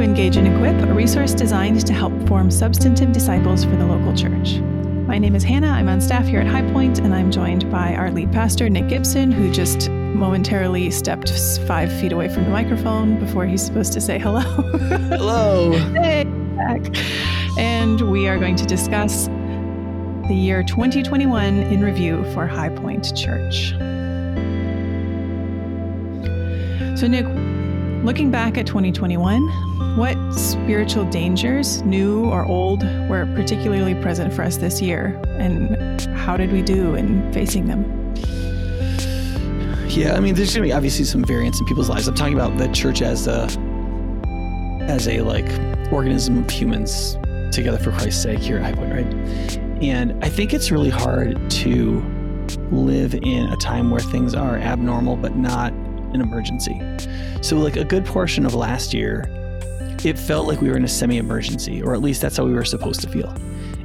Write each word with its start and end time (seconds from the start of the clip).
to 0.00 0.04
Engage 0.06 0.38
and 0.38 0.48
Equip, 0.48 0.88
a 0.88 0.94
resource 0.94 1.34
designed 1.34 1.86
to 1.86 1.92
help 1.92 2.14
form 2.26 2.50
substantive 2.50 3.12
disciples 3.12 3.64
for 3.64 3.76
the 3.76 3.84
local 3.84 4.16
church. 4.16 4.56
My 5.06 5.18
name 5.18 5.34
is 5.34 5.44
Hannah. 5.44 5.68
I'm 5.68 5.90
on 5.90 6.00
staff 6.00 6.24
here 6.24 6.40
at 6.40 6.46
High 6.46 6.62
Point, 6.72 7.00
and 7.00 7.14
I'm 7.14 7.30
joined 7.30 7.70
by 7.70 7.94
our 7.94 8.10
lead 8.10 8.32
pastor, 8.32 8.70
Nick 8.70 8.88
Gibson, 8.88 9.30
who 9.30 9.52
just 9.52 9.90
momentarily 9.90 10.90
stepped 10.90 11.30
five 11.66 11.92
feet 12.00 12.12
away 12.12 12.30
from 12.30 12.44
the 12.44 12.50
microphone 12.50 13.18
before 13.20 13.44
he's 13.44 13.62
supposed 13.62 13.92
to 13.92 14.00
say 14.00 14.18
hello. 14.18 14.40
Hello. 15.10 15.72
hey, 15.92 16.24
back. 16.56 16.80
And 17.58 18.00
we 18.10 18.26
are 18.26 18.38
going 18.38 18.56
to 18.56 18.64
discuss 18.64 19.26
the 19.26 20.34
year 20.34 20.62
2021 20.62 21.58
in 21.58 21.82
review 21.82 22.24
for 22.32 22.46
High 22.46 22.70
Point 22.70 23.14
Church. 23.14 23.72
So, 26.98 27.06
Nick, 27.06 27.26
looking 28.02 28.30
back 28.30 28.56
at 28.56 28.66
2021, 28.66 29.69
what 30.00 30.16
spiritual 30.32 31.04
dangers, 31.04 31.82
new 31.82 32.24
or 32.24 32.46
old, 32.46 32.82
were 33.06 33.26
particularly 33.34 33.94
present 33.96 34.32
for 34.32 34.40
us 34.40 34.56
this 34.56 34.80
year? 34.80 35.20
And 35.36 36.00
how 36.16 36.38
did 36.38 36.50
we 36.52 36.62
do 36.62 36.94
in 36.94 37.30
facing 37.34 37.66
them? 37.66 37.84
Yeah, 39.88 40.14
I 40.14 40.20
mean, 40.20 40.34
there's 40.34 40.54
going 40.54 40.62
to 40.62 40.68
be 40.68 40.72
obviously 40.72 41.04
some 41.04 41.22
variance 41.22 41.60
in 41.60 41.66
people's 41.66 41.90
lives. 41.90 42.08
I'm 42.08 42.14
talking 42.14 42.32
about 42.32 42.56
the 42.56 42.68
church 42.68 43.02
as 43.02 43.26
a 43.26 43.44
as 44.88 45.06
a 45.06 45.20
like 45.20 45.44
organism 45.92 46.38
of 46.38 46.48
humans 46.48 47.18
together 47.52 47.76
for 47.76 47.92
Christ's 47.92 48.22
sake 48.22 48.38
here 48.38 48.56
at 48.56 48.62
High 48.62 48.72
Point, 48.72 48.92
right? 48.94 49.58
And 49.82 50.24
I 50.24 50.30
think 50.30 50.54
it's 50.54 50.70
really 50.70 50.88
hard 50.88 51.50
to 51.50 52.00
live 52.70 53.12
in 53.16 53.52
a 53.52 53.56
time 53.58 53.90
where 53.90 54.00
things 54.00 54.34
are 54.34 54.56
abnormal 54.56 55.16
but 55.16 55.36
not 55.36 55.74
an 55.74 56.22
emergency. 56.22 56.80
So, 57.42 57.58
like 57.58 57.76
a 57.76 57.84
good 57.84 58.06
portion 58.06 58.46
of 58.46 58.54
last 58.54 58.94
year, 58.94 59.30
it 60.04 60.18
felt 60.18 60.46
like 60.46 60.60
we 60.60 60.68
were 60.68 60.76
in 60.76 60.84
a 60.84 60.88
semi 60.88 61.18
emergency, 61.18 61.82
or 61.82 61.94
at 61.94 62.00
least 62.00 62.20
that's 62.20 62.36
how 62.36 62.44
we 62.44 62.52
were 62.52 62.64
supposed 62.64 63.00
to 63.02 63.08
feel. 63.08 63.32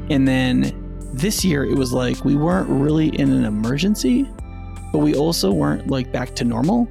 And 0.09 0.27
then 0.27 0.73
this 1.13 1.43
year, 1.43 1.63
it 1.63 1.77
was 1.77 1.93
like 1.93 2.23
we 2.25 2.35
weren't 2.35 2.69
really 2.69 3.07
in 3.19 3.31
an 3.31 3.45
emergency, 3.45 4.23
but 4.91 4.99
we 4.99 5.15
also 5.15 5.51
weren't 5.51 5.87
like 5.87 6.11
back 6.11 6.35
to 6.35 6.43
normal. 6.43 6.87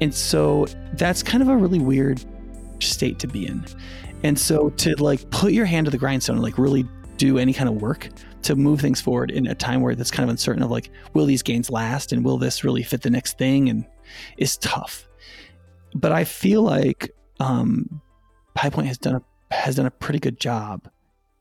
And 0.00 0.14
so 0.14 0.66
that's 0.94 1.22
kind 1.22 1.42
of 1.42 1.48
a 1.48 1.56
really 1.56 1.78
weird 1.78 2.24
state 2.80 3.18
to 3.20 3.26
be 3.26 3.46
in. 3.46 3.64
And 4.22 4.38
so 4.38 4.70
to 4.70 4.94
like 4.96 5.28
put 5.30 5.52
your 5.52 5.64
hand 5.64 5.86
to 5.86 5.90
the 5.90 5.98
grindstone 5.98 6.36
and 6.36 6.42
like 6.42 6.58
really 6.58 6.86
do 7.16 7.38
any 7.38 7.52
kind 7.52 7.68
of 7.68 7.80
work 7.80 8.08
to 8.42 8.54
move 8.54 8.80
things 8.80 9.00
forward 9.00 9.30
in 9.30 9.46
a 9.46 9.54
time 9.54 9.80
where 9.80 9.94
that's 9.94 10.10
kind 10.10 10.24
of 10.24 10.30
uncertain 10.30 10.62
of 10.62 10.70
like, 10.70 10.90
will 11.14 11.26
these 11.26 11.42
gains 11.42 11.70
last 11.70 12.12
and 12.12 12.24
will 12.24 12.38
this 12.38 12.64
really 12.64 12.82
fit 12.82 13.02
the 13.02 13.10
next 13.10 13.38
thing? 13.38 13.68
And 13.68 13.84
is 14.36 14.56
tough. 14.56 15.08
But 15.94 16.12
I 16.12 16.24
feel 16.24 16.62
like 16.62 17.10
um, 17.40 18.00
High 18.58 18.70
Point 18.70 18.88
has 18.88 18.98
done 18.98 19.14
a 19.14 19.54
has 19.54 19.76
done 19.76 19.86
a 19.86 19.90
pretty 19.90 20.18
good 20.18 20.40
job 20.40 20.90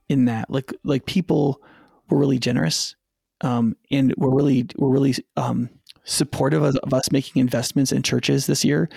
in 0.08 0.26
that. 0.26 0.50
Like 0.50 0.74
like 0.84 1.06
people 1.06 1.62
were 2.10 2.18
really 2.18 2.38
generous, 2.38 2.96
um, 3.42 3.76
and 3.92 4.14
we're 4.18 4.34
really 4.34 4.68
we're 4.78 4.90
really 4.90 5.16
um, 5.36 5.70
supportive 6.04 6.62
of, 6.62 6.76
of, 6.78 6.94
us 6.94 7.12
making 7.12 7.40
investments 7.40 7.92
in 7.92 8.04
churches 8.04 8.46
this 8.46 8.64
year. 8.64 8.88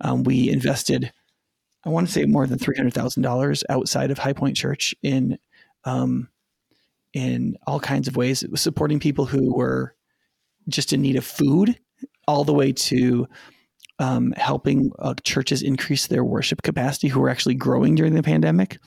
Um, 0.00 0.24
we 0.24 0.50
invested, 0.50 1.12
I 1.84 1.90
want 1.90 2.08
to 2.08 2.12
say 2.12 2.24
more 2.24 2.46
than 2.48 2.58
three 2.58 2.76
hundred 2.76 2.94
thousand 2.94 3.22
dollars 3.22 3.62
outside 3.70 4.10
of 4.10 4.18
High 4.18 4.32
Point 4.32 4.56
Church 4.56 4.94
in 5.02 5.38
um, 5.84 6.28
in 7.14 7.56
all 7.66 7.78
kinds 7.78 8.08
of 8.08 8.16
ways, 8.16 8.44
supporting 8.56 8.98
people 8.98 9.24
who 9.24 9.54
were 9.54 9.94
just 10.68 10.92
in 10.92 11.00
need 11.00 11.16
of 11.16 11.24
food 11.24 11.78
all 12.26 12.42
the 12.42 12.52
way 12.52 12.72
to 12.72 13.28
um, 13.98 14.32
helping 14.36 14.92
uh, 14.98 15.14
churches 15.24 15.62
increase 15.62 16.06
their 16.06 16.24
worship 16.24 16.62
capacity 16.62 17.08
who 17.08 17.20
were 17.20 17.28
actually 17.28 17.54
growing 17.54 17.94
during 17.94 18.14
the 18.14 18.22
pandemic. 18.22 18.78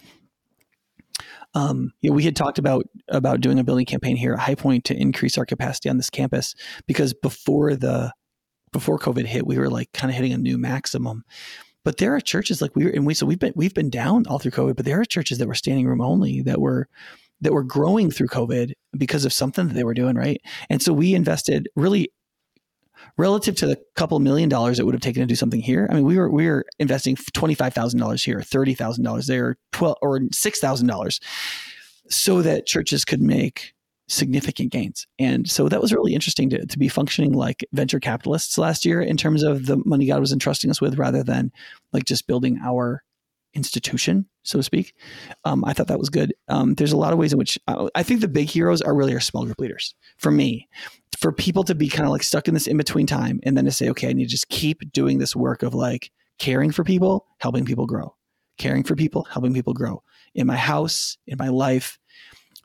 Um, 1.53 1.91
you 2.01 2.09
know, 2.09 2.15
we 2.15 2.23
had 2.23 2.35
talked 2.35 2.59
about 2.59 2.85
about 3.09 3.41
doing 3.41 3.59
a 3.59 3.63
building 3.63 3.85
campaign 3.85 4.15
here 4.15 4.33
at 4.33 4.39
High 4.39 4.55
Point 4.55 4.85
to 4.85 4.95
increase 4.95 5.37
our 5.37 5.45
capacity 5.45 5.89
on 5.89 5.97
this 5.97 6.09
campus 6.09 6.55
because 6.87 7.13
before 7.13 7.75
the 7.75 8.13
before 8.71 8.97
COVID 8.97 9.25
hit, 9.25 9.45
we 9.45 9.57
were 9.57 9.69
like 9.69 9.91
kind 9.93 10.09
of 10.09 10.15
hitting 10.15 10.31
a 10.31 10.37
new 10.37 10.57
maximum. 10.57 11.23
But 11.83 11.97
there 11.97 12.15
are 12.15 12.21
churches 12.21 12.61
like 12.61 12.75
we 12.75 12.85
were, 12.85 12.91
and 12.91 13.05
we 13.05 13.13
so 13.13 13.25
we've 13.25 13.39
been 13.39 13.53
we've 13.55 13.73
been 13.73 13.89
down 13.89 14.27
all 14.27 14.39
through 14.39 14.51
COVID, 14.51 14.77
but 14.77 14.85
there 14.85 15.01
are 15.01 15.05
churches 15.05 15.39
that 15.39 15.47
were 15.47 15.55
standing 15.55 15.87
room 15.87 15.99
only 16.01 16.41
that 16.43 16.61
were 16.61 16.87
that 17.41 17.53
were 17.53 17.63
growing 17.63 18.11
through 18.11 18.27
COVID 18.27 18.71
because 18.97 19.25
of 19.25 19.33
something 19.33 19.67
that 19.67 19.73
they 19.73 19.83
were 19.83 19.95
doing 19.95 20.15
right. 20.15 20.39
And 20.69 20.81
so 20.81 20.93
we 20.93 21.15
invested 21.15 21.67
really 21.75 22.11
relative 23.21 23.55
to 23.55 23.67
the 23.67 23.77
couple 23.95 24.19
million 24.19 24.49
dollars 24.49 24.79
it 24.79 24.85
would 24.85 24.95
have 24.95 25.01
taken 25.01 25.21
to 25.21 25.27
do 25.27 25.35
something 25.35 25.61
here. 25.61 25.87
I 25.91 25.93
mean, 25.93 26.05
we 26.05 26.17
were 26.17 26.29
we 26.29 26.47
were 26.47 26.65
investing 26.79 27.15
twenty 27.33 27.53
five 27.53 27.73
thousand 27.73 27.99
dollars 27.99 28.23
here, 28.23 28.41
thirty 28.41 28.73
thousand 28.73 29.03
dollars 29.03 29.27
there, 29.27 29.57
twelve 29.71 29.97
or 30.01 30.19
six 30.33 30.59
thousand 30.59 30.87
dollars, 30.87 31.19
so 32.09 32.41
that 32.41 32.65
churches 32.65 33.05
could 33.05 33.21
make 33.21 33.73
significant 34.07 34.71
gains. 34.71 35.05
And 35.19 35.47
so 35.49 35.69
that 35.69 35.81
was 35.81 35.93
really 35.93 36.13
interesting 36.13 36.49
to, 36.49 36.65
to 36.65 36.79
be 36.79 36.89
functioning 36.89 37.31
like 37.31 37.63
venture 37.71 37.99
capitalists 37.99 38.57
last 38.57 38.85
year 38.85 39.01
in 39.01 39.15
terms 39.15 39.43
of 39.43 39.67
the 39.67 39.77
money 39.85 40.07
God 40.07 40.19
was 40.19 40.33
entrusting 40.33 40.71
us 40.71 40.81
with, 40.81 40.97
rather 40.97 41.23
than 41.23 41.51
like 41.93 42.05
just 42.05 42.27
building 42.27 42.59
our 42.65 43.03
institution, 43.53 44.25
so 44.43 44.59
to 44.59 44.63
speak. 44.63 44.93
Um, 45.43 45.63
I 45.65 45.73
thought 45.73 45.87
that 45.87 45.99
was 45.99 46.09
good. 46.09 46.33
Um, 46.47 46.75
there's 46.75 46.93
a 46.93 46.97
lot 46.97 47.13
of 47.13 47.19
ways 47.19 47.33
in 47.33 47.39
which 47.39 47.59
uh, 47.67 47.89
I 47.95 48.03
think 48.03 48.21
the 48.21 48.27
big 48.27 48.49
heroes 48.49 48.81
are 48.81 48.95
really 48.95 49.13
our 49.13 49.19
small 49.19 49.45
group 49.45 49.59
leaders. 49.59 49.93
For 50.17 50.31
me, 50.31 50.67
for 51.17 51.31
people 51.31 51.63
to 51.63 51.75
be 51.75 51.89
kind 51.89 52.05
of 52.05 52.11
like 52.11 52.23
stuck 52.23 52.47
in 52.47 52.53
this 52.53 52.67
in 52.67 52.77
between 52.77 53.07
time 53.07 53.39
and 53.43 53.57
then 53.57 53.65
to 53.65 53.71
say, 53.71 53.89
okay, 53.89 54.09
I 54.09 54.13
need 54.13 54.25
to 54.25 54.31
just 54.31 54.49
keep 54.49 54.91
doing 54.91 55.17
this 55.17 55.35
work 55.35 55.63
of 55.63 55.73
like 55.73 56.11
caring 56.39 56.71
for 56.71 56.83
people, 56.83 57.27
helping 57.39 57.65
people 57.65 57.85
grow, 57.85 58.15
caring 58.57 58.83
for 58.83 58.95
people, 58.95 59.23
helping 59.25 59.53
people 59.53 59.73
grow 59.73 60.01
in 60.33 60.47
my 60.47 60.57
house, 60.57 61.17
in 61.27 61.37
my 61.37 61.49
life. 61.49 61.99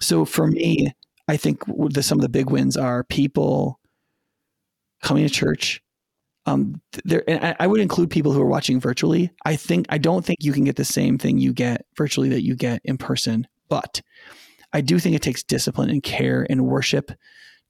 So 0.01 0.25
for 0.25 0.47
me, 0.47 0.95
I 1.29 1.37
think 1.37 1.63
the, 1.67 2.03
some 2.03 2.19
of 2.19 2.23
the 2.23 2.29
big 2.29 2.51
wins 2.51 2.77
are 2.77 3.05
people 3.05 3.81
coming 5.03 5.27
to 5.27 5.33
church. 5.33 5.83
Um, 6.47 6.81
there, 7.05 7.25
and 7.29 7.57
I 7.59 7.67
would 7.67 7.81
include 7.81 8.09
people 8.09 8.33
who 8.33 8.41
are 8.41 8.47
watching 8.47 8.81
virtually. 8.81 9.31
I 9.45 9.57
think 9.57 9.87
I 9.89 9.99
don't 9.99 10.25
think 10.25 10.39
you 10.43 10.53
can 10.53 10.65
get 10.65 10.77
the 10.77 10.85
same 10.85 11.19
thing 11.19 11.39
you 11.39 11.53
get 11.53 11.87
virtually 11.97 12.29
that 12.29 12.45
you 12.45 12.55
get 12.55 12.81
in 12.85 12.99
person, 12.99 13.49
but 13.69 14.01
I 14.73 14.81
do 14.81 14.99
think 14.99 15.17
it 15.17 15.23
takes 15.23 15.43
discipline 15.43 15.91
and 15.91 16.03
care 16.03 16.47
and 16.49 16.67
worship 16.67 17.11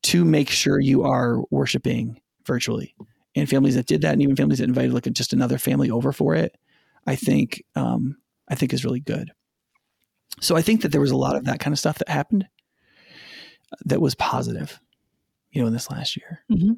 to 0.04 0.24
make 0.24 0.50
sure 0.50 0.78
you 0.78 1.04
are 1.04 1.42
worshiping 1.50 2.20
virtually. 2.44 2.94
And 3.34 3.48
families 3.48 3.76
that 3.76 3.86
did 3.86 4.02
that, 4.02 4.12
and 4.12 4.22
even 4.22 4.36
families 4.36 4.58
that 4.58 4.68
invited 4.68 4.92
like 4.92 5.04
just 5.12 5.32
another 5.32 5.58
family 5.58 5.90
over 5.90 6.12
for 6.12 6.34
it, 6.34 6.54
I 7.06 7.16
think 7.16 7.62
um, 7.74 8.16
I 8.48 8.54
think 8.54 8.72
is 8.72 8.84
really 8.84 9.00
good. 9.00 9.30
So 10.40 10.54
I 10.54 10.62
think 10.62 10.82
that 10.82 10.92
there 10.92 11.00
was 11.00 11.10
a 11.10 11.16
lot 11.16 11.36
of 11.36 11.44
that 11.44 11.60
kind 11.60 11.72
of 11.72 11.78
stuff 11.78 11.98
that 11.98 12.08
happened 12.08 12.46
that 13.84 14.00
was 14.00 14.14
positive, 14.14 14.80
you 15.50 15.60
know, 15.60 15.66
in 15.66 15.72
this 15.72 15.90
last 15.90 16.16
year. 16.16 16.40
Mm-hmm. 16.50 16.72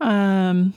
Um, 0.00 0.74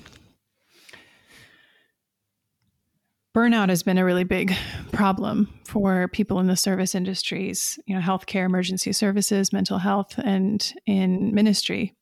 burnout 3.35 3.69
has 3.69 3.83
been 3.83 3.97
a 3.97 4.05
really 4.05 4.23
big 4.23 4.55
problem 4.91 5.53
for 5.65 6.07
people 6.07 6.39
in 6.39 6.47
the 6.47 6.55
service 6.55 6.95
industries, 6.95 7.79
you 7.85 7.95
know, 7.95 8.01
healthcare, 8.01 8.45
emergency 8.45 8.91
services, 8.91 9.53
mental 9.53 9.77
health, 9.77 10.17
and 10.17 10.73
in 10.85 11.33
ministry. 11.33 11.93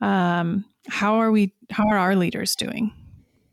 Um, 0.00 0.64
how 0.88 1.16
are 1.16 1.30
we? 1.30 1.54
How 1.70 1.86
are 1.88 1.98
our 1.98 2.16
leaders 2.16 2.56
doing? 2.56 2.92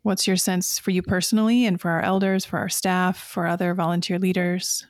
What's 0.04 0.28
your 0.28 0.38
sense 0.38 0.80
for 0.80 0.92
you 0.92 1.02
personally, 1.02 1.66
and 1.66 1.80
for 1.80 1.92
our 1.92 2.02
elders, 2.02 2.46
for 2.46 2.58
our 2.58 2.70
staff, 2.70 3.18
for 3.18 3.48
other 3.48 3.74
volunteer 3.74 4.18
leaders? 4.18 4.88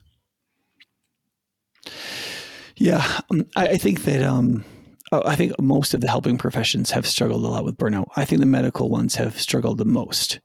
Yeah, 2.75 3.21
um, 3.31 3.47
I, 3.55 3.77
think 3.77 4.03
that 4.03 4.21
um, 4.21 4.63
I 5.11 5.35
think 5.35 5.59
most 5.61 5.93
of 5.93 6.01
the 6.01 6.09
helping 6.09 6.37
professions 6.37 6.91
have 6.91 7.07
struggled 7.07 7.43
a 7.43 7.47
lot 7.47 7.63
with 7.63 7.77
burnout. 7.77 8.07
I 8.15 8.25
think 8.25 8.41
the 8.41 8.45
medical 8.45 8.89
ones 8.89 9.15
have 9.15 9.39
struggled 9.39 9.77
the 9.77 9.85
most 9.85 10.39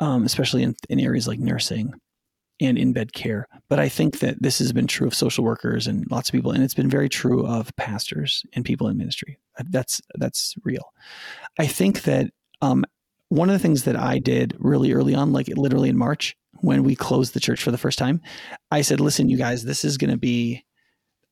um, 0.00 0.24
especially 0.24 0.62
in, 0.62 0.74
in 0.88 0.98
areas 0.98 1.28
like 1.28 1.38
nursing 1.38 1.94
and 2.60 2.76
in 2.76 2.92
bed 2.92 3.12
care. 3.12 3.46
But 3.68 3.78
I 3.78 3.88
think 3.88 4.18
that 4.18 4.42
this 4.42 4.58
has 4.58 4.72
been 4.72 4.86
true 4.86 5.06
of 5.06 5.14
social 5.14 5.44
workers 5.44 5.86
and 5.86 6.10
lots 6.10 6.28
of 6.28 6.32
people, 6.32 6.50
and 6.50 6.64
it's 6.64 6.74
been 6.74 6.90
very 6.90 7.08
true 7.08 7.46
of 7.46 7.74
pastors 7.76 8.44
and 8.54 8.64
people 8.64 8.88
in 8.88 8.96
ministry. 8.96 9.38
That's 9.70 10.00
that's 10.16 10.54
real. 10.64 10.92
I 11.58 11.66
think 11.66 12.02
that 12.02 12.30
um, 12.62 12.84
one 13.28 13.48
of 13.48 13.52
the 13.52 13.60
things 13.60 13.84
that 13.84 13.96
I 13.96 14.18
did 14.18 14.56
really 14.58 14.92
early 14.92 15.14
on, 15.14 15.32
like 15.32 15.48
literally 15.48 15.90
in 15.90 15.96
March 15.96 16.36
when 16.62 16.82
we 16.82 16.94
closed 16.94 17.32
the 17.32 17.40
church 17.40 17.62
for 17.62 17.70
the 17.70 17.78
first 17.78 17.98
time, 17.98 18.20
I 18.70 18.82
said, 18.82 19.00
"Listen, 19.00 19.28
you 19.28 19.36
guys, 19.36 19.64
this 19.64 19.84
is 19.84 19.98
going 19.98 20.10
to 20.10 20.18
be. 20.18 20.64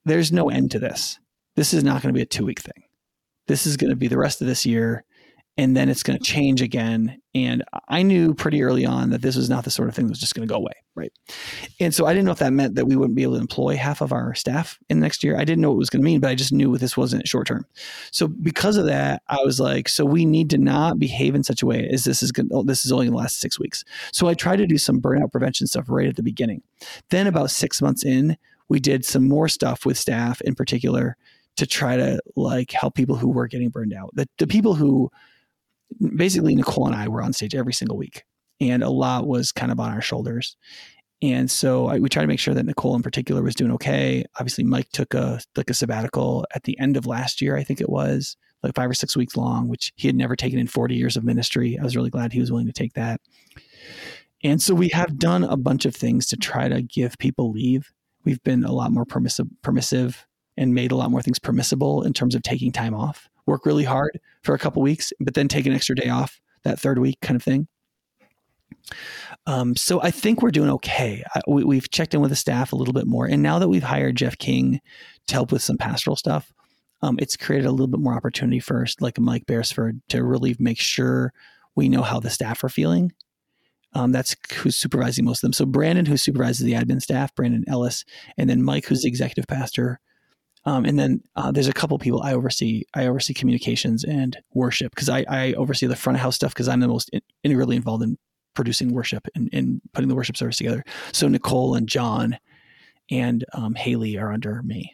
There's 0.04 0.32
no 0.32 0.48
end 0.48 0.70
to 0.70 0.78
this. 0.78 1.18
This 1.58 1.74
is 1.74 1.82
not 1.82 2.02
going 2.02 2.14
to 2.14 2.16
be 2.16 2.22
a 2.22 2.26
two 2.26 2.46
week 2.46 2.60
thing. 2.60 2.84
This 3.48 3.66
is 3.66 3.76
going 3.76 3.90
to 3.90 3.96
be 3.96 4.08
the 4.08 4.18
rest 4.18 4.40
of 4.40 4.46
this 4.46 4.64
year." 4.64 5.04
and 5.58 5.76
then 5.76 5.88
it's 5.88 6.04
going 6.04 6.16
to 6.16 6.24
change 6.24 6.62
again. 6.62 7.20
And 7.34 7.64
I 7.88 8.02
knew 8.02 8.32
pretty 8.32 8.62
early 8.62 8.86
on 8.86 9.10
that 9.10 9.22
this 9.22 9.34
was 9.34 9.50
not 9.50 9.64
the 9.64 9.72
sort 9.72 9.88
of 9.88 9.94
thing 9.94 10.06
that 10.06 10.12
was 10.12 10.20
just 10.20 10.36
going 10.36 10.46
to 10.46 10.52
go 10.52 10.56
away, 10.56 10.72
right? 10.94 11.12
And 11.80 11.92
so 11.92 12.06
I 12.06 12.12
didn't 12.12 12.26
know 12.26 12.32
if 12.32 12.38
that 12.38 12.52
meant 12.52 12.76
that 12.76 12.86
we 12.86 12.94
wouldn't 12.94 13.16
be 13.16 13.24
able 13.24 13.34
to 13.34 13.40
employ 13.40 13.76
half 13.76 14.00
of 14.00 14.12
our 14.12 14.36
staff 14.36 14.78
in 14.88 15.00
the 15.00 15.04
next 15.04 15.24
year. 15.24 15.36
I 15.36 15.44
didn't 15.44 15.60
know 15.60 15.70
what 15.70 15.74
it 15.74 15.78
was 15.78 15.90
going 15.90 16.00
to 16.00 16.04
mean, 16.04 16.20
but 16.20 16.30
I 16.30 16.36
just 16.36 16.52
knew 16.52 16.78
this 16.78 16.96
wasn't 16.96 17.26
short 17.26 17.48
term. 17.48 17.66
So 18.12 18.28
because 18.28 18.76
of 18.76 18.86
that, 18.86 19.22
I 19.26 19.38
was 19.44 19.58
like, 19.58 19.88
so 19.88 20.04
we 20.04 20.24
need 20.24 20.48
to 20.50 20.58
not 20.58 21.00
behave 21.00 21.34
in 21.34 21.42
such 21.42 21.60
a 21.60 21.66
way 21.66 21.88
as 21.92 22.04
this 22.04 22.22
is 22.22 22.30
going. 22.30 22.48
Oh, 22.52 22.62
this 22.62 22.86
is 22.86 22.92
only 22.92 23.06
going 23.06 23.14
to 23.14 23.18
last 23.18 23.40
six 23.40 23.58
weeks. 23.58 23.84
So 24.12 24.28
I 24.28 24.34
tried 24.34 24.56
to 24.56 24.66
do 24.66 24.78
some 24.78 25.00
burnout 25.00 25.32
prevention 25.32 25.66
stuff 25.66 25.86
right 25.88 26.08
at 26.08 26.14
the 26.14 26.22
beginning. 26.22 26.62
Then 27.10 27.26
about 27.26 27.50
six 27.50 27.82
months 27.82 28.04
in, 28.04 28.36
we 28.68 28.78
did 28.78 29.04
some 29.04 29.26
more 29.26 29.48
stuff 29.48 29.84
with 29.84 29.98
staff 29.98 30.40
in 30.42 30.54
particular 30.54 31.16
to 31.58 31.66
try 31.66 31.96
to 31.96 32.20
like 32.36 32.70
help 32.70 32.94
people 32.94 33.16
who 33.16 33.28
were 33.28 33.48
getting 33.48 33.68
burned 33.68 33.92
out. 33.92 34.10
The, 34.14 34.28
the 34.38 34.46
people 34.46 34.74
who 34.74 35.10
basically 36.16 36.54
Nicole 36.54 36.86
and 36.86 36.94
I 36.94 37.08
were 37.08 37.22
on 37.22 37.32
stage 37.32 37.54
every 37.54 37.72
single 37.72 37.96
week, 37.96 38.24
and 38.60 38.82
a 38.82 38.90
lot 38.90 39.26
was 39.26 39.52
kind 39.52 39.72
of 39.72 39.80
on 39.80 39.92
our 39.92 40.00
shoulders. 40.00 40.56
And 41.20 41.50
so 41.50 41.88
I, 41.88 41.98
we 41.98 42.08
tried 42.08 42.22
to 42.22 42.28
make 42.28 42.38
sure 42.38 42.54
that 42.54 42.64
Nicole 42.64 42.94
in 42.94 43.02
particular 43.02 43.42
was 43.42 43.56
doing 43.56 43.72
okay. 43.72 44.24
Obviously, 44.38 44.62
Mike 44.62 44.88
took 44.92 45.14
a 45.14 45.40
like 45.56 45.68
a 45.68 45.74
sabbatical 45.74 46.46
at 46.54 46.62
the 46.62 46.78
end 46.78 46.96
of 46.96 47.06
last 47.06 47.40
year, 47.40 47.56
I 47.56 47.64
think 47.64 47.80
it 47.80 47.90
was 47.90 48.36
like 48.62 48.74
five 48.74 48.90
or 48.90 48.94
six 48.94 49.16
weeks 49.16 49.36
long, 49.36 49.68
which 49.68 49.92
he 49.96 50.08
had 50.08 50.16
never 50.16 50.36
taken 50.36 50.58
in 50.58 50.66
40 50.66 50.94
years 50.94 51.16
of 51.16 51.24
ministry. 51.24 51.78
I 51.78 51.84
was 51.84 51.96
really 51.96 52.10
glad 52.10 52.32
he 52.32 52.40
was 52.40 52.50
willing 52.50 52.66
to 52.66 52.72
take 52.72 52.94
that. 52.94 53.20
And 54.44 54.62
so 54.62 54.74
we 54.74 54.88
have 54.90 55.18
done 55.18 55.44
a 55.44 55.56
bunch 55.56 55.84
of 55.84 55.94
things 55.94 56.26
to 56.28 56.36
try 56.36 56.68
to 56.68 56.82
give 56.82 57.18
people 57.18 57.50
leave. 57.50 57.92
We've 58.24 58.42
been 58.42 58.64
a 58.64 58.72
lot 58.72 58.92
more 58.92 59.04
permissive, 59.04 59.46
permissive 59.62 60.26
and 60.58 60.74
made 60.74 60.92
a 60.92 60.96
lot 60.96 61.10
more 61.10 61.22
things 61.22 61.38
permissible 61.38 62.02
in 62.02 62.12
terms 62.12 62.34
of 62.34 62.42
taking 62.42 62.72
time 62.72 62.94
off 62.94 63.28
work 63.48 63.66
really 63.66 63.84
hard 63.84 64.20
for 64.42 64.54
a 64.54 64.58
couple 64.58 64.82
weeks, 64.82 65.12
but 65.18 65.34
then 65.34 65.48
take 65.48 65.66
an 65.66 65.72
extra 65.72 65.96
day 65.96 66.08
off 66.08 66.40
that 66.62 66.78
third 66.78 66.98
week 66.98 67.18
kind 67.20 67.34
of 67.34 67.42
thing. 67.42 67.66
Um, 69.46 69.74
so 69.74 70.00
I 70.02 70.10
think 70.10 70.42
we're 70.42 70.50
doing 70.50 70.70
okay. 70.70 71.24
I, 71.34 71.40
we, 71.48 71.76
have 71.76 71.90
checked 71.90 72.14
in 72.14 72.20
with 72.20 72.30
the 72.30 72.36
staff 72.36 72.72
a 72.72 72.76
little 72.76 72.94
bit 72.94 73.06
more, 73.06 73.26
and 73.26 73.42
now 73.42 73.58
that 73.58 73.68
we've 73.68 73.82
hired 73.82 74.16
Jeff 74.16 74.36
King 74.38 74.80
to 75.26 75.34
help 75.34 75.50
with 75.50 75.62
some 75.62 75.78
pastoral 75.78 76.16
stuff, 76.16 76.52
um, 77.00 77.18
it's 77.18 77.36
created 77.36 77.66
a 77.66 77.70
little 77.70 77.86
bit 77.86 78.00
more 78.00 78.14
opportunity 78.14 78.60
for 78.60 78.86
like 79.00 79.18
Mike 79.18 79.46
Beresford, 79.46 80.00
to 80.08 80.22
really 80.22 80.54
make 80.58 80.78
sure 80.78 81.32
we 81.74 81.88
know 81.88 82.02
how 82.02 82.20
the 82.20 82.30
staff 82.30 82.62
are 82.62 82.68
feeling. 82.68 83.12
Um, 83.94 84.12
that's 84.12 84.36
who's 84.52 84.76
supervising 84.76 85.24
most 85.24 85.38
of 85.38 85.42
them. 85.42 85.52
So 85.54 85.64
Brandon, 85.64 86.04
who 86.04 86.18
supervises 86.18 86.64
the 86.64 86.74
admin 86.74 87.00
staff, 87.00 87.34
Brandon 87.34 87.64
Ellis, 87.66 88.04
and 88.36 88.50
then 88.50 88.62
Mike, 88.62 88.84
who's 88.84 89.02
the 89.02 89.08
executive 89.08 89.46
pastor, 89.46 89.98
um, 90.64 90.84
and 90.84 90.98
then 90.98 91.22
uh, 91.36 91.50
there's 91.50 91.68
a 91.68 91.72
couple 91.72 91.98
people 91.98 92.22
I 92.22 92.34
oversee. 92.34 92.84
I 92.94 93.06
oversee 93.06 93.34
communications 93.34 94.04
and 94.04 94.36
worship 94.54 94.94
because 94.94 95.08
I, 95.08 95.24
I, 95.28 95.52
oversee 95.54 95.86
the 95.86 95.96
front 95.96 96.16
of 96.16 96.22
house 96.22 96.36
stuff 96.36 96.52
because 96.52 96.68
I'm 96.68 96.80
the 96.80 96.88
most 96.88 97.08
in, 97.10 97.20
integrally 97.44 97.76
involved 97.76 98.02
in 98.02 98.18
producing 98.54 98.92
worship 98.92 99.26
and, 99.34 99.48
and, 99.52 99.80
putting 99.92 100.08
the 100.08 100.14
worship 100.14 100.36
service 100.36 100.56
together. 100.56 100.84
So 101.12 101.28
Nicole 101.28 101.74
and 101.74 101.88
John 101.88 102.38
and 103.10 103.44
um, 103.54 103.74
Haley 103.74 104.18
are 104.18 104.32
under 104.32 104.62
me. 104.62 104.92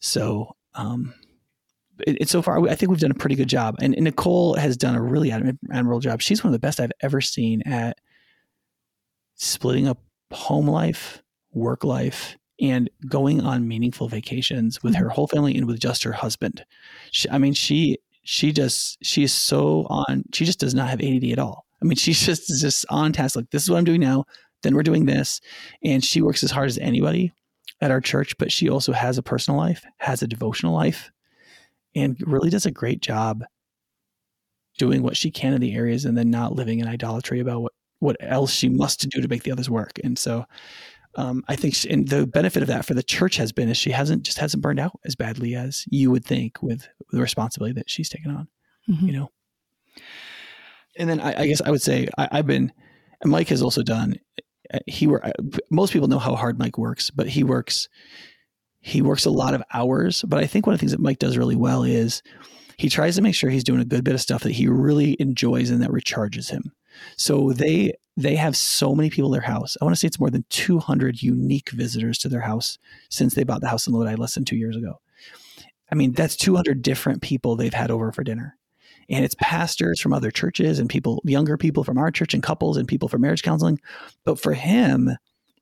So 0.00 0.54
um, 0.74 1.14
it, 2.06 2.18
it, 2.22 2.28
so 2.28 2.42
far, 2.42 2.66
I 2.68 2.74
think 2.74 2.90
we've 2.90 3.00
done 3.00 3.10
a 3.10 3.14
pretty 3.14 3.34
good 3.34 3.48
job. 3.48 3.76
And, 3.80 3.94
and 3.94 4.04
Nicole 4.04 4.54
has 4.54 4.76
done 4.76 4.94
a 4.94 5.02
really 5.02 5.32
admirable 5.32 6.00
job. 6.00 6.20
She's 6.20 6.44
one 6.44 6.52
of 6.52 6.60
the 6.60 6.64
best 6.64 6.80
I've 6.80 6.92
ever 7.00 7.20
seen 7.20 7.62
at 7.62 7.98
splitting 9.34 9.88
up 9.88 10.02
home 10.32 10.68
life, 10.68 11.22
work 11.52 11.84
life, 11.84 12.36
and 12.60 12.90
going 13.08 13.40
on 13.40 13.68
meaningful 13.68 14.08
vacations 14.08 14.82
with 14.82 14.94
her 14.96 15.06
mm-hmm. 15.06 15.14
whole 15.14 15.26
family 15.26 15.56
and 15.56 15.66
with 15.66 15.80
just 15.80 16.04
her 16.04 16.12
husband. 16.12 16.64
She, 17.10 17.28
I 17.30 17.38
mean, 17.38 17.54
she 17.54 17.98
she 18.24 18.52
just 18.52 18.98
she 19.02 19.22
is 19.22 19.32
so 19.32 19.86
on. 19.88 20.24
She 20.34 20.44
just 20.44 20.60
does 20.60 20.74
not 20.74 20.88
have 20.90 21.00
ADD 21.00 21.24
at 21.24 21.38
all. 21.38 21.64
I 21.80 21.84
mean, 21.84 21.96
she's 21.96 22.24
just 22.24 22.48
just 22.60 22.84
on 22.90 23.12
task. 23.12 23.36
Like 23.36 23.50
this 23.50 23.62
is 23.62 23.70
what 23.70 23.78
I'm 23.78 23.84
doing 23.84 24.00
now. 24.00 24.24
Then 24.62 24.74
we're 24.74 24.82
doing 24.82 25.06
this, 25.06 25.40
and 25.84 26.04
she 26.04 26.20
works 26.20 26.42
as 26.42 26.50
hard 26.50 26.68
as 26.68 26.78
anybody 26.78 27.32
at 27.80 27.90
our 27.90 28.00
church. 28.00 28.36
But 28.38 28.50
she 28.50 28.68
also 28.68 28.92
has 28.92 29.18
a 29.18 29.22
personal 29.22 29.58
life, 29.58 29.84
has 29.98 30.22
a 30.22 30.26
devotional 30.26 30.74
life, 30.74 31.10
and 31.94 32.16
really 32.26 32.50
does 32.50 32.66
a 32.66 32.70
great 32.70 33.00
job 33.00 33.44
doing 34.78 35.02
what 35.02 35.16
she 35.16 35.30
can 35.30 35.54
in 35.54 35.60
the 35.60 35.74
areas, 35.74 36.04
and 36.04 36.18
then 36.18 36.30
not 36.30 36.54
living 36.54 36.80
in 36.80 36.88
idolatry 36.88 37.40
about 37.40 37.62
what 37.62 37.72
what 38.00 38.16
else 38.20 38.52
she 38.52 38.68
must 38.68 39.08
do 39.08 39.20
to 39.20 39.28
make 39.28 39.42
the 39.42 39.50
others 39.50 39.68
work. 39.68 39.98
And 40.04 40.18
so 40.18 40.44
um, 41.16 41.42
I 41.48 41.56
think, 41.56 41.74
she, 41.74 41.90
and 41.90 42.08
the 42.08 42.26
benefit 42.26 42.62
of 42.62 42.68
that 42.68 42.84
for 42.84 42.94
the 42.94 43.02
church 43.02 43.36
has 43.36 43.52
been 43.52 43.68
is 43.68 43.76
she 43.76 43.90
hasn't 43.90 44.22
just 44.22 44.38
hasn't 44.38 44.62
burned 44.62 44.80
out 44.80 44.98
as 45.04 45.16
badly 45.16 45.54
as 45.54 45.84
you 45.90 46.10
would 46.10 46.24
think 46.24 46.62
with 46.62 46.88
the 47.10 47.20
responsibility 47.20 47.74
that 47.74 47.90
she's 47.90 48.08
taken 48.08 48.30
on. 48.30 48.48
Mm-hmm. 48.88 49.06
You 49.06 49.12
know, 49.12 49.30
and 50.96 51.08
then 51.08 51.20
I, 51.20 51.42
I 51.42 51.46
guess 51.46 51.60
I 51.60 51.70
would 51.70 51.82
say 51.82 52.08
I, 52.16 52.36
have 52.36 52.46
been. 52.46 52.72
Mike 53.24 53.48
has 53.48 53.62
also 53.62 53.82
done. 53.82 54.18
Uh, 54.72 54.78
he 54.86 55.06
were 55.06 55.22
most 55.70 55.92
people 55.92 56.08
know 56.08 56.18
how 56.18 56.36
hard 56.36 56.58
Mike 56.58 56.78
works, 56.78 57.10
but 57.10 57.28
he 57.28 57.42
works. 57.42 57.88
He 58.80 59.02
works 59.02 59.24
a 59.24 59.30
lot 59.30 59.54
of 59.54 59.62
hours, 59.74 60.22
but 60.22 60.38
I 60.38 60.46
think 60.46 60.66
one 60.66 60.72
of 60.72 60.78
the 60.78 60.82
things 60.82 60.92
that 60.92 61.00
Mike 61.00 61.18
does 61.18 61.36
really 61.36 61.56
well 61.56 61.82
is 61.82 62.22
he 62.78 62.88
tries 62.88 63.16
to 63.16 63.22
make 63.22 63.34
sure 63.34 63.50
he's 63.50 63.64
doing 63.64 63.80
a 63.80 63.84
good 63.84 64.04
bit 64.04 64.14
of 64.14 64.20
stuff 64.20 64.44
that 64.44 64.52
he 64.52 64.68
really 64.68 65.16
enjoys 65.18 65.68
and 65.70 65.82
that 65.82 65.90
recharges 65.90 66.50
him. 66.50 66.72
So 67.16 67.52
they 67.52 67.92
they 68.16 68.34
have 68.34 68.56
so 68.56 68.96
many 68.96 69.10
people 69.10 69.30
their 69.30 69.40
house. 69.40 69.76
I 69.80 69.84
want 69.84 69.94
to 69.94 70.00
say 70.00 70.08
it's 70.08 70.18
more 70.18 70.30
than 70.30 70.44
200 70.50 71.22
unique 71.22 71.70
visitors 71.70 72.18
to 72.18 72.28
their 72.28 72.40
house 72.40 72.76
since 73.10 73.34
they 73.34 73.44
bought 73.44 73.60
the 73.60 73.68
house 73.68 73.86
in 73.86 73.92
Lodi 73.92 74.16
less 74.16 74.34
than 74.34 74.44
two 74.44 74.56
years 74.56 74.76
ago. 74.76 75.00
I 75.90 75.94
mean, 75.94 76.12
that's 76.12 76.36
200 76.36 76.82
different 76.82 77.22
people 77.22 77.54
they've 77.54 77.72
had 77.72 77.92
over 77.92 78.10
for 78.10 78.24
dinner. 78.24 78.56
And 79.08 79.24
it's 79.24 79.36
pastors 79.40 80.00
from 80.00 80.12
other 80.12 80.32
churches 80.32 80.80
and 80.80 80.90
people, 80.90 81.22
younger 81.24 81.56
people 81.56 81.84
from 81.84 81.96
our 81.96 82.10
church 82.10 82.34
and 82.34 82.42
couples 82.42 82.76
and 82.76 82.88
people 82.88 83.08
for 83.08 83.18
marriage 83.18 83.42
counseling. 83.42 83.80
But 84.24 84.40
for 84.40 84.52
him, 84.52 85.10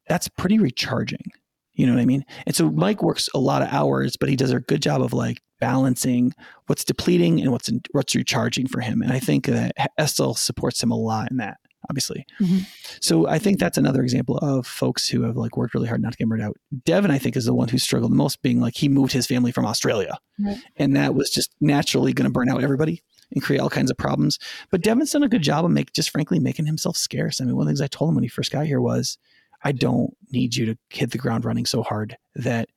that's 0.09 0.29
pretty 0.29 0.59
recharging. 0.59 1.31
You 1.77 1.87
know 1.87 1.95
what 1.95 2.03
I 2.03 2.07
mean? 2.07 2.25
And 2.47 2.57
so 2.57 2.71
Mike 2.71 3.03
works 3.03 3.29
a 3.35 3.39
lot 3.39 3.63
of 3.63 3.69
hours, 3.69 4.17
but 4.17 4.29
he 4.29 4.37
does 4.37 4.51
a 4.51 4.61
good 4.61 4.83
job 4.83 5.03
of 5.03 5.13
like 5.13 5.41
balancing 5.61 6.33
what's 6.67 6.85
depleting 6.85 7.41
and 7.41 7.53
what's 7.53 7.71
what's 7.93 8.15
recharging 8.15 8.67
for 8.67 8.81
him. 8.81 9.03
And 9.03 9.13
I 9.13 9.21
think 9.21 9.47
that 9.47 9.73
Estelle 9.99 10.35
supports 10.35 10.83
him 10.83 10.91
a 10.91 10.97
lot 10.97 11.31
in 11.31 11.37
that 11.39 11.59
obviously. 11.89 12.27
Mm-hmm. 12.41 12.59
So 13.01 13.27
I 13.27 13.39
think 13.39 13.59
that's 13.59 13.79
another 13.79 14.03
example 14.03 14.39
of 14.39 14.67
folks 14.67 15.09
who 15.09 15.23
have 15.23 15.37
like 15.37 15.57
worked 15.57 15.75
really 15.75 15.89
hard 15.89 16.03
not 16.03 16.13
to 16.13 16.19
get 16.19 16.29
burned 16.29 16.43
out. 16.43 16.57
Devin, 16.85 17.11
I 17.11 17.19
think, 17.19 17.37
is 17.37 17.45
the 17.45 17.55
one 17.55 17.69
who 17.69 17.79
struggled 17.79 18.13
the 18.13 18.17
most, 18.17 18.43
being 18.43 18.61
like 18.61 18.75
he 18.75 18.89
moved 18.89 19.13
his 19.13 19.27
family 19.27 19.53
from 19.53 19.67
Australia, 19.67 20.19
right. 20.39 20.59
and 20.77 20.97
that 20.97 21.15
was 21.15 21.31
just 21.31 21.51
naturally 21.61 22.13
going 22.13 22.27
to 22.27 22.33
burn 22.33 22.51
out 22.51 22.63
everybody 22.63 23.03
and 23.33 23.43
create 23.43 23.61
all 23.61 23.71
kinds 23.71 23.91
of 23.91 23.97
problems. 23.97 24.39
But 24.71 24.83
Devin's 24.83 25.13
done 25.13 25.23
a 25.23 25.29
good 25.29 25.43
job 25.43 25.65
of 25.65 25.71
make 25.71 25.93
just 25.93 26.11
frankly 26.11 26.39
making 26.39 26.67
himself 26.67 26.97
scarce. 26.97 27.41
I 27.41 27.45
mean, 27.45 27.57
one 27.57 27.63
of 27.63 27.67
the 27.67 27.71
things 27.71 27.81
I 27.81 27.89
told 27.89 28.11
him 28.11 28.15
when 28.15 28.25
he 28.25 28.29
first 28.29 28.53
got 28.53 28.67
here 28.67 28.81
was, 28.81 29.19
I 29.67 29.73
don't 29.73 30.17
need 30.31 30.55
you 30.55 30.67
to 30.67 30.79
hit 30.91 31.11
the 31.11 31.19
ground 31.19 31.45
running 31.45 31.67
so 31.67 31.83
hard 31.83 32.17
that 32.37 32.69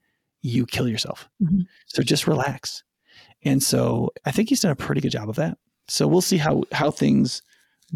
you 0.41 0.65
kill 0.65 0.87
yourself. 0.87 1.29
Mm-hmm. 1.39 1.61
So 1.85 2.01
just 2.01 2.25
relax. 2.25 2.83
And 3.43 3.61
so 3.61 4.09
I 4.25 4.31
think 4.31 4.49
he's 4.49 4.61
done 4.61 4.71
a 4.71 4.75
pretty 4.75 4.99
good 4.99 5.11
job 5.11 5.29
of 5.29 5.35
that. 5.35 5.59
So 5.87 6.07
we'll 6.07 6.21
see 6.21 6.37
how 6.37 6.63
how 6.71 6.89
things 6.89 7.43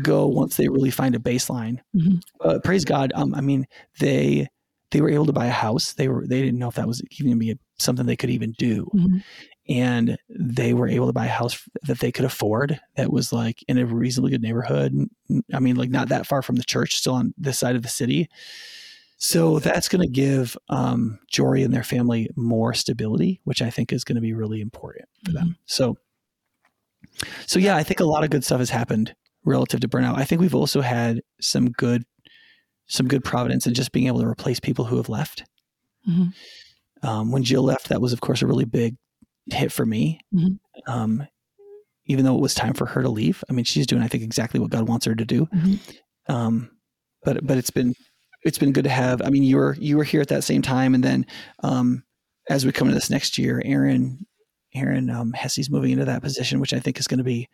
go 0.03 0.27
once 0.27 0.57
they 0.57 0.67
really 0.67 0.91
find 0.91 1.15
a 1.15 1.19
baseline. 1.19 1.79
Mm-hmm. 1.95 2.17
Uh, 2.39 2.59
praise 2.63 2.85
God. 2.85 3.11
Um, 3.15 3.33
I 3.33 3.41
mean, 3.41 3.65
they 3.99 4.47
they 4.91 5.01
were 5.01 5.09
able 5.09 5.25
to 5.25 5.33
buy 5.33 5.47
a 5.47 5.51
house. 5.51 5.93
They 5.93 6.07
were 6.07 6.27
they 6.27 6.41
didn't 6.43 6.59
know 6.59 6.69
if 6.69 6.75
that 6.75 6.87
was 6.87 7.01
even 7.13 7.31
going 7.31 7.39
to 7.39 7.45
be 7.45 7.51
a, 7.51 7.55
something 7.79 8.05
they 8.05 8.15
could 8.15 8.29
even 8.29 8.51
do, 8.59 8.85
mm-hmm. 8.93 9.17
And 9.67 10.17
they 10.29 10.73
were 10.73 10.87
able 10.87 11.07
to 11.07 11.13
buy 11.13 11.25
a 11.25 11.29
house 11.29 11.67
that 11.83 11.99
they 11.99 12.11
could 12.11 12.25
afford. 12.25 12.79
That 12.95 13.11
was 13.11 13.31
like 13.31 13.63
in 13.67 13.77
a 13.77 13.85
reasonably 13.85 14.31
good 14.31 14.41
neighborhood. 14.41 14.93
I 15.53 15.59
mean, 15.59 15.75
like 15.75 15.89
not 15.89 16.09
that 16.09 16.27
far 16.27 16.41
from 16.41 16.57
the 16.57 16.63
church, 16.63 16.95
still 16.95 17.13
on 17.13 17.33
this 17.37 17.59
side 17.59 17.75
of 17.75 17.83
the 17.83 17.89
city. 17.89 18.29
So 19.17 19.59
that's 19.59 19.87
going 19.87 20.01
to 20.01 20.11
give 20.11 20.57
um, 20.67 21.17
Jory 21.29 21.63
and 21.63 21.73
their 21.73 21.83
family 21.83 22.29
more 22.35 22.73
stability, 22.73 23.39
which 23.45 23.61
I 23.61 23.69
think 23.69 23.93
is 23.93 24.03
going 24.03 24.17
to 24.17 24.21
be 24.21 24.33
really 24.33 24.59
important 24.59 25.07
for 25.23 25.31
mm-hmm. 25.31 25.37
them. 25.37 25.57
So, 25.65 25.95
so 27.45 27.57
yeah, 27.57 27.77
I 27.77 27.83
think 27.83 28.01
a 28.01 28.05
lot 28.05 28.25
of 28.25 28.31
good 28.31 28.43
stuff 28.43 28.59
has 28.59 28.69
happened 28.69 29.15
relative 29.45 29.79
to 29.79 29.87
burnout. 29.87 30.17
I 30.17 30.25
think 30.25 30.41
we've 30.41 30.55
also 30.55 30.81
had 30.81 31.21
some 31.39 31.69
good 31.71 32.03
some 32.87 33.07
good 33.07 33.23
providence 33.23 33.65
in 33.65 33.73
just 33.73 33.93
being 33.93 34.07
able 34.07 34.19
to 34.19 34.27
replace 34.27 34.59
people 34.59 34.83
who 34.83 34.97
have 34.97 35.07
left. 35.07 35.45
Mm-hmm. 36.07 37.07
Um, 37.07 37.31
when 37.31 37.43
Jill 37.43 37.63
left, 37.63 37.89
that 37.89 38.01
was 38.01 38.11
of 38.11 38.19
course 38.19 38.41
a 38.41 38.47
really 38.47 38.65
big 38.65 38.97
hit 39.51 39.71
for 39.71 39.85
me. 39.85 40.19
Mm-hmm. 40.33 40.91
Um, 40.91 41.27
even 42.05 42.25
though 42.25 42.35
it 42.35 42.41
was 42.41 42.53
time 42.53 42.73
for 42.73 42.85
her 42.85 43.01
to 43.01 43.09
leave, 43.09 43.43
I 43.49 43.53
mean, 43.53 43.65
she's 43.65 43.87
doing 43.87 44.03
I 44.03 44.07
think 44.07 44.23
exactly 44.23 44.59
what 44.59 44.71
God 44.71 44.87
wants 44.87 45.05
her 45.05 45.15
to 45.15 45.25
do. 45.25 45.45
Mm-hmm. 45.47 46.33
Um, 46.33 46.71
but 47.23 47.45
but 47.45 47.57
it's 47.57 47.71
been 47.71 47.95
it's 48.43 48.57
been 48.57 48.73
good 48.73 48.83
to 48.83 48.89
have. 48.89 49.21
I 49.21 49.29
mean, 49.29 49.43
you 49.43 49.57
were 49.57 49.75
you 49.79 49.97
were 49.97 50.03
here 50.03 50.21
at 50.21 50.27
that 50.29 50.43
same 50.43 50.61
time, 50.61 50.93
and 50.93 51.03
then 51.03 51.25
um, 51.61 52.03
as 52.49 52.65
we 52.65 52.71
come 52.71 52.87
into 52.87 52.95
this 52.95 53.09
next 53.09 53.37
year, 53.37 53.61
Aaron 53.63 54.25
Aaron 54.75 55.09
um, 55.09 55.33
Hesse's 55.33 55.69
moving 55.69 55.91
into 55.91 56.05
that 56.05 56.21
position, 56.21 56.59
which 56.59 56.73
I 56.73 56.79
think 56.79 56.99
is 56.99 57.07
going 57.07 57.19
to 57.19 57.23
be 57.23 57.47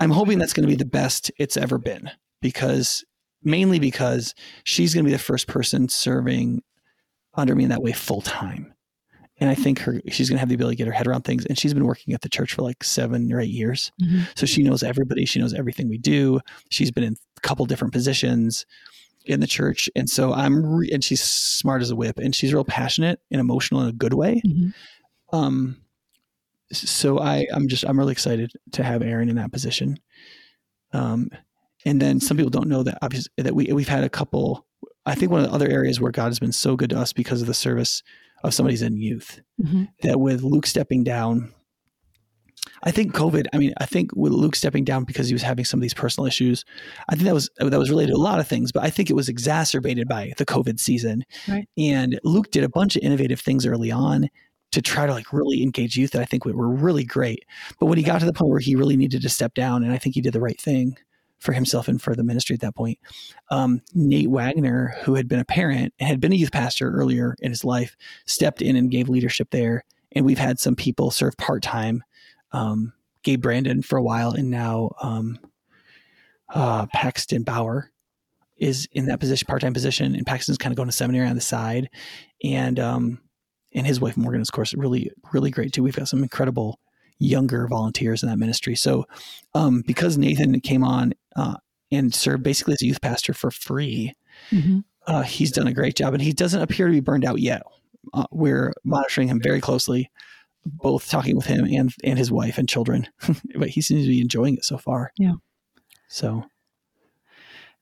I'm 0.00 0.10
hoping 0.10 0.38
that's 0.38 0.52
going 0.52 0.66
to 0.66 0.72
be 0.72 0.76
the 0.76 0.84
best 0.84 1.30
it's 1.38 1.56
ever 1.56 1.78
been 1.78 2.10
because 2.40 3.04
mainly 3.42 3.78
because 3.78 4.34
she's 4.64 4.94
going 4.94 5.04
to 5.04 5.08
be 5.08 5.16
the 5.16 5.22
first 5.22 5.46
person 5.46 5.88
serving 5.88 6.62
under 7.34 7.54
me 7.54 7.64
in 7.64 7.70
that 7.70 7.82
way 7.82 7.92
full 7.92 8.20
time. 8.20 8.72
And 9.40 9.48
I 9.50 9.54
think 9.54 9.78
her 9.80 10.00
she's 10.08 10.28
going 10.28 10.36
to 10.36 10.40
have 10.40 10.48
the 10.48 10.54
ability 10.56 10.76
to 10.76 10.78
get 10.78 10.86
her 10.88 10.92
head 10.92 11.06
around 11.06 11.22
things. 11.22 11.46
And 11.46 11.58
she's 11.58 11.74
been 11.74 11.84
working 11.86 12.14
at 12.14 12.20
the 12.22 12.28
church 12.28 12.54
for 12.54 12.62
like 12.62 12.82
seven 12.84 13.32
or 13.32 13.40
eight 13.40 13.50
years, 13.50 13.92
Mhm. 14.02 14.26
so 14.38 14.46
she 14.46 14.62
knows 14.62 14.82
everybody. 14.82 15.24
She 15.26 15.38
knows 15.40 15.54
everything 15.54 15.88
we 15.88 15.98
do. 15.98 16.40
She's 16.70 16.90
been 16.90 17.04
in 17.04 17.16
a 17.36 17.40
couple 17.40 17.64
different 17.66 17.92
positions 17.92 18.66
in 19.24 19.40
the 19.40 19.46
church, 19.46 19.90
and 19.94 20.08
so 20.08 20.32
I'm 20.32 20.64
re- 20.64 20.90
and 20.92 21.04
she's 21.04 21.22
smart 21.22 21.82
as 21.82 21.90
a 21.90 21.96
whip, 21.96 22.18
and 22.18 22.34
she's 22.34 22.52
real 22.54 22.64
passionate 22.64 23.20
and 23.30 23.40
emotional 23.40 23.82
in 23.82 23.88
a 23.88 23.92
good 23.92 24.14
way. 24.14 24.40
Mhm. 24.46 24.72
Um, 25.32 25.76
so 26.72 27.18
I 27.18 27.46
I'm 27.52 27.68
just 27.68 27.84
I'm 27.86 27.98
really 27.98 28.12
excited 28.12 28.52
to 28.72 28.82
have 28.82 29.02
Aaron 29.02 29.28
in 29.28 29.36
that 29.36 29.52
position. 29.52 29.98
Um, 30.92 31.30
and 31.84 32.00
then 32.00 32.20
some 32.20 32.36
people 32.36 32.50
don't 32.50 32.68
know 32.68 32.82
that 32.82 32.98
obviously 33.02 33.30
that 33.38 33.54
we 33.54 33.72
we've 33.72 33.88
had 33.88 34.04
a 34.04 34.08
couple. 34.08 34.66
I 35.06 35.14
think 35.14 35.30
one 35.30 35.40
of 35.42 35.46
the 35.48 35.54
other 35.54 35.68
areas 35.68 36.00
where 36.00 36.12
God 36.12 36.26
has 36.26 36.38
been 36.38 36.52
so 36.52 36.76
good 36.76 36.90
to 36.90 36.98
us 36.98 37.12
because 37.12 37.40
of 37.40 37.46
the 37.46 37.54
service 37.54 38.02
of 38.44 38.54
somebody's 38.54 38.82
in 38.82 38.96
youth 38.96 39.40
Mhm. 39.60 39.88
that 40.02 40.20
with 40.20 40.42
Luke 40.42 40.66
stepping 40.66 41.04
down, 41.04 41.52
I 42.82 42.90
think 42.90 43.12
COVID. 43.14 43.46
I 43.52 43.58
mean, 43.58 43.72
I 43.80 43.86
think 43.86 44.10
with 44.14 44.32
Luke 44.32 44.54
stepping 44.54 44.84
down 44.84 45.04
because 45.04 45.26
he 45.28 45.34
was 45.34 45.42
having 45.42 45.64
some 45.64 45.78
of 45.78 45.82
these 45.82 45.94
personal 45.94 46.26
issues, 46.26 46.64
I 47.08 47.14
think 47.14 47.24
that 47.24 47.34
was 47.34 47.50
that 47.58 47.78
was 47.78 47.90
related 47.90 48.12
to 48.12 48.16
a 48.16 48.18
lot 48.18 48.38
of 48.40 48.46
things, 48.46 48.70
but 48.72 48.84
I 48.84 48.90
think 48.90 49.10
it 49.10 49.14
was 49.14 49.28
exacerbated 49.28 50.06
by 50.08 50.32
the 50.38 50.46
COVID 50.46 50.78
season. 50.78 51.24
Right. 51.48 51.68
And 51.76 52.20
Luke 52.24 52.50
did 52.50 52.64
a 52.64 52.68
bunch 52.68 52.94
of 52.96 53.02
innovative 53.02 53.40
things 53.40 53.66
early 53.66 53.90
on 53.90 54.28
to 54.72 54.82
try 54.82 55.06
to 55.06 55.12
like 55.12 55.32
really 55.32 55.62
engage 55.62 55.96
youth 55.96 56.10
that 56.12 56.20
I 56.22 56.26
think 56.26 56.44
were 56.44 56.68
really 56.68 57.04
great. 57.04 57.44
But 57.80 57.86
when 57.86 57.96
he 57.98 58.04
got 58.04 58.20
to 58.20 58.26
the 58.26 58.32
point 58.34 58.50
where 58.50 58.60
he 58.60 58.76
really 58.76 58.96
needed 58.96 59.22
to 59.22 59.28
step 59.28 59.54
down, 59.54 59.82
and 59.82 59.92
I 59.92 59.98
think 59.98 60.14
he 60.14 60.20
did 60.20 60.34
the 60.34 60.40
right 60.40 60.60
thing 60.60 60.96
for 61.38 61.52
himself 61.52 61.88
and 61.88 62.00
for 62.02 62.14
the 62.14 62.24
ministry 62.24 62.54
at 62.54 62.60
that 62.60 62.74
point, 62.74 62.98
um, 63.50 63.80
Nate 63.94 64.30
Wagner, 64.30 64.96
who 65.02 65.14
had 65.14 65.28
been 65.28 65.38
a 65.38 65.44
parent 65.44 65.94
and 65.98 66.08
had 66.08 66.20
been 66.20 66.32
a 66.32 66.36
youth 66.36 66.52
pastor 66.52 66.90
earlier 66.90 67.36
in 67.40 67.50
his 67.50 67.64
life, 67.64 67.96
stepped 68.26 68.62
in 68.62 68.76
and 68.76 68.90
gave 68.90 69.08
leadership 69.08 69.50
there. 69.50 69.84
And 70.12 70.24
we've 70.24 70.38
had 70.38 70.58
some 70.58 70.74
people 70.74 71.10
serve 71.10 71.36
part 71.36 71.62
time. 71.62 72.02
Um, 72.52 72.92
Gabe 73.22 73.42
Brandon 73.42 73.82
for 73.82 73.98
a 73.98 74.02
while, 74.02 74.30
and 74.30 74.50
now 74.50 74.92
um, 75.02 75.38
uh, 76.48 76.86
Paxton 76.86 77.42
Bauer 77.42 77.90
is 78.56 78.88
in 78.92 79.06
that 79.06 79.20
position, 79.20 79.46
part 79.46 79.60
time 79.60 79.74
position, 79.74 80.14
and 80.14 80.26
Paxton's 80.26 80.58
kind 80.58 80.72
of 80.72 80.76
going 80.76 80.88
to 80.88 80.94
seminary 80.94 81.28
on 81.28 81.34
the 81.34 81.40
side, 81.40 81.90
and 82.42 82.80
um, 82.80 83.20
and 83.74 83.86
his 83.86 84.00
wife 84.00 84.16
Morgan 84.16 84.40
is 84.40 84.48
of 84.48 84.52
course 84.52 84.72
really 84.74 85.10
really 85.32 85.50
great 85.50 85.72
too. 85.72 85.82
We've 85.82 85.94
got 85.94 86.08
some 86.08 86.22
incredible 86.22 86.80
younger 87.18 87.66
volunteers 87.66 88.22
in 88.22 88.28
that 88.28 88.38
ministry. 88.38 88.76
So 88.76 89.06
um, 89.54 89.82
because 89.86 90.16
Nathan 90.16 90.60
came 90.60 90.84
on 90.84 91.14
uh, 91.38 91.54
and 91.90 92.12
served 92.14 92.42
basically 92.42 92.74
as 92.74 92.82
a 92.82 92.86
youth 92.86 93.00
pastor 93.00 93.32
for 93.32 93.50
free, 93.50 94.14
Mhm. 94.50 94.84
uh, 95.06 95.22
he's 95.22 95.50
done 95.52 95.66
a 95.66 95.72
great 95.72 95.96
job, 95.96 96.12
and 96.14 96.22
he 96.22 96.32
doesn't 96.32 96.60
appear 96.60 96.86
to 96.86 96.92
be 96.92 97.00
burned 97.00 97.24
out 97.24 97.40
yet. 97.40 97.62
Uh, 98.12 98.26
we're 98.30 98.72
monitoring 98.84 99.28
him 99.28 99.40
very 99.42 99.60
closely, 99.60 100.10
both 100.66 101.08
talking 101.08 101.36
with 101.36 101.46
him 101.46 101.64
and 101.64 101.92
and 102.04 102.18
his 102.18 102.30
wife 102.30 102.58
and 102.58 102.68
children. 102.68 103.06
but 103.58 103.68
he 103.70 103.80
seems 103.80 104.02
to 104.02 104.08
be 104.08 104.20
enjoying 104.20 104.56
it 104.56 104.64
so 104.64 104.76
far. 104.78 105.12
Yeah. 105.18 105.34
So, 106.08 106.44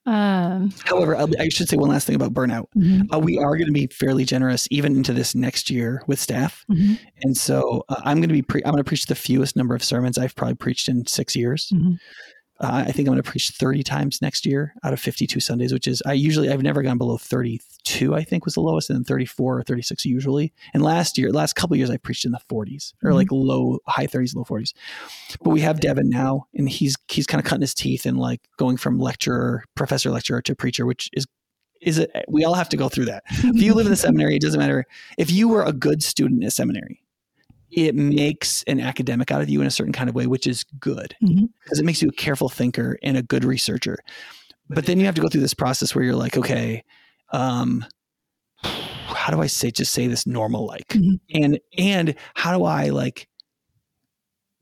Um, 0.05 0.71
however, 0.85 1.17
I 1.17 1.49
should 1.49 1.67
say 1.67 1.75
one 1.75 1.89
last 1.89 2.07
thing 2.07 2.15
about 2.15 2.33
burnout. 2.33 2.67
mhm. 2.77 3.13
Uh, 3.13 3.19
we 3.19 3.37
are 3.37 3.57
going 3.57 3.67
to 3.67 3.73
be 3.73 3.87
fairly 3.87 4.23
generous 4.23 4.65
even 4.71 4.95
into 4.95 5.11
this 5.11 5.35
next 5.35 5.69
year 5.69 6.01
with 6.07 6.17
staff, 6.17 6.63
Mhm. 6.71 6.97
and 7.23 7.35
so 7.35 7.83
uh, 7.89 7.99
I'm 8.05 8.19
going 8.19 8.29
to 8.29 8.33
be 8.33 8.41
pre- 8.41 8.63
I'm 8.63 8.71
going 8.71 8.83
to 8.83 8.87
preach 8.87 9.07
the 9.07 9.15
fewest 9.15 9.57
number 9.57 9.75
of 9.75 9.83
sermons 9.83 10.17
I've 10.17 10.33
probably 10.35 10.55
preached 10.55 10.87
in 10.87 11.05
six 11.07 11.35
years. 11.35 11.73
Uh, 12.59 12.85
I 12.87 12.91
think 12.91 13.07
I'm 13.07 13.13
going 13.13 13.21
to 13.21 13.29
preach 13.29 13.51
30 13.51 13.83
times 13.83 14.21
next 14.21 14.45
year 14.45 14.73
out 14.83 14.91
of 14.93 14.99
52 14.99 15.39
Sundays, 15.39 15.71
which 15.71 15.87
is 15.87 16.01
I 16.05 16.13
usually 16.13 16.49
I've 16.49 16.63
never 16.63 16.81
gone 16.81 16.97
below 16.97 17.17
32. 17.17 18.15
I 18.15 18.23
think 18.23 18.45
was 18.45 18.55
the 18.55 18.61
lowest, 18.61 18.89
and 18.89 18.97
then 18.97 19.03
34 19.03 19.59
or 19.59 19.63
36 19.63 20.05
usually. 20.05 20.53
And 20.73 20.81
last 20.83 21.17
year, 21.17 21.31
last 21.31 21.53
couple 21.53 21.75
of 21.75 21.77
years, 21.77 21.89
I 21.89 21.97
preached 21.97 22.25
in 22.25 22.31
the 22.31 22.39
40s 22.49 22.93
or 23.03 23.11
Mhm. 23.11 23.15
like 23.15 23.31
low 23.31 23.79
high 23.87 24.07
30s, 24.07 24.33
low 24.35 24.43
40s. 24.43 24.73
But 25.43 25.51
we 25.51 25.61
have 25.61 25.79
Devin 25.79 26.09
now, 26.09 26.47
and 26.55 26.67
he's 26.69 26.95
he's 27.09 27.27
kind 27.27 27.39
of 27.39 27.45
cutting 27.47 27.61
his 27.61 27.73
teeth 27.75 28.05
and 28.05 28.17
like 28.17 28.41
going 28.57 28.77
from 28.77 28.99
lecturer, 28.99 29.63
professor, 29.75 30.09
lecturer 30.09 30.41
to 30.41 30.55
preacher, 30.55 30.85
which 30.85 31.09
is 31.13 31.25
is 31.79 31.99
it. 31.99 32.09
We 32.27 32.43
all 32.43 32.55
have 32.55 32.69
to 32.69 32.77
go 32.77 32.89
through 32.89 33.05
that. 33.05 33.21
If 33.29 33.61
you 33.61 33.75
live 33.75 33.85
in 33.85 33.91
the 33.91 33.95
seminary, 34.07 34.35
it 34.37 34.41
doesn't 34.41 34.59
matter 34.59 34.85
if 35.19 35.29
you 35.29 35.47
were 35.47 35.63
a 35.63 35.71
good 35.73 36.01
student 36.01 36.43
at 36.43 36.53
seminary. 36.53 37.03
It 37.71 37.95
makes 37.95 38.63
an 38.63 38.79
academic 38.79 39.31
out 39.31 39.41
of 39.41 39.49
you 39.49 39.61
in 39.61 39.67
a 39.67 39.71
certain 39.71 39.93
kind 39.93 40.09
of 40.09 40.15
way, 40.15 40.25
which 40.27 40.47
is 40.47 40.63
good 40.79 41.15
Mhm. 41.21 41.49
because 41.63 41.79
it 41.79 41.85
makes 41.85 42.01
you 42.01 42.09
a 42.09 42.13
careful 42.13 42.49
thinker 42.49 42.97
and 43.03 43.17
a 43.17 43.21
good 43.21 43.43
researcher. 43.43 43.97
But 44.69 44.85
then 44.85 44.99
you 44.99 45.05
have 45.05 45.15
to 45.15 45.21
go 45.21 45.29
through 45.29 45.41
this 45.41 45.53
process 45.53 45.93
where 45.95 46.03
you're 46.03 46.15
like, 46.15 46.37
okay, 46.37 46.83
um, 47.31 47.85
how 48.63 49.31
do 49.33 49.41
I 49.41 49.47
say 49.47 49.71
just 49.71 49.93
say 49.93 50.07
this 50.07 50.25
normal 50.27 50.65
like, 50.65 50.87
Mhm. 50.89 51.19
and 51.33 51.59
and 51.77 52.15
how 52.35 52.57
do 52.57 52.63
I 52.65 52.89
like 52.89 53.27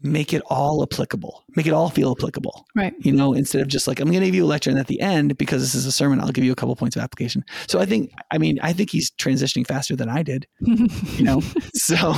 make 0.01 0.33
it 0.33 0.41
all 0.47 0.83
applicable, 0.83 1.43
make 1.55 1.65
it 1.65 1.73
all 1.73 1.89
feel 1.89 2.11
applicable, 2.11 2.65
Right. 2.75 2.93
you 2.99 3.11
know, 3.11 3.33
instead 3.33 3.61
of 3.61 3.67
just 3.67 3.87
like 3.87 3.99
I'm 3.99 4.07
going 4.09 4.19
to 4.19 4.25
give 4.27 4.35
you 4.35 4.45
a 4.45 4.47
lecture 4.47 4.69
and 4.69 4.77
at 4.77 4.87
the 4.87 4.99
end 5.01 5.37
because 5.37 5.61
this 5.61 5.73
is 5.73 5.85
a 5.85 5.91
sermon, 5.91 6.19
I'll 6.19 6.31
give 6.31 6.43
you 6.43 6.51
a 6.51 6.55
couple 6.55 6.75
points 6.75 6.95
of 6.95 7.01
application. 7.01 7.43
So 7.67 7.79
I 7.79 7.85
think, 7.85 8.11
I 8.29 8.37
mean, 8.37 8.59
I 8.61 8.71
think 8.73 8.89
he's 8.91 9.09
transitioning 9.11 9.65
faster 9.65 9.95
than 9.95 10.09
I 10.09 10.21
did 10.21 10.45
you 10.59 11.23
know 11.23 11.41
so 11.73 12.13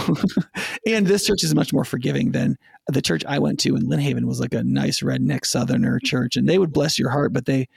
and 0.88 1.07
this 1.07 1.25
church 1.25 1.43
is 1.43 1.53
much 1.55 1.72
more 1.74 1.86
forgiving 1.86 2.31
than 2.31 2.57
the 2.88 3.01
church 3.01 3.24
i 3.27 3.38
went 3.39 3.60
to 3.60 3.75
in 3.75 3.88
lynn 3.88 4.00
haven 4.00 4.25
was 4.27 4.39
like 4.39 4.53
a 4.53 4.63
nice 4.63 5.01
redneck 5.01 5.46
southerner 5.46 6.00
church 6.03 6.36
and 6.36 6.48
they 6.48 6.57
would 6.57 6.72
bless 6.72 6.98
your 6.98 7.10
heart 7.10 7.34
but 7.34 7.46
they 7.46 7.67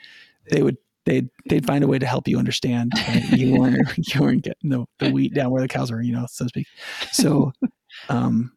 they 0.49 0.61
would 0.63 0.77
they'd 1.05 1.29
they'd 1.49 1.65
find 1.65 1.83
a 1.83 1.87
way 1.87 1.99
to 1.99 2.05
help 2.05 2.27
you 2.27 2.37
understand 2.37 2.91
you 3.31 3.59
weren't 3.59 3.87
you 4.13 4.21
weren't 4.21 4.43
getting 4.43 4.69
the, 4.69 4.85
the 4.99 5.09
wheat 5.11 5.33
down 5.33 5.51
where 5.51 5.61
the 5.61 5.67
cows 5.67 5.91
were 5.91 6.01
you 6.01 6.13
know 6.13 6.25
so 6.29 6.45
to 6.45 6.49
speak 6.49 6.67
so 7.11 7.51
um 8.09 8.51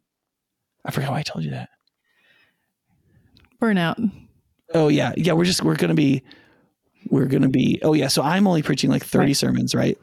i 0.84 0.90
forgot 0.90 1.10
why 1.12 1.18
i 1.18 1.22
told 1.22 1.44
you 1.44 1.50
that 1.50 1.68
Burnout. 3.60 4.10
Oh 4.74 4.88
yeah, 4.88 5.12
yeah. 5.16 5.32
We're 5.32 5.44
just 5.44 5.62
we're 5.62 5.76
gonna 5.76 5.94
be 5.94 6.22
we're 7.08 7.26
gonna 7.26 7.48
be. 7.48 7.78
Oh 7.82 7.94
yeah. 7.94 8.08
So 8.08 8.22
I'm 8.22 8.46
only 8.46 8.62
preaching 8.62 8.90
like 8.90 9.04
30 9.04 9.26
Right. 9.26 9.36
sermons, 9.36 9.74
right? 9.74 9.96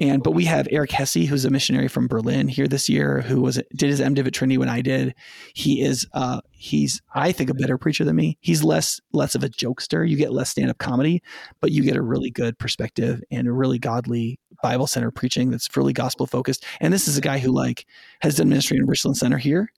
And 0.00 0.22
but 0.22 0.32
we 0.32 0.44
have 0.46 0.66
Eric 0.70 0.90
Hesse, 0.90 1.26
who's 1.26 1.44
a 1.44 1.50
missionary 1.50 1.88
from 1.88 2.08
Berlin 2.08 2.48
here 2.48 2.66
this 2.66 2.88
year, 2.88 3.20
who 3.22 3.40
was 3.42 3.60
did 3.76 3.90
his 3.90 4.00
MDiv 4.00 4.26
at 4.26 4.32
Trinity 4.32 4.58
when 4.58 4.68
I 4.68 4.80
did. 4.80 5.14
He 5.54 5.82
is 5.82 6.06
uh 6.12 6.40
he's 6.52 7.02
I 7.14 7.30
think 7.32 7.50
a 7.50 7.54
better 7.54 7.76
preacher 7.76 8.04
than 8.04 8.16
me. 8.16 8.38
He's 8.40 8.64
less 8.64 9.00
less 9.12 9.34
of 9.34 9.44
a 9.44 9.48
jokester. 9.48 10.08
You 10.08 10.16
get 10.16 10.32
less 10.32 10.50
stand 10.50 10.70
up 10.70 10.78
comedy, 10.78 11.22
but 11.60 11.72
you 11.72 11.82
get 11.82 11.96
a 11.96 12.02
really 12.02 12.30
good 12.30 12.58
perspective 12.58 13.22
and 13.30 13.46
a 13.46 13.52
really 13.52 13.78
godly 13.78 14.38
Bible 14.62 14.86
center 14.86 15.10
preaching 15.10 15.50
that's 15.50 15.76
really 15.76 15.92
gospel 15.92 16.26
focused. 16.26 16.64
And 16.80 16.92
this 16.92 17.06
is 17.06 17.18
a 17.18 17.20
guy 17.22 17.38
who 17.38 17.52
like 17.52 17.86
has 18.22 18.36
done 18.36 18.48
ministry 18.48 18.78
in 18.78 18.86
Richland 18.86 19.16
Center 19.16 19.38
here 19.38 19.68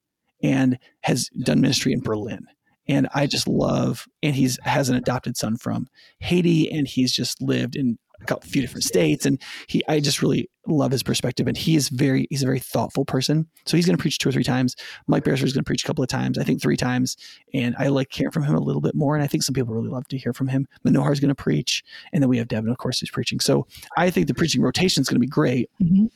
and 0.42 0.78
has 1.02 1.28
done 1.42 1.60
ministry 1.60 1.92
in 1.92 2.00
Berlin 2.00 2.46
and 2.88 3.08
I 3.14 3.26
just 3.26 3.48
love. 3.48 4.06
And 4.22 4.34
he's 4.34 4.58
has 4.62 4.88
an 4.88 4.96
adopted 4.96 5.36
son 5.36 5.56
from 5.56 5.88
Haiti, 6.20 6.70
and 6.70 6.86
he's 6.86 7.12
just 7.12 7.40
lived 7.42 7.76
in 7.76 7.98
a 8.20 8.24
couple- 8.24 8.48
few 8.48 8.62
different 8.62 8.84
states. 8.84 9.26
And 9.26 9.40
he, 9.66 9.82
I 9.88 10.00
just 10.00 10.22
really 10.22 10.48
love 10.66 10.90
his 10.90 11.02
perspective. 11.02 11.46
And 11.46 11.56
he 11.56 11.76
is 11.76 11.88
very, 11.90 12.26
he's 12.30 12.42
a 12.42 12.46
very 12.46 12.60
thoughtful 12.60 13.04
person. 13.04 13.46
So 13.66 13.76
he's 13.76 13.86
going 13.86 13.96
to 13.96 14.00
preach 14.00 14.18
two 14.18 14.28
or 14.28 14.32
three 14.32 14.44
times. 14.44 14.74
Mike 15.06 15.24
Beresford 15.24 15.48
is 15.48 15.52
going 15.52 15.64
to 15.64 15.68
preach 15.68 15.84
a 15.84 15.86
couple 15.86 16.02
of 16.02 16.08
times. 16.08 16.38
I 16.38 16.44
think 16.44 16.62
three 16.62 16.76
times. 16.78 17.16
And 17.52 17.74
I 17.78 17.88
like 17.88 18.12
hearing 18.12 18.30
from 18.32 18.44
him 18.44 18.54
a 18.54 18.60
little 18.60 18.80
bit 18.80 18.94
more. 18.94 19.14
And 19.14 19.22
I 19.22 19.26
think 19.26 19.42
some 19.42 19.52
people 19.52 19.74
really 19.74 19.90
love 19.90 20.08
to 20.08 20.18
hear 20.18 20.32
from 20.32 20.48
him. 20.48 20.66
Manohar 20.86 21.12
is 21.12 21.20
going 21.20 21.28
to 21.28 21.34
preach, 21.34 21.82
and 22.12 22.22
then 22.22 22.30
we 22.30 22.38
have 22.38 22.48
Devin, 22.48 22.70
of 22.70 22.78
course, 22.78 23.00
who's 23.00 23.10
preaching. 23.10 23.38
So 23.40 23.66
I 23.98 24.10
think 24.10 24.28
the 24.28 24.34
preaching 24.34 24.62
rotation 24.62 25.02
is 25.02 25.08
going 25.08 25.16
to 25.16 25.20
be 25.20 25.26
great. 25.26 25.68
Mhm. 25.82 26.08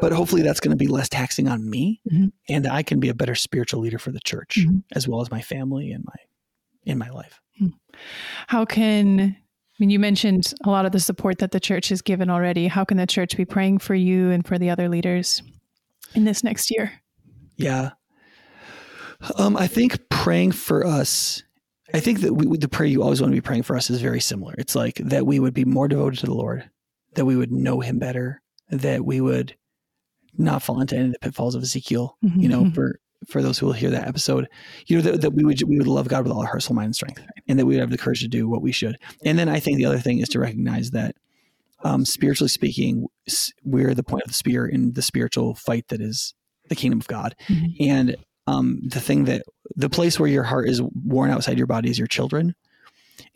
But 0.00 0.12
hopefully 0.12 0.42
that's 0.42 0.60
going 0.60 0.70
to 0.76 0.76
be 0.76 0.86
less 0.88 1.08
taxing 1.08 1.48
on 1.48 1.68
me, 1.68 2.00
Mhm. 2.12 2.32
and 2.48 2.66
I 2.66 2.82
can 2.82 2.98
be 3.00 3.08
a 3.08 3.14
better 3.14 3.34
spiritual 3.34 3.80
leader 3.80 3.98
for 3.98 4.10
the 4.10 4.20
church 4.20 4.58
Mhm. 4.60 4.82
as 4.92 5.06
well 5.08 5.20
as 5.20 5.30
my 5.30 5.40
family 5.40 5.92
and 5.92 6.04
my 6.04 6.14
in 6.84 6.98
my 6.98 7.08
life. 7.10 7.40
How 8.48 8.64
can, 8.66 9.20
I 9.20 9.36
mean, 9.78 9.88
you 9.90 9.98
mentioned 9.98 10.52
a 10.64 10.70
lot 10.70 10.84
of 10.84 10.92
the 10.92 11.00
support 11.00 11.38
that 11.38 11.50
the 11.52 11.60
church 11.60 11.88
has 11.88 12.02
given 12.02 12.28
already. 12.28 12.66
How 12.66 12.84
can 12.84 12.96
the 12.98 13.06
church 13.06 13.36
be 13.36 13.44
praying 13.46 13.78
for 13.78 13.94
you 13.94 14.30
and 14.30 14.46
for 14.46 14.58
the 14.58 14.68
other 14.68 14.88
leaders 14.88 15.42
in 16.14 16.24
this 16.24 16.44
next 16.44 16.70
year? 16.70 16.92
Yeah. 17.56 17.92
Um, 19.38 19.56
I 19.56 19.66
think 19.66 20.08
praying 20.10 20.52
for 20.52 20.84
us, 20.86 21.42
I 21.94 22.00
think 22.00 22.20
that 22.20 22.34
we, 22.34 22.58
the 22.58 22.68
prayer 22.68 22.88
you 22.88 23.02
always 23.02 23.22
want 23.22 23.30
to 23.32 23.36
be 23.36 23.40
praying 23.40 23.62
for 23.62 23.76
us 23.76 23.88
is 23.88 24.00
very 24.02 24.20
similar. 24.20 24.54
It's 24.58 24.74
like 24.74 24.96
that 24.96 25.26
we 25.26 25.38
would 25.38 25.54
be 25.54 25.64
more 25.64 25.88
devoted 25.88 26.18
to 26.20 26.26
the 26.26 26.34
Lord, 26.34 26.68
that 27.14 27.24
we 27.24 27.36
would 27.36 27.52
know 27.52 27.80
Him 27.80 27.98
better, 27.98 28.42
that 28.70 29.04
we 29.04 29.20
would 29.20 29.54
not 30.36 30.62
fall 30.62 30.80
into 30.80 30.96
any 30.96 31.06
of 31.06 31.12
the 31.12 31.18
pitfalls 31.20 31.54
of 31.54 31.62
Ezekiel. 31.62 32.16
You 32.22 32.48
know, 32.48 32.64
Mhm. 32.64 32.74
for 32.74 32.98
for 33.28 33.40
those 33.40 33.58
who 33.58 33.64
will 33.64 33.72
hear 33.72 33.88
that 33.88 34.06
episode, 34.06 34.46
you 34.86 34.96
know 34.96 35.02
that, 35.02 35.22
that 35.22 35.30
we 35.32 35.44
would 35.44 35.62
we 35.66 35.78
would 35.78 35.86
love 35.86 36.08
God 36.08 36.24
with 36.24 36.32
all 36.32 36.40
our 36.40 36.46
heart, 36.46 36.62
soul, 36.62 36.74
mind, 36.76 36.86
and 36.86 36.94
strength, 36.94 37.22
and 37.48 37.58
that 37.58 37.64
we 37.64 37.74
would 37.74 37.80
have 37.80 37.90
the 37.90 37.96
courage 37.96 38.20
to 38.20 38.28
do 38.28 38.48
what 38.48 38.60
we 38.60 38.70
should. 38.72 38.98
And 39.24 39.38
then 39.38 39.48
I 39.48 39.60
think 39.60 39.78
the 39.78 39.86
other 39.86 39.98
thing 39.98 40.18
is 40.18 40.28
to 40.30 40.38
recognize 40.40 40.90
that, 40.90 41.16
um, 41.84 42.04
spiritually 42.04 42.48
speaking, 42.50 43.06
we're 43.64 43.94
the 43.94 44.02
point 44.02 44.24
of 44.24 44.28
the 44.28 44.34
spear 44.34 44.66
in 44.66 44.92
the 44.92 45.00
spiritual 45.02 45.54
fight 45.54 45.88
that 45.88 46.02
is 46.02 46.34
the 46.68 46.74
kingdom 46.74 47.00
of 47.00 47.06
God. 47.08 47.34
Mhm. 47.48 47.76
And 47.80 48.16
um, 48.46 48.80
the 48.84 49.00
thing 49.00 49.24
that 49.24 49.42
the 49.74 49.88
place 49.88 50.20
where 50.20 50.28
your 50.28 50.42
heart 50.42 50.68
is 50.68 50.82
worn 50.82 51.30
outside 51.30 51.56
your 51.56 51.66
body 51.66 51.88
is 51.88 51.98
your 51.98 52.08
children. 52.08 52.54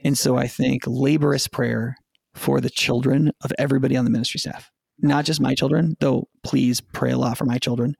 And 0.05 0.19
so 0.19 0.37
I 0.37 0.47
think 0.49 0.83
laborious 0.87 1.49
prayer 1.49 1.97
for 2.35 2.61
the 2.61 2.69
children 2.69 3.33
of 3.41 3.53
everybody 3.59 3.97
on 3.97 4.05
the 4.05 4.11
ministry 4.11 4.39
staff. 4.41 4.71
Not 5.01 5.25
just 5.25 5.41
my 5.41 5.55
children, 5.55 5.97
though 6.01 6.29
please 6.43 6.81
pray 6.81 7.11
a 7.13 7.19
lot 7.19 7.39
for 7.39 7.45
my 7.45 7.59
children, 7.59 7.97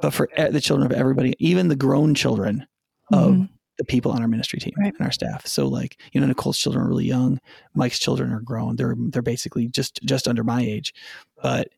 but 0.00 0.12
for 0.12 0.28
the 0.36 0.60
children 0.60 0.90
of 0.90 0.96
everybody, 0.96 1.34
even 1.38 1.68
the 1.68 1.76
grown 1.76 2.14
children 2.14 2.66
of 3.12 3.32
mm-hmm. 3.32 3.44
the 3.78 3.84
people 3.84 4.12
on 4.12 4.22
our 4.22 4.28
ministry 4.28 4.58
team 4.58 4.74
right. 4.78 4.94
and 4.98 5.06
our 5.06 5.12
staff. 5.12 5.46
So 5.46 5.66
like, 5.66 6.00
you 6.12 6.20
know, 6.20 6.26
Nicole's 6.26 6.58
children 6.58 6.84
are 6.84 6.88
really 6.88 7.06
young. 7.06 7.38
Mike's 7.74 7.98
children 7.98 8.32
are 8.32 8.40
grown. 8.40 8.76
They're 8.76 8.96
they're 8.98 9.22
basically 9.22 9.68
just 9.68 10.00
just 10.04 10.26
under 10.26 10.44
my 10.44 10.62
age. 10.62 10.94
But 11.42 11.68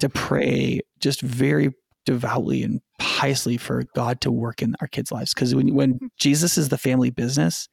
to 0.00 0.08
pray 0.08 0.80
just 1.00 1.20
very 1.20 1.74
devoutly 2.04 2.62
and 2.62 2.80
piously 2.98 3.56
for 3.56 3.84
God 3.94 4.20
to 4.22 4.30
work 4.30 4.62
in 4.62 4.76
our 4.80 4.86
kids' 4.86 5.12
lives. 5.12 5.34
Because 5.34 5.54
when 5.54 5.74
when 5.74 5.94
mm-hmm. 5.94 6.06
Jesus 6.18 6.58
is 6.58 6.68
the 6.68 6.78
family 6.78 7.10
business, 7.10 7.68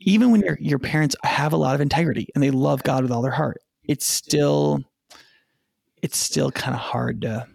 even 0.00 0.30
when 0.30 0.42
your 0.42 0.58
your 0.60 0.78
parents 0.78 1.16
have 1.22 1.52
a 1.52 1.56
lot 1.56 1.74
of 1.74 1.80
integrity 1.80 2.28
and 2.34 2.42
they 2.42 2.50
love 2.50 2.82
God 2.82 3.02
with 3.02 3.12
all 3.12 3.22
their 3.22 3.30
heart, 3.32 3.58
it's 3.88 4.06
still 4.06 4.82
it's 6.02 6.18
still 6.18 6.50
kind 6.50 6.74
of 6.74 6.80
hard 6.80 7.22
to 7.22 7.46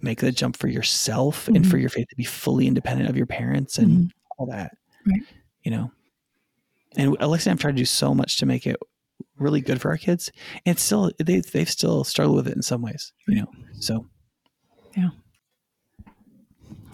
make 0.00 0.20
the 0.20 0.32
jump 0.32 0.56
for 0.56 0.68
yourself 0.68 1.44
mm-hmm. 1.44 1.56
and 1.56 1.70
for 1.70 1.78
your 1.78 1.88
faith 1.88 2.08
to 2.08 2.16
be 2.16 2.24
fully 2.24 2.66
independent 2.66 3.08
of 3.08 3.16
your 3.16 3.26
parents 3.26 3.78
and 3.78 3.90
mm-hmm. 3.90 4.06
all 4.38 4.46
that. 4.46 4.72
Right. 5.06 5.22
You 5.62 5.70
know. 5.70 5.90
And 6.96 7.16
Alexa 7.20 7.50
and 7.50 7.56
I've 7.56 7.60
tried 7.60 7.72
to 7.72 7.78
do 7.78 7.84
so 7.84 8.14
much 8.14 8.38
to 8.38 8.46
make 8.46 8.66
it 8.66 8.76
really 9.38 9.60
good 9.60 9.80
for 9.80 9.90
our 9.90 9.96
kids. 9.96 10.30
And 10.64 10.78
still 10.78 11.10
they 11.18 11.40
they've 11.40 11.70
still 11.70 12.04
struggled 12.04 12.36
with 12.36 12.48
it 12.48 12.56
in 12.56 12.62
some 12.62 12.82
ways, 12.82 13.12
you 13.26 13.36
know. 13.36 13.46
So 13.80 14.06
Yeah. 14.96 15.10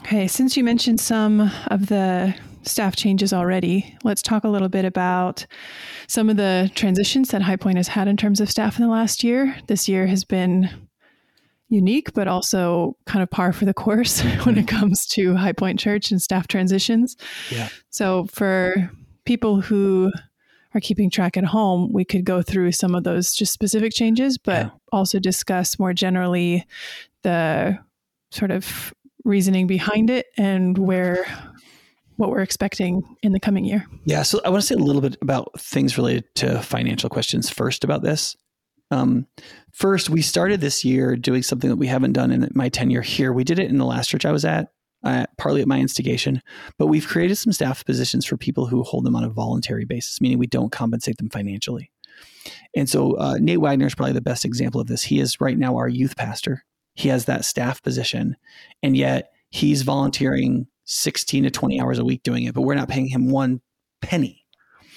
Okay, 0.00 0.26
since 0.26 0.56
you 0.56 0.64
mentioned 0.64 1.00
some 1.00 1.50
of 1.66 1.88
the 1.88 2.34
staff 2.62 2.96
changes 2.96 3.32
already, 3.32 3.96
let's 4.04 4.22
talk 4.22 4.44
a 4.44 4.48
little 4.48 4.68
bit 4.68 4.84
about 4.84 5.46
some 6.06 6.28
of 6.28 6.36
the 6.36 6.70
transitions 6.74 7.30
that 7.30 7.42
High 7.42 7.56
Point 7.56 7.76
has 7.76 7.88
had 7.88 8.08
in 8.08 8.16
terms 8.16 8.40
of 8.40 8.50
staff 8.50 8.78
in 8.78 8.84
the 8.84 8.90
last 8.90 9.24
year. 9.24 9.56
This 9.66 9.88
year 9.88 10.06
has 10.06 10.24
been 10.24 10.68
unique, 11.68 12.12
but 12.12 12.28
also 12.28 12.96
kind 13.06 13.22
of 13.22 13.30
par 13.30 13.52
for 13.52 13.64
the 13.64 13.74
course 13.74 14.20
when 14.44 14.58
it 14.58 14.68
comes 14.68 15.06
to 15.06 15.34
High 15.36 15.52
Point 15.52 15.78
Church 15.78 16.10
and 16.10 16.20
staff 16.20 16.48
transitions. 16.48 17.16
Yeah. 17.50 17.68
So 17.90 18.26
for 18.26 18.90
people 19.24 19.60
who 19.60 20.12
are 20.74 20.80
keeping 20.80 21.10
track 21.10 21.36
at 21.36 21.44
home, 21.44 21.92
we 21.92 22.04
could 22.04 22.24
go 22.24 22.42
through 22.42 22.72
some 22.72 22.94
of 22.94 23.04
those 23.04 23.32
just 23.32 23.52
specific 23.52 23.92
changes, 23.92 24.38
but 24.38 24.66
yeah. 24.66 24.70
also 24.92 25.18
discuss 25.18 25.78
more 25.78 25.92
generally 25.92 26.64
the 27.22 27.78
sort 28.30 28.50
of 28.50 28.94
reasoning 29.24 29.66
behind 29.66 30.10
it 30.10 30.26
and 30.36 30.78
where 30.78 31.24
what 32.20 32.30
we're 32.30 32.42
expecting 32.42 33.02
in 33.22 33.32
the 33.32 33.40
coming 33.40 33.64
year. 33.64 33.86
Yeah, 34.04 34.22
so 34.22 34.42
I 34.44 34.50
want 34.50 34.60
to 34.60 34.66
say 34.66 34.74
a 34.74 34.78
little 34.78 35.00
bit 35.00 35.16
about 35.22 35.58
things 35.58 35.96
related 35.96 36.24
to 36.36 36.60
financial 36.60 37.08
questions 37.08 37.48
first 37.48 37.82
about 37.82 38.02
this. 38.02 38.36
Um, 38.90 39.26
first, 39.72 40.10
we 40.10 40.20
started 40.20 40.60
this 40.60 40.84
year 40.84 41.16
doing 41.16 41.42
something 41.42 41.70
that 41.70 41.76
we 41.76 41.86
haven't 41.86 42.12
done 42.12 42.30
in 42.30 42.46
my 42.54 42.68
tenure 42.68 43.00
here. 43.00 43.32
We 43.32 43.44
did 43.44 43.58
it 43.58 43.70
in 43.70 43.78
the 43.78 43.86
last 43.86 44.10
church 44.10 44.26
I 44.26 44.32
was 44.32 44.44
at, 44.44 44.68
uh, 45.02 45.24
partly 45.38 45.62
at 45.62 45.68
my 45.68 45.80
instigation, 45.80 46.42
but 46.76 46.88
we've 46.88 47.08
created 47.08 47.36
some 47.36 47.54
staff 47.54 47.86
positions 47.86 48.26
for 48.26 48.36
people 48.36 48.66
who 48.66 48.82
hold 48.82 49.06
them 49.06 49.16
on 49.16 49.24
a 49.24 49.30
voluntary 49.30 49.86
basis, 49.86 50.20
meaning 50.20 50.38
we 50.38 50.46
don't 50.46 50.72
compensate 50.72 51.16
them 51.16 51.30
financially. 51.30 51.90
And 52.76 52.86
so 52.86 53.14
uh, 53.14 53.38
Nate 53.40 53.60
Wagner 53.60 53.86
is 53.86 53.94
probably 53.94 54.12
the 54.12 54.20
best 54.20 54.44
example 54.44 54.80
of 54.80 54.88
this. 54.88 55.02
He 55.02 55.20
is 55.20 55.40
right 55.40 55.56
now 55.56 55.76
our 55.76 55.88
youth 55.88 56.16
pastor. 56.16 56.64
He 56.94 57.08
has 57.08 57.24
that 57.24 57.46
staff 57.46 57.82
position, 57.82 58.36
and 58.82 58.94
yet 58.94 59.32
he's 59.48 59.82
volunteering 59.82 60.66
16 60.90 61.44
to 61.44 61.50
20 61.50 61.80
hours 61.80 61.98
a 61.98 62.04
week 62.04 62.22
doing 62.24 62.44
it, 62.44 62.54
but 62.54 62.62
we're 62.62 62.74
not 62.74 62.88
paying 62.88 63.06
him 63.06 63.30
one 63.30 63.60
penny, 64.02 64.44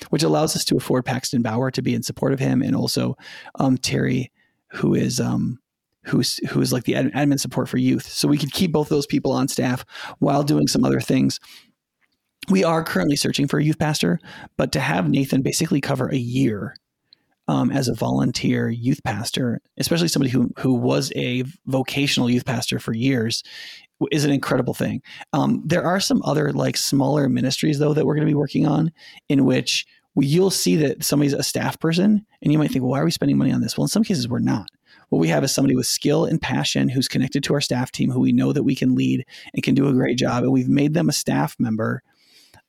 which 0.10 0.24
allows 0.24 0.56
us 0.56 0.66
to 0.66 0.76
afford 0.76 1.06
Paxton 1.06 1.44
Bauer 1.44 1.70
to 1.70 1.82
be 1.82 1.94
in 1.94 2.02
support 2.02 2.34
of 2.34 2.40
him 2.40 2.62
and 2.64 2.76
also 2.76 3.16
um, 3.56 3.78
Terry, 3.78 4.32
who 4.72 4.96
is 4.96 5.20
um, 5.20 5.60
who's 6.06 6.38
who 6.50 6.62
is 6.62 6.74
like 6.74 6.86
the 6.86 6.94
admin 6.94 7.40
support 7.40 7.70
for 7.70 7.78
youth. 7.78 8.08
So 8.08 8.28
we 8.28 8.40
could 8.40 8.52
keep 8.52 8.72
both 8.72 8.90
those 8.90 9.06
people 9.06 9.32
on 9.32 9.48
staff 9.48 9.86
while 10.18 10.42
doing 10.42 10.68
some 10.68 10.84
other 10.84 11.00
things. 11.00 11.40
We 12.50 12.64
are 12.64 12.84
currently 12.84 13.16
searching 13.16 13.48
for 13.48 13.60
a 13.60 13.64
youth 13.64 13.80
pastor, 13.80 14.20
but 14.58 14.72
to 14.74 14.80
have 14.80 15.08
Nathan 15.08 15.44
basically 15.44 15.80
cover 15.80 16.10
a 16.10 16.18
year 16.18 16.76
um, 17.48 17.72
as 17.72 17.88
a 17.88 17.94
volunteer 17.94 18.70
youth 18.70 19.02
pastor, 19.04 19.62
especially 19.78 20.08
somebody 20.08 20.32
who 20.32 20.50
who 20.58 20.74
was 20.74 21.14
a 21.16 21.44
vocational 21.68 22.30
youth 22.30 22.46
pastor 22.46 22.80
for 22.80 22.94
years, 22.94 23.44
is 24.12 24.26
an 24.26 24.32
incredible 24.32 24.74
thing. 24.74 25.02
Um, 25.34 25.62
there 25.66 25.84
are 25.84 26.00
some 26.00 26.22
other 26.24 26.52
like 26.52 26.78
smaller 26.78 27.30
ministries 27.30 27.80
though 27.80 27.94
that 27.94 28.06
we're 28.06 28.16
going 28.16 28.28
to 28.28 28.32
be 28.32 28.36
working 28.36 28.66
on, 28.66 28.92
in 29.30 29.46
which 29.46 29.86
you'll 30.16 30.52
see 30.52 30.76
that 30.78 31.04
somebody's 31.04 31.34
a 31.34 31.44
staff 31.44 31.80
person, 31.80 32.26
and 32.42 32.52
you 32.52 32.58
might 32.58 32.72
think, 32.72 32.84
well, 32.84 32.92
why 32.92 33.00
are 33.00 33.06
we 33.06 33.12
spending 33.12 33.38
money 33.38 33.52
on 33.52 33.62
this? 33.62 33.78
Well, 33.78 33.86
in 33.86 33.90
some 33.90 34.04
cases, 34.04 34.28
we're 34.28 34.40
not. 34.40 34.68
What 35.10 35.20
we 35.20 35.28
have 35.28 35.44
is 35.44 35.54
somebody 35.54 35.76
with 35.76 35.88
skill 35.88 36.26
and 36.26 36.42
passion 36.42 36.90
who's 36.90 37.08
connected 37.08 37.44
to 37.46 37.54
our 37.54 37.62
staff 37.62 37.92
team, 37.92 38.12
who 38.12 38.20
we 38.20 38.32
know 38.32 38.54
that 38.54 38.64
we 38.64 38.76
can 38.76 38.96
lead 38.96 39.26
and 39.54 39.64
can 39.64 39.76
do 39.76 39.88
a 39.88 39.94
great 39.94 40.18
job, 40.18 40.44
and 40.44 40.52
we've 40.52 40.70
made 40.70 40.94
them 40.94 41.10
a 41.10 41.14
staff 41.14 41.56
member. 41.60 42.02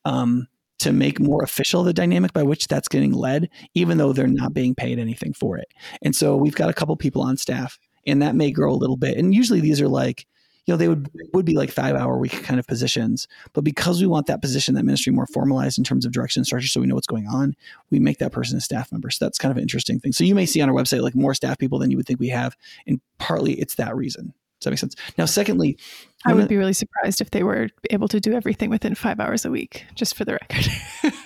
Um, 0.04 0.48
to 0.80 0.92
make 0.92 1.18
more 1.18 1.42
official 1.42 1.82
the 1.82 1.94
dynamic 1.94 2.34
by 2.34 2.42
which 2.42 2.68
that's 2.68 2.88
getting 2.88 3.12
led, 3.12 3.48
even 3.74 3.96
though 3.96 4.12
they're 4.12 4.26
not 4.26 4.52
being 4.52 4.74
paid 4.74 4.98
anything 4.98 5.32
for 5.32 5.56
it. 5.56 5.68
And 6.02 6.14
so 6.14 6.36
we've 6.36 6.54
got 6.54 6.68
a 6.68 6.74
couple 6.74 6.94
people 6.96 7.22
on 7.22 7.38
staff, 7.38 7.78
and 8.06 8.20
that 8.20 8.34
may 8.34 8.50
grow 8.50 8.70
a 8.70 8.76
little 8.76 8.98
bit. 8.98 9.16
And 9.16 9.34
usually 9.34 9.60
these 9.60 9.80
are 9.80 9.88
like, 9.88 10.26
you 10.66 10.72
know, 10.72 10.78
they 10.78 10.88
would 10.88 11.10
would 11.32 11.44
be 11.44 11.56
like 11.56 11.70
five 11.70 11.94
hour 11.94 12.18
week 12.18 12.42
kind 12.42 12.58
of 12.58 12.66
positions. 12.66 13.28
But 13.52 13.64
because 13.64 14.00
we 14.00 14.06
want 14.06 14.26
that 14.26 14.40
position, 14.40 14.74
that 14.74 14.84
ministry 14.84 15.12
more 15.12 15.26
formalized 15.26 15.78
in 15.78 15.84
terms 15.84 16.04
of 16.04 16.12
direction 16.12 16.40
and 16.40 16.46
structure, 16.46 16.68
so 16.68 16.80
we 16.80 16.86
know 16.86 16.94
what's 16.94 17.06
going 17.06 17.26
on, 17.26 17.54
we 17.90 17.98
make 17.98 18.18
that 18.18 18.32
person 18.32 18.56
a 18.56 18.60
staff 18.60 18.90
member. 18.90 19.10
So 19.10 19.24
that's 19.24 19.38
kind 19.38 19.50
of 19.50 19.56
an 19.56 19.62
interesting 19.62 20.00
thing. 20.00 20.12
So 20.12 20.24
you 20.24 20.34
may 20.34 20.46
see 20.46 20.60
on 20.60 20.68
our 20.68 20.74
website 20.74 21.02
like 21.02 21.14
more 21.14 21.34
staff 21.34 21.58
people 21.58 21.78
than 21.78 21.90
you 21.90 21.96
would 21.96 22.06
think 22.06 22.20
we 22.20 22.28
have, 22.28 22.56
and 22.86 23.00
partly 23.18 23.54
it's 23.54 23.74
that 23.76 23.94
reason. 23.94 24.32
Does 24.60 24.66
that 24.66 24.70
make 24.70 24.78
sense? 24.78 24.96
Now, 25.18 25.26
secondly, 25.26 25.76
I 26.24 26.32
would 26.32 26.48
be 26.48 26.56
really 26.56 26.72
surprised 26.72 27.20
if 27.20 27.30
they 27.30 27.42
were 27.42 27.68
able 27.90 28.08
to 28.08 28.18
do 28.18 28.32
everything 28.32 28.70
within 28.70 28.94
five 28.94 29.20
hours 29.20 29.44
a 29.44 29.50
week, 29.50 29.84
just 29.94 30.16
for 30.16 30.24
the 30.24 30.32
record. 30.32 30.66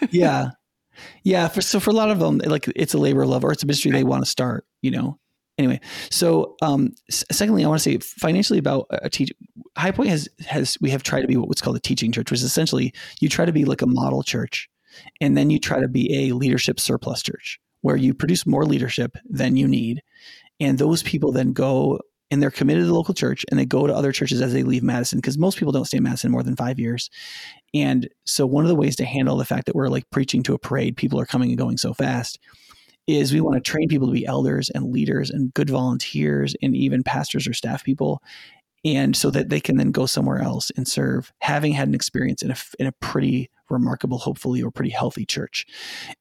yeah. 0.10 0.50
Yeah. 1.22 1.46
For, 1.46 1.60
so 1.60 1.78
for 1.78 1.90
a 1.90 1.92
lot 1.92 2.10
of 2.10 2.18
them, 2.18 2.38
like 2.38 2.66
it's 2.74 2.94
a 2.94 2.98
labor 2.98 3.22
of 3.22 3.28
love 3.28 3.44
or 3.44 3.52
it's 3.52 3.62
a 3.62 3.66
ministry 3.66 3.92
they 3.92 4.02
want 4.02 4.24
to 4.24 4.30
start, 4.30 4.66
you 4.82 4.90
know? 4.90 5.18
Anyway, 5.58 5.80
so 6.10 6.54
um, 6.62 6.94
secondly, 7.10 7.64
I 7.64 7.68
want 7.68 7.82
to 7.82 7.90
say 7.90 7.98
financially 7.98 8.60
about 8.60 8.86
a 8.90 9.10
teach. 9.10 9.32
High 9.76 9.90
Point 9.90 10.10
has 10.10 10.28
has 10.46 10.78
we 10.80 10.90
have 10.90 11.02
tried 11.02 11.22
to 11.22 11.26
be 11.26 11.36
what's 11.36 11.60
called 11.60 11.76
a 11.76 11.80
teaching 11.80 12.12
church, 12.12 12.30
which 12.30 12.40
is 12.40 12.44
essentially 12.44 12.94
you 13.20 13.28
try 13.28 13.44
to 13.44 13.52
be 13.52 13.64
like 13.64 13.82
a 13.82 13.86
model 13.86 14.22
church, 14.22 14.70
and 15.20 15.36
then 15.36 15.50
you 15.50 15.58
try 15.58 15.80
to 15.80 15.88
be 15.88 16.28
a 16.28 16.34
leadership 16.34 16.78
surplus 16.78 17.22
church 17.22 17.58
where 17.80 17.96
you 17.96 18.14
produce 18.14 18.46
more 18.46 18.64
leadership 18.64 19.16
than 19.28 19.56
you 19.56 19.66
need, 19.66 20.00
and 20.60 20.78
those 20.78 21.02
people 21.02 21.32
then 21.32 21.52
go 21.52 21.98
and 22.30 22.42
they're 22.42 22.50
committed 22.50 22.82
to 22.82 22.86
the 22.86 22.94
local 22.94 23.14
church 23.14 23.44
and 23.50 23.58
they 23.58 23.64
go 23.64 23.86
to 23.86 23.94
other 23.94 24.12
churches 24.12 24.40
as 24.40 24.52
they 24.52 24.62
leave 24.62 24.82
Madison 24.82 25.18
because 25.18 25.38
most 25.38 25.58
people 25.58 25.72
don't 25.72 25.86
stay 25.86 25.96
in 25.96 26.02
Madison 26.02 26.30
more 26.30 26.42
than 26.42 26.56
five 26.56 26.78
years. 26.78 27.10
And 27.74 28.08
so 28.26 28.46
one 28.46 28.64
of 28.64 28.68
the 28.68 28.74
ways 28.74 28.96
to 28.96 29.04
handle 29.04 29.36
the 29.36 29.44
fact 29.44 29.66
that 29.66 29.74
we're 29.74 29.88
like 29.88 30.08
preaching 30.10 30.42
to 30.44 30.54
a 30.54 30.58
parade, 30.58 30.96
people 30.96 31.18
are 31.18 31.26
coming 31.26 31.48
and 31.48 31.58
going 31.58 31.78
so 31.78 31.94
fast, 31.94 32.38
is 33.08 33.32
we 33.32 33.40
want 33.40 33.56
to 33.56 33.70
train 33.70 33.88
people 33.88 34.06
to 34.06 34.12
be 34.12 34.26
elders 34.26 34.70
and 34.70 34.92
leaders 34.92 35.30
and 35.30 35.52
good 35.54 35.70
volunteers 35.70 36.54
and 36.62 36.76
even 36.76 37.02
pastors 37.02 37.48
or 37.48 37.54
staff 37.54 37.82
people. 37.82 38.22
And 38.84 39.16
so 39.16 39.30
that 39.30 39.48
they 39.48 39.60
can 39.60 39.76
then 39.76 39.90
go 39.90 40.06
somewhere 40.06 40.40
else 40.40 40.70
and 40.76 40.86
serve, 40.86 41.32
having 41.40 41.72
had 41.72 41.88
an 41.88 41.94
experience 41.94 42.42
in 42.42 42.52
a, 42.52 42.56
in 42.78 42.86
a 42.86 42.92
pretty 42.92 43.50
remarkable, 43.70 44.18
hopefully, 44.18 44.62
or 44.62 44.70
pretty 44.70 44.90
healthy 44.90 45.26
church. 45.26 45.66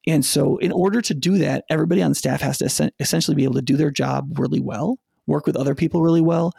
And 0.07 0.25
so, 0.25 0.57
in 0.57 0.71
order 0.71 0.99
to 1.01 1.13
do 1.13 1.37
that, 1.37 1.65
everybody 1.69 2.01
on 2.01 2.15
staff 2.15 2.41
has 2.41 2.57
to 2.57 2.91
essentially 2.99 3.35
be 3.35 3.43
able 3.43 3.53
to 3.53 3.61
do 3.61 3.77
their 3.77 3.91
job 3.91 4.39
really 4.39 4.59
well 4.59 4.97
work 5.27 5.45
with 5.45 5.55
other 5.55 5.75
people 5.75 6.01
really 6.01 6.21
well, 6.21 6.53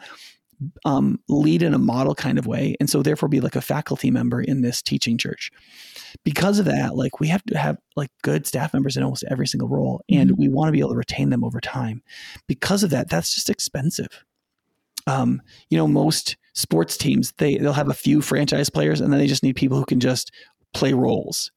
um, 0.85 1.19
lead 1.27 1.63
in 1.63 1.73
a 1.73 1.79
model 1.79 2.15
kind 2.15 2.37
of 2.37 2.47
way, 2.47 2.75
and 2.79 2.89
so 2.89 3.01
therefore 3.01 3.29
be 3.29 3.41
like 3.41 3.55
a 3.55 3.61
faculty 3.61 4.11
member 4.11 4.41
in 4.41 4.61
this 4.61 4.81
teaching 4.81 5.17
church. 5.17 5.51
Because 6.23 6.59
of 6.59 6.65
that, 6.65 6.95
like 6.95 7.19
we 7.19 7.27
have 7.27 7.43
to 7.45 7.57
have 7.57 7.77
like 7.95 8.09
good 8.23 8.47
staff 8.47 8.73
members 8.73 8.97
in 8.97 9.03
almost 9.03 9.23
every 9.29 9.47
single 9.47 9.69
role, 9.69 10.01
and 10.09 10.31
mm-hmm. 10.31 10.41
we 10.41 10.49
want 10.49 10.67
to 10.67 10.71
be 10.71 10.79
able 10.79 10.91
to 10.91 10.95
retain 10.95 11.29
them 11.29 11.43
over 11.43 11.59
time. 11.59 12.01
Because 12.47 12.83
of 12.83 12.89
that, 12.89 13.09
that's 13.09 13.33
just 13.33 13.49
expensive. 13.49 14.23
Um, 15.07 15.41
you 15.69 15.77
know, 15.77 15.87
most 15.87 16.37
sports 16.53 16.97
teams 16.97 17.33
they 17.37 17.57
they'll 17.57 17.73
have 17.73 17.89
a 17.89 17.93
few 17.93 18.21
franchise 18.21 18.69
players, 18.69 19.01
and 19.01 19.11
then 19.11 19.19
they 19.19 19.27
just 19.27 19.43
need 19.43 19.55
people 19.55 19.77
who 19.77 19.85
can 19.85 19.99
just 19.99 20.31
play 20.73 20.93
roles. 20.93 21.51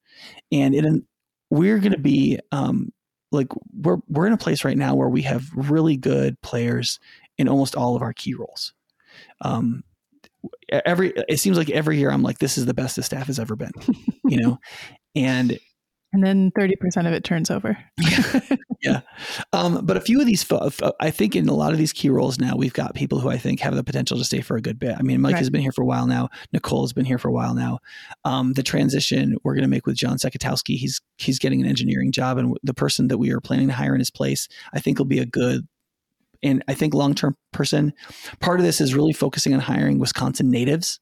And 0.50 0.74
in 0.74 1.06
we're 1.50 1.78
going 1.78 1.92
to 1.92 1.98
be 1.98 2.38
um, 2.50 2.92
like 3.30 3.48
we're 3.74 3.98
we're 4.08 4.26
in 4.26 4.32
a 4.32 4.38
place 4.38 4.64
right 4.64 4.76
now 4.76 4.94
where 4.94 5.08
we 5.08 5.22
have 5.22 5.44
really 5.54 5.98
good 5.98 6.40
players 6.40 6.98
in 7.36 7.48
almost 7.48 7.76
all 7.76 7.94
of 7.94 8.02
our 8.02 8.12
key 8.12 8.34
roles. 8.34 8.72
Um, 9.42 9.83
every 10.70 11.12
it 11.28 11.38
seems 11.38 11.57
like 11.57 11.70
every 11.70 11.98
year 11.98 12.11
I'm 12.11 12.22
like, 12.22 12.38
this 12.38 12.59
is 12.59 12.66
the 12.66 12.74
best 12.74 12.96
the 12.96 13.02
staff 13.02 13.26
has 13.26 13.38
ever 13.38 13.57
been, 13.57 13.72
you 14.24 14.40
know, 14.40 14.59
and 15.14 15.59
And 16.14 16.22
then 16.22 16.50
30% 16.52 17.07
of 17.07 17.14
it 17.14 17.24
turns 17.24 17.50
over. 17.50 17.78
yeah. 18.83 19.00
Um, 19.55 19.87
but 19.87 19.96
a 19.96 20.00
few 20.00 20.20
of 20.20 20.26
these, 20.26 20.44
I 21.00 21.11
think 21.11 21.35
in 21.35 21.48
a 21.48 21.55
lot 21.55 21.72
of 21.72 21.78
these 21.78 21.94
key 21.94 22.11
roles 22.11 22.38
now, 22.38 22.55
we've 22.55 22.74
got 22.74 22.94
people 22.94 23.18
who 23.18 23.31
I 23.31 23.38
think 23.38 23.61
have 23.61 23.74
the 23.74 23.83
potential 23.83 24.18
to 24.18 24.24
stay 24.24 24.42
for 24.42 24.57
a 24.59 24.61
good 24.61 24.78
bit. 24.78 24.94
I 24.98 25.00
mean, 25.00 25.22
Mike 25.22 25.33
right. 25.33 25.38
has 25.38 25.48
been 25.48 25.62
here 25.62 25.72
for 25.72 25.81
a 25.81 25.87
while 25.87 26.07
now. 26.07 26.28
Nicole 26.52 26.83
has 26.83 26.92
been 26.92 27.07
here 27.07 27.16
for 27.16 27.28
a 27.28 27.33
while 27.33 27.55
now. 27.55 27.78
Um, 28.26 28.52
the 28.52 28.62
transition 28.62 29.37
we're 29.42 29.55
going 29.55 29.62
to 29.62 29.68
make 29.68 29.87
with 29.87 29.96
John 29.96 30.18
Sekatowski, 30.18 30.76
he's, 30.76 31.00
he's 31.16 31.38
getting 31.38 31.62
an 31.62 31.66
engineering 31.66 32.12
job. 32.12 32.37
And 32.37 32.59
the 32.62 32.74
person 32.74 33.09
that 33.09 33.16
we 33.16 33.31
are 33.33 33.40
planning 33.40 33.68
to 33.68 33.74
hire 33.74 33.94
in 33.94 34.00
his 34.00 34.11
place, 34.11 34.48
I 34.74 34.81
think 34.81 34.98
will 34.98 35.07
be 35.07 35.18
a 35.18 35.26
good 35.26 35.66
and 36.42 36.62
I 36.68 36.74
think 36.74 36.94
long 36.94 37.14
term 37.14 37.37
person. 37.52 37.92
Part 38.40 38.61
of 38.61 38.66
this 38.66 38.81
is 38.81 38.94
really 38.94 39.12
focusing 39.12 39.55
on 39.55 39.61
hiring 39.61 39.98
Wisconsin 39.98 40.50
natives. 40.50 40.98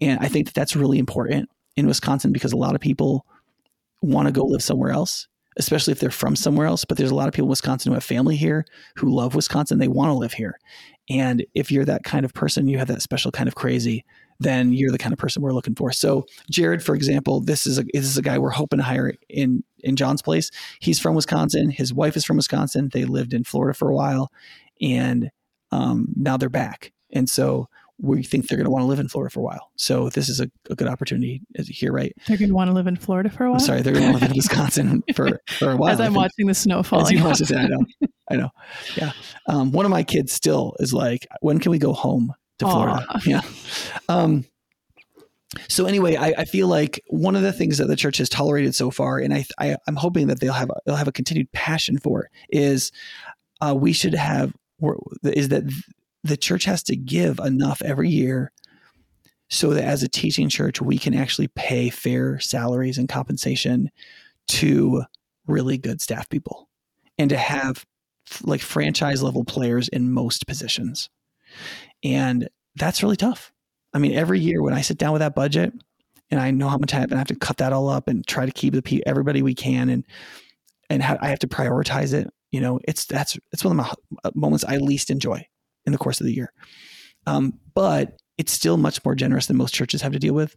And 0.00 0.18
I 0.20 0.28
think 0.28 0.46
that 0.46 0.54
that's 0.54 0.76
really 0.76 0.98
important 0.98 1.48
in 1.76 1.86
Wisconsin 1.86 2.32
because 2.32 2.52
a 2.52 2.56
lot 2.56 2.74
of 2.74 2.80
people 2.80 3.26
want 4.02 4.26
to 4.26 4.32
go 4.32 4.44
live 4.44 4.62
somewhere 4.62 4.90
else, 4.90 5.28
especially 5.58 5.92
if 5.92 6.00
they're 6.00 6.10
from 6.10 6.36
somewhere 6.36 6.66
else. 6.66 6.84
But 6.84 6.96
there's 6.96 7.10
a 7.10 7.14
lot 7.14 7.28
of 7.28 7.34
people 7.34 7.46
in 7.46 7.50
Wisconsin 7.50 7.90
who 7.90 7.94
have 7.94 8.04
family 8.04 8.36
here, 8.36 8.64
who 8.96 9.14
love 9.14 9.34
Wisconsin, 9.34 9.78
they 9.78 9.88
want 9.88 10.10
to 10.10 10.14
live 10.14 10.32
here. 10.32 10.58
And 11.08 11.44
if 11.54 11.70
you're 11.70 11.84
that 11.84 12.04
kind 12.04 12.24
of 12.24 12.32
person, 12.32 12.68
you 12.68 12.78
have 12.78 12.88
that 12.88 13.02
special 13.02 13.32
kind 13.32 13.48
of 13.48 13.54
crazy, 13.54 14.04
then 14.40 14.72
you're 14.72 14.90
the 14.90 14.98
kind 14.98 15.12
of 15.12 15.18
person 15.18 15.42
we're 15.42 15.52
looking 15.52 15.74
for. 15.74 15.92
So 15.92 16.26
Jared, 16.50 16.82
for 16.82 16.94
example, 16.94 17.40
this 17.40 17.66
is 17.66 17.78
a 17.78 17.84
this 17.92 18.04
is 18.04 18.18
a 18.18 18.22
guy 18.22 18.38
we're 18.38 18.50
hoping 18.50 18.78
to 18.78 18.84
hire 18.84 19.14
in 19.28 19.62
in 19.80 19.96
John's 19.96 20.22
place. 20.22 20.50
He's 20.80 20.98
from 20.98 21.14
Wisconsin. 21.14 21.70
His 21.70 21.94
wife 21.94 22.16
is 22.16 22.24
from 22.24 22.36
Wisconsin. 22.36 22.90
They 22.92 23.04
lived 23.04 23.32
in 23.32 23.44
Florida 23.44 23.76
for 23.76 23.90
a 23.90 23.94
while, 23.94 24.32
and 24.80 25.30
um, 25.70 26.08
now 26.16 26.36
they're 26.36 26.48
back. 26.48 26.92
And 27.12 27.28
so 27.28 27.68
we 28.02 28.22
think 28.22 28.48
they're 28.48 28.56
going 28.56 28.64
to 28.64 28.70
want 28.70 28.82
to 28.82 28.86
live 28.86 28.98
in 28.98 29.08
Florida 29.08 29.30
for 29.30 29.40
a 29.40 29.42
while. 29.42 29.70
So 29.76 30.08
this 30.08 30.28
is 30.28 30.40
a, 30.40 30.50
a 30.70 30.74
good 30.74 30.88
opportunity 30.88 31.42
here, 31.58 31.92
right? 31.92 32.14
They're 32.26 32.38
going 32.38 32.48
to 32.48 32.54
want 32.54 32.68
to 32.68 32.74
live 32.74 32.86
in 32.86 32.96
Florida 32.96 33.28
for 33.28 33.44
a 33.44 33.50
while. 33.50 33.60
I'm 33.60 33.66
sorry, 33.66 33.82
they're 33.82 33.92
going 33.92 34.06
to 34.06 34.18
live 34.18 34.30
in 34.30 34.36
Wisconsin 34.36 35.02
for, 35.14 35.40
for 35.50 35.72
a 35.72 35.76
while. 35.76 35.92
As 35.92 36.00
I'm 36.00 36.14
watching 36.14 36.46
the 36.46 36.54
snow 36.54 36.82
falling. 36.82 37.18
I 37.18 37.66
know, 37.66 37.84
I 38.30 38.36
know. 38.36 38.50
Yeah. 38.96 39.12
Um, 39.46 39.72
one 39.72 39.84
of 39.84 39.90
my 39.90 40.02
kids 40.02 40.32
still 40.32 40.76
is 40.80 40.94
like, 40.94 41.26
when 41.40 41.58
can 41.58 41.70
we 41.70 41.78
go 41.78 41.92
home 41.92 42.32
to 42.60 42.66
Florida? 42.66 43.06
Yeah. 43.26 43.42
Um, 44.08 44.44
so 45.68 45.86
anyway, 45.86 46.16
I, 46.16 46.28
I, 46.38 46.44
feel 46.44 46.68
like 46.68 47.02
one 47.08 47.34
of 47.34 47.42
the 47.42 47.52
things 47.52 47.78
that 47.78 47.88
the 47.88 47.96
church 47.96 48.18
has 48.18 48.28
tolerated 48.28 48.74
so 48.74 48.90
far, 48.90 49.18
and 49.18 49.34
I, 49.34 49.44
I 49.58 49.76
am 49.88 49.96
hoping 49.96 50.28
that 50.28 50.38
they'll 50.38 50.52
have 50.52 50.70
a, 50.70 50.74
they'll 50.86 50.94
have 50.94 51.08
a 51.08 51.12
continued 51.12 51.50
passion 51.50 51.98
for, 51.98 52.30
is 52.50 52.92
uh, 53.60 53.74
we 53.76 53.92
should 53.92 54.14
have 54.14 54.54
is 55.24 55.48
that 55.48 55.64
the 56.22 56.36
church 56.36 56.64
has 56.64 56.82
to 56.84 56.96
give 56.96 57.38
enough 57.40 57.82
every 57.82 58.08
year 58.08 58.52
so 59.48 59.74
that 59.74 59.84
as 59.84 60.02
a 60.02 60.08
teaching 60.08 60.48
church, 60.48 60.80
we 60.80 60.96
can 60.96 61.14
actually 61.14 61.48
pay 61.48 61.90
fair 61.90 62.38
salaries 62.38 62.98
and 62.98 63.08
compensation 63.08 63.90
to 64.48 65.02
really 65.46 65.76
good 65.76 66.00
staff 66.00 66.28
people 66.28 66.68
and 67.18 67.30
to 67.30 67.36
have 67.36 67.84
like 68.42 68.60
franchise 68.60 69.22
level 69.22 69.44
players 69.44 69.88
in 69.88 70.12
most 70.12 70.46
positions. 70.46 71.10
And 72.04 72.48
that's 72.76 73.02
really 73.02 73.16
tough. 73.16 73.52
I 73.92 73.98
mean, 73.98 74.12
every 74.12 74.40
year 74.40 74.62
when 74.62 74.74
I 74.74 74.80
sit 74.80 74.98
down 74.98 75.12
with 75.12 75.20
that 75.20 75.34
budget 75.34 75.72
and 76.30 76.40
I 76.40 76.50
know 76.50 76.68
how 76.68 76.78
much 76.78 76.94
I 76.94 77.00
have 77.00 77.26
to 77.26 77.34
cut 77.34 77.58
that 77.58 77.72
all 77.72 77.88
up 77.88 78.08
and 78.08 78.26
try 78.26 78.46
to 78.46 78.52
keep 78.52 78.74
the 78.74 79.02
everybody 79.06 79.42
we 79.42 79.54
can 79.54 79.88
and 79.88 80.04
and 80.88 81.02
I 81.02 81.28
have 81.28 81.38
to 81.40 81.48
prioritize 81.48 82.12
it. 82.12 82.28
You 82.50 82.60
know, 82.60 82.80
it's 82.84 83.06
that's 83.06 83.38
it's 83.52 83.64
one 83.64 83.78
of 83.78 83.86
my 83.86 84.30
moments 84.34 84.64
I 84.64 84.76
least 84.78 85.10
enjoy 85.10 85.46
in 85.86 85.92
the 85.92 85.98
course 85.98 86.20
of 86.20 86.26
the 86.26 86.34
year. 86.34 86.52
Um, 87.26 87.58
but 87.74 88.20
it's 88.38 88.52
still 88.52 88.76
much 88.76 89.04
more 89.04 89.14
generous 89.14 89.46
than 89.46 89.56
most 89.56 89.74
churches 89.74 90.02
have 90.02 90.12
to 90.12 90.18
deal 90.18 90.34
with. 90.34 90.56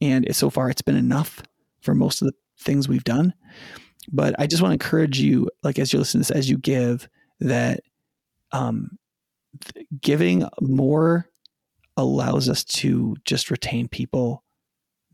And 0.00 0.34
so 0.34 0.50
far, 0.50 0.70
it's 0.70 0.82
been 0.82 0.96
enough 0.96 1.42
for 1.80 1.94
most 1.94 2.22
of 2.22 2.28
the 2.28 2.34
things 2.58 2.88
we've 2.88 3.04
done. 3.04 3.34
But 4.10 4.34
I 4.38 4.46
just 4.46 4.62
want 4.62 4.70
to 4.70 4.74
encourage 4.74 5.20
you, 5.20 5.48
like 5.62 5.78
as 5.78 5.92
you 5.92 5.98
listen 5.98 6.20
to 6.20 6.28
this, 6.28 6.36
as 6.36 6.50
you 6.50 6.58
give, 6.58 7.08
that 7.40 7.80
um, 8.52 8.98
giving 10.00 10.48
more 10.60 11.28
allows 11.96 12.48
us 12.48 12.64
to 12.64 13.16
just 13.24 13.50
retain 13.50 13.88
people 13.88 14.42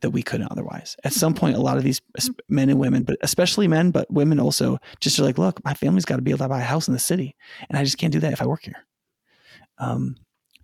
that 0.01 0.11
we 0.11 0.23
couldn't 0.23 0.51
otherwise. 0.53 0.97
At 1.03 1.13
some 1.13 1.35
point, 1.35 1.57
a 1.57 1.61
lot 1.61 1.77
of 1.77 1.83
these 1.83 2.01
men 2.49 2.71
and 2.71 2.79
women, 2.79 3.03
but 3.03 3.17
especially 3.21 3.67
men, 3.67 3.91
but 3.91 4.11
women 4.13 4.39
also, 4.39 4.79
just 5.01 5.19
are 5.19 5.25
like, 5.25 5.39
look, 5.39 5.63
my 5.65 5.75
family's 5.75 6.05
got 6.05 6.17
to 6.17 6.23
be 6.23 6.31
able 6.31 6.45
to 6.45 6.49
buy 6.49 6.61
a 6.61 6.65
house 6.65 6.87
in 6.87 6.95
the 6.95 7.01
city, 7.01 7.35
and 7.69 7.77
I 7.77 7.85
just 7.85 7.99
can't 7.99 8.13
do 8.13 8.21
that 8.21 8.33
if 8.33 8.41
I 8.41 8.47
work 8.47 8.63
here. 8.63 8.87
Um, 9.79 10.17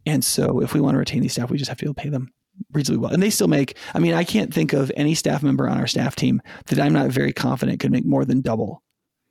and 0.06 0.24
so 0.24 0.60
if 0.60 0.74
we 0.74 0.80
want 0.80 0.94
to 0.94 0.98
retain 0.98 1.22
these 1.22 1.32
staff, 1.32 1.50
we 1.50 1.58
just 1.58 1.68
have 1.68 1.78
to 1.78 1.84
be 1.84 1.86
able 1.88 1.94
to 1.94 2.02
pay 2.02 2.08
them 2.10 2.32
reasonably 2.72 3.02
well. 3.02 3.12
And 3.12 3.22
they 3.22 3.30
still 3.30 3.48
make, 3.48 3.76
I 3.94 3.98
mean, 3.98 4.14
I 4.14 4.22
can't 4.24 4.52
think 4.52 4.72
of 4.72 4.92
any 4.96 5.14
staff 5.14 5.42
member 5.42 5.68
on 5.68 5.78
our 5.78 5.86
staff 5.86 6.14
team 6.14 6.40
that 6.66 6.78
I'm 6.78 6.92
not 6.92 7.10
very 7.10 7.32
confident 7.32 7.80
could 7.80 7.90
make 7.90 8.04
more 8.04 8.24
than 8.24 8.40
double 8.40 8.82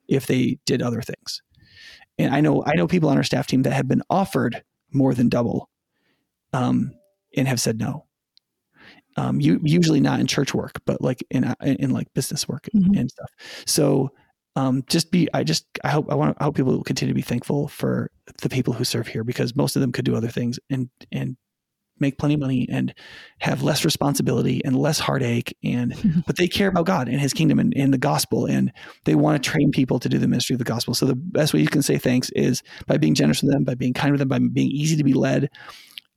if 0.07 0.27
they 0.27 0.59
did 0.65 0.81
other 0.81 1.01
things. 1.01 1.41
And 2.17 2.33
I 2.33 2.41
know, 2.41 2.63
I 2.65 2.73
know 2.75 2.87
people 2.87 3.09
on 3.09 3.17
our 3.17 3.23
staff 3.23 3.47
team 3.47 3.63
that 3.63 3.73
have 3.73 3.87
been 3.87 4.03
offered 4.09 4.63
more 4.91 5.13
than 5.13 5.29
double 5.29 5.69
um, 6.53 6.93
and 7.35 7.47
have 7.47 7.59
said 7.59 7.79
no. 7.79 8.05
Um, 9.15 9.39
you 9.39 9.59
usually 9.63 9.99
not 9.99 10.19
in 10.19 10.27
church 10.27 10.53
work, 10.53 10.81
but 10.85 11.01
like 11.01 11.23
in, 11.29 11.43
in, 11.61 11.75
in 11.75 11.89
like 11.91 12.11
business 12.13 12.47
work 12.47 12.67
mm-hmm. 12.75 12.97
and 12.97 13.09
stuff. 13.09 13.29
So 13.65 14.11
um, 14.55 14.83
just 14.87 15.11
be 15.11 15.27
i 15.33 15.43
just 15.43 15.65
i 15.83 15.89
hope 15.89 16.11
i 16.11 16.15
want 16.15 16.37
i 16.39 16.43
hope 16.43 16.55
people 16.55 16.73
will 16.73 16.83
continue 16.83 17.11
to 17.11 17.15
be 17.15 17.21
thankful 17.21 17.67
for 17.67 18.11
the 18.41 18.49
people 18.49 18.73
who 18.73 18.83
serve 18.83 19.07
here 19.07 19.23
because 19.23 19.55
most 19.55 19.75
of 19.75 19.81
them 19.81 19.91
could 19.91 20.05
do 20.05 20.15
other 20.15 20.27
things 20.27 20.59
and 20.69 20.89
and 21.11 21.37
make 22.03 22.17
plenty 22.17 22.35
of 22.35 22.39
money 22.39 22.67
and 22.69 22.93
have 23.39 23.63
less 23.63 23.83
responsibility 23.83 24.61
and 24.63 24.77
less 24.77 24.99
heartache 24.99 25.57
and 25.63 26.23
but 26.27 26.37
they 26.37 26.47
care 26.47 26.67
about 26.67 26.85
god 26.85 27.07
and 27.07 27.19
his 27.19 27.33
kingdom 27.33 27.59
and, 27.59 27.73
and 27.75 27.93
the 27.93 27.97
gospel 27.97 28.45
and 28.45 28.71
they 29.05 29.15
want 29.15 29.41
to 29.41 29.49
train 29.49 29.71
people 29.71 29.99
to 29.99 30.09
do 30.09 30.17
the 30.17 30.27
ministry 30.27 30.53
of 30.53 30.59
the 30.59 30.65
gospel 30.65 30.93
so 30.93 31.05
the 31.05 31.15
best 31.15 31.53
way 31.53 31.59
you 31.59 31.67
can 31.67 31.81
say 31.81 31.97
thanks 31.97 32.29
is 32.31 32.61
by 32.87 32.97
being 32.97 33.15
generous 33.15 33.41
with 33.41 33.51
them 33.51 33.63
by 33.63 33.75
being 33.75 33.93
kind 33.93 34.11
with 34.11 34.19
them 34.19 34.27
by 34.27 34.39
being 34.39 34.69
easy 34.69 34.95
to 34.95 35.03
be 35.03 35.13
led 35.13 35.49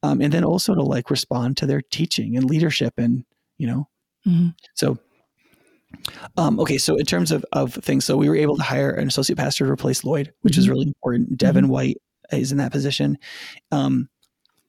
um, 0.03 0.20
and 0.20 0.33
then 0.33 0.44
also 0.44 0.75
to 0.75 0.83
like 0.83 1.11
respond 1.11 1.57
to 1.57 1.66
their 1.66 1.81
teaching 1.81 2.37
and 2.37 2.44
leadership 2.44 2.92
and 2.99 3.25
you 3.57 3.66
know 3.66 3.88
mm-hmm. 4.27 4.49
so 4.75 4.99
um, 6.37 6.61
okay, 6.61 6.79
so 6.79 6.96
in 6.96 7.07
terms 7.07 7.33
of, 7.33 7.44
of 7.53 7.75
things, 7.75 8.05
so 8.05 8.16
we 8.16 8.29
were 8.29 8.37
able 8.37 8.57
to 8.57 8.62
hire 8.62 8.90
an 8.90 9.09
associate 9.09 9.38
pastor 9.38 9.64
to 9.64 9.72
replace 9.72 10.05
Lloyd, 10.05 10.33
which 10.42 10.55
mm-hmm. 10.55 10.61
is 10.61 10.68
really 10.68 10.87
important. 10.87 11.38
Devin 11.38 11.64
mm-hmm. 11.64 11.72
White 11.72 11.96
is 12.33 12.53
in 12.53 12.59
that 12.59 12.72
position. 12.72 13.18
Um, 13.72 14.09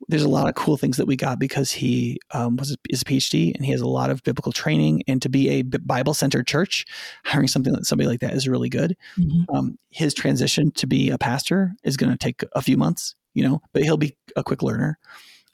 there's 0.08 0.24
a 0.24 0.30
lot 0.30 0.48
of 0.48 0.56
cool 0.56 0.78
things 0.78 0.98
that 0.98 1.08
we 1.08 1.16
got 1.16 1.40
because 1.40 1.72
he 1.72 2.20
um, 2.32 2.56
was 2.58 2.76
is 2.90 3.02
a 3.02 3.06
PhD 3.06 3.56
and 3.56 3.66
he 3.66 3.72
has 3.72 3.82
a 3.82 3.88
lot 3.88 4.10
of 4.10 4.24
biblical 4.24 4.52
training. 4.52 5.04
And 5.08 5.22
to 5.22 5.30
be 5.30 5.50
a 5.50 5.62
Bible 5.64 6.14
centered 6.14 6.48
church, 6.48 6.86
hiring 7.26 7.48
something 7.48 7.74
like 7.74 7.86
somebody 7.86 8.08
like 8.08 8.20
that 8.20 8.34
is 8.34 8.48
really 8.48 8.70
good. 8.70 8.96
Mm-hmm. 9.18 9.56
Um, 9.56 9.78
his 9.90 10.14
transition 10.14 10.72
to 10.72 10.88
be 10.88 11.10
a 11.10 11.18
pastor 11.18 11.74
is 11.84 11.98
going 11.98 12.12
to 12.12 12.18
take 12.18 12.44
a 12.54 12.62
few 12.62 12.78
months, 12.78 13.16
you 13.34 13.44
know, 13.44 13.62
but 13.74 13.84
he'll 13.84 13.98
be 13.98 14.16
a 14.36 14.44
quick 14.44 14.62
learner. 14.62 15.00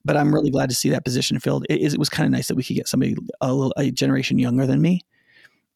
But 0.05 0.17
I'm 0.17 0.33
really 0.33 0.51
glad 0.51 0.69
to 0.69 0.75
see 0.75 0.89
that 0.89 1.05
position 1.05 1.39
filled. 1.39 1.65
It, 1.69 1.93
it 1.93 1.97
was 1.97 2.09
kind 2.09 2.25
of 2.25 2.31
nice 2.31 2.47
that 2.49 2.55
we 2.55 2.63
could 2.63 2.75
get 2.75 2.89
somebody 2.89 3.15
a, 3.39 3.53
little, 3.53 3.73
a 3.77 3.89
generation 3.89 4.37
younger 4.37 4.67
than 4.67 4.81
me 4.81 5.01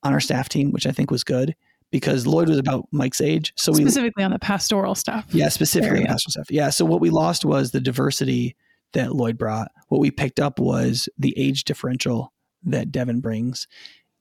on 0.03 0.13
our 0.13 0.19
staff 0.19 0.49
team, 0.49 0.71
which 0.71 0.86
I 0.86 0.91
think 0.91 1.10
was 1.10 1.23
good 1.23 1.56
because 1.91 2.28
Lloyd 2.28 2.50
was 2.50 2.58
about 2.58 2.88
Mike's 2.91 3.21
age. 3.21 3.54
So 3.56 3.71
we 3.71 3.82
specifically 3.82 4.23
on 4.23 4.32
the 4.32 4.39
pastoral 4.39 4.95
stuff. 4.95 5.26
Yeah, 5.30 5.50
specifically 5.50 6.02
on 6.02 6.08
pastoral 6.08 6.32
stuff. 6.32 6.52
Yeah. 6.52 6.69
So 6.69 6.86
what 6.86 7.02
we 7.02 7.10
lost 7.10 7.45
was 7.45 7.71
the 7.71 7.80
diversity 7.80 8.56
that 8.93 9.13
Lloyd 9.13 9.38
brought. 9.38 9.71
What 9.88 10.02
we 10.02 10.12
picked 10.12 10.39
up 10.39 10.60
was 10.60 11.10
the 11.17 11.34
age 11.38 11.63
differential 11.63 12.34
that 12.63 12.91
Devin 12.91 13.21
brings. 13.21 13.67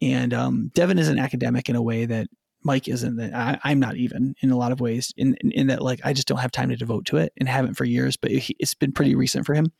And 0.00 0.35
um, 0.35 0.70
Devin 0.74 0.98
is 0.98 1.09
an 1.09 1.18
academic 1.18 1.68
in 1.68 1.76
a 1.76 1.83
way 1.83 2.05
that 2.07 2.29
Mike 2.62 2.88
isn't. 2.88 3.16
That 3.16 3.33
I, 3.64 3.70
am 3.70 3.81
not 3.81 3.96
even 3.96 4.35
in 4.40 4.50
a 4.50 4.57
lot 4.57 4.72
of 4.72 4.81
ways. 4.81 5.12
In, 5.16 5.37
in, 5.40 5.52
in 5.52 5.66
that, 5.68 5.83
like 5.83 6.00
I 6.05 6.12
just 6.12 6.29
don't 6.29 6.38
have 6.38 6.50
time 6.50 6.68
to 6.68 6.76
devote 6.76 7.07
to 7.07 7.16
it, 7.16 7.33
and 7.38 7.48
haven't 7.48 7.74
for 7.74 7.85
years. 7.85 8.16
But 8.16 8.33
it, 8.33 8.50
it's 8.59 8.74
been 8.74 8.92
pretty 8.92 9.14
recent 9.14 9.46
for 9.46 9.55
him. 9.55 9.72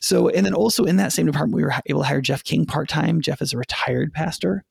So, 0.00 0.28
and 0.28 0.44
then 0.44 0.54
also 0.54 0.84
in 0.84 0.96
that 0.96 1.12
same 1.12 1.26
department, 1.26 1.56
we 1.56 1.62
were 1.62 1.74
able 1.86 2.00
to 2.00 2.08
hire 2.08 2.20
Jeff 2.20 2.42
King 2.42 2.66
part 2.66 2.88
time. 2.88 3.20
Jeff 3.20 3.42
is 3.42 3.52
a 3.52 3.58
retired 3.58 4.12
pastor, 4.12 4.64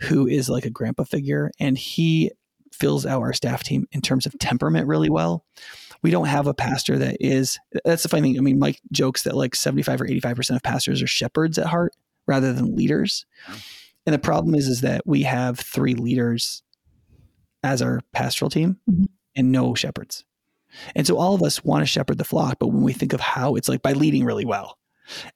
who 0.00 0.26
is 0.26 0.48
like 0.48 0.64
a 0.64 0.70
grandpa 0.70 1.04
figure, 1.04 1.50
and 1.58 1.76
he 1.78 2.30
fills 2.72 3.06
out 3.06 3.22
our 3.22 3.32
staff 3.32 3.62
team 3.62 3.86
in 3.92 4.00
terms 4.00 4.26
of 4.26 4.38
temperament 4.38 4.86
really 4.86 5.10
well. 5.10 5.44
We 6.02 6.10
don't 6.10 6.26
have 6.26 6.46
a 6.46 6.54
pastor 6.54 6.98
that 6.98 7.16
is, 7.20 7.58
that's 7.84 8.02
the 8.02 8.08
funny 8.08 8.22
thing. 8.22 8.38
I 8.38 8.42
mean, 8.42 8.58
Mike 8.58 8.80
jokes 8.92 9.22
that 9.22 9.34
like 9.34 9.54
75 9.54 10.02
or 10.02 10.06
85% 10.06 10.56
of 10.56 10.62
pastors 10.62 11.02
are 11.02 11.06
shepherds 11.06 11.58
at 11.58 11.66
heart 11.66 11.94
rather 12.26 12.52
than 12.52 12.76
leaders. 12.76 13.24
And 14.04 14.14
the 14.14 14.18
problem 14.18 14.54
is, 14.54 14.68
is 14.68 14.82
that 14.82 15.06
we 15.06 15.22
have 15.22 15.58
three 15.58 15.94
leaders 15.94 16.62
as 17.62 17.82
our 17.82 18.02
pastoral 18.12 18.50
team 18.50 18.78
mm-hmm. 18.88 19.04
and 19.34 19.50
no 19.50 19.74
shepherds. 19.74 20.24
And 20.94 21.06
so 21.06 21.16
all 21.16 21.34
of 21.34 21.42
us 21.42 21.64
want 21.64 21.82
to 21.82 21.86
shepherd 21.86 22.18
the 22.18 22.24
flock, 22.24 22.58
but 22.60 22.68
when 22.68 22.82
we 22.82 22.92
think 22.92 23.12
of 23.12 23.20
how, 23.20 23.54
it's 23.54 23.68
like 23.68 23.82
by 23.82 23.92
leading 23.92 24.24
really 24.24 24.44
well. 24.44 24.78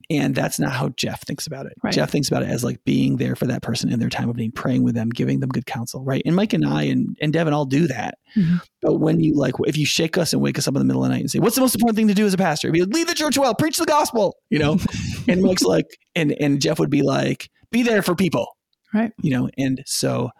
And 0.09 0.35
that's 0.35 0.59
not 0.59 0.73
how 0.73 0.91
Jeff 0.91 1.23
thinks 1.25 1.47
about 1.47 1.67
it. 1.67 1.75
Right. 1.83 1.93
Jeff 1.93 2.11
thinks 2.11 2.29
about 2.29 2.43
it 2.43 2.49
as 2.49 2.65
like 2.65 2.83
being 2.85 3.17
there 3.17 3.37
for 3.37 3.47
that 3.47 3.63
person 3.63 3.93
in 3.93 3.99
their 3.99 4.09
time 4.09 4.29
of 4.29 4.37
need, 4.37 4.55
praying 4.55 4.83
with 4.83 4.95
them, 4.95 5.11
giving 5.11 5.41
them 5.41 5.51
good 5.51 5.67
counsel, 5.67 6.05
right? 6.05 6.23
And 6.25 6.35
Mike 6.35 6.53
and 6.53 6.67
I 6.67 6.85
and, 6.85 7.17
and 7.21 7.33
Devin 7.33 7.53
all 7.53 7.65
do 7.65 7.87
that. 7.87 8.19
Mm-hmm. 8.37 8.57
But 8.83 8.97
when 8.97 9.21
you 9.21 9.35
like, 9.35 9.55
if 9.67 9.77
you 9.77 9.87
shake 9.87 10.19
us 10.19 10.33
and 10.33 10.43
wake 10.43 10.59
us 10.59 10.67
up 10.67 10.75
in 10.75 10.81
the 10.81 10.85
middle 10.85 11.05
of 11.05 11.09
the 11.09 11.15
night 11.15 11.21
and 11.21 11.31
say, 11.31 11.39
what's 11.39 11.55
the 11.55 11.61
most 11.61 11.75
important 11.75 11.97
thing 11.97 12.09
to 12.09 12.15
do 12.15 12.27
as 12.27 12.35
a 12.35 12.39
pastor? 12.39 12.71
Be 12.71 12.81
like, 12.81 12.95
lead 12.95 13.09
the 13.09 13.15
church 13.15 13.39
well, 13.39 13.55
preach 13.55 13.79
the 13.79 13.87
gospel, 13.87 14.37
you 14.51 14.59
know? 14.59 14.79
and 15.29 15.43
Mike's 15.43 15.63
like, 15.63 15.87
and, 16.15 16.33
and 16.41 16.61
Jeff 16.61 16.79
would 16.79 16.91
be 16.91 17.03
like, 17.03 17.49
be 17.71 17.83
there 17.83 18.03
for 18.03 18.15
people. 18.15 18.57
Right. 18.93 19.13
You 19.23 19.31
know, 19.31 19.51
and 19.57 19.83
so 19.87 20.31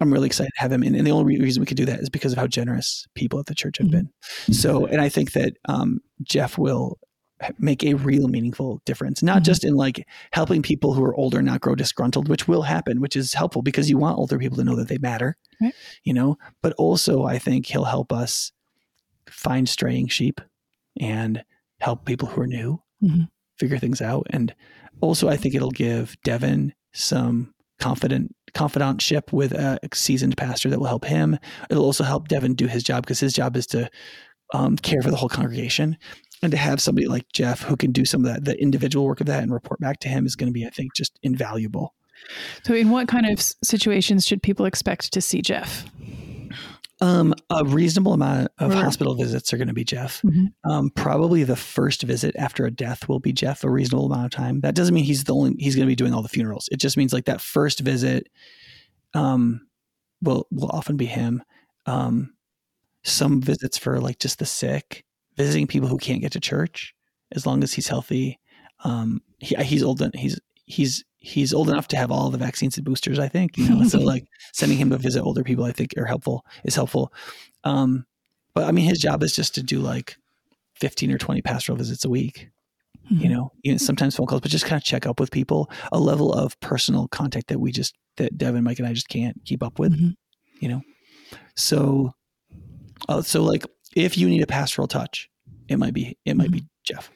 I'm 0.00 0.12
really 0.12 0.26
excited 0.26 0.50
to 0.56 0.60
have 0.60 0.72
him. 0.72 0.82
And, 0.82 0.96
and 0.96 1.06
the 1.06 1.12
only 1.12 1.38
reason 1.38 1.60
we 1.60 1.66
could 1.66 1.76
do 1.76 1.84
that 1.84 2.00
is 2.00 2.08
because 2.08 2.32
of 2.32 2.38
how 2.38 2.46
generous 2.46 3.06
people 3.14 3.38
at 3.38 3.46
the 3.46 3.54
church 3.54 3.78
have 3.78 3.90
been. 3.90 4.10
So, 4.50 4.86
and 4.86 5.00
I 5.00 5.08
think 5.08 5.32
that 5.32 5.54
um, 5.68 6.00
Jeff 6.22 6.56
will 6.56 6.98
make 7.58 7.82
a 7.84 7.94
real 7.94 8.28
meaningful 8.28 8.80
difference, 8.84 9.22
not 9.22 9.40
Mhm. 9.42 9.46
just 9.46 9.64
in 9.64 9.74
like 9.74 10.06
helping 10.32 10.62
people 10.62 10.92
who 10.94 11.02
are 11.04 11.14
older 11.16 11.40
not 11.42 11.60
grow 11.60 11.74
disgruntled, 11.74 12.28
which 12.28 12.46
will 12.46 12.62
happen, 12.62 13.00
which 13.00 13.16
is 13.16 13.34
helpful 13.34 13.62
because 13.62 13.88
you 13.88 13.96
want 13.98 14.18
older 14.18 14.38
people 14.38 14.56
to 14.58 14.64
know 14.64 14.76
that 14.76 14.88
they 14.88 14.98
matter, 14.98 15.36
Right. 15.60 15.74
you 16.04 16.12
know, 16.12 16.36
but 16.62 16.72
also 16.74 17.24
I 17.24 17.38
think 17.38 17.66
he'll 17.66 17.84
help 17.84 18.12
us 18.12 18.52
find 19.28 19.68
straying 19.68 20.08
sheep 20.08 20.40
and 21.00 21.42
help 21.80 22.04
people 22.04 22.28
who 22.28 22.42
are 22.42 22.46
new 22.46 22.82
Mhm. 23.02 23.28
figure 23.58 23.78
things 23.78 24.02
out. 24.02 24.26
And 24.30 24.54
also 25.00 25.28
I 25.28 25.36
think 25.36 25.54
it'll 25.54 25.70
give 25.70 26.16
Devin 26.24 26.74
some 26.92 27.54
confident 27.78 28.34
confidantship 28.52 29.32
with 29.32 29.52
a 29.52 29.78
seasoned 29.94 30.36
pastor 30.36 30.68
that 30.68 30.78
will 30.80 30.86
help 30.88 31.04
him. 31.04 31.38
It'll 31.70 31.84
also 31.84 32.02
help 32.04 32.26
Devin 32.28 32.54
do 32.54 32.66
his 32.66 32.82
job 32.82 33.04
because 33.04 33.20
his 33.20 33.32
job 33.32 33.56
is 33.56 33.66
to 33.68 33.88
um, 34.52 34.76
care 34.76 35.00
for 35.00 35.12
the 35.12 35.16
whole 35.16 35.28
congregation. 35.28 35.96
And 36.42 36.50
to 36.52 36.56
have 36.58 36.80
somebody 36.80 37.06
like 37.06 37.26
Jeff 37.32 37.60
who 37.62 37.76
can 37.76 37.92
do 37.92 38.04
some 38.04 38.24
of 38.24 38.32
that, 38.32 38.44
the 38.44 38.60
individual 38.60 39.04
work 39.04 39.20
of 39.20 39.26
that 39.26 39.42
and 39.42 39.52
report 39.52 39.78
back 39.80 40.00
to 40.00 40.08
him 40.08 40.24
is 40.24 40.36
going 40.36 40.48
to 40.48 40.54
be, 40.54 40.64
I 40.66 40.70
think, 40.70 40.94
just 40.94 41.18
invaluable. 41.22 41.94
So, 42.64 42.74
in 42.74 42.90
what 42.90 43.08
kind 43.08 43.26
of 43.26 43.40
situations 43.62 44.26
should 44.26 44.42
people 44.42 44.64
expect 44.66 45.12
to 45.12 45.20
see 45.20 45.42
Jeff? 45.42 45.86
Um, 47.02 47.34
a 47.48 47.64
reasonable 47.64 48.12
amount 48.12 48.48
of 48.58 48.72
Right. 48.74 48.82
hospital 48.84 49.14
visits 49.14 49.52
are 49.54 49.56
going 49.56 49.68
to 49.68 49.74
be 49.74 49.84
Jeff. 49.84 50.20
Mhm. 50.22 50.52
Um, 50.64 50.90
probably 50.90 51.44
the 51.44 51.56
first 51.56 52.02
visit 52.02 52.36
after 52.36 52.66
a 52.66 52.70
death 52.70 53.08
will 53.08 53.20
be 53.20 53.32
Jeff. 53.32 53.64
A 53.64 53.70
reasonable 53.70 54.04
amount 54.12 54.26
of 54.26 54.30
time. 54.32 54.60
That 54.60 54.74
doesn't 54.74 54.94
mean 54.94 55.04
he's 55.04 55.24
the 55.24 55.34
only. 55.34 55.54
He's 55.58 55.74
going 55.76 55.86
to 55.86 55.90
be 55.90 55.96
doing 55.96 56.12
all 56.12 56.22
the 56.22 56.28
funerals. 56.28 56.68
It 56.70 56.76
just 56.78 56.98
means 56.98 57.14
like 57.14 57.24
that 57.24 57.40
first 57.40 57.80
visit, 57.80 58.28
um, 59.14 59.66
will 60.20 60.46
will 60.50 60.68
often 60.68 60.98
be 60.98 61.06
him. 61.06 61.42
Um, 61.86 62.34
some 63.02 63.40
visits 63.40 63.78
for 63.78 63.98
like 63.98 64.18
just 64.18 64.38
the 64.38 64.44
sick, 64.46 65.06
visiting 65.40 65.66
people 65.66 65.88
who 65.88 65.98
can't 65.98 66.20
get 66.20 66.32
to 66.32 66.40
church, 66.40 66.94
as 67.32 67.46
long 67.46 67.62
as 67.62 67.72
he's 67.72 67.88
healthy. 67.88 68.38
Um, 68.84 69.20
he, 69.38 69.54
he's 69.64 69.82
old. 69.82 70.02
He's 70.14 70.38
he's 70.66 71.04
he's 71.18 71.52
old 71.52 71.68
enough 71.68 71.88
to 71.88 71.96
have 71.96 72.10
all 72.10 72.30
the 72.30 72.38
vaccines 72.38 72.76
and 72.76 72.84
boosters. 72.84 73.18
I 73.18 73.28
think 73.28 73.56
you 73.58 73.68
know. 73.68 73.84
so 73.88 73.98
like 74.12 74.24
sending 74.52 74.78
him 74.78 74.90
to 74.90 74.98
visit 74.98 75.22
older 75.22 75.42
people, 75.44 75.64
I 75.64 75.72
think 75.72 75.94
are 75.96 76.06
helpful. 76.06 76.44
Is 76.64 76.74
helpful. 76.74 77.12
Um, 77.64 78.06
but 78.54 78.64
I 78.64 78.72
mean, 78.72 78.86
his 78.88 78.98
job 78.98 79.22
is 79.22 79.34
just 79.34 79.54
to 79.56 79.62
do 79.62 79.80
like 79.80 80.16
fifteen 80.74 81.12
or 81.12 81.18
twenty 81.18 81.42
pastoral 81.42 81.78
visits 81.78 82.04
a 82.04 82.10
week. 82.10 82.48
You 83.08 83.28
Mhm. 83.28 83.30
know, 83.30 83.52
you 83.64 83.72
know, 83.72 83.78
sometimes 83.78 84.14
phone 84.14 84.26
calls, 84.26 84.40
but 84.40 84.50
just 84.52 84.66
kind 84.66 84.78
of 84.80 84.84
check 84.84 85.04
up 85.04 85.18
with 85.18 85.30
people. 85.32 85.68
A 85.90 85.98
level 85.98 86.32
of 86.32 86.58
personal 86.60 87.08
contact 87.08 87.48
that 87.48 87.58
we 87.58 87.72
just 87.72 87.94
that 88.18 88.38
Devin, 88.38 88.62
Mike, 88.62 88.78
and 88.78 88.86
I 88.88 88.92
just 88.92 89.08
can't 89.08 89.36
keep 89.44 89.62
up 89.64 89.78
with. 89.80 89.92
Mhm. 89.98 90.14
You 90.60 90.68
know, 90.68 90.82
so 91.56 92.12
uh, 93.08 93.22
so 93.22 93.42
like 93.42 93.64
if 93.94 94.16
you 94.16 94.28
need 94.28 94.42
a 94.42 94.46
pastoral 94.46 94.88
touch, 94.88 95.28
it 95.68 95.78
might 95.78 95.94
be 95.94 96.18
it 96.24 96.36
might 96.36 96.50
be 96.50 96.64
Jeff. 96.84 97.10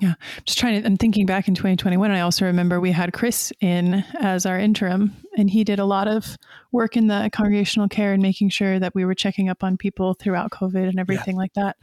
Yeah. 0.00 0.14
Just 0.44 0.58
trying 0.58 0.80
to, 0.80 0.86
I'm 0.86 0.96
thinking 0.96 1.26
back 1.26 1.48
in 1.48 1.54
2021. 1.54 2.10
I 2.10 2.20
also 2.20 2.44
remember 2.44 2.78
we 2.78 2.92
had 2.92 3.12
Chris 3.12 3.52
in 3.60 4.04
as 4.20 4.46
our 4.46 4.58
interim, 4.58 5.12
and 5.36 5.50
he 5.50 5.64
did 5.64 5.80
a 5.80 5.84
lot 5.84 6.06
of 6.06 6.36
work 6.70 6.96
in 6.96 7.08
the 7.08 7.28
congregational 7.32 7.88
care 7.88 8.12
and 8.12 8.22
making 8.22 8.50
sure 8.50 8.78
that 8.78 8.94
we 8.94 9.04
were 9.04 9.14
checking 9.14 9.48
up 9.48 9.64
on 9.64 9.76
people 9.76 10.14
throughout 10.14 10.52
COVID 10.52 10.88
and 10.88 11.00
everything 11.00 11.36
like 11.36 11.52
that. 11.54 11.76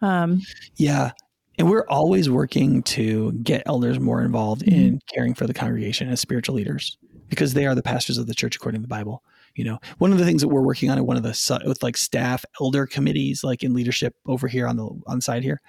Um, 0.00 0.42
Yeah. 0.76 1.10
And 1.58 1.68
we're 1.68 1.86
always 1.88 2.30
working 2.30 2.82
to 2.84 3.32
get 3.32 3.64
elders 3.66 3.98
more 3.98 4.22
involved 4.22 4.62
in 4.62 5.00
caring 5.12 5.34
for 5.34 5.46
the 5.46 5.52
congregation 5.52 6.08
as 6.08 6.18
spiritual 6.18 6.54
leaders 6.54 6.96
because 7.28 7.52
they 7.52 7.66
are 7.66 7.74
the 7.74 7.82
pastors 7.82 8.16
of 8.16 8.26
the 8.26 8.34
church 8.34 8.56
according 8.56 8.80
to 8.80 8.82
the 8.82 8.88
Bible. 8.88 9.22
You 9.54 9.64
know, 9.64 9.78
one 9.98 10.12
of 10.12 10.18
the 10.18 10.24
things 10.24 10.42
that 10.42 10.48
we're 10.48 10.62
working 10.62 10.90
on 10.90 10.98
in 10.98 11.06
one 11.06 11.16
of 11.16 11.22
the 11.22 11.62
with 11.66 11.82
like 11.82 11.96
staff 11.96 12.44
elder 12.60 12.86
committees, 12.86 13.44
like 13.44 13.62
in 13.62 13.74
leadership 13.74 14.14
over 14.26 14.48
here 14.48 14.66
on 14.66 14.76
the 14.76 14.88
on 15.06 15.20
side 15.20 15.42
here, 15.42 15.60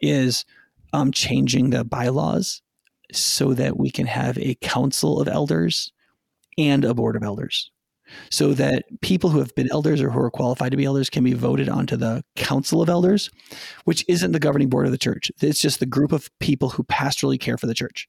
is 0.00 0.44
um, 0.92 1.12
changing 1.12 1.70
the 1.70 1.84
bylaws 1.84 2.62
so 3.12 3.54
that 3.54 3.78
we 3.78 3.90
can 3.90 4.06
have 4.06 4.38
a 4.38 4.56
council 4.56 5.20
of 5.20 5.28
elders 5.28 5.92
and 6.58 6.84
a 6.84 6.94
board 6.94 7.16
of 7.16 7.22
elders 7.22 7.70
so 8.30 8.54
that 8.54 8.84
people 9.00 9.30
who 9.30 9.38
have 9.38 9.54
been 9.54 9.70
elders 9.70 10.00
or 10.00 10.10
who 10.10 10.20
are 10.20 10.30
qualified 10.30 10.70
to 10.70 10.76
be 10.76 10.84
elders 10.84 11.10
can 11.10 11.24
be 11.24 11.32
voted 11.32 11.68
onto 11.68 11.96
the 11.96 12.24
council 12.36 12.82
of 12.82 12.88
elders, 12.88 13.30
which 13.84 14.04
isn't 14.08 14.32
the 14.32 14.38
governing 14.38 14.68
board 14.68 14.86
of 14.86 14.92
the 14.92 14.98
church. 14.98 15.30
It's 15.40 15.60
just 15.60 15.80
the 15.80 15.86
group 15.86 16.12
of 16.12 16.30
people 16.40 16.70
who 16.70 16.84
pastorally 16.84 17.38
care 17.38 17.58
for 17.58 17.66
the 17.66 17.74
church. 17.74 18.08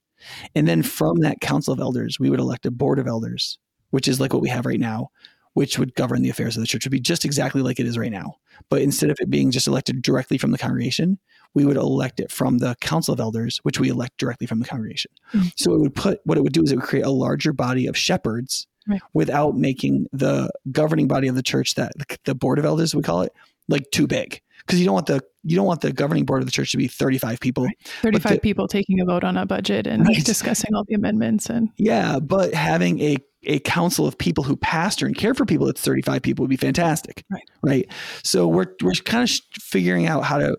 And 0.56 0.68
then 0.68 0.84
from 0.84 1.18
that 1.20 1.42
council 1.42 1.74
of 1.74 1.80
elders, 1.80 2.20
we 2.20 2.30
would 2.30 2.40
elect 2.40 2.66
a 2.66 2.72
board 2.72 3.00
of 3.00 3.08
elders, 3.08 3.58
which 3.92 4.08
is 4.08 4.20
like 4.20 4.34
what 4.34 4.42
we 4.42 4.50
have 4.50 4.66
right 4.66 4.80
now, 4.80 5.10
which 5.54 5.78
would 5.78 5.96
govern 5.96 6.22
the 6.22 6.30
affairs 6.30 6.58
of 6.58 6.62
the 6.62 6.68
church. 6.68 6.86
Would 6.86 6.92
be 6.92 7.00
just 7.00 7.24
exactly 7.26 7.62
like 7.62 7.80
it 7.80 7.86
is 7.86 7.98
right 7.98 8.12
now. 8.12 8.36
But 8.70 8.82
instead 8.82 9.10
of 9.10 9.18
it 9.22 9.30
being 9.30 9.52
just 9.52 9.68
elected 9.68 10.02
directly 10.02 10.38
from 10.38 10.52
the 10.52 10.58
congregation, 10.58 11.20
we 11.54 11.66
would 11.66 11.78
elect 11.78 12.20
it 12.20 12.32
from 12.32 12.60
the 12.60 12.76
council 12.82 13.14
of 13.14 13.20
elders, 13.20 13.60
which 13.64 13.80
we 13.80 13.90
elect 13.90 14.18
directly 14.18 14.48
from 14.48 14.60
the 14.60 14.66
congregation. 14.66 15.12
Mhm. 15.34 15.52
So 15.58 15.74
it 15.74 15.80
would 15.80 15.96
put 15.96 16.20
what 16.26 16.38
it 16.38 16.42
would 16.42 16.54
do 16.54 16.64
is 16.64 16.72
it 16.72 16.76
would 16.78 16.86
create 16.86 17.06
a 17.06 17.10
larger 17.12 17.54
body 17.54 17.88
of 17.88 17.98
shepherds 17.98 18.68
Right. 18.88 19.02
without 19.14 19.56
making 19.58 20.08
the 20.12 20.50
governing 20.72 21.08
body 21.08 21.28
of 21.28 21.36
the 21.36 21.44
church 21.44 21.76
that 21.76 21.92
the 22.26 22.34
board 22.34 22.58
of 22.58 22.66
elders 22.66 22.96
we 22.96 23.04
call 23.04 23.22
it 23.22 23.32
like 23.68 23.84
too 23.92 24.08
big 24.08 24.42
because 24.66 24.80
you 24.80 24.86
don't 24.86 24.94
want 24.94 25.08
the 25.08 25.22
you 25.44 25.56
don't 25.56 25.66
want 25.66 25.82
the 25.82 25.92
governing 25.92 26.24
board 26.26 26.42
of 26.42 26.46
the 26.46 26.52
church 26.52 26.72
to 26.72 26.78
be 26.78 26.88
35 26.88 27.40
people 27.40 27.68
35 28.02 28.34
the- 28.34 28.40
people 28.40 28.68
taking 28.68 29.00
a 29.00 29.06
vote 29.06 29.24
on 29.24 29.38
a 29.38 29.46
budget 29.46 29.88
and 29.88 30.06
Right. 30.06 30.24
discussing 30.24 30.74
all 30.76 30.84
the 30.88 30.94
amendments 30.96 31.50
and 31.50 31.70
yeah 31.78 32.20
but 32.20 32.54
having 32.54 33.00
a 33.02 33.18
a 33.46 33.58
council 33.60 34.06
of 34.06 34.16
people 34.20 34.44
who 34.44 34.56
pastor 34.56 35.08
and 35.08 35.16
care 35.18 35.34
for 35.34 35.46
people 35.48 35.66
that's 35.66 35.82
35 35.82 36.22
people 36.22 36.44
would 36.44 36.50
be 36.52 36.56
fantastic. 36.58 37.24
Right. 37.32 37.42
right? 37.64 37.92
So 38.24 38.48
we're 38.48 38.68
we're 38.84 38.94
kind 38.94 39.24
of 39.24 39.30
sh- 39.32 39.40
figuring 39.60 40.06
out 40.06 40.24
how 40.26 40.38
to 40.38 40.56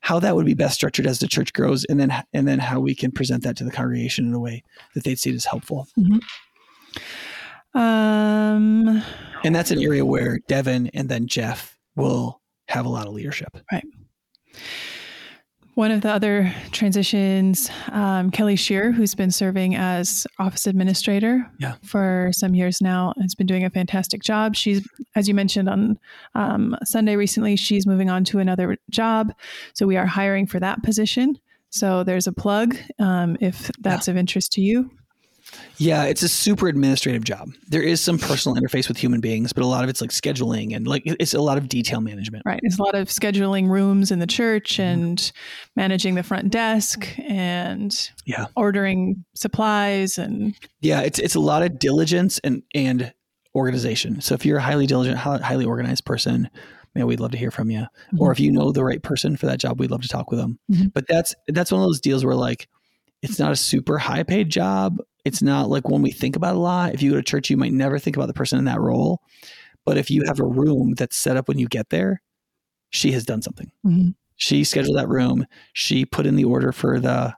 how 0.00 0.18
that 0.18 0.34
would 0.34 0.44
be 0.44 0.54
best 0.54 0.74
structured 0.74 1.06
as 1.06 1.20
the 1.20 1.28
church 1.28 1.52
grows 1.52 1.84
and 1.84 2.00
then 2.00 2.12
and 2.32 2.48
then 2.48 2.58
how 2.58 2.80
we 2.80 2.92
can 2.94 3.12
present 3.12 3.44
that 3.44 3.56
to 3.58 3.64
the 3.64 3.70
congregation 3.70 4.26
in 4.26 4.34
a 4.34 4.40
way 4.40 4.64
that 4.96 5.04
they'd 5.04 5.18
see 5.20 5.30
it 5.30 5.36
as 5.36 5.44
helpful. 5.44 5.86
Um 7.74 9.02
and 9.44 9.54
that's 9.54 9.70
an 9.70 9.80
area 9.82 10.04
where 10.04 10.38
devin 10.48 10.88
and 10.94 11.08
then 11.08 11.26
jeff 11.26 11.76
will 11.96 12.40
have 12.68 12.86
a 12.86 12.88
lot 12.88 13.06
of 13.06 13.12
leadership 13.12 13.56
Right. 13.72 13.84
One 15.74 15.90
of 15.90 16.02
the 16.02 16.10
other 16.10 16.54
transitions, 16.70 17.68
um, 17.90 18.30
Kelly 18.30 18.54
Shear, 18.54 18.92
who's 18.92 19.16
been 19.16 19.32
serving 19.32 19.74
as 19.74 20.24
office 20.38 20.68
administrator 20.68 21.50
Yeah. 21.58 21.74
for 21.82 22.30
some 22.32 22.54
years 22.54 22.80
now, 22.80 23.12
has 23.20 23.34
been 23.34 23.48
doing 23.48 23.64
a 23.64 23.70
fantastic 23.70 24.22
job. 24.22 24.54
She's, 24.54 24.86
as 25.16 25.26
you 25.26 25.34
mentioned 25.34 25.68
on 25.68 25.98
um, 26.36 26.76
Sunday 26.84 27.16
recently, 27.16 27.56
she's 27.56 27.88
moving 27.88 28.08
on 28.08 28.22
to 28.26 28.38
another 28.38 28.76
job. 28.88 29.34
So 29.72 29.84
we 29.84 29.96
are 29.96 30.06
hiring 30.06 30.46
for 30.46 30.60
that 30.60 30.84
position. 30.84 31.38
So 31.70 32.04
there's 32.04 32.28
a 32.28 32.32
plug 32.32 32.76
um, 33.00 33.36
if 33.40 33.68
that's 33.80 34.06
of 34.06 34.16
interest 34.16 34.52
to 34.52 34.60
you. 34.60 34.92
Yeah, 35.78 36.04
it's 36.04 36.22
a 36.22 36.28
super 36.28 36.68
administrative 36.68 37.24
job. 37.24 37.50
There 37.68 37.82
is 37.82 38.00
some 38.00 38.18
personal 38.18 38.56
interface 38.60 38.88
with 38.88 38.96
human 38.96 39.20
beings, 39.20 39.52
but 39.52 39.62
a 39.62 39.66
lot 39.66 39.82
of 39.84 39.90
it's 39.90 40.00
like 40.00 40.10
scheduling 40.10 40.74
and 40.74 40.86
like 40.86 41.02
it's 41.04 41.34
a 41.34 41.40
lot 41.40 41.58
of 41.58 41.68
detail 41.68 42.00
management. 42.00 42.42
Right. 42.46 42.60
It's 42.62 42.78
a 42.78 42.82
lot 42.82 42.94
of 42.94 43.08
scheduling 43.08 43.68
rooms 43.68 44.10
in 44.10 44.18
the 44.18 44.26
church 44.26 44.74
Mm-hmm. 44.74 44.82
and 45.02 45.32
managing 45.76 46.14
the 46.14 46.22
front 46.22 46.50
desk 46.50 47.08
and 47.18 48.10
Yeah. 48.24 48.46
ordering 48.56 49.24
supplies 49.34 50.18
and 50.18 50.54
Yeah, 50.80 51.00
it's 51.00 51.18
it's 51.18 51.34
a 51.34 51.40
lot 51.40 51.62
of 51.62 51.78
diligence 51.78 52.38
and 52.44 52.62
and 52.74 53.12
organization. 53.54 54.20
So 54.20 54.34
if 54.34 54.44
you're 54.44 54.58
a 54.58 54.62
highly 54.62 54.86
diligent, 54.86 55.16
highly 55.18 55.64
organized 55.64 56.04
person, 56.04 56.48
man, 56.94 57.06
we'd 57.06 57.20
love 57.20 57.30
to 57.32 57.38
hear 57.38 57.50
from 57.50 57.70
you. 57.70 57.86
Or 58.18 58.32
if 58.32 58.40
you 58.40 58.50
know 58.50 58.72
the 58.72 58.84
right 58.84 59.02
person 59.02 59.36
for 59.36 59.46
that 59.46 59.58
job, 59.60 59.78
we'd 59.80 59.90
love 59.90 60.02
to 60.02 60.08
talk 60.08 60.30
with 60.30 60.40
them. 60.40 60.58
Mhm. 60.70 60.92
But 60.92 61.06
that's 61.08 61.34
that's 61.48 61.70
one 61.72 61.80
of 61.80 61.86
those 61.86 62.00
deals 62.00 62.24
where 62.24 62.34
like 62.34 62.68
it's 63.22 63.38
not 63.38 63.52
a 63.52 63.56
super 63.56 63.98
high 63.98 64.22
paid 64.22 64.50
job. 64.50 64.98
It's 65.24 65.42
not 65.42 65.68
like 65.70 65.88
one 65.88 66.02
we 66.02 66.10
think 66.10 66.36
about 66.36 66.54
a 66.54 66.58
lot. 66.58 66.94
If 66.94 67.02
you 67.02 67.10
go 67.12 67.16
to 67.16 67.22
church, 67.22 67.50
you 67.50 67.56
might 67.56 67.72
never 67.72 67.98
think 67.98 68.16
about 68.16 68.26
the 68.26 68.34
person 68.34 68.58
in 68.58 68.66
that 68.66 68.80
role. 68.80 69.20
But 69.84 69.96
if 69.98 70.10
you 70.10 70.22
have 70.26 70.40
a 70.40 70.46
room 70.46 70.94
that's 70.96 71.16
set 71.16 71.36
up 71.36 71.48
when 71.48 71.58
you 71.58 71.66
get 71.68 71.90
there, 71.90 72.22
she 72.90 73.12
has 73.12 73.24
done 73.24 73.42
something. 73.42 73.70
Mhm. 73.86 74.14
She 74.36 74.64
scheduled 74.64 74.96
that 74.98 75.08
room. 75.08 75.46
She 75.72 76.04
put 76.04 76.26
in 76.26 76.36
the 76.36 76.44
order 76.44 76.72
for 76.72 77.00
the 77.00 77.34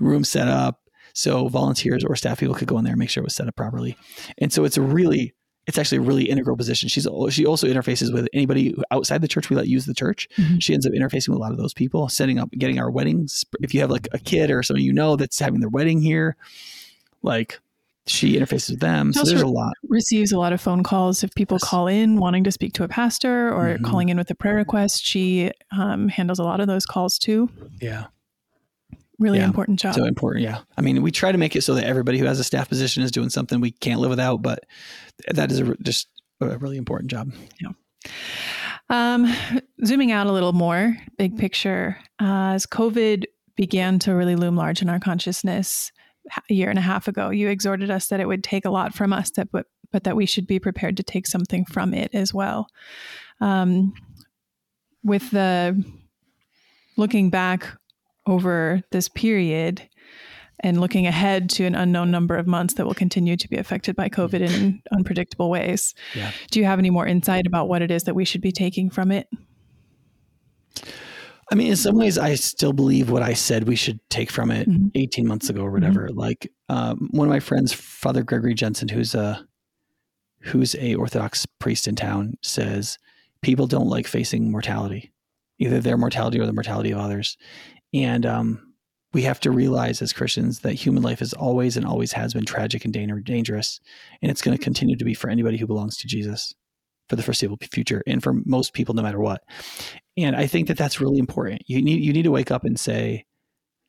room 0.00 0.24
set 0.24 0.48
up 0.48 0.80
so 1.12 1.48
volunteers 1.48 2.04
or 2.04 2.14
staff 2.14 2.38
people 2.38 2.54
could 2.54 2.68
go 2.68 2.78
in 2.78 2.84
there 2.84 2.92
and 2.92 2.98
make 2.98 3.10
sure 3.10 3.22
it 3.22 3.24
was 3.26 3.34
set 3.34 3.48
up 3.48 3.56
properly. 3.56 3.96
And 4.38 4.52
so 4.52 4.64
it's 4.64 4.76
a 4.76 4.82
really, 4.82 5.34
it's 5.66 5.76
actually 5.78 5.98
a 5.98 6.02
really 6.02 6.24
integral 6.30 6.56
position. 6.56 6.88
She's 6.88 7.06
she 7.30 7.44
also 7.46 7.66
interfaces 7.66 8.12
with 8.12 8.28
anybody 8.32 8.74
outside 8.90 9.20
the 9.20 9.28
church 9.28 9.50
we 9.50 9.56
let 9.56 9.66
use 9.66 9.86
the 9.86 9.94
church. 9.94 10.28
Mhm. 10.36 10.62
She 10.62 10.72
ends 10.74 10.86
up 10.86 10.92
interfacing 10.92 11.28
with 11.28 11.36
a 11.38 11.40
lot 11.40 11.52
of 11.52 11.58
those 11.58 11.74
people, 11.74 12.08
setting 12.08 12.38
up, 12.38 12.50
getting 12.52 12.78
our 12.78 12.90
weddings. 12.90 13.44
If 13.60 13.74
you 13.74 13.80
have 13.80 13.90
like 13.90 14.08
a 14.12 14.18
kid 14.18 14.50
or 14.50 14.62
someone 14.62 14.84
you 14.84 14.92
know 14.92 15.16
that's 15.16 15.38
having 15.40 15.60
their 15.60 15.68
wedding 15.68 16.00
here, 16.00 16.36
like 17.22 17.60
she 18.06 18.38
interfaces 18.38 18.70
with 18.70 18.80
them. 18.80 19.12
So 19.12 19.22
there's 19.22 19.42
a 19.42 19.46
lot. 19.46 19.74
receives 19.86 20.32
a 20.32 20.38
lot 20.38 20.52
of 20.54 20.60
phone 20.62 20.82
calls 20.82 21.22
if 21.22 21.30
people 21.34 21.58
Yes. 21.60 21.68
call 21.68 21.86
in 21.88 22.16
wanting 22.16 22.42
to 22.44 22.50
speak 22.50 22.72
to 22.74 22.84
a 22.84 22.88
pastor 22.88 23.52
or 23.52 23.76
Mhm. 23.76 23.84
calling 23.84 24.08
in 24.08 24.16
with 24.16 24.30
a 24.30 24.34
prayer 24.34 24.54
request. 24.54 25.04
She 25.04 25.50
um, 25.76 26.08
handles 26.08 26.38
a 26.38 26.44
lot 26.44 26.60
of 26.60 26.66
those 26.68 26.86
calls 26.86 27.18
too. 27.18 27.50
Yeah. 27.82 28.06
Really 29.18 29.38
Yeah. 29.38 29.44
important 29.44 29.78
job. 29.78 29.94
So 29.94 30.04
important, 30.06 30.42
yeah. 30.44 30.60
I 30.78 30.80
mean, 30.80 31.02
we 31.02 31.10
try 31.10 31.32
to 31.32 31.38
make 31.38 31.54
it 31.54 31.62
so 31.62 31.74
that 31.74 31.84
everybody 31.84 32.18
who 32.18 32.24
has 32.24 32.38
a 32.40 32.44
staff 32.44 32.68
position 32.68 33.02
is 33.02 33.10
doing 33.10 33.28
something 33.30 33.60
we 33.60 33.72
can't 33.72 34.00
live 34.00 34.10
without, 34.10 34.40
but 34.40 34.60
that 35.30 35.50
is 35.52 35.58
a, 35.60 35.74
just 35.82 36.06
a 36.40 36.56
really 36.58 36.76
important 36.78 37.10
job. 37.10 37.32
Yeah. 37.60 37.72
Um, 38.88 39.30
zooming 39.84 40.12
out 40.12 40.26
a 40.28 40.32
little 40.32 40.52
more, 40.54 40.96
big 41.18 41.36
picture, 41.36 41.98
uh, 42.22 42.52
as 42.54 42.64
COVID 42.64 43.24
began 43.56 43.98
to 43.98 44.14
really 44.14 44.36
loom 44.36 44.56
large 44.56 44.80
in 44.80 44.88
our 44.88 45.00
consciousness 45.00 45.92
a 46.50 46.54
year 46.54 46.70
and 46.70 46.78
a 46.78 46.82
half 46.82 47.08
ago, 47.08 47.30
you 47.30 47.48
exhorted 47.48 47.90
us 47.90 48.08
that 48.08 48.20
it 48.20 48.28
would 48.28 48.44
take 48.44 48.64
a 48.64 48.70
lot 48.70 48.94
from 48.94 49.12
us, 49.12 49.30
that 49.32 49.50
but, 49.50 49.66
but 49.90 50.04
that 50.04 50.16
we 50.16 50.26
should 50.26 50.46
be 50.46 50.58
prepared 50.58 50.96
to 50.96 51.02
take 51.02 51.26
something 51.26 51.64
from 51.64 51.94
it 51.94 52.10
as 52.14 52.34
well. 52.34 52.68
Um, 53.40 53.92
with 55.02 55.30
the 55.30 55.82
looking 56.96 57.30
back 57.30 57.66
over 58.26 58.82
this 58.90 59.08
period, 59.08 59.88
and 60.60 60.80
looking 60.80 61.06
ahead 61.06 61.48
to 61.48 61.64
an 61.64 61.74
unknown 61.74 62.10
number 62.10 62.36
of 62.36 62.46
months 62.46 62.74
that 62.74 62.86
will 62.86 62.94
continue 62.94 63.36
to 63.36 63.48
be 63.48 63.56
affected 63.56 63.94
by 63.94 64.08
COVID 64.08 64.40
in 64.40 64.82
unpredictable 64.92 65.50
ways. 65.50 65.94
Yeah. 66.14 66.32
Do 66.50 66.58
you 66.58 66.66
have 66.66 66.78
any 66.78 66.90
more 66.90 67.06
insight 67.06 67.46
about 67.46 67.68
what 67.68 67.82
it 67.82 67.90
is 67.90 68.04
that 68.04 68.14
we 68.14 68.24
should 68.24 68.40
be 68.40 68.52
taking 68.52 68.90
from 68.90 69.12
it? 69.12 69.28
I 71.50 71.54
mean, 71.54 71.68
in 71.68 71.76
some 71.76 71.96
ways, 71.96 72.18
I 72.18 72.34
still 72.34 72.72
believe 72.72 73.10
what 73.10 73.22
I 73.22 73.32
said 73.32 73.66
we 73.66 73.76
should 73.76 74.00
take 74.10 74.30
from 74.30 74.50
it 74.50 74.68
mm-hmm. 74.68 74.88
18 74.94 75.26
months 75.26 75.48
ago 75.48 75.62
or 75.62 75.70
whatever. 75.70 76.08
Mm-hmm. 76.08 76.18
Like 76.18 76.52
um, 76.68 77.08
one 77.12 77.26
of 77.26 77.30
my 77.30 77.40
friends, 77.40 77.72
Father 77.72 78.22
Gregory 78.22 78.54
Jensen, 78.54 78.88
who's 78.88 79.14
a 79.14 79.46
who's 80.40 80.76
a 80.76 80.94
Orthodox 80.94 81.46
priest 81.58 81.88
in 81.88 81.96
town, 81.96 82.34
says 82.42 82.98
people 83.42 83.66
don't 83.66 83.88
like 83.88 84.06
facing 84.06 84.50
mortality, 84.50 85.12
either 85.58 85.80
their 85.80 85.96
mortality 85.96 86.38
or 86.38 86.46
the 86.46 86.52
mortality 86.52 86.90
of 86.90 86.98
others. 86.98 87.36
And 87.92 88.24
um, 88.26 88.74
we 89.12 89.22
have 89.22 89.40
to 89.40 89.50
realize 89.50 90.02
as 90.02 90.12
Christians 90.12 90.60
that 90.60 90.74
human 90.74 91.02
life 91.02 91.22
is 91.22 91.32
always 91.32 91.76
and 91.76 91.86
always 91.86 92.12
has 92.12 92.34
been 92.34 92.44
tragic 92.44 92.84
and 92.84 93.24
dangerous, 93.24 93.80
and 94.22 94.30
it's 94.30 94.42
going 94.42 94.56
to 94.56 94.62
continue 94.62 94.96
to 94.96 95.04
be 95.04 95.14
for 95.14 95.30
anybody 95.30 95.56
who 95.56 95.66
belongs 95.66 95.96
to 95.98 96.06
Jesus 96.06 96.54
for 97.08 97.16
the 97.16 97.22
foreseeable 97.22 97.56
future, 97.72 98.02
and 98.06 98.22
for 98.22 98.34
most 98.44 98.74
people, 98.74 98.94
no 98.94 99.02
matter 99.02 99.18
what. 99.18 99.42
And 100.18 100.34
I 100.34 100.46
think 100.46 100.68
that 100.68 100.76
that's 100.76 101.00
really 101.00 101.18
important. 101.18 101.62
You 101.66 101.80
need 101.80 102.02
you 102.02 102.12
need 102.12 102.24
to 102.24 102.30
wake 102.30 102.50
up 102.50 102.64
and 102.64 102.78
say, 102.78 103.24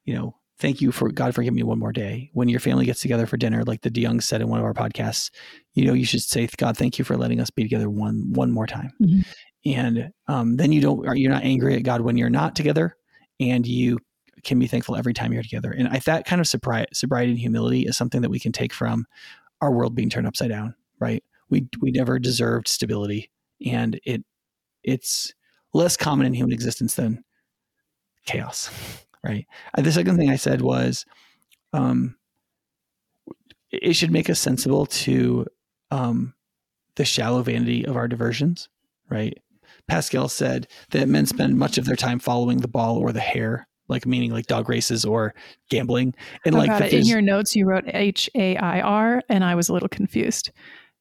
you 0.05 0.13
know, 0.13 0.35
thank 0.59 0.81
you 0.81 0.91
for 0.91 1.09
God 1.09 1.33
for 1.33 1.41
giving 1.41 1.55
me 1.55 1.63
one 1.63 1.79
more 1.79 1.91
day. 1.91 2.29
When 2.33 2.49
your 2.49 2.59
family 2.59 2.85
gets 2.85 3.01
together 3.01 3.25
for 3.25 3.37
dinner, 3.37 3.63
like 3.63 3.81
the 3.81 3.89
DeYoung 3.89 4.21
said 4.21 4.41
in 4.41 4.49
one 4.49 4.59
of 4.59 4.65
our 4.65 4.73
podcasts, 4.73 5.31
you 5.73 5.85
know, 5.85 5.93
you 5.93 6.05
should 6.05 6.21
say, 6.21 6.47
God, 6.57 6.77
thank 6.77 6.99
you 6.99 7.05
for 7.05 7.17
letting 7.17 7.39
us 7.39 7.49
be 7.49 7.63
together 7.63 7.89
one 7.89 8.31
one 8.33 8.51
more 8.51 8.67
time. 8.67 8.91
Mm-hmm. 9.01 9.21
And 9.65 10.11
um, 10.27 10.57
then 10.57 10.71
you 10.71 10.81
don't 10.81 11.17
you're 11.17 11.31
not 11.31 11.43
angry 11.43 11.75
at 11.75 11.83
God 11.83 12.01
when 12.01 12.17
you're 12.17 12.29
not 12.29 12.55
together, 12.55 12.95
and 13.39 13.65
you 13.65 13.99
can 14.43 14.59
be 14.59 14.67
thankful 14.67 14.95
every 14.95 15.13
time 15.13 15.33
you're 15.33 15.43
together. 15.43 15.71
And 15.71 15.87
I, 15.87 15.99
that 15.99 16.25
kind 16.25 16.39
of 16.39 16.47
sobriety, 16.47 16.89
sobriety 16.93 17.31
and 17.31 17.39
humility 17.39 17.81
is 17.81 17.97
something 17.97 18.21
that 18.21 18.29
we 18.29 18.39
can 18.39 18.51
take 18.51 18.71
from 18.71 19.05
our 19.61 19.71
world 19.71 19.95
being 19.95 20.09
turned 20.09 20.27
upside 20.27 20.49
down, 20.49 20.75
right? 20.99 21.23
We 21.49 21.67
we 21.81 21.91
never 21.91 22.19
deserved 22.19 22.67
stability, 22.67 23.31
and 23.65 23.99
it 24.05 24.23
it's 24.83 25.33
less 25.73 25.97
common 25.97 26.25
in 26.25 26.33
human 26.33 26.53
existence 26.53 26.95
than 26.95 27.23
chaos, 28.25 28.69
right? 29.23 29.45
Uh, 29.77 29.81
the 29.81 29.91
second 29.91 30.17
thing 30.17 30.29
I 30.29 30.35
said 30.35 30.61
was, 30.61 31.05
um, 31.73 32.15
it 33.71 33.93
should 33.95 34.11
make 34.11 34.29
us 34.29 34.39
sensible 34.39 34.87
to 34.87 35.45
um, 35.91 36.33
the 36.95 37.05
shallow 37.05 37.43
vanity 37.43 37.85
of 37.85 37.95
our 37.95 38.07
diversions, 38.07 38.67
right? 39.09 39.37
Pascal 39.87 40.29
said 40.29 40.67
that 40.91 41.07
men 41.07 41.25
spend 41.25 41.57
much 41.57 41.77
of 41.77 41.85
their 41.85 41.95
time 41.95 42.19
following 42.19 42.59
the 42.59 42.67
ball 42.67 42.97
or 42.97 43.11
the 43.11 43.19
hare 43.19 43.67
like 43.89 44.05
meaning 44.05 44.31
like 44.31 44.45
dog 44.45 44.69
races 44.69 45.03
or 45.03 45.33
gambling. 45.69 46.13
And 46.45 46.55
like 46.55 46.77
the, 46.77 46.95
in 46.95 47.05
your 47.05 47.21
notes, 47.21 47.55
you 47.55 47.65
wrote 47.65 47.83
H 47.87 48.29
A 48.35 48.55
I 48.55 48.81
R, 48.81 49.21
and 49.27 49.43
I 49.43 49.55
was 49.55 49.67
a 49.67 49.73
little 49.73 49.89
confused. 49.89 50.51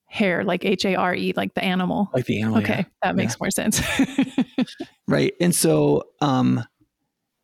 Hare, 0.08 0.42
like 0.44 0.64
H 0.64 0.84
A 0.84 0.94
R 0.94 1.14
E, 1.14 1.32
like 1.36 1.54
the 1.54 1.62
animal. 1.62 2.10
Like 2.12 2.26
the 2.26 2.40
animal. 2.40 2.58
Okay, 2.58 2.78
yeah. 2.78 2.84
that 3.02 3.16
makes 3.16 3.34
yeah. 3.34 3.36
more 3.40 3.50
sense. 3.50 3.82
right, 5.08 5.34
and 5.40 5.54
so, 5.54 6.04
um, 6.20 6.64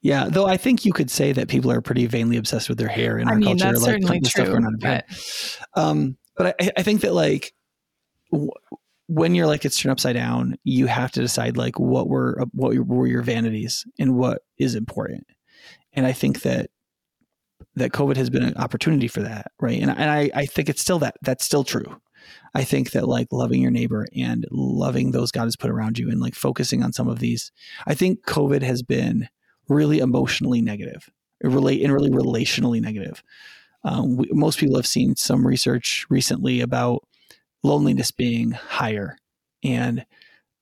yeah, 0.02 0.28
though 0.28 0.46
I 0.46 0.56
think 0.56 0.84
you 0.84 0.92
could 0.92 1.10
say 1.10 1.32
that 1.32 1.48
people 1.48 1.70
are 1.70 1.80
pretty 1.80 2.06
vainly 2.06 2.36
obsessed 2.36 2.68
with 2.68 2.78
their 2.78 2.88
hair 2.88 3.18
in 3.18 3.28
I 3.28 3.32
our 3.32 3.36
mean, 3.36 3.58
culture, 3.58 3.72
that's 3.72 3.82
like 3.82 3.90
certainly 3.90 4.20
true. 4.20 4.76
But, 4.80 5.04
um, 5.74 6.16
but 6.36 6.56
I, 6.60 6.70
I 6.78 6.82
think 6.82 7.02
that 7.02 7.14
like. 7.14 7.54
W- 8.32 8.50
when 9.06 9.34
you're 9.34 9.46
like 9.46 9.66
it's 9.66 9.78
turned 9.78 9.92
upside 9.92 10.16
down, 10.16 10.56
you 10.64 10.86
have 10.86 11.12
to 11.12 11.20
decide 11.20 11.58
like 11.58 11.78
what 11.78 12.08
were 12.08 12.42
what 12.52 12.74
were 12.74 13.06
your 13.06 13.20
vanities 13.22 13.84
and 13.98 14.16
what 14.16 14.42
is 14.58 14.74
important. 14.74 15.26
And 15.92 16.06
I 16.06 16.12
think 16.12 16.40
that 16.40 16.70
that 17.76 17.92
COVID 17.92 18.16
has 18.16 18.30
been 18.30 18.42
an 18.42 18.56
opportunity 18.56 19.08
for 19.08 19.20
that, 19.20 19.52
right? 19.60 19.80
And, 19.80 19.90
and 19.90 20.10
I, 20.10 20.30
I 20.34 20.46
think 20.46 20.68
it's 20.68 20.80
still 20.80 20.98
that 21.00 21.16
that's 21.22 21.44
still 21.44 21.64
true. 21.64 22.00
I 22.54 22.64
think 22.64 22.92
that 22.92 23.08
like 23.08 23.28
loving 23.30 23.60
your 23.60 23.70
neighbor 23.70 24.06
and 24.16 24.46
loving 24.50 25.10
those 25.10 25.30
God 25.30 25.44
has 25.44 25.56
put 25.56 25.70
around 25.70 25.98
you 25.98 26.08
and 26.10 26.20
like 26.20 26.34
focusing 26.34 26.82
on 26.82 26.92
some 26.92 27.08
of 27.08 27.18
these. 27.18 27.52
I 27.86 27.94
think 27.94 28.24
COVID 28.26 28.62
has 28.62 28.82
been 28.82 29.28
really 29.68 29.98
emotionally 29.98 30.60
negative, 30.60 31.08
relate 31.42 31.82
and 31.82 31.92
really 31.92 32.10
relationally 32.10 32.80
negative. 32.80 33.22
Um, 33.84 34.16
we, 34.16 34.28
most 34.32 34.58
people 34.58 34.76
have 34.76 34.86
seen 34.86 35.16
some 35.16 35.46
research 35.46 36.06
recently 36.08 36.60
about 36.60 37.06
loneliness 37.62 38.10
being 38.10 38.52
higher 38.52 39.16
and 39.62 40.04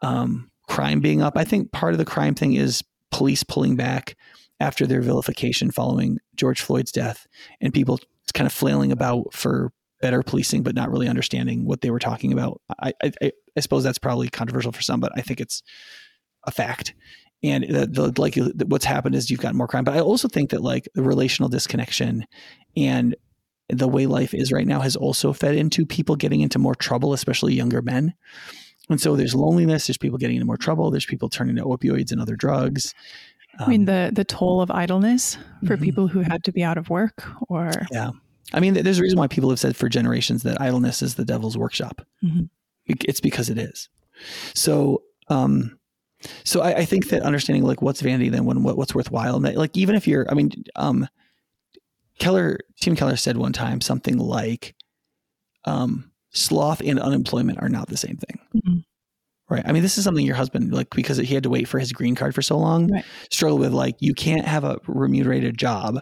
um, 0.00 0.50
crime 0.68 1.00
being 1.00 1.22
up. 1.22 1.36
I 1.36 1.44
think 1.44 1.72
part 1.72 1.94
of 1.94 1.98
the 1.98 2.04
crime 2.04 2.34
thing 2.34 2.54
is 2.54 2.82
police 3.10 3.42
pulling 3.42 3.76
back 3.76 4.16
after 4.60 4.86
their 4.86 5.02
vilification 5.02 5.70
following 5.70 6.18
George 6.36 6.60
Floyd's 6.60 6.92
death 6.92 7.26
and 7.60 7.74
people 7.74 7.98
kind 8.32 8.46
of 8.46 8.52
flailing 8.52 8.92
about 8.92 9.32
for 9.32 9.72
better 10.02 10.22
policing, 10.22 10.62
but 10.62 10.74
not 10.74 10.90
really 10.90 11.08
understanding 11.08 11.64
what 11.64 11.80
they 11.80 11.90
were 11.90 11.98
talking 11.98 12.32
about. 12.32 12.60
I, 12.82 12.92
I, 13.02 13.12
I 13.56 13.60
suppose 13.60 13.84
that's 13.84 13.98
probably 13.98 14.28
controversial 14.28 14.72
for 14.72 14.82
some, 14.82 15.00
but 15.00 15.12
I 15.16 15.22
think 15.22 15.40
it's 15.40 15.62
a 16.44 16.50
fact. 16.50 16.92
And 17.42 17.64
the, 17.64 17.86
the, 17.86 18.20
like 18.20 18.36
what's 18.66 18.84
happened 18.84 19.14
is 19.14 19.30
you've 19.30 19.40
got 19.40 19.54
more 19.54 19.66
crime, 19.66 19.84
but 19.84 19.96
I 19.96 20.00
also 20.00 20.28
think 20.28 20.50
that 20.50 20.62
like 20.62 20.88
the 20.94 21.02
relational 21.02 21.48
disconnection 21.48 22.26
and 22.76 23.16
the 23.68 23.88
way 23.88 24.06
life 24.06 24.34
is 24.34 24.52
right 24.52 24.66
now 24.66 24.80
has 24.80 24.96
also 24.96 25.32
fed 25.32 25.54
into 25.54 25.86
people 25.86 26.16
getting 26.16 26.40
into 26.40 26.58
more 26.58 26.74
trouble, 26.74 27.14
especially 27.14 27.54
younger 27.54 27.80
men. 27.80 28.14
And 28.90 29.00
so 29.00 29.16
there's 29.16 29.34
loneliness, 29.34 29.86
there's 29.86 29.96
people 29.96 30.18
getting 30.18 30.36
into 30.36 30.46
more 30.46 30.56
trouble, 30.56 30.90
there's 30.90 31.06
people 31.06 31.28
turning 31.28 31.56
to 31.56 31.62
opioids 31.62 32.12
and 32.12 32.20
other 32.20 32.36
drugs. 32.36 32.94
Um, 33.58 33.66
I 33.66 33.68
mean 33.68 33.84
the 33.84 34.10
the 34.12 34.24
toll 34.24 34.60
of 34.60 34.70
idleness 34.70 35.36
for 35.66 35.74
mm-hmm. 35.74 35.84
people 35.84 36.08
who 36.08 36.20
had 36.20 36.44
to 36.44 36.52
be 36.52 36.62
out 36.62 36.78
of 36.78 36.90
work 36.90 37.24
or 37.48 37.70
Yeah. 37.90 38.10
I 38.52 38.60
mean 38.60 38.74
there's 38.74 38.98
a 38.98 39.02
reason 39.02 39.18
why 39.18 39.28
people 39.28 39.50
have 39.50 39.60
said 39.60 39.76
for 39.76 39.88
generations 39.88 40.42
that 40.42 40.60
idleness 40.60 41.02
is 41.02 41.14
the 41.14 41.24
devil's 41.24 41.56
workshop. 41.56 42.02
Mm-hmm. 42.24 42.44
It's 42.86 43.20
because 43.20 43.48
it 43.48 43.58
is. 43.58 43.88
So 44.54 45.02
um 45.28 45.78
so 46.44 46.60
I, 46.60 46.78
I, 46.78 46.84
think 46.84 47.08
that 47.08 47.22
understanding 47.22 47.64
like 47.64 47.82
what's 47.82 48.00
vanity 48.00 48.28
then 48.28 48.44
when 48.44 48.62
what, 48.62 48.76
what's 48.76 48.94
worthwhile 48.94 49.34
and 49.34 49.44
that 49.44 49.56
like 49.56 49.76
even 49.76 49.96
if 49.96 50.06
you're 50.06 50.30
I 50.30 50.34
mean 50.34 50.50
um 50.76 51.08
Keller, 52.18 52.58
Tim 52.80 52.94
Keller 52.94 53.16
said 53.16 53.36
one 53.36 53.52
time 53.52 53.80
something 53.80 54.16
like, 54.16 54.74
um, 55.64 56.12
sloth 56.30 56.80
and 56.80 57.00
unemployment 57.00 57.60
are 57.60 57.68
not 57.68 57.88
the 57.88 57.96
same 57.96 58.16
thing. 58.16 58.38
Mm-hmm. 58.54 58.78
Right. 59.52 59.64
I 59.66 59.72
mean, 59.72 59.82
this 59.82 59.98
is 59.98 60.04
something 60.04 60.24
your 60.24 60.36
husband, 60.36 60.72
like, 60.72 60.90
because 60.90 61.18
he 61.18 61.34
had 61.34 61.42
to 61.42 61.50
wait 61.50 61.68
for 61.68 61.78
his 61.78 61.92
green 61.92 62.14
card 62.14 62.34
for 62.34 62.40
so 62.40 62.56
long, 62.56 62.90
right. 62.90 63.04
struggle 63.30 63.58
with. 63.58 63.72
Like, 63.72 63.96
you 63.98 64.14
can't 64.14 64.46
have 64.46 64.64
a 64.64 64.78
remunerated 64.86 65.58
job, 65.58 66.00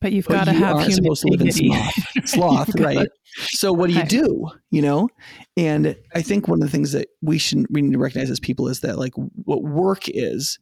but 0.00 0.12
you've 0.12 0.26
got 0.26 0.44
to 0.44 0.52
you 0.52 0.58
have 0.58 0.92
supposed 0.92 1.22
to 1.22 1.28
live 1.28 1.40
in 1.40 1.52
sloth, 1.52 1.94
sloth 2.24 2.74
right? 2.80 3.08
So, 3.50 3.72
what 3.72 3.88
do 3.88 3.94
you 3.94 4.04
do? 4.04 4.48
You 4.70 4.82
know, 4.82 5.08
and 5.56 5.96
I 6.14 6.22
think 6.22 6.48
one 6.48 6.62
of 6.62 6.68
the 6.68 6.70
things 6.70 6.92
that 6.92 7.08
we 7.20 7.38
should 7.38 7.66
we 7.70 7.82
need 7.82 7.92
to 7.92 7.98
recognize 7.98 8.30
as 8.30 8.40
people 8.40 8.68
is 8.68 8.80
that, 8.80 8.98
like, 8.98 9.14
what 9.16 9.62
work 9.62 10.04
is 10.06 10.58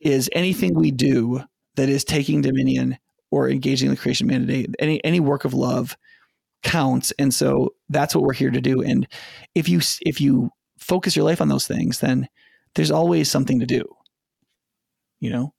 is 0.00 0.28
anything 0.32 0.74
we 0.74 0.90
do 0.90 1.42
that 1.76 1.88
is 1.88 2.04
taking 2.04 2.42
dominion 2.42 2.98
or 3.30 3.48
engaging 3.48 3.90
the 3.90 3.96
creation 3.96 4.26
mandate, 4.26 4.74
any 4.78 5.02
any 5.04 5.20
work 5.20 5.44
of 5.44 5.54
love 5.54 5.96
counts. 6.62 7.12
And 7.18 7.32
so 7.32 7.74
that's 7.88 8.14
what 8.14 8.24
we're 8.24 8.32
here 8.32 8.50
to 8.50 8.60
do. 8.60 8.82
And 8.82 9.06
if 9.54 9.68
you 9.68 9.80
if 10.02 10.20
you 10.20 10.50
focus 10.78 11.14
your 11.14 11.24
life 11.24 11.40
on 11.40 11.48
those 11.48 11.66
things, 11.66 12.00
then 12.00 12.28
there's 12.74 12.90
always 12.90 13.30
something 13.30 13.60
to 13.60 13.66
do. 13.66 13.84
You 15.20 15.30
know, 15.30 15.54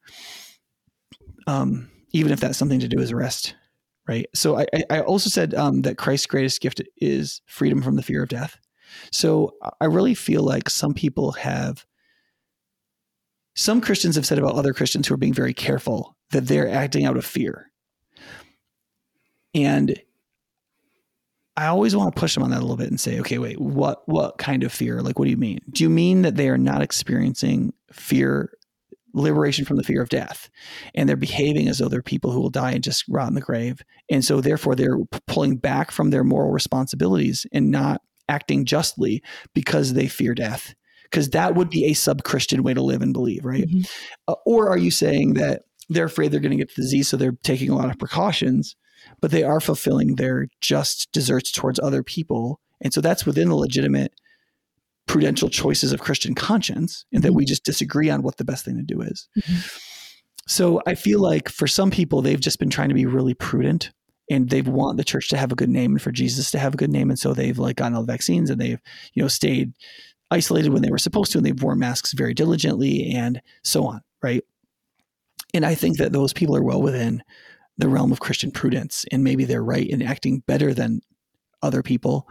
um, 1.48 1.90
even 2.16 2.32
if 2.32 2.40
that's 2.40 2.58
something 2.58 2.80
to 2.80 2.88
do 2.88 3.00
is 3.00 3.14
rest, 3.14 3.56
right? 4.08 4.26
So 4.34 4.58
I, 4.58 4.66
I 4.90 5.02
also 5.02 5.30
said 5.30 5.54
um, 5.54 5.82
that 5.82 5.98
Christ's 5.98 6.28
greatest 6.28 6.62
gift 6.62 6.82
is 6.96 7.42
freedom 7.46 7.82
from 7.82 7.98
the 7.98 8.04
fear 8.04 8.24
of 8.24 8.30
death. 8.30 8.58
So 9.12 9.56
I 9.82 9.86
really 9.86 10.16
feel 10.16 10.42
like 10.42 10.70
some 10.70 10.94
people 10.94 11.34
have 11.34 11.86
some 13.54 13.82
Christians 13.82 14.16
have 14.16 14.26
said 14.26 14.40
about 14.40 14.56
other 14.56 14.74
Christians 14.74 15.08
who 15.08 15.14
are 15.14 15.18
being 15.18 15.34
very 15.34 15.54
careful 15.54 16.16
that 16.32 16.48
they're 16.48 16.70
acting 16.70 17.06
out 17.06 17.18
of 17.18 17.26
fear. 17.26 17.70
And 19.54 20.00
I 21.58 21.68
always 21.68 21.98
want 21.98 22.16
to 22.16 22.20
push 22.20 22.34
them 22.34 22.44
on 22.44 22.52
that 22.52 22.60
a 22.60 22.62
little 22.62 22.78
bit 22.78 22.90
and 22.90 23.00
say, 23.00 23.20
okay, 23.20 23.40
wait, 23.40 23.60
what 23.60 24.08
what 24.08 24.38
kind 24.38 24.64
of 24.64 24.72
fear? 24.72 25.02
Like 25.02 25.20
what 25.20 25.26
do 25.26 25.32
you 25.32 25.38
mean? 25.38 25.60
Do 25.70 25.84
you 25.84 25.90
mean 25.90 26.22
that 26.22 26.38
they 26.38 26.48
are 26.48 26.58
not 26.58 26.82
experiencing 26.82 27.74
fear 27.92 28.54
liberation 29.16 29.66
from 29.66 29.78
the 29.78 29.84
fear 29.84 30.02
of 30.02 30.10
death 30.10 30.50
and 30.94 31.08
they're 31.08 31.16
behaving 31.16 31.68
as 31.68 31.78
though 31.78 31.88
they're 31.88 32.02
people 32.02 32.32
who 32.32 32.42
will 32.42 32.50
die 32.50 32.72
and 32.72 32.84
just 32.84 33.06
rot 33.08 33.30
in 33.30 33.34
the 33.34 33.42
grave 33.42 33.82
and 34.12 34.26
so 34.26 34.42
therefore 34.42 34.76
they're 34.76 35.00
pulling 35.26 35.56
back 35.56 35.90
from 35.90 36.10
their 36.10 36.24
moral 36.24 36.52
responsibilities 36.52 37.46
and 37.54 37.72
not 37.72 38.02
acting 38.30 38.66
justly 38.66 39.24
because 39.54 39.94
they 39.94 40.08
fear 40.08 40.34
death? 40.34 40.74
Because 41.04 41.30
that 41.32 41.56
would 41.56 41.70
be 41.70 41.86
a 41.86 41.94
sub 41.94 42.24
Christian 42.24 42.64
way 42.64 42.74
to 42.74 42.82
live 42.82 43.02
and 43.02 43.14
believe, 43.14 43.46
right? 43.46 43.68
Mm-hmm. 43.68 43.82
Uh, 44.28 44.36
or 44.46 44.70
are 44.70 44.78
you 44.78 44.92
saying 44.92 45.36
that 45.36 45.64
they're 45.90 46.06
afraid 46.06 46.32
they're 46.32 46.40
going 46.40 46.52
to 46.52 46.58
get 46.58 46.74
the 46.76 46.82
disease, 46.82 47.08
so 47.08 47.18
they're 47.18 47.38
taking 47.44 47.70
a 47.70 47.76
lot 47.76 47.90
of 47.90 48.00
precautions, 48.00 48.76
but 49.22 49.32
they 49.32 49.44
are 49.44 49.60
fulfilling 49.60 50.16
their 50.16 50.48
just 50.62 51.12
deserts 51.12 51.52
towards 51.52 51.80
other 51.80 52.04
people? 52.04 52.60
And 52.82 52.94
so 52.94 53.02
that's 53.02 53.26
within 53.26 53.50
the 53.50 53.56
legitimate 53.56 54.14
prudential 55.08 55.50
choices 55.50 55.92
of 55.92 56.00
Christian 56.00 56.36
conscience, 56.36 57.06
and 57.12 57.24
that 57.24 57.30
mm-hmm. 57.30 57.38
we 57.38 57.46
just 57.46 57.64
disagree 57.64 58.10
on 58.10 58.24
what 58.24 58.38
the 58.38 58.46
best 58.46 58.66
thing 58.66 58.78
to 58.78 58.84
do 58.84 59.02
is. 59.02 59.28
Mm-hmm. 59.38 59.60
So 60.48 60.82
I 60.86 60.96
feel 60.96 61.20
like 61.20 61.50
for 61.50 61.68
some 61.68 61.92
people, 61.92 62.22
they've 62.22 62.40
just 62.40 62.60
been 62.60 62.70
trying 62.70 62.90
to 62.90 62.96
be 62.96 63.06
really 63.06 63.34
prudent 63.34 63.92
and 64.30 64.50
they 64.50 64.62
want 64.62 64.98
the 64.98 65.04
church 65.04 65.30
to 65.30 65.38
have 65.38 65.52
a 65.52 65.56
good 65.56 65.70
name 65.70 65.94
and 65.94 66.02
for 66.02 66.12
Jesus 66.12 66.52
to 66.52 66.60
have 66.60 66.74
a 66.74 66.78
good 66.78 66.92
name. 66.92 67.10
And 67.10 67.20
so 67.20 67.34
they've 67.34 67.58
like 67.58 67.78
gotten 67.78 67.96
all 67.96 68.04
the 68.04 68.12
vaccines 68.12 68.50
and 68.50 68.60
they've, 68.60 68.80
you 69.14 69.22
know, 69.22 69.28
stayed 69.28 69.74
isolated 70.32 70.72
when 70.72 70.82
they 70.82 70.92
were 70.92 70.98
supposed 70.98 71.32
to 71.32 71.38
and 71.38 71.46
they've 71.46 71.62
worn 71.62 71.80
masks 71.80 72.14
very 72.14 72.34
diligently 72.34 73.12
and 73.12 73.42
so 73.64 73.86
on. 73.86 74.02
Right. 74.22 74.44
And 75.54 75.66
I 75.66 75.76
think 75.76 75.98
that 75.98 76.12
those 76.12 76.34
people 76.34 76.56
are 76.56 76.64
well 76.64 76.82
within 76.82 77.24
the 77.78 77.88
realm 77.88 78.12
of 78.12 78.20
Christian 78.20 78.52
prudence 78.52 79.06
and 79.12 79.24
maybe 79.24 79.46
they're 79.46 79.64
right 79.64 79.88
in 79.88 80.02
acting 80.02 80.40
better 80.48 80.74
than 80.74 81.02
other 81.62 81.84
people. 81.84 82.28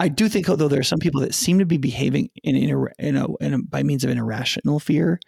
I 0.00 0.08
do 0.08 0.28
think, 0.28 0.48
although 0.48 0.68
there 0.68 0.80
are 0.80 0.84
some 0.84 0.98
people 0.98 1.20
that 1.20 1.34
seem 1.34 1.58
to 1.58 1.66
be 1.66 1.78
behaving 1.78 2.30
in, 2.42 2.56
in, 2.56 2.70
a, 2.70 2.84
in, 2.98 3.16
a, 3.16 3.36
in 3.36 3.54
a, 3.54 3.58
by 3.58 3.82
means 3.82 4.04
of 4.04 4.10
an 4.10 4.18
irrational 4.18 4.80
fear, 4.80 5.20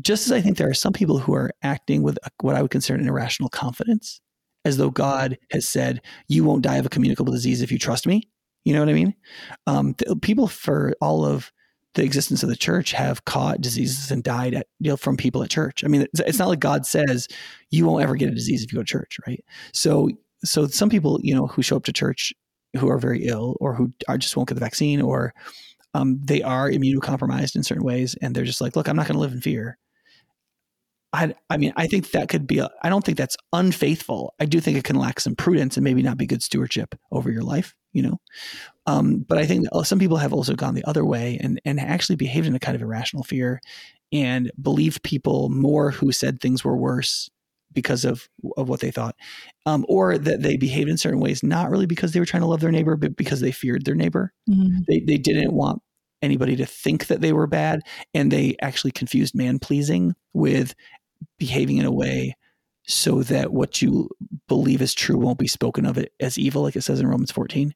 just 0.00 0.26
as 0.26 0.32
I 0.32 0.40
think 0.40 0.56
there 0.56 0.68
are 0.68 0.74
some 0.74 0.92
people 0.92 1.18
who 1.18 1.34
are 1.34 1.50
acting 1.62 2.02
with 2.02 2.18
what 2.40 2.54
I 2.54 2.62
would 2.62 2.70
consider 2.70 2.98
an 2.98 3.08
irrational 3.08 3.48
confidence 3.48 4.20
as 4.64 4.76
though 4.76 4.90
God 4.90 5.38
has 5.50 5.68
said, 5.68 6.00
"You 6.28 6.44
won't 6.44 6.62
die 6.62 6.76
of 6.76 6.86
a 6.86 6.90
communicable 6.90 7.32
disease 7.32 7.62
if 7.62 7.70
you 7.70 7.78
trust 7.78 8.06
me." 8.06 8.28
You 8.64 8.72
know 8.72 8.80
what 8.80 8.88
I 8.88 8.94
mean? 8.94 9.14
Um, 9.66 9.94
people 10.22 10.48
for 10.48 10.94
all 11.00 11.24
of 11.24 11.52
the 11.94 12.02
existence 12.02 12.42
of 12.42 12.48
the 12.48 12.56
church 12.56 12.92
have 12.92 13.24
caught 13.24 13.60
diseases 13.60 14.10
and 14.10 14.22
died 14.22 14.54
at, 14.54 14.66
you 14.80 14.90
know, 14.90 14.96
from 14.96 15.16
people 15.16 15.42
at 15.42 15.50
church. 15.50 15.84
I 15.84 15.88
mean, 15.88 16.02
it's, 16.02 16.20
it's, 16.20 16.38
not 16.38 16.48
like 16.48 16.60
God 16.60 16.86
says 16.86 17.28
you 17.70 17.86
won't 17.86 18.02
ever 18.02 18.16
get 18.16 18.30
a 18.30 18.34
disease 18.34 18.64
if 18.64 18.72
you 18.72 18.78
go 18.78 18.82
to 18.82 18.86
church, 18.86 19.18
right? 19.26 19.44
So, 19.72 20.08
so 20.44 20.66
some 20.66 20.90
people, 20.90 21.20
you 21.22 21.34
know, 21.34 21.46
who 21.46 21.62
show 21.62 21.76
up 21.76 21.84
to 21.84 21.92
church 21.92 22.32
who 22.76 22.88
are 22.90 22.98
very 22.98 23.26
ill 23.26 23.56
or 23.60 23.74
who 23.74 23.92
are 24.08 24.18
just 24.18 24.36
won't 24.36 24.48
get 24.48 24.54
the 24.54 24.60
vaccine 24.60 25.00
or 25.00 25.32
um, 25.94 26.20
they 26.24 26.42
are 26.42 26.68
immunocompromised 26.70 27.54
in 27.54 27.62
certain 27.62 27.84
ways, 27.84 28.16
and 28.20 28.34
they're 28.34 28.44
just 28.44 28.60
like, 28.60 28.74
look, 28.76 28.88
I'm 28.88 28.96
not 28.96 29.06
going 29.06 29.14
to 29.14 29.20
live 29.20 29.32
in 29.32 29.40
fear. 29.40 29.78
I, 31.12 31.32
I 31.48 31.56
mean, 31.56 31.72
I 31.76 31.86
think 31.86 32.10
that 32.10 32.28
could 32.28 32.48
be, 32.48 32.60
I 32.60 32.88
don't 32.88 33.04
think 33.04 33.16
that's 33.16 33.36
unfaithful. 33.52 34.34
I 34.40 34.46
do 34.46 34.58
think 34.58 34.76
it 34.76 34.82
can 34.82 34.96
lack 34.96 35.20
some 35.20 35.36
prudence 35.36 35.76
and 35.76 35.84
maybe 35.84 36.02
not 36.02 36.18
be 36.18 36.26
good 36.26 36.42
stewardship 36.42 36.96
over 37.12 37.30
your 37.30 37.42
life, 37.42 37.72
you 37.92 38.02
know? 38.02 38.20
Um, 38.86 39.24
but 39.28 39.38
I 39.38 39.46
think 39.46 39.68
some 39.84 40.00
people 40.00 40.16
have 40.16 40.32
also 40.32 40.54
gone 40.54 40.74
the 40.74 40.84
other 40.84 41.04
way 41.04 41.38
and, 41.40 41.60
and 41.64 41.78
actually 41.78 42.16
behaved 42.16 42.48
in 42.48 42.56
a 42.56 42.58
kind 42.58 42.74
of 42.74 42.82
irrational 42.82 43.22
fear 43.22 43.60
and 44.10 44.50
believed 44.60 45.04
people 45.04 45.48
more 45.50 45.92
who 45.92 46.10
said 46.10 46.40
things 46.40 46.64
were 46.64 46.76
worse 46.76 47.30
because 47.74 48.04
of, 48.04 48.28
of 48.56 48.68
what 48.68 48.80
they 48.80 48.90
thought. 48.90 49.16
Um, 49.66 49.84
or 49.88 50.16
that 50.18 50.42
they 50.42 50.56
behaved 50.56 50.88
in 50.88 50.96
certain 50.96 51.20
ways, 51.20 51.42
not 51.42 51.70
really 51.70 51.86
because 51.86 52.12
they 52.12 52.20
were 52.20 52.26
trying 52.26 52.42
to 52.42 52.48
love 52.48 52.60
their 52.60 52.72
neighbor, 52.72 52.96
but 52.96 53.16
because 53.16 53.40
they 53.40 53.52
feared 53.52 53.84
their 53.84 53.94
neighbor. 53.94 54.32
Mm-hmm. 54.48 54.78
They, 54.88 55.00
they 55.00 55.18
didn't 55.18 55.52
want 55.52 55.82
anybody 56.22 56.56
to 56.56 56.66
think 56.66 57.06
that 57.06 57.20
they 57.20 57.32
were 57.32 57.46
bad. 57.46 57.80
And 58.14 58.30
they 58.30 58.56
actually 58.62 58.92
confused 58.92 59.34
man 59.34 59.58
pleasing 59.58 60.14
with 60.32 60.74
behaving 61.38 61.78
in 61.78 61.86
a 61.86 61.92
way 61.92 62.36
so 62.86 63.22
that 63.22 63.52
what 63.52 63.80
you 63.80 64.10
believe 64.48 64.82
is 64.82 64.94
true 64.94 65.18
won't 65.18 65.38
be 65.38 65.46
spoken 65.46 65.86
of 65.86 65.96
it 65.96 66.12
as 66.20 66.38
evil, 66.38 66.62
like 66.62 66.76
it 66.76 66.82
says 66.82 67.00
in 67.00 67.06
Romans 67.06 67.30
14. 67.30 67.74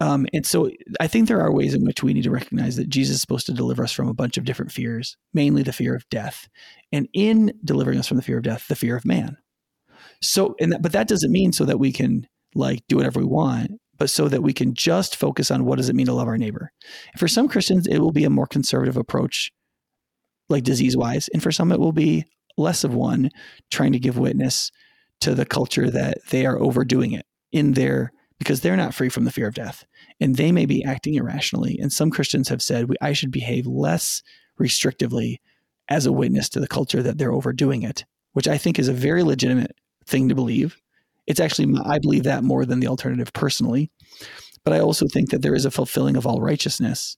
Um, 0.00 0.26
and 0.34 0.44
so 0.44 0.70
I 1.00 1.06
think 1.06 1.26
there 1.26 1.40
are 1.40 1.52
ways 1.52 1.72
in 1.72 1.84
which 1.84 2.02
we 2.02 2.12
need 2.12 2.24
to 2.24 2.30
recognize 2.30 2.76
that 2.76 2.90
Jesus 2.90 3.16
is 3.16 3.20
supposed 3.20 3.46
to 3.46 3.52
deliver 3.52 3.82
us 3.82 3.92
from 3.92 4.08
a 4.08 4.14
bunch 4.14 4.36
of 4.36 4.44
different 4.44 4.72
fears, 4.72 5.16
mainly 5.32 5.62
the 5.62 5.72
fear 5.72 5.94
of 5.94 6.08
death. 6.10 6.48
And 6.92 7.08
in 7.14 7.52
delivering 7.64 7.98
us 7.98 8.06
from 8.06 8.18
the 8.18 8.22
fear 8.22 8.36
of 8.36 8.42
death, 8.42 8.68
the 8.68 8.76
fear 8.76 8.96
of 8.96 9.06
man. 9.06 9.38
So, 10.20 10.54
and 10.60 10.72
that, 10.72 10.82
but 10.82 10.92
that 10.92 11.08
doesn't 11.08 11.32
mean 11.32 11.52
so 11.52 11.64
that 11.64 11.78
we 11.78 11.92
can 11.92 12.26
like 12.54 12.82
do 12.88 12.96
whatever 12.96 13.20
we 13.20 13.26
want, 13.26 13.72
but 13.96 14.10
so 14.10 14.28
that 14.28 14.42
we 14.42 14.52
can 14.52 14.74
just 14.74 15.16
focus 15.16 15.50
on 15.50 15.64
what 15.64 15.76
does 15.76 15.88
it 15.88 15.96
mean 15.96 16.06
to 16.06 16.12
love 16.12 16.28
our 16.28 16.38
neighbor. 16.38 16.70
And 17.12 17.20
for 17.20 17.28
some 17.28 17.48
Christians, 17.48 17.86
it 17.86 17.98
will 17.98 18.12
be 18.12 18.24
a 18.24 18.30
more 18.30 18.46
conservative 18.46 18.96
approach, 18.96 19.50
like 20.48 20.64
disease 20.64 20.96
wise. 20.96 21.28
And 21.32 21.42
for 21.42 21.52
some, 21.52 21.72
it 21.72 21.80
will 21.80 21.92
be 21.92 22.24
less 22.58 22.84
of 22.84 22.94
one 22.94 23.30
trying 23.70 23.92
to 23.92 23.98
give 23.98 24.18
witness 24.18 24.70
to 25.20 25.34
the 25.34 25.46
culture 25.46 25.90
that 25.90 26.18
they 26.30 26.44
are 26.44 26.58
overdoing 26.58 27.12
it 27.12 27.24
in 27.52 27.72
their 27.72 28.12
because 28.38 28.60
they're 28.60 28.76
not 28.76 28.94
free 28.94 29.08
from 29.08 29.24
the 29.24 29.32
fear 29.32 29.48
of 29.48 29.54
death 29.54 29.84
and 30.20 30.36
they 30.36 30.52
may 30.52 30.66
be 30.66 30.84
acting 30.84 31.14
irrationally. 31.14 31.78
And 31.80 31.92
some 31.92 32.10
christians 32.10 32.48
have 32.48 32.62
said 32.62 32.88
i 33.00 33.12
should 33.12 33.30
behave 33.30 33.66
less 33.66 34.22
restrictively 34.60 35.36
as 35.88 36.06
a 36.06 36.12
witness 36.12 36.48
to 36.50 36.60
the 36.60 36.68
culture 36.68 37.02
that 37.02 37.18
they're 37.18 37.32
overdoing 37.32 37.82
it 37.82 38.04
which 38.32 38.48
i 38.48 38.58
think 38.58 38.78
is 38.78 38.88
a 38.88 38.92
very 38.92 39.22
legitimate 39.22 39.74
thing 40.06 40.28
to 40.28 40.34
believe. 40.34 40.76
It's 41.26 41.40
actually 41.40 41.74
i 41.84 41.98
believe 41.98 42.24
that 42.24 42.44
more 42.44 42.64
than 42.64 42.80
the 42.80 42.86
alternative 42.86 43.32
personally. 43.32 43.90
But 44.64 44.74
i 44.74 44.80
also 44.80 45.06
think 45.08 45.30
that 45.30 45.42
there 45.42 45.54
is 45.54 45.64
a 45.64 45.70
fulfilling 45.70 46.16
of 46.16 46.26
all 46.26 46.40
righteousness 46.40 47.16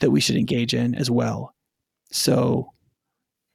that 0.00 0.10
we 0.10 0.20
should 0.20 0.36
engage 0.36 0.74
in 0.74 0.94
as 0.94 1.10
well. 1.10 1.54
So 2.10 2.68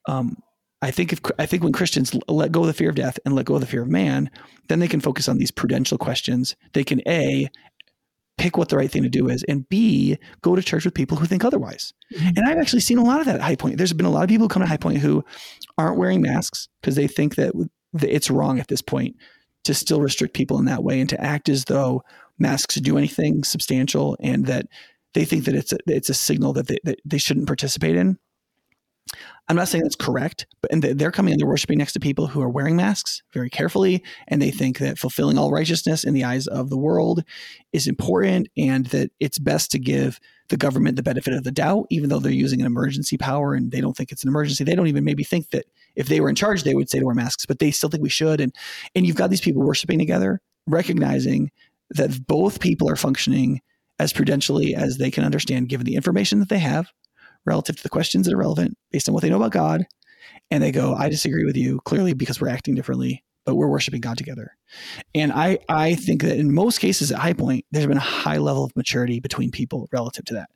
um, 0.08 0.38
I 0.82 0.92
think 0.92 1.12
if 1.12 1.20
I 1.40 1.46
think 1.46 1.64
when 1.64 1.74
Christians 1.74 2.16
let 2.28 2.52
go 2.52 2.62
of 2.62 2.68
the 2.68 2.74
fear 2.74 2.90
of 2.90 2.96
death 2.96 3.18
and 3.26 3.36
let 3.36 3.46
go 3.46 3.56
of 3.56 3.62
the 3.62 3.68
fear 3.68 3.82
of 3.82 3.90
man, 3.90 4.30
then 4.68 4.80
they 4.80 4.88
can 4.88 5.00
focus 5.00 5.28
on 5.28 5.38
these 5.38 5.52
prudential 5.52 5.98
questions. 5.98 6.56
They 6.74 6.84
can 6.84 7.02
a 7.08 7.50
pick 8.38 8.58
what 8.58 8.70
the 8.70 8.78
right 8.78 8.92
thing 8.92 9.02
to 9.02 9.10
do 9.10 9.28
is, 9.28 9.44
and 9.44 9.68
b 9.70 10.18
go 10.42 10.56
to 10.56 10.62
church 10.62 10.86
with 10.86 10.94
people 10.94 11.18
who 11.18 11.26
think 11.26 11.44
otherwise. 11.44 11.94
Mm-hmm. 12.14 12.28
And 12.38 12.48
I've 12.48 12.60
actually 12.60 12.82
seen 12.82 13.00
a 13.00 13.04
lot 13.04 13.20
of 13.20 13.26
that 13.26 13.36
at 13.36 13.42
High 13.42 13.56
Point. 13.56 13.78
There's 13.78 13.94
been 13.94 14.06
a 14.06 14.12
lot 14.12 14.24
of 14.24 14.30
people 14.30 14.46
who 14.46 14.50
come 14.50 14.62
to 14.62 14.68
High 14.68 14.78
Point 14.78 15.00
who 15.00 15.24
aren't 15.78 15.98
wearing 15.98 16.22
masks 16.22 16.70
because 16.82 16.96
they 16.96 17.08
think 17.08 17.36
that 17.36 17.54
it's 18.02 18.30
wrong 18.30 18.60
at 18.60 18.68
this 18.68 18.82
point 18.82 19.16
to 19.64 19.74
still 19.74 20.02
restrict 20.02 20.36
people 20.36 20.60
in 20.60 20.66
that 20.66 20.84
way 20.84 21.00
and 21.00 21.10
to 21.10 21.20
act 21.20 21.50
as 21.50 21.66
though 21.66 22.04
masks 22.38 22.76
do 22.76 22.98
anything 22.98 23.44
substantial 23.44 24.16
and 24.20 24.46
that 24.46 24.68
they 25.14 25.26
think 25.26 25.46
that 25.46 25.56
it's 25.56 25.74
a, 25.74 25.78
it's 25.88 26.10
a 26.10 26.14
signal 26.14 26.54
that 26.54 26.68
they, 26.68 26.78
that 26.84 27.00
they 27.04 27.18
shouldn't 27.18 27.48
participate 27.48 27.96
in. 27.96 28.18
I'm 29.48 29.56
not 29.56 29.68
saying 29.68 29.84
that's 29.84 29.96
correct, 29.96 30.46
but 30.62 30.72
and 30.72 30.84
they're 30.84 31.12
coming 31.12 31.32
and 31.32 31.40
they're 31.40 31.48
worshiping 31.48 31.78
next 31.78 31.94
to 31.94 32.00
people 32.00 32.28
who 32.28 32.42
are 32.42 32.50
wearing 32.50 32.76
masks 32.76 33.24
very 33.34 33.50
carefully, 33.50 34.04
and 34.28 34.42
they 34.42 34.52
think 34.52 34.80
that 34.80 34.98
fulfilling 35.00 35.38
all 35.38 35.52
righteousness 35.52 36.04
in 36.04 36.14
the 36.14 36.24
eyes 36.24 36.48
of 36.48 36.70
the 36.70 36.78
world 36.78 37.24
is 37.72 37.88
important, 37.88 38.50
and 38.58 38.88
that 38.88 39.12
it's 39.20 39.40
best 39.40 39.72
to 39.72 39.80
give 39.80 40.20
the 40.50 40.58
government 40.58 40.96
the 40.96 41.04
benefit 41.04 41.34
of 41.34 41.44
the 41.44 41.52
doubt, 41.52 41.88
even 41.90 42.10
though 42.10 42.20
they're 42.20 42.32
using 42.32 42.60
an 42.60 42.68
emergency 42.68 43.18
power 43.18 43.54
and 43.54 43.72
they 43.72 43.82
don't 43.82 43.96
think 43.96 44.12
it's 44.12 44.24
an 44.24 44.30
emergency. 44.30 44.64
They 44.64 44.76
don't 44.76 44.88
even 44.88 45.04
maybe 45.04 45.24
think 45.24 45.50
that 45.50 45.66
if 45.96 46.08
they 46.08 46.20
were 46.20 46.30
in 46.30 46.36
charge, 46.36 46.64
they 46.64 46.76
would 46.76 46.90
say 46.90 47.00
to 47.00 47.06
wear 47.06 47.16
masks, 47.16 47.46
but 47.46 47.60
they 47.60 47.72
still 47.72 47.90
think 47.90 48.04
we 48.04 48.10
should. 48.10 48.42
And 48.42 48.54
and 48.96 49.06
you've 49.06 49.16
got 49.16 49.30
these 49.30 49.42
people 49.42 49.64
worshiping 49.64 50.00
together, 50.00 50.42
recognizing 50.68 51.52
that 51.92 52.28
both 52.28 52.60
people 52.60 52.90
are 52.90 52.96
functioning 52.98 53.62
as 54.00 54.14
prudentially 54.14 54.76
as 54.76 54.98
they 54.98 55.10
can 55.10 55.24
understand, 55.24 55.70
given 55.70 55.86
the 55.86 55.96
information 55.96 56.40
that 56.40 56.50
they 56.50 56.60
have 56.60 56.92
relative 57.48 57.78
to 57.78 57.84
the 57.84 57.90
questions 57.90 58.26
that 58.26 58.34
are 58.34 58.38
relevant 58.38 58.78
based 58.92 59.08
on 59.08 59.14
what 59.14 59.24
they 59.24 59.30
know 59.30 59.38
about 59.38 59.52
God. 59.52 59.88
And 60.52 60.62
they 60.62 60.72
go, 60.72 60.94
I 60.94 61.10
disagree 61.10 61.46
with 61.46 61.58
you 61.58 61.80
clearly 61.86 62.14
because 62.14 62.40
we're 62.40 62.50
acting 62.50 62.76
differently, 62.76 63.24
but 63.46 63.56
we're 63.56 63.68
worshiping 63.70 64.02
God 64.02 64.18
together. 64.18 64.56
And 65.16 65.32
I, 65.32 65.60
I 65.68 65.96
think 65.96 66.22
that 66.22 66.38
in 66.38 66.54
most 66.54 66.80
cases 66.80 67.12
at 67.12 67.20
High 67.20 67.34
Point, 67.34 67.66
there's 67.72 67.88
been 67.88 67.98
a 67.98 68.02
high 68.02 68.38
level 68.38 68.64
of 68.64 68.76
maturity 68.76 69.20
between 69.20 69.52
people 69.52 69.90
relative 69.92 70.26
to 70.26 70.34
that. 70.36 70.50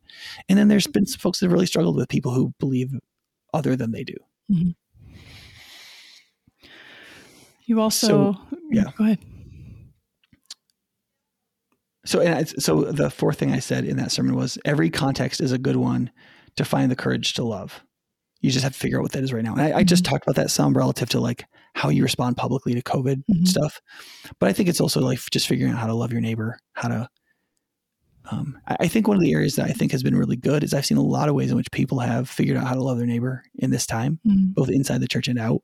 And 0.47 0.59
then 0.59 0.67
there's 0.67 0.87
been 0.87 1.05
some 1.05 1.19
folks 1.19 1.39
that 1.39 1.47
have 1.47 1.53
really 1.53 1.65
struggled 1.65 1.95
with 1.95 2.09
people 2.09 2.33
who 2.33 2.53
believe 2.59 2.91
other 3.53 3.75
than 3.75 3.91
they 3.91 4.03
do. 4.03 4.15
Mm-hmm. 4.51 4.71
You 7.65 7.79
also, 7.79 8.07
so, 8.07 8.57
yeah, 8.69 8.91
go 8.97 9.05
ahead. 9.05 9.19
So, 12.05 12.19
and 12.19 12.49
so 12.61 12.83
the 12.91 13.09
fourth 13.09 13.37
thing 13.37 13.53
I 13.53 13.59
said 13.59 13.85
in 13.85 13.97
that 13.97 14.11
sermon 14.11 14.35
was 14.35 14.57
every 14.65 14.89
context 14.89 15.39
is 15.39 15.51
a 15.51 15.57
good 15.57 15.75
one 15.75 16.11
to 16.55 16.65
find 16.65 16.91
the 16.91 16.95
courage 16.95 17.33
to 17.35 17.43
love. 17.43 17.81
You 18.41 18.51
just 18.51 18.63
have 18.63 18.73
to 18.73 18.79
figure 18.79 18.97
out 18.97 19.03
what 19.03 19.11
that 19.11 19.23
is 19.23 19.33
right 19.33 19.43
now. 19.43 19.53
And 19.53 19.61
I, 19.61 19.69
mm-hmm. 19.69 19.77
I 19.77 19.83
just 19.83 20.03
mm-hmm. 20.03 20.11
talked 20.11 20.25
about 20.25 20.35
that 20.35 20.49
some 20.49 20.75
relative 20.75 21.09
to 21.09 21.19
like 21.19 21.45
how 21.73 21.89
you 21.89 22.03
respond 22.03 22.37
publicly 22.37 22.73
to 22.73 22.81
COVID 22.81 23.17
mm-hmm. 23.17 23.45
stuff. 23.45 23.79
But 24.39 24.49
I 24.49 24.53
think 24.53 24.67
it's 24.67 24.81
also 24.81 25.01
like 25.01 25.19
just 25.31 25.47
figuring 25.47 25.73
out 25.73 25.79
how 25.79 25.87
to 25.87 25.93
love 25.93 26.11
your 26.11 26.21
neighbor, 26.21 26.57
how 26.73 26.89
to 26.89 27.09
um, 28.29 28.57
I 28.67 28.87
think 28.87 29.07
one 29.07 29.17
of 29.17 29.23
the 29.23 29.33
areas 29.33 29.55
that 29.55 29.67
I 29.67 29.73
think 29.73 29.91
has 29.91 30.03
been 30.03 30.15
really 30.15 30.35
good 30.35 30.63
is 30.63 30.73
I've 30.73 30.85
seen 30.85 30.97
a 30.97 31.03
lot 31.03 31.27
of 31.27 31.35
ways 31.35 31.49
in 31.49 31.57
which 31.57 31.71
people 31.71 31.99
have 31.99 32.29
figured 32.29 32.55
out 32.55 32.67
how 32.67 32.75
to 32.75 32.83
love 32.83 32.97
their 32.97 33.07
neighbor 33.07 33.43
in 33.55 33.71
this 33.71 33.85
time, 33.85 34.19
mm-hmm. 34.25 34.51
both 34.51 34.69
inside 34.69 34.99
the 35.01 35.07
church 35.07 35.27
and 35.27 35.39
out. 35.39 35.61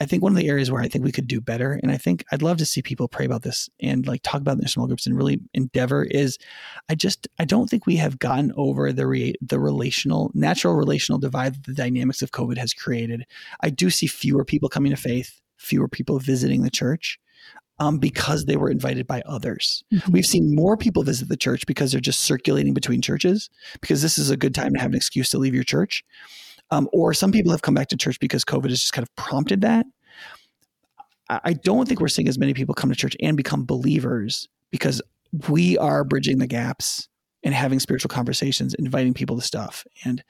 I 0.00 0.06
think 0.06 0.22
one 0.22 0.30
of 0.32 0.38
the 0.38 0.48
areas 0.48 0.70
where 0.70 0.80
I 0.80 0.86
think 0.88 1.04
we 1.04 1.10
could 1.12 1.26
do 1.26 1.40
better, 1.40 1.80
and 1.82 1.90
I 1.90 1.96
think 1.96 2.24
I'd 2.30 2.42
love 2.42 2.56
to 2.58 2.66
see 2.66 2.82
people 2.82 3.08
pray 3.08 3.24
about 3.26 3.42
this 3.42 3.68
and 3.80 4.06
like 4.06 4.20
talk 4.22 4.40
about 4.40 4.52
in 4.52 4.58
their 4.60 4.68
small 4.68 4.86
groups 4.86 5.06
and 5.06 5.16
really 5.16 5.40
endeavor 5.54 6.04
is, 6.04 6.38
I 6.88 6.94
just 6.94 7.26
I 7.40 7.44
don't 7.44 7.68
think 7.68 7.84
we 7.84 7.96
have 7.96 8.18
gotten 8.20 8.52
over 8.56 8.92
the 8.92 9.06
re, 9.08 9.34
the 9.42 9.58
relational 9.58 10.30
natural 10.34 10.74
relational 10.74 11.18
divide 11.18 11.54
that 11.54 11.64
the 11.64 11.74
dynamics 11.74 12.22
of 12.22 12.30
COVID 12.30 12.58
has 12.58 12.72
created. 12.72 13.24
I 13.60 13.70
do 13.70 13.90
see 13.90 14.06
fewer 14.06 14.44
people 14.44 14.68
coming 14.68 14.90
to 14.90 14.96
faith, 14.96 15.40
fewer 15.56 15.88
people 15.88 16.18
visiting 16.20 16.62
the 16.62 16.70
church. 16.70 17.18
um, 17.80 17.98
because 17.98 18.46
they 18.46 18.56
were 18.56 18.70
invited 18.72 19.06
by 19.06 19.22
others. 19.24 19.84
Mhm. 19.94 20.08
We've 20.08 20.26
seen 20.26 20.52
more 20.52 20.76
people 20.76 21.04
visit 21.04 21.28
the 21.28 21.36
church 21.36 21.64
because 21.64 21.92
they're 21.92 22.00
just 22.00 22.22
circulating 22.22 22.74
between 22.74 23.00
churches, 23.00 23.48
because 23.80 24.02
this 24.02 24.18
is 24.18 24.30
a 24.30 24.36
good 24.36 24.52
time 24.52 24.74
to 24.74 24.80
have 24.80 24.90
an 24.90 24.96
excuse 24.96 25.30
to 25.30 25.38
leave 25.38 25.54
your 25.54 25.62
church. 25.62 26.02
Um, 26.70 26.88
or 26.92 27.14
some 27.14 27.32
people 27.32 27.52
have 27.52 27.62
come 27.62 27.74
back 27.74 27.88
to 27.88 27.96
church 27.96 28.20
because 28.20 28.44
COVID 28.44 28.68
has 28.68 28.80
just 28.80 28.92
kind 28.92 29.02
of 29.02 29.14
prompted 29.16 29.62
that. 29.62 29.86
I 31.30 31.52
don't 31.52 31.86
think 31.86 32.00
we're 32.00 32.08
seeing 32.08 32.28
as 32.28 32.38
many 32.38 32.54
people 32.54 32.74
come 32.74 32.88
to 32.88 32.96
church 32.96 33.14
and 33.20 33.36
become 33.36 33.66
believers 33.66 34.48
because 34.70 35.02
we 35.48 35.76
are 35.76 36.02
bridging 36.02 36.38
the 36.38 36.46
gaps 36.46 37.06
and 37.42 37.54
having 37.54 37.80
spiritual 37.80 38.08
conversations, 38.08 38.74
inviting 38.74 39.12
people 39.12 39.36
to 39.36 39.42
stuff 39.42 39.86
and 40.04 40.24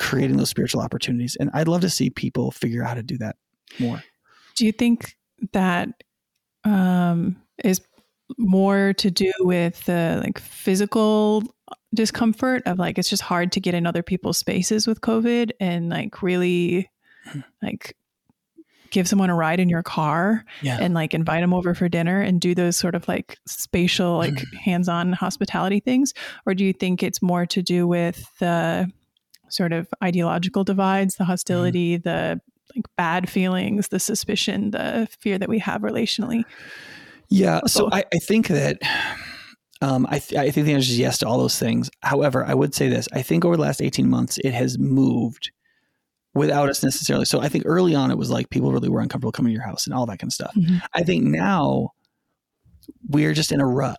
creating 0.00 0.38
those 0.38 0.50
spiritual 0.50 0.80
opportunities. 0.80 1.36
And 1.38 1.50
I'd 1.54 1.68
love 1.68 1.82
to 1.82 1.90
see 1.90 2.10
people 2.10 2.50
figure 2.50 2.82
out 2.82 2.88
how 2.88 2.94
to 2.94 3.02
do 3.02 3.18
that 3.18 3.36
more. 3.78 4.02
Do 4.56 4.66
you 4.66 4.72
think 4.72 5.16
that 5.52 5.88
um, 6.64 7.36
is 7.62 7.80
more 8.38 8.92
to 8.94 9.10
do 9.10 9.32
with 9.40 9.84
the 9.84 10.20
like 10.24 10.38
physical 10.38 11.44
discomfort 11.94 12.62
of 12.66 12.78
like 12.78 12.98
it's 12.98 13.08
just 13.10 13.22
hard 13.22 13.52
to 13.52 13.60
get 13.60 13.74
in 13.74 13.86
other 13.86 14.02
people's 14.02 14.38
spaces 14.38 14.86
with 14.86 15.00
COVID 15.00 15.50
and 15.60 15.88
like 15.88 16.22
really 16.22 16.88
Mhm. 17.26 17.44
like 17.62 17.96
give 18.90 19.06
someone 19.06 19.30
a 19.30 19.34
ride 19.34 19.60
in 19.60 19.68
your 19.68 19.82
car 19.82 20.44
Yeah. 20.62 20.78
and 20.80 20.94
like 20.94 21.14
invite 21.14 21.42
them 21.42 21.52
over 21.54 21.74
for 21.74 21.88
dinner 21.88 22.20
and 22.20 22.40
do 22.40 22.54
those 22.54 22.76
sort 22.76 22.94
of 22.94 23.06
like 23.06 23.38
spatial 23.46 24.16
like 24.18 24.42
hands-on 24.64 25.12
hospitality 25.12 25.78
things 25.80 26.12
or 26.46 26.54
do 26.54 26.64
you 26.64 26.72
think 26.72 27.02
it's 27.02 27.20
more 27.22 27.46
to 27.46 27.62
do 27.62 27.86
with 27.86 28.26
the 28.40 28.90
sort 29.48 29.72
of 29.72 29.86
ideological 30.02 30.64
divides 30.64 31.16
the 31.16 31.24
hostility 31.24 31.96
the 31.98 32.40
like 32.74 32.86
bad 32.96 33.28
feelings 33.28 33.88
the 33.88 34.00
suspicion 34.00 34.70
the 34.72 35.06
fear 35.20 35.38
that 35.38 35.48
we 35.48 35.58
have 35.58 35.82
relationally 35.82 36.44
Yeah. 37.28 37.60
So. 37.66 37.88
I, 37.92 38.04
I 38.12 38.18
think 38.18 38.48
that 38.48 38.78
um, 39.80 40.06
I, 40.10 40.18
th- 40.18 40.38
I 40.38 40.50
think 40.50 40.66
the 40.66 40.74
answer 40.74 40.90
is 40.90 40.98
yes 40.98 41.18
to 41.18 41.26
all 41.28 41.38
those 41.38 41.58
things. 41.58 41.90
However, 42.02 42.44
I 42.44 42.54
would 42.54 42.74
say 42.74 42.88
this: 42.88 43.08
I 43.12 43.22
think 43.22 43.44
over 43.44 43.56
the 43.56 43.62
last 43.62 43.80
eighteen 43.82 44.08
months, 44.10 44.38
it 44.44 44.52
has 44.52 44.78
moved 44.78 45.50
without 46.34 46.68
us 46.68 46.82
necessarily. 46.82 47.24
So 47.24 47.40
I 47.40 47.48
think 47.48 47.64
early 47.66 47.94
on, 47.94 48.10
it 48.10 48.18
was 48.18 48.30
like 48.30 48.50
people 48.50 48.72
really 48.72 48.88
were 48.88 49.00
uncomfortable 49.00 49.32
coming 49.32 49.50
to 49.50 49.54
your 49.54 49.64
house 49.66 49.86
and 49.86 49.94
all 49.94 50.06
that 50.06 50.18
kind 50.18 50.28
of 50.28 50.32
stuff. 50.34 50.54
Mhm. 50.54 50.80
I 50.94 51.02
think 51.02 51.24
now 51.24 51.90
we're 53.08 53.32
just 53.34 53.50
in 53.52 53.60
a 53.60 53.66
rut. 53.66 53.98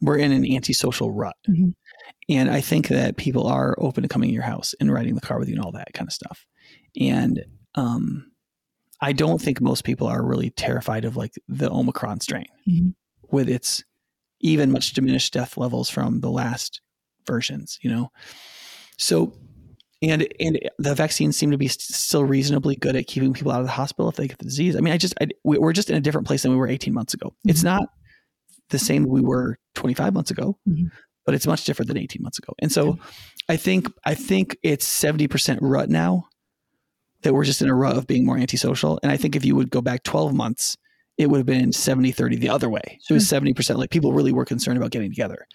We're 0.00 0.18
in 0.18 0.32
an 0.32 0.44
antisocial 0.50 1.10
rut. 1.10 1.36
Mhm. 1.48 1.74
And 2.28 2.50
I 2.50 2.60
think 2.62 2.88
that 2.88 3.16
people 3.18 3.46
are 3.46 3.74
open 3.78 4.02
to 4.02 4.08
coming 4.08 4.28
to 4.30 4.34
your 4.34 4.42
house 4.42 4.74
and 4.80 4.90
riding 4.92 5.14
the 5.14 5.20
car 5.20 5.38
with 5.38 5.48
you 5.48 5.54
and 5.56 5.62
all 5.64 5.72
that 5.72 5.92
kind 5.92 6.08
of 6.08 6.12
stuff. 6.12 6.46
And 6.98 7.44
um, 7.74 8.30
I 9.00 9.12
don't 9.12 9.40
think 9.42 9.60
most 9.60 9.84
people 9.84 10.06
are 10.06 10.24
really 10.24 10.50
terrified 10.50 11.04
of 11.04 11.16
like 11.16 11.32
the 11.48 11.70
Omicron 11.70 12.20
strain 12.20 12.46
Mhm. 12.66 12.94
with 13.30 13.48
its 13.50 13.84
even 14.44 14.70
much 14.70 14.92
diminished 14.92 15.32
death 15.32 15.56
levels 15.56 15.88
from 15.90 16.20
the 16.20 16.30
last 16.30 16.80
versions, 17.26 17.78
you 17.82 17.90
know? 17.90 18.10
So, 18.98 19.32
and 20.02 20.28
and 20.38 20.58
the 20.78 20.94
vaccines 20.94 21.36
seem 21.36 21.50
to 21.50 21.56
be 21.58 21.66
st- 21.68 21.80
still 21.80 22.24
reasonably 22.24 22.76
good 22.76 22.94
at 22.94 23.06
keeping 23.06 23.32
people 23.32 23.50
out 23.50 23.60
of 23.60 23.66
the 23.66 23.72
hospital 23.72 24.08
if 24.10 24.16
they 24.16 24.28
get 24.28 24.38
the 24.38 24.44
disease. 24.44 24.76
I 24.76 24.80
mean, 24.80 24.92
I 24.92 24.98
just 24.98 25.14
I, 25.20 25.28
we- 25.44 25.58
we're 25.58 25.72
just 25.72 25.88
in 25.90 25.96
a 25.96 26.00
different 26.00 26.26
place 26.26 26.42
than 26.42 26.52
we 26.52 26.58
were 26.58 26.68
18 26.68 26.92
months 26.92 27.14
ago. 27.14 27.34
It's 27.46 27.60
Mhm. 27.62 27.64
not 27.64 27.88
the 28.68 28.78
same 28.78 29.04
we 29.08 29.22
were 29.22 29.56
25 29.74 30.12
months 30.14 30.30
ago, 30.30 30.58
Mhm. 30.68 30.90
but 31.24 31.34
it's 31.34 31.46
much 31.46 31.64
different 31.64 31.88
than 31.88 31.96
18 31.98 32.22
months 32.22 32.38
ago. 32.38 32.52
And 32.60 32.70
so, 32.70 32.98
I 33.48 33.56
think 33.56 33.88
I 34.04 34.14
think 34.14 34.56
it's 34.62 34.86
70% 34.86 35.58
rut 35.62 35.88
now 35.88 36.28
that 37.22 37.32
we're 37.32 37.44
just 37.44 37.62
in 37.62 37.70
a 37.70 37.74
rut 37.74 37.96
of 37.96 38.06
being 38.06 38.26
more 38.26 38.36
antisocial. 38.38 39.00
And 39.02 39.10
I 39.10 39.16
think 39.16 39.34
if 39.36 39.44
you 39.46 39.56
would 39.56 39.70
go 39.70 39.80
back 39.80 40.02
12 40.02 40.34
months, 40.34 40.76
it 41.16 41.28
would 41.28 41.38
have 41.38 41.46
been 41.46 41.72
70 41.72 42.12
30 42.12 42.36
the 42.36 42.48
other 42.48 42.68
way. 42.68 42.98
So 43.02 43.14
it 43.14 43.16
was 43.16 43.28
70% 43.28 43.76
like 43.76 43.90
people 43.90 44.12
really 44.12 44.32
were 44.32 44.44
concerned 44.44 44.78
about 44.78 44.90
getting 44.90 45.10
together. 45.10 45.46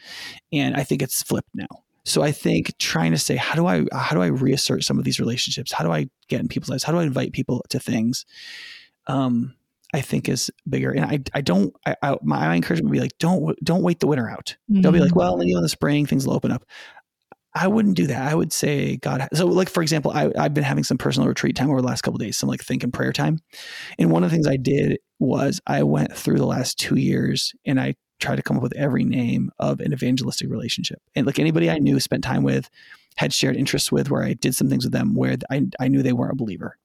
And 0.54 0.76
I 0.76 0.84
think 0.84 1.02
it's 1.02 1.22
flipped 1.22 1.50
now. 1.54 1.84
So 2.06 2.22
I 2.22 2.32
think 2.32 2.78
trying 2.80 3.12
to 3.12 3.18
say 3.18 3.36
how 3.36 3.56
do 3.56 3.68
I 3.68 3.86
how 3.94 4.16
do 4.16 4.22
I 4.22 4.28
reassert 4.28 4.84
some 4.84 4.98
of 4.98 5.04
these 5.04 5.20
relationships? 5.20 5.72
How 5.72 5.84
do 5.84 5.92
I 5.92 6.10
get 6.28 6.40
in 6.40 6.48
people's 6.48 6.70
lives? 6.70 6.84
How 6.84 6.92
do 6.92 7.00
I 7.00 7.04
invite 7.04 7.34
people 7.34 7.64
to 7.70 7.80
things? 7.80 8.26
Um, 9.08 9.54
I 9.94 10.02
think 10.02 10.30
is 10.30 10.52
bigger. 10.68 10.92
And 10.92 11.06
I 11.06 11.20
I 11.34 11.42
don't 11.42 11.76
I, 11.86 11.96
I 12.02 12.18
my, 12.24 12.56
encouragement 12.56 12.90
would 12.90 12.96
be 12.96 13.02
like 13.02 13.18
don't 13.20 13.58
don't 13.64 13.84
wait 13.84 14.00
the 14.00 14.08
winter 14.08 14.30
out. 14.30 14.56
They'll 14.70 14.92
be 14.92 15.00
like, 15.00 15.16
well, 15.16 15.38
then 15.38 15.48
you 15.48 15.54
know, 15.54 15.60
in 15.60 15.64
the 15.64 15.70
spring 15.70 16.06
things 16.06 16.26
will 16.26 16.36
open 16.36 16.52
up. 16.52 16.66
I 17.56 17.68
wouldn't 17.68 17.96
do 17.96 18.08
that. 18.08 18.22
I 18.22 18.36
would 18.36 18.54
say 18.54 18.98
God. 18.98 19.28
So, 19.34 19.48
like 19.48 19.70
for 19.70 19.82
example, 19.82 20.12
I 20.12 20.32
I've 20.38 20.54
been 20.54 20.64
having 20.64 20.84
some 20.84 20.98
personal 20.98 21.28
retreat 21.28 21.56
time 21.56 21.70
over 21.70 21.82
the 21.82 21.88
last 21.88 22.02
couple 22.02 22.18
of 22.18 22.22
days, 22.22 22.38
some 22.38 22.50
like 22.50 22.64
think 22.64 22.84
and 22.84 22.94
prayer 22.94 23.12
time. 23.12 23.40
And 23.98 24.12
one 24.12 24.24
of 24.24 24.30
the 24.30 24.36
things 24.36 24.48
I 24.48 24.58
did 24.58 25.00
was 25.20 25.60
I 25.66 25.84
went 25.84 26.16
through 26.16 26.38
the 26.38 26.46
last 26.46 26.78
two 26.78 26.96
years 26.96 27.54
and 27.66 27.80
I 27.80 27.96
tried 28.20 28.36
to 28.36 28.44
come 28.44 28.58
up 28.58 28.64
with 28.64 28.76
every 28.76 29.04
name 29.04 29.50
of 29.60 29.80
an 29.80 29.94
evangelistic 29.94 30.50
relationship. 30.50 31.02
And 31.16 31.26
like 31.26 31.40
anybody 31.40 31.70
I 31.70 31.80
knew, 31.80 32.00
spent 32.00 32.24
time 32.24 32.44
with, 32.44 32.70
had 33.16 33.34
shared 33.34 33.56
interests 33.56 33.92
with, 33.92 34.12
where 34.12 34.24
I 34.24 34.34
did 34.34 34.56
some 34.56 34.70
things 34.70 34.86
with 34.86 34.94
them 34.94 35.16
where 35.16 35.36
I 35.50 35.66
I 35.80 35.88
knew 35.88 36.04
they 36.04 36.14
weren't 36.14 36.34
a 36.34 36.36
believer. 36.36 36.78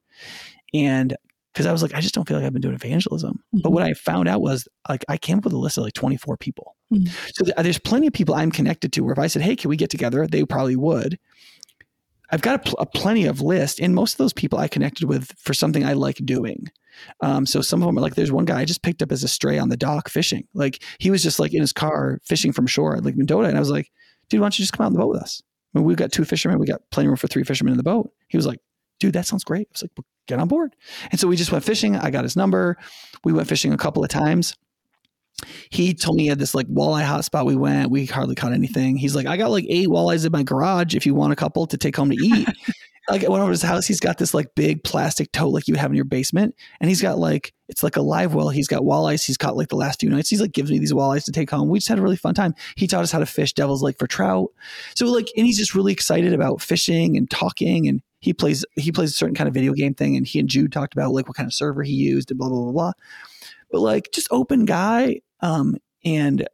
And 0.72 1.14
because 1.52 1.66
I 1.66 1.72
was 1.72 1.82
like, 1.82 1.94
I 1.94 2.00
just 2.00 2.14
don't 2.14 2.26
feel 2.26 2.36
like 2.36 2.46
I've 2.46 2.52
been 2.52 2.62
doing 2.62 2.74
evangelism. 2.74 3.44
But 3.52 3.60
mm-hmm. 3.60 3.74
what 3.74 3.82
I 3.82 3.94
found 3.94 4.28
out 4.28 4.40
was 4.40 4.66
like 4.88 5.04
I 5.08 5.18
came 5.18 5.38
up 5.38 5.44
with 5.44 5.52
a 5.52 5.58
list 5.58 5.78
of 5.78 5.84
like 5.84 5.92
24 5.92 6.36
people. 6.36 6.73
Mhm. 6.92 7.08
So 7.34 7.44
th- 7.44 7.56
there's 7.58 7.78
plenty 7.78 8.06
of 8.06 8.12
people 8.12 8.34
I'm 8.34 8.50
connected 8.50 8.92
to 8.92 9.00
where 9.02 9.12
if 9.12 9.18
I 9.18 9.26
said, 9.26 9.42
hey, 9.42 9.56
can 9.56 9.68
we 9.70 9.76
get 9.76 9.90
together? 9.90 10.26
They 10.26 10.44
probably 10.44 10.76
would. 10.76 11.18
I've 12.30 12.42
got 12.42 12.54
a, 12.56 12.58
pl- 12.70 12.78
a 12.78 12.86
plenty 12.86 13.26
of 13.26 13.40
list, 13.40 13.78
and 13.80 13.94
most 13.94 14.14
of 14.14 14.18
those 14.18 14.32
people 14.32 14.58
I 14.58 14.66
connected 14.66 15.08
with 15.08 15.32
for 15.38 15.54
something 15.54 15.84
I 15.84 15.92
like 15.92 16.16
doing. 16.24 16.66
Um, 17.20 17.44
so 17.46 17.60
some 17.60 17.82
of 17.82 17.86
them 17.86 17.98
are 17.98 18.00
like, 18.00 18.14
there's 18.14 18.32
one 18.32 18.44
guy 18.44 18.60
I 18.60 18.64
just 18.64 18.82
picked 18.82 19.02
up 19.02 19.12
as 19.12 19.22
a 19.22 19.28
stray 19.28 19.58
on 19.58 19.68
the 19.68 19.76
dock 19.76 20.08
fishing. 20.08 20.46
Like 20.54 20.82
he 20.98 21.10
was 21.10 21.22
just 21.22 21.38
like 21.38 21.52
in 21.52 21.60
his 21.60 21.72
car 21.72 22.20
fishing 22.24 22.52
from 22.52 22.66
shore 22.66 22.96
at 22.96 23.04
Lake 23.04 23.16
Mendota, 23.16 23.48
and 23.48 23.56
I 23.56 23.60
was 23.60 23.70
like, 23.70 23.90
dude, 24.28 24.40
why 24.40 24.44
don't 24.46 24.58
you 24.58 24.62
just 24.62 24.72
come 24.72 24.84
out 24.84 24.88
on 24.88 24.92
the 24.94 24.98
boat 25.00 25.12
with 25.12 25.22
us? 25.22 25.42
I 25.74 25.78
mean, 25.78 25.86
we've 25.86 25.96
got 25.96 26.12
two 26.12 26.24
fishermen, 26.24 26.58
we 26.58 26.66
got 26.66 26.80
plenty 26.90 27.06
of 27.06 27.10
room 27.10 27.16
for 27.16 27.26
three 27.28 27.44
fishermen 27.44 27.72
in 27.72 27.76
the 27.78 27.82
boat. 27.82 28.10
He 28.28 28.36
was 28.38 28.46
like, 28.46 28.60
dude, 29.00 29.12
that 29.14 29.26
sounds 29.26 29.44
great. 29.44 29.66
I 29.68 29.72
was 29.72 29.82
like, 29.82 29.90
well, 29.96 30.06
get 30.28 30.38
on 30.38 30.48
board. 30.48 30.74
And 31.10 31.20
so 31.20 31.28
we 31.28 31.36
just 31.36 31.52
went 31.52 31.64
fishing. 31.64 31.96
I 31.96 32.10
got 32.10 32.22
his 32.24 32.36
number. 32.36 32.76
We 33.24 33.32
went 33.32 33.48
fishing 33.48 33.72
a 33.72 33.76
couple 33.76 34.02
of 34.02 34.08
times. 34.08 34.54
He 35.70 35.94
told 35.94 36.16
me 36.16 36.24
he 36.24 36.28
had 36.28 36.38
this 36.38 36.54
like 36.54 36.68
walleye 36.68 37.04
hotspot. 37.04 37.46
We 37.46 37.56
went, 37.56 37.90
we 37.90 38.06
hardly 38.06 38.34
caught 38.34 38.52
anything. 38.52 38.96
He's 38.96 39.14
like, 39.14 39.26
I 39.26 39.36
got 39.36 39.50
like 39.50 39.66
eight 39.68 39.88
walleyes 39.88 40.24
in 40.24 40.32
my 40.32 40.42
garage 40.42 40.94
if 40.94 41.06
you 41.06 41.14
want 41.14 41.32
a 41.32 41.36
couple 41.36 41.66
to 41.66 41.76
take 41.76 41.96
home 41.96 42.10
to 42.10 42.16
eat. 42.16 42.48
like 43.08 43.24
I 43.24 43.28
went 43.28 43.42
over 43.42 43.50
to 43.50 43.52
his 43.52 43.62
house. 43.62 43.86
He's 43.86 44.00
got 44.00 44.18
this 44.18 44.32
like 44.32 44.54
big 44.54 44.82
plastic 44.82 45.30
tote 45.32 45.52
like 45.52 45.68
you 45.68 45.72
would 45.72 45.80
have 45.80 45.90
in 45.90 45.96
your 45.96 46.04
basement. 46.04 46.54
And 46.80 46.88
he's 46.88 47.02
got 47.02 47.18
like, 47.18 47.52
it's 47.68 47.82
like 47.82 47.96
a 47.96 48.02
live 48.02 48.34
well. 48.34 48.48
He's 48.48 48.68
got 48.68 48.82
walleyes. 48.82 49.24
He's 49.24 49.36
caught 49.36 49.56
like 49.56 49.68
the 49.68 49.76
last 49.76 50.00
few 50.00 50.08
nights. 50.08 50.30
He's 50.30 50.40
like 50.40 50.52
gives 50.52 50.70
me 50.70 50.78
these 50.78 50.92
walleyes 50.92 51.24
to 51.24 51.32
take 51.32 51.50
home. 51.50 51.68
We 51.68 51.78
just 51.78 51.88
had 51.88 51.98
a 51.98 52.02
really 52.02 52.16
fun 52.16 52.34
time. 52.34 52.54
He 52.76 52.86
taught 52.86 53.02
us 53.02 53.12
how 53.12 53.18
to 53.18 53.26
fish 53.26 53.52
Devil's 53.52 53.82
Lake 53.82 53.98
for 53.98 54.06
trout. 54.06 54.48
So 54.94 55.06
like, 55.06 55.28
and 55.36 55.46
he's 55.46 55.58
just 55.58 55.74
really 55.74 55.92
excited 55.92 56.32
about 56.32 56.62
fishing 56.62 57.16
and 57.16 57.30
talking. 57.30 57.88
And 57.88 58.00
he 58.20 58.32
plays, 58.32 58.64
he 58.76 58.90
plays 58.90 59.10
a 59.10 59.14
certain 59.14 59.34
kind 59.34 59.48
of 59.48 59.54
video 59.54 59.74
game 59.74 59.94
thing. 59.94 60.16
And 60.16 60.26
he 60.26 60.38
and 60.38 60.48
Jude 60.48 60.72
talked 60.72 60.94
about 60.94 61.12
like 61.12 61.26
what 61.28 61.36
kind 61.36 61.46
of 61.46 61.54
server 61.54 61.82
he 61.82 61.92
used 61.92 62.30
and 62.30 62.38
blah, 62.38 62.48
blah, 62.48 62.62
blah, 62.62 62.72
blah. 62.72 62.92
But 63.70 63.80
like 63.80 64.10
just 64.12 64.28
open 64.30 64.64
guy. 64.64 65.20
Um, 65.44 65.76
and 66.06 66.48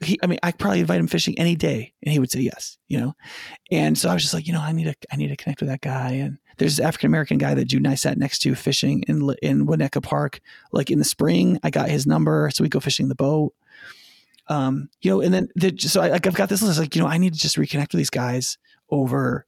he, 0.00 0.18
I 0.22 0.26
mean, 0.26 0.38
I 0.42 0.52
probably 0.52 0.80
invite 0.80 1.00
him 1.00 1.06
fishing 1.06 1.38
any 1.38 1.56
day 1.56 1.94
and 2.02 2.12
he 2.12 2.18
would 2.18 2.30
say 2.30 2.40
yes, 2.40 2.76
you 2.88 2.98
know? 2.98 3.14
And 3.70 3.96
so 3.96 4.10
I 4.10 4.14
was 4.14 4.22
just 4.22 4.34
like, 4.34 4.46
you 4.46 4.52
know, 4.52 4.60
I 4.60 4.72
need 4.72 4.84
to, 4.84 4.94
I 5.10 5.16
need 5.16 5.28
to 5.28 5.36
connect 5.36 5.60
with 5.60 5.70
that 5.70 5.80
guy. 5.80 6.12
And 6.12 6.38
there's 6.58 6.76
this 6.76 6.84
African 6.84 7.08
American 7.08 7.38
guy 7.38 7.54
that 7.54 7.64
Jude 7.64 7.82
and 7.82 7.88
I 7.92 7.94
sat 7.94 8.18
next 8.18 8.40
to 8.40 8.54
fishing 8.54 9.04
in, 9.08 9.34
in 9.42 9.66
Winnetka 9.66 10.02
Park, 10.02 10.40
like 10.70 10.90
in 10.90 10.98
the 10.98 11.04
spring. 11.04 11.58
I 11.62 11.70
got 11.70 11.88
his 11.88 12.06
number. 12.06 12.50
So 12.52 12.62
we 12.62 12.68
go 12.68 12.78
fishing 12.78 13.08
the 13.08 13.14
boat. 13.14 13.54
Um, 14.48 14.90
you 15.00 15.10
know, 15.10 15.22
and 15.22 15.32
then 15.32 15.48
the, 15.54 15.74
so 15.78 16.02
I, 16.02 16.08
like, 16.08 16.26
I've 16.26 16.34
got 16.34 16.50
this 16.50 16.62
list 16.62 16.78
like, 16.78 16.94
you 16.94 17.00
know, 17.00 17.08
I 17.08 17.18
need 17.18 17.32
to 17.32 17.38
just 17.38 17.56
reconnect 17.56 17.92
with 17.92 17.98
these 17.98 18.10
guys 18.10 18.58
over 18.90 19.46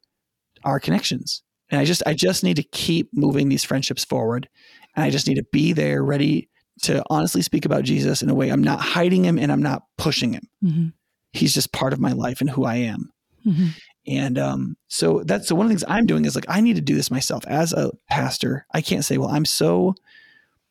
our 0.63 0.79
connections. 0.79 1.43
And 1.69 1.79
I 1.79 1.85
just, 1.85 2.01
I 2.07 2.13
just 2.15 2.43
need 2.43 2.55
to 2.55 2.63
keep 2.63 3.09
moving 3.13 3.49
these 3.49 3.63
friendships 3.63 4.03
forward. 4.03 4.49
And 4.95 5.03
I 5.03 5.11
just 5.11 5.27
need 5.27 5.35
to 5.35 5.45
be 5.51 5.73
there 5.73 6.03
ready 6.03 6.49
to 6.81 7.03
honestly 7.09 7.41
speak 7.41 7.65
about 7.65 7.83
Jesus 7.83 8.21
in 8.21 8.29
a 8.29 8.33
way 8.33 8.49
I'm 8.49 8.63
not 8.63 8.79
hiding 8.79 9.23
him 9.23 9.37
and 9.37 9.51
I'm 9.51 9.61
not 9.61 9.83
pushing 9.97 10.33
him. 10.33 10.47
Mhm. 10.63 10.93
He's 11.31 11.53
just 11.53 11.71
part 11.71 11.93
of 11.93 11.99
my 11.99 12.11
life 12.11 12.41
and 12.41 12.49
who 12.49 12.65
I 12.65 12.75
am. 12.75 13.11
Mhm. 13.45 13.69
And 14.05 14.37
um, 14.37 14.77
so 14.87 15.23
that's 15.25 15.47
so 15.47 15.55
one 15.55 15.65
of 15.65 15.69
the 15.69 15.73
things 15.75 15.85
I'm 15.87 16.05
doing 16.05 16.25
is 16.25 16.35
like 16.35 16.45
I 16.49 16.59
need 16.61 16.75
to 16.75 16.81
do 16.81 16.95
this 16.95 17.11
myself 17.11 17.45
as 17.47 17.71
a 17.73 17.91
pastor. 18.09 18.65
I 18.73 18.81
can't 18.81 19.05
say, 19.05 19.17
well, 19.17 19.29
I'm 19.29 19.45
so 19.45 19.95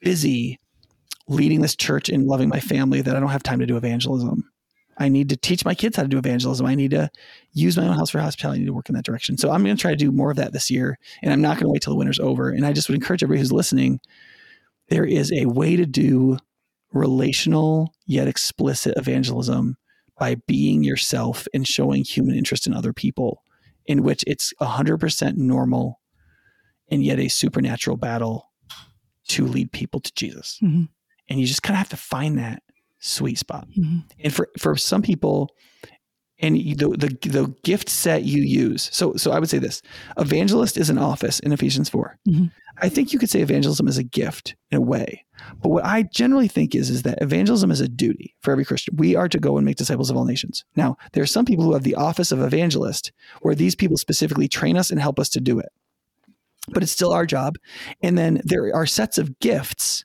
busy 0.01 0.59
leading 1.29 1.61
this 1.61 1.77
church 1.77 2.09
and 2.09 2.27
loving 2.27 2.49
my 2.49 2.61
family 2.61 3.01
that 3.01 3.17
I 3.17 3.21
don't 3.21 3.31
have 3.31 3.43
time 3.43 3.61
to 3.61 3.67
do 3.67 3.77
evangelism. 3.77 4.45
I 4.99 5.09
need 5.09 5.31
to 5.31 5.37
teach 5.37 5.65
my 5.65 5.75
kids 5.75 5.97
how 5.97 6.03
to 6.03 6.09
do 6.09 6.19
evangelism. 6.19 6.67
I 6.67 6.75
need 6.75 6.91
to 6.91 7.11
use 7.55 7.77
my 7.77 7.87
own 7.87 7.97
house 7.97 8.11
for 8.11 8.19
hospitality. 8.19 8.59
I 8.59 8.61
need 8.61 8.67
to 8.67 8.75
work 8.75 8.89
in 8.91 8.95
that 8.95 9.05
direction. 9.05 9.39
So 9.39 9.51
I'm 9.51 9.65
going 9.65 9.75
to 9.75 9.81
try 9.81 9.93
to 9.93 9.97
do 9.97 10.13
more 10.13 10.31
of 10.31 10.37
that 10.37 10.53
this 10.53 10.71
year. 10.71 10.99
And 11.23 11.33
I'm 11.33 11.41
not 11.41 11.57
going 11.57 11.65
to 11.65 11.71
wait 11.71 11.81
till 11.83 11.93
the 11.93 11.99
winter's 11.99 12.19
over. 12.19 12.51
And 12.51 12.67
I 12.67 12.73
just 12.73 12.89
would 12.89 12.95
encourage 12.97 13.23
everybody 13.23 13.41
who's 13.41 13.53
listening 13.53 14.01
there 14.93 15.07
is 15.07 15.33
a 15.33 15.47
way 15.47 15.75
to 15.75 15.87
do 15.87 16.37
relational 16.93 17.95
yet 18.07 18.29
explicit 18.29 18.93
evangelism 18.99 19.77
by 20.19 20.35
being 20.47 20.85
yourself 20.85 21.49
and 21.55 21.67
showing 21.67 22.05
human 22.05 22.37
interest 22.37 22.67
in 22.67 22.75
other 22.75 22.93
people, 22.93 23.43
in 23.87 24.03
which 24.03 24.23
it's 24.27 24.53
100% 24.61 25.37
normal 25.37 25.99
and 26.91 27.03
yet 27.03 27.19
a 27.19 27.29
supernatural 27.29 27.97
battle 27.97 28.51
to 29.29 29.47
lead 29.47 29.73
people 29.73 29.99
to 30.01 30.13
Jesus. 30.15 30.59
Mhm. 30.63 30.89
and 31.29 31.41
you 31.41 31.47
just 31.47 31.63
kind 31.63 31.75
of 31.75 31.79
have 31.79 31.89
to 31.89 31.97
find 31.97 32.37
that 32.39 32.63
sweet 32.99 33.39
spot. 33.39 33.67
Mm-hmm. 33.71 34.01
And 34.23 34.35
for 34.35 34.49
for 34.59 34.77
some 34.77 35.01
people, 35.01 35.49
and 36.43 36.57
the, 36.57 36.89
the 36.89 37.29
the 37.29 37.55
gift 37.63 37.89
set 37.89 38.25
you 38.25 38.43
use. 38.43 38.91
So 38.93 39.15
so 39.15 39.31
I 39.31 39.39
would 39.39 39.49
say 39.49 39.59
this: 39.59 39.81
evangelist 40.19 40.77
is 40.77 40.91
an 40.91 40.99
office 40.99 41.39
in 41.41 41.53
Ephesians 41.53 41.89
4 41.89 42.19
mm-hmm. 42.29 42.47
I 42.81 42.89
think 42.89 43.13
you 43.13 43.19
could 43.19 43.31
say 43.31 43.41
evangelism 43.41 43.87
is 43.87 43.99
a 43.99 44.03
gift 44.03 44.57
in 44.71 44.79
a 44.79 44.81
way, 44.81 45.25
but 45.63 45.69
what 45.69 45.85
I 45.85 46.03
generally 46.03 46.49
think 46.49 46.75
is 46.75 46.91
is 46.91 47.03
that 47.03 47.23
evangelism 47.23 47.71
is 47.71 47.81
a 47.81 47.89
duty 47.89 48.35
for 48.41 48.51
every 48.51 48.65
Christian. 48.65 48.97
We 48.97 49.15
are 49.15 49.29
to 49.29 49.39
go 49.39 49.57
and 49.57 49.65
make 49.65 49.77
disciples 49.77 50.11
of 50.11 50.17
all 50.17 50.25
nations. 50.25 50.65
Now 50.75 50.97
there 51.13 51.23
are 51.23 51.27
some 51.27 51.45
people 51.45 51.65
who 51.65 51.75
have 51.75 51.85
the 51.85 51.95
office 51.95 52.33
of 52.33 52.41
evangelist, 52.41 53.13
where 53.43 53.55
these 53.55 53.75
people 53.75 53.97
specifically 53.97 54.49
train 54.49 54.77
us 54.77 54.91
and 54.91 55.01
help 55.01 55.21
us 55.21 55.29
to 55.31 55.41
do 55.41 55.59
it, 55.59 55.69
but 56.69 56.83
it's 56.83 56.93
still 56.93 57.13
our 57.13 57.27
job. 57.27 57.57
And 58.03 58.19
then 58.19 58.41
there 58.45 58.75
are 58.75 58.87
sets 58.87 59.19
of 59.19 59.39
gifts 59.39 60.05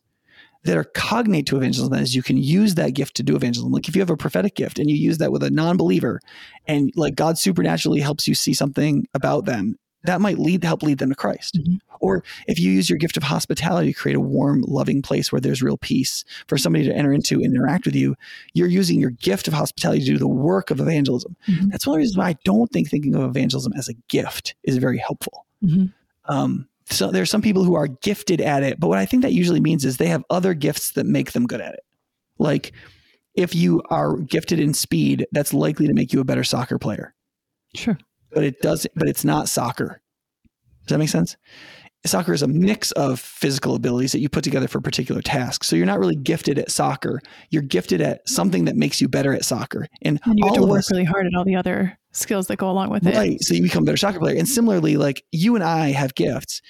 that 0.68 0.78
are 0.78 0.84
cognate 0.84 1.46
to 1.46 1.56
evangelism 1.56 1.94
that 1.94 2.02
is 2.02 2.14
you 2.14 2.22
can 2.22 2.36
use 2.36 2.76
that 2.76 2.94
gift 2.94 3.16
to 3.16 3.24
do 3.24 3.36
evangelism 3.38 3.72
like 3.72 3.88
if 3.88 3.96
you 3.96 4.02
have 4.02 4.10
a 4.10 4.18
prophetic 4.18 4.54
gift 4.54 4.78
and 4.78 4.90
you 4.90 4.98
use 4.98 5.18
that 5.18 5.32
with 5.32 5.42
a 5.42 5.50
non-believer 5.50 6.20
and 6.68 6.92
like 6.96 7.16
god 7.16 7.38
supernaturally 7.38 8.02
helps 8.02 8.28
you 8.28 8.36
see 8.36 8.54
something 8.54 9.08
about 9.14 9.46
them 9.46 9.80
that 10.04 10.20
might 10.20 10.38
lead 10.38 10.64
help 10.66 10.84
lead 10.84 10.98
them 10.98 11.10
to 11.10 11.16
christ 11.16 11.58
mm-hmm. 11.58 11.76
or 12.02 12.22
if 12.48 12.60
you 12.60 12.70
use 12.70 12.90
your 12.90 13.00
gift 13.00 13.16
of 13.16 13.24
hospitality 13.24 13.94
to 13.94 14.00
create 14.00 14.18
a 14.18 14.20
warm 14.20 14.62
loving 14.68 15.02
place 15.02 15.32
where 15.32 15.40
there's 15.40 15.64
real 15.64 15.78
peace 15.78 16.26
for 16.48 16.58
somebody 16.58 16.84
to 16.84 16.94
enter 16.94 17.14
into 17.14 17.36
and 17.36 17.56
interact 17.56 17.86
with 17.86 17.96
you 17.96 18.14
you're 18.54 18.68
using 18.68 19.00
your 19.00 19.12
gift 19.12 19.48
of 19.48 19.54
hospitality 19.54 20.02
to 20.02 20.12
do 20.12 20.18
the 20.18 20.28
work 20.28 20.70
of 20.70 20.82
evangelism 20.82 21.34
mm-hmm. 21.48 21.70
that's 21.70 21.88
one 21.88 21.94
of 21.94 21.98
the 21.98 22.02
reasons 22.02 22.18
why 22.18 22.28
i 22.28 22.38
don't 22.44 22.72
think 22.74 22.90
thinking 22.90 23.16
of 23.16 23.24
evangelism 23.24 23.72
as 23.78 23.88
a 23.88 23.94
gift 24.10 24.54
is 24.64 24.76
very 24.76 24.98
helpful 24.98 25.46
mm-hmm. 25.64 25.86
um, 26.26 26.68
so 26.90 27.12
there's 27.12 27.30
some 27.30 27.42
people 27.42 27.64
who 27.64 27.76
are 27.76 27.88
gifted 27.88 28.42
at 28.42 28.64
it, 28.64 28.80
but 28.80 28.88
what 28.88 28.98
I 28.98 29.06
think 29.06 29.24
that 29.24 29.34
usually 29.34 29.60
means 29.60 29.84
is 29.84 29.98
they 29.98 30.08
have 30.08 30.24
other 30.30 30.54
gifts 30.54 30.92
that 30.94 31.06
make 31.06 31.34
them 31.34 31.46
good 31.46 31.62
at 31.62 31.74
it. 31.74 31.82
Like 32.40 32.72
if 33.36 33.54
you 33.54 33.82
are 33.90 34.18
gifted 34.18 34.60
in 34.60 34.74
speed, 34.74 35.28
that's 35.32 35.54
likely 35.54 35.88
to 35.88 35.94
make 35.94 36.14
you 36.14 36.20
a 36.20 36.26
better 36.26 36.44
soccer 36.44 36.80
player. 36.80 37.14
Sure. 37.76 37.98
But 38.32 38.44
it 38.44 38.62
does 38.62 38.88
but 38.96 39.08
it's 39.08 39.26
not 39.26 39.50
soccer. 39.50 40.02
Does 40.86 40.94
that 40.94 41.00
make 41.00 41.10
sense? 41.10 41.36
Soccer 42.06 42.34
is 42.34 42.42
a 42.42 42.48
mix 42.48 42.92
of 42.94 43.20
physical 43.20 43.76
abilities 43.76 44.12
that 44.12 44.20
you 44.20 44.30
put 44.30 44.44
together 44.44 44.68
for 44.68 44.78
a 44.78 44.82
particular 44.82 45.22
tasks. 45.22 45.68
So 45.68 45.76
you're 45.76 45.86
not 45.86 46.00
really 46.00 46.16
gifted 46.16 46.60
at 46.60 46.72
soccer. 46.72 47.22
You're 47.50 47.64
gifted 47.64 48.02
at 48.02 48.28
something 48.28 48.66
that 48.66 48.76
makes 48.76 49.02
you 49.02 49.08
better 49.08 49.34
at 49.34 49.44
soccer. 49.44 49.88
And, 50.02 50.20
and 50.26 50.38
you 50.38 50.46
have 50.46 50.56
to 50.56 50.62
work 50.62 50.80
us, 50.80 50.92
really 50.92 51.04
hard 51.04 51.26
at 51.26 51.34
all 51.36 51.44
the 51.44 51.56
other 51.56 51.98
skills 52.12 52.48
that 52.48 52.58
go 52.58 52.70
along 52.70 52.90
with 52.90 53.06
it. 53.06 53.16
Right. 53.16 53.42
So 53.42 53.54
you 53.54 53.64
become 53.64 53.84
a 53.84 53.86
better 53.86 53.98
soccer 53.98 54.20
player. 54.20 54.38
And 54.38 54.48
similarly, 54.48 54.98
like 54.98 55.24
you 55.32 55.56
and 55.56 55.64
I 55.64 55.92
have 55.92 56.16
gifts. 56.16 56.62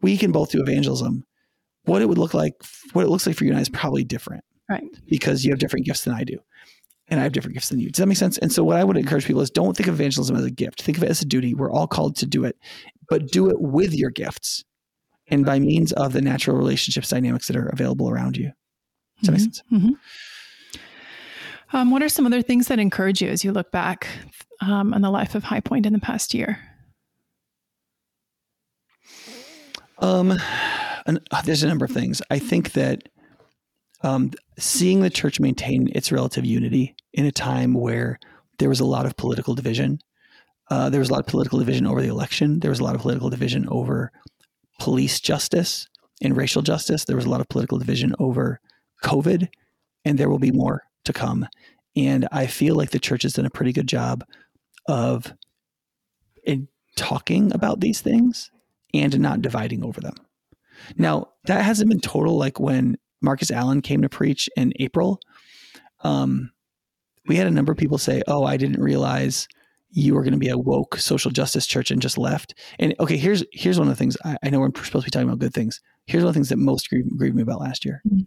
We 0.00 0.16
can 0.16 0.32
both 0.32 0.50
do 0.50 0.60
evangelism. 0.60 1.24
What 1.84 2.02
it 2.02 2.06
would 2.08 2.18
look 2.18 2.34
like, 2.34 2.54
what 2.92 3.04
it 3.04 3.08
looks 3.08 3.26
like 3.26 3.36
for 3.36 3.44
you 3.44 3.50
and 3.50 3.58
I 3.58 3.62
is 3.62 3.68
probably 3.68 4.04
different. 4.04 4.44
Right. 4.70 4.84
Because 5.06 5.44
you 5.44 5.52
have 5.52 5.58
different 5.58 5.86
gifts 5.86 6.04
than 6.04 6.14
I 6.14 6.24
do 6.24 6.38
and 7.08 7.20
I 7.20 7.22
have 7.22 7.32
different 7.32 7.54
gifts 7.54 7.68
than 7.68 7.80
you. 7.80 7.90
Does 7.90 7.98
that 7.98 8.06
make 8.06 8.16
sense? 8.16 8.38
And 8.38 8.50
so, 8.50 8.64
what 8.64 8.78
I 8.78 8.84
would 8.84 8.96
encourage 8.96 9.26
people 9.26 9.42
is 9.42 9.50
don't 9.50 9.76
think 9.76 9.88
of 9.88 9.94
evangelism 9.94 10.36
as 10.36 10.44
a 10.44 10.50
gift. 10.50 10.82
Think 10.82 10.96
of 10.96 11.04
it 11.04 11.10
as 11.10 11.20
a 11.20 11.26
duty. 11.26 11.52
We're 11.54 11.70
all 11.70 11.86
called 11.86 12.16
to 12.16 12.26
do 12.26 12.44
it, 12.44 12.56
but 13.10 13.30
do 13.30 13.50
it 13.50 13.60
with 13.60 13.92
your 13.92 14.08
gifts 14.08 14.64
and 15.28 15.44
by 15.44 15.58
means 15.58 15.92
of 15.92 16.12
the 16.12 16.20
natural 16.20 16.56
relationships 16.56 17.08
dynamics 17.08 17.46
that 17.48 17.56
are 17.56 17.68
available 17.68 18.10
around 18.10 18.36
you. 18.36 18.52
Does 19.22 19.28
that 19.28 19.32
mm-hmm. 19.32 19.32
make 19.32 19.40
sense? 19.40 19.62
Mm-hmm. 19.72 19.92
Um, 21.76 21.90
what 21.90 22.02
are 22.02 22.08
some 22.08 22.26
other 22.26 22.42
things 22.42 22.68
that 22.68 22.78
encourage 22.78 23.20
you 23.20 23.28
as 23.28 23.44
you 23.44 23.52
look 23.52 23.72
back 23.72 24.06
um, 24.60 24.94
on 24.94 25.00
the 25.00 25.10
life 25.10 25.34
of 25.34 25.42
High 25.42 25.60
Point 25.60 25.86
in 25.86 25.92
the 25.92 25.98
past 25.98 26.32
year? 26.32 26.58
Um, 29.98 30.34
and, 31.06 31.20
uh, 31.30 31.42
there's 31.42 31.62
a 31.62 31.68
number 31.68 31.84
of 31.84 31.90
things. 31.90 32.20
I 32.30 32.38
think 32.38 32.72
that 32.72 33.08
um, 34.02 34.30
seeing 34.58 35.00
the 35.00 35.10
church 35.10 35.40
maintain 35.40 35.88
its 35.94 36.12
relative 36.12 36.44
unity 36.44 36.94
in 37.12 37.26
a 37.26 37.32
time 37.32 37.74
where 37.74 38.18
there 38.58 38.68
was 38.68 38.80
a 38.80 38.84
lot 38.84 39.06
of 39.06 39.16
political 39.16 39.54
division, 39.54 39.98
uh, 40.70 40.90
there 40.90 41.00
was 41.00 41.10
a 41.10 41.12
lot 41.12 41.20
of 41.20 41.26
political 41.26 41.58
division 41.58 41.86
over 41.86 42.02
the 42.02 42.08
election. 42.08 42.60
There 42.60 42.70
was 42.70 42.80
a 42.80 42.84
lot 42.84 42.94
of 42.94 43.00
political 43.00 43.30
division 43.30 43.66
over 43.68 44.12
police 44.78 45.20
justice 45.20 45.88
and 46.22 46.36
racial 46.36 46.62
justice. 46.62 47.04
There 47.04 47.16
was 47.16 47.24
a 47.24 47.30
lot 47.30 47.40
of 47.40 47.48
political 47.48 47.78
division 47.78 48.14
over 48.18 48.60
COVID, 49.02 49.48
and 50.04 50.18
there 50.18 50.30
will 50.30 50.38
be 50.38 50.52
more 50.52 50.82
to 51.04 51.12
come. 51.12 51.46
And 51.96 52.26
I 52.32 52.46
feel 52.46 52.74
like 52.74 52.90
the 52.90 52.98
church 52.98 53.22
has 53.22 53.34
done 53.34 53.46
a 53.46 53.50
pretty 53.50 53.72
good 53.72 53.86
job 53.86 54.24
of 54.88 55.32
in 56.44 56.68
talking 56.96 57.52
about 57.54 57.80
these 57.80 58.00
things 58.00 58.50
and 58.92 59.18
not 59.18 59.42
dividing 59.42 59.84
over 59.84 60.00
them. 60.00 60.14
Now, 60.96 61.28
that 61.44 61.64
hasn't 61.64 61.90
been 61.90 62.00
total 62.00 62.36
like 62.36 62.60
when 62.60 62.96
Marcus 63.22 63.50
Allen 63.50 63.80
came 63.80 64.02
to 64.02 64.08
preach 64.08 64.48
in 64.56 64.72
April. 64.80 65.20
Um, 66.02 66.50
we 67.26 67.36
had 67.36 67.46
a 67.46 67.50
number 67.50 67.72
of 67.72 67.78
people 67.78 67.98
say, 67.98 68.22
Oh, 68.26 68.44
I 68.44 68.56
didn't 68.56 68.82
realize 68.82 69.48
you 69.96 70.14
were 70.14 70.22
going 70.22 70.32
to 70.32 70.38
be 70.38 70.48
a 70.48 70.58
woke 70.58 70.96
social 70.98 71.30
justice 71.30 71.66
church 71.66 71.90
and 71.92 72.02
just 72.02 72.18
left. 72.18 72.54
And 72.80 72.94
okay, 72.98 73.16
here's 73.16 73.44
here's 73.52 73.78
one 73.78 73.88
of 73.88 73.92
the 73.92 73.98
things 73.98 74.16
I, 74.24 74.36
I 74.42 74.50
know 74.50 74.58
we're 74.58 74.70
supposed 74.74 75.04
to 75.04 75.06
be 75.06 75.10
talking 75.10 75.28
about 75.28 75.38
good 75.38 75.54
things. 75.54 75.80
Here's 76.06 76.22
one 76.22 76.28
of 76.28 76.34
the 76.34 76.38
things 76.38 76.48
that 76.48 76.58
most 76.58 76.90
grieved, 76.90 77.16
grieved 77.16 77.36
me 77.36 77.42
about 77.42 77.60
last 77.60 77.84
year. 77.84 78.02
Mm-hmm. 78.06 78.22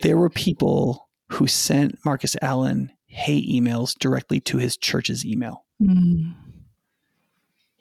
There 0.00 0.16
were 0.16 0.30
people 0.30 1.08
who 1.28 1.46
sent 1.46 1.98
Marcus 2.04 2.36
Allen 2.40 2.92
hate 3.06 3.48
emails 3.48 3.98
directly 3.98 4.40
to 4.40 4.58
his 4.58 4.76
church's 4.76 5.26
email. 5.26 5.64
Mm-hmm. 5.82 6.30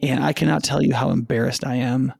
And 0.02 0.24
I 0.24 0.34
cannot 0.34 0.64
tell 0.64 0.82
you 0.82 0.96
how 0.96 1.12
embarrassed 1.12 1.66
I 1.66 1.76
am 1.76 2.14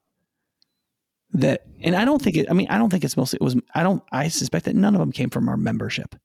that 1.34 1.66
and 1.82 1.96
I 1.96 2.06
don't 2.06 2.22
think 2.22 2.36
it 2.36 2.48
I 2.52 2.54
mean 2.54 2.68
I 2.70 2.78
don't 2.78 2.90
think 2.90 3.04
it's 3.04 3.18
mostly 3.18 3.38
it 3.42 3.44
was 3.44 3.56
I 3.74 3.82
don't 3.82 4.04
I 4.12 4.28
suspect 4.28 4.66
that 4.66 4.76
none 4.76 4.94
of 4.94 5.00
them 5.00 5.12
came 5.12 5.32
from 5.32 5.50
our 5.50 5.58
membership. 5.58 6.16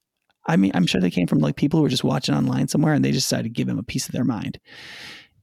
I 0.46 0.56
mean, 0.56 0.70
I'm 0.74 0.86
sure 0.86 1.00
they 1.00 1.10
came 1.10 1.26
from 1.26 1.40
like 1.40 1.56
people 1.56 1.78
who 1.78 1.82
were 1.82 1.88
just 1.88 2.04
watching 2.04 2.34
online 2.34 2.68
somewhere 2.68 2.94
and 2.94 3.04
they 3.04 3.12
just 3.12 3.28
decided 3.28 3.44
to 3.44 3.48
give 3.50 3.68
him 3.68 3.78
a 3.78 3.84
piece 3.84 4.06
of 4.06 4.12
their 4.12 4.24
mind. 4.24 4.58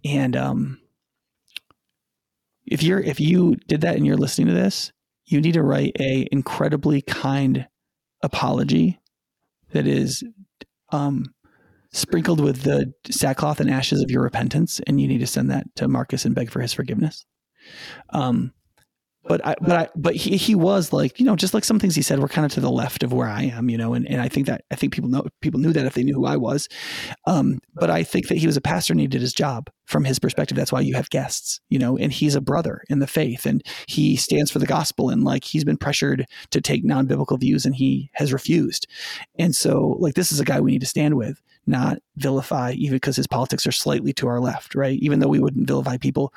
And 0.05 0.35
um, 0.35 0.79
if 2.65 2.83
you're 2.83 2.99
if 2.99 3.19
you 3.19 3.55
did 3.67 3.81
that 3.81 3.95
and 3.95 4.05
you're 4.05 4.17
listening 4.17 4.47
to 4.47 4.53
this, 4.53 4.91
you 5.25 5.41
need 5.41 5.53
to 5.53 5.63
write 5.63 5.95
a 5.99 6.27
incredibly 6.31 7.01
kind 7.01 7.67
apology 8.21 8.99
that 9.71 9.87
is 9.87 10.23
um, 10.91 11.33
sprinkled 11.91 12.39
with 12.39 12.63
the 12.63 12.93
sackcloth 13.09 13.59
and 13.59 13.69
ashes 13.69 14.01
of 14.01 14.11
your 14.11 14.23
repentance, 14.23 14.79
and 14.87 14.99
you 15.01 15.07
need 15.07 15.19
to 15.19 15.27
send 15.27 15.49
that 15.51 15.65
to 15.75 15.87
Marcus 15.87 16.25
and 16.25 16.35
beg 16.35 16.49
for 16.49 16.61
his 16.61 16.73
forgiveness. 16.73 17.25
Um, 18.09 18.53
but 19.25 19.45
I, 19.45 19.55
but 19.61 19.71
I, 19.71 19.89
but 19.95 20.15
he, 20.15 20.35
he 20.35 20.55
was 20.55 20.91
like, 20.91 21.19
you 21.19 21.25
know, 21.25 21.35
just 21.35 21.53
like 21.53 21.63
some 21.63 21.79
things 21.79 21.95
he 21.95 22.01
said 22.01 22.19
were 22.19 22.27
kind 22.27 22.45
of 22.45 22.51
to 22.53 22.59
the 22.59 22.71
left 22.71 23.03
of 23.03 23.13
where 23.13 23.27
I 23.27 23.43
am, 23.43 23.69
you 23.69 23.77
know, 23.77 23.93
and, 23.93 24.07
and 24.07 24.21
I 24.21 24.27
think 24.27 24.47
that, 24.47 24.65
I 24.71 24.75
think 24.75 24.93
people 24.93 25.09
know, 25.09 25.25
people 25.41 25.59
knew 25.59 25.71
that 25.73 25.85
if 25.85 25.93
they 25.93 26.03
knew 26.03 26.13
who 26.13 26.25
I 26.25 26.35
was. 26.35 26.67
Um, 27.25 27.59
but 27.73 27.89
I 27.89 28.03
think 28.03 28.27
that 28.27 28.37
he 28.37 28.47
was 28.47 28.57
a 28.57 28.61
pastor 28.61 28.93
and 28.93 28.99
he 28.99 29.07
did 29.07 29.21
his 29.21 29.33
job 29.33 29.69
from 29.85 30.03
his 30.03 30.19
perspective. 30.19 30.57
That's 30.57 30.71
why 30.71 30.81
you 30.81 30.95
have 30.95 31.09
guests, 31.09 31.61
you 31.69 31.79
know, 31.79 31.97
and 31.97 32.11
he's 32.11 32.35
a 32.35 32.41
brother 32.41 32.83
in 32.89 32.99
the 32.99 33.07
faith 33.07 33.45
and 33.45 33.63
he 33.87 34.15
stands 34.15 34.51
for 34.51 34.59
the 34.59 34.65
gospel 34.65 35.09
and 35.09 35.23
like 35.23 35.43
he's 35.43 35.63
been 35.63 35.77
pressured 35.77 36.25
to 36.51 36.61
take 36.61 36.83
non-biblical 36.83 37.37
views 37.37 37.65
and 37.65 37.75
he 37.75 38.09
has 38.13 38.33
refused. 38.33 38.87
And 39.39 39.55
so 39.55 39.95
like, 39.99 40.15
this 40.15 40.31
is 40.31 40.39
a 40.39 40.45
guy 40.45 40.59
we 40.59 40.71
need 40.71 40.81
to 40.81 40.87
stand 40.87 41.15
with 41.15 41.41
not 41.65 41.99
vilify, 42.17 42.71
even 42.71 42.95
because 42.95 43.15
his 43.15 43.27
politics 43.27 43.65
are 43.65 43.71
slightly 43.71 44.13
to 44.13 44.27
our 44.27 44.39
left, 44.39 44.75
right? 44.75 44.99
Even 44.99 45.19
though 45.19 45.27
we 45.27 45.39
wouldn't 45.39 45.67
vilify 45.67 45.97
people, 45.97 46.33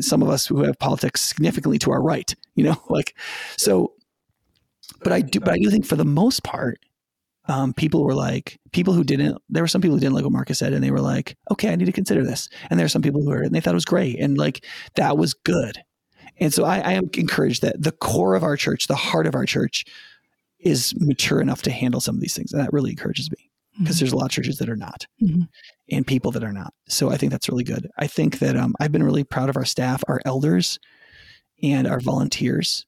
some 0.00 0.22
of 0.22 0.28
us 0.28 0.46
who 0.46 0.62
have 0.62 0.78
politics 0.78 1.22
significantly 1.22 1.78
to 1.78 1.90
our 1.90 2.02
right, 2.02 2.34
you 2.54 2.64
know, 2.64 2.80
like 2.88 3.16
so. 3.56 3.92
But 5.02 5.12
I 5.12 5.22
do, 5.22 5.40
but 5.40 5.54
I 5.54 5.58
do 5.58 5.70
think 5.70 5.86
for 5.86 5.96
the 5.96 6.04
most 6.04 6.44
part, 6.44 6.78
um, 7.46 7.72
people 7.74 8.04
were 8.04 8.14
like 8.14 8.58
people 8.72 8.94
who 8.94 9.04
didn't. 9.04 9.38
There 9.48 9.62
were 9.62 9.68
some 9.68 9.80
people 9.80 9.96
who 9.96 10.00
didn't 10.00 10.14
like 10.14 10.24
what 10.24 10.32
Marcus 10.32 10.58
said, 10.58 10.72
and 10.72 10.84
they 10.84 10.90
were 10.90 11.00
like, 11.00 11.36
"Okay, 11.50 11.70
I 11.70 11.76
need 11.76 11.86
to 11.86 11.92
consider 11.92 12.24
this." 12.24 12.48
And 12.68 12.78
there 12.78 12.84
are 12.86 12.90
some 12.90 13.02
people 13.02 13.22
who 13.22 13.32
it 13.32 13.46
and 13.46 13.54
they 13.54 13.60
thought 13.60 13.72
it 13.72 13.74
was 13.74 13.84
great, 13.84 14.18
and 14.18 14.38
like 14.38 14.64
that 14.94 15.18
was 15.18 15.34
good. 15.34 15.78
And 16.38 16.52
so 16.52 16.64
I, 16.64 16.78
I 16.78 16.92
am 16.92 17.10
encouraged 17.14 17.62
that 17.62 17.82
the 17.82 17.92
core 17.92 18.34
of 18.34 18.42
our 18.42 18.56
church, 18.56 18.88
the 18.88 18.96
heart 18.96 19.26
of 19.26 19.34
our 19.34 19.46
church, 19.46 19.84
is 20.58 20.94
mature 20.98 21.40
enough 21.40 21.62
to 21.62 21.70
handle 21.70 22.00
some 22.00 22.14
of 22.14 22.20
these 22.20 22.34
things, 22.34 22.52
and 22.52 22.62
that 22.62 22.72
really 22.72 22.90
encourages 22.90 23.30
me 23.30 23.50
because 23.78 23.96
mm-hmm. 23.96 24.04
there's 24.04 24.12
a 24.12 24.16
lot 24.16 24.26
of 24.26 24.30
churches 24.30 24.58
that 24.58 24.68
are 24.68 24.76
not 24.76 25.06
mm-hmm. 25.22 25.42
and 25.90 26.06
people 26.06 26.30
that 26.32 26.44
are 26.44 26.52
not. 26.52 26.72
So 26.88 27.10
I 27.10 27.16
think 27.16 27.32
that's 27.32 27.48
really 27.48 27.64
good. 27.64 27.88
I 27.98 28.06
think 28.06 28.38
that 28.38 28.56
um, 28.56 28.74
I've 28.80 28.92
been 28.92 29.02
really 29.02 29.24
proud 29.24 29.48
of 29.48 29.56
our 29.56 29.64
staff, 29.64 30.02
our 30.08 30.20
elders, 30.24 30.78
and 31.62 31.86
our 31.86 32.00
volunteers. 32.00 32.86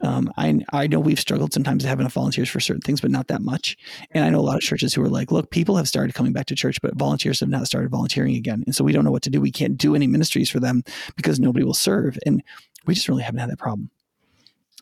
Um, 0.00 0.32
I 0.36 0.60
I 0.72 0.86
know 0.86 1.00
we've 1.00 1.18
struggled 1.18 1.52
sometimes 1.52 1.82
to 1.82 1.88
have 1.88 1.98
enough 1.98 2.12
volunteers 2.12 2.48
for 2.48 2.60
certain 2.60 2.82
things, 2.82 3.00
but 3.00 3.10
not 3.10 3.26
that 3.28 3.42
much. 3.42 3.76
And 4.12 4.24
I 4.24 4.30
know 4.30 4.38
a 4.38 4.42
lot 4.42 4.56
of 4.56 4.62
churches 4.62 4.94
who 4.94 5.02
are 5.02 5.08
like, 5.08 5.32
look, 5.32 5.50
people 5.50 5.76
have 5.76 5.88
started 5.88 6.14
coming 6.14 6.32
back 6.32 6.46
to 6.46 6.54
church, 6.54 6.80
but 6.80 6.96
volunteers 6.96 7.40
have 7.40 7.48
not 7.48 7.66
started 7.66 7.90
volunteering 7.90 8.36
again, 8.36 8.62
and 8.64 8.76
so 8.76 8.84
we 8.84 8.92
don't 8.92 9.04
know 9.04 9.10
what 9.10 9.22
to 9.22 9.30
do. 9.30 9.40
We 9.40 9.50
can't 9.50 9.76
do 9.76 9.96
any 9.96 10.06
ministries 10.06 10.50
for 10.50 10.60
them 10.60 10.84
because 11.16 11.40
nobody 11.40 11.64
will 11.64 11.74
serve, 11.74 12.16
and 12.24 12.44
we 12.86 12.94
just 12.94 13.08
really 13.08 13.24
haven't 13.24 13.40
had 13.40 13.50
that 13.50 13.58
problem. 13.58 13.90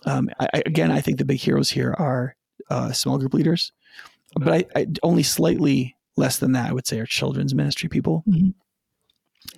Um, 0.04 0.28
I, 0.38 0.62
again, 0.66 0.92
I 0.92 1.00
think 1.00 1.16
the 1.18 1.24
big 1.24 1.40
heroes 1.40 1.70
here 1.70 1.94
are 1.98 2.36
uh, 2.68 2.92
small 2.92 3.18
group 3.18 3.32
leaders 3.32 3.72
but 4.38 4.52
I, 4.52 4.64
I, 4.80 4.86
only 5.02 5.22
slightly 5.22 5.96
less 6.16 6.38
than 6.38 6.52
that. 6.52 6.70
I 6.70 6.72
would 6.72 6.86
say 6.86 7.00
are 7.00 7.06
children's 7.06 7.54
ministry 7.54 7.88
people, 7.88 8.24
mm-hmm. 8.28 8.50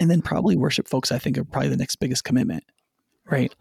and 0.00 0.10
then 0.10 0.22
probably 0.22 0.56
worship 0.56 0.88
folks. 0.88 1.12
I 1.12 1.18
think 1.18 1.38
are 1.38 1.44
probably 1.44 1.70
the 1.70 1.76
next 1.76 1.96
biggest 1.96 2.24
commitment, 2.24 2.64
right? 3.30 3.54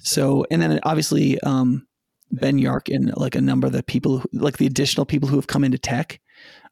So, 0.00 0.46
and 0.50 0.60
then 0.60 0.80
obviously, 0.82 1.40
um, 1.40 1.86
Ben 2.30 2.58
Yark 2.58 2.88
and 2.88 3.16
like 3.16 3.34
a 3.34 3.40
number 3.40 3.66
of 3.66 3.72
the 3.72 3.82
people, 3.82 4.18
who, 4.18 4.28
like 4.32 4.58
the 4.58 4.66
additional 4.66 5.06
people 5.06 5.28
who 5.28 5.36
have 5.36 5.46
come 5.46 5.64
into 5.64 5.78
tech, 5.78 6.20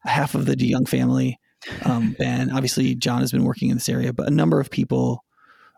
half 0.03 0.35
of 0.35 0.45
the 0.45 0.55
DeYoung 0.55 0.87
family, 0.87 1.39
um, 1.83 2.15
Ben, 2.19 2.51
obviously 2.51 2.95
John 2.95 3.21
has 3.21 3.31
been 3.31 3.43
working 3.43 3.69
in 3.69 3.77
this 3.77 3.89
area, 3.89 4.13
but 4.13 4.27
a 4.27 4.31
number 4.31 4.59
of 4.59 4.69
people 4.69 5.23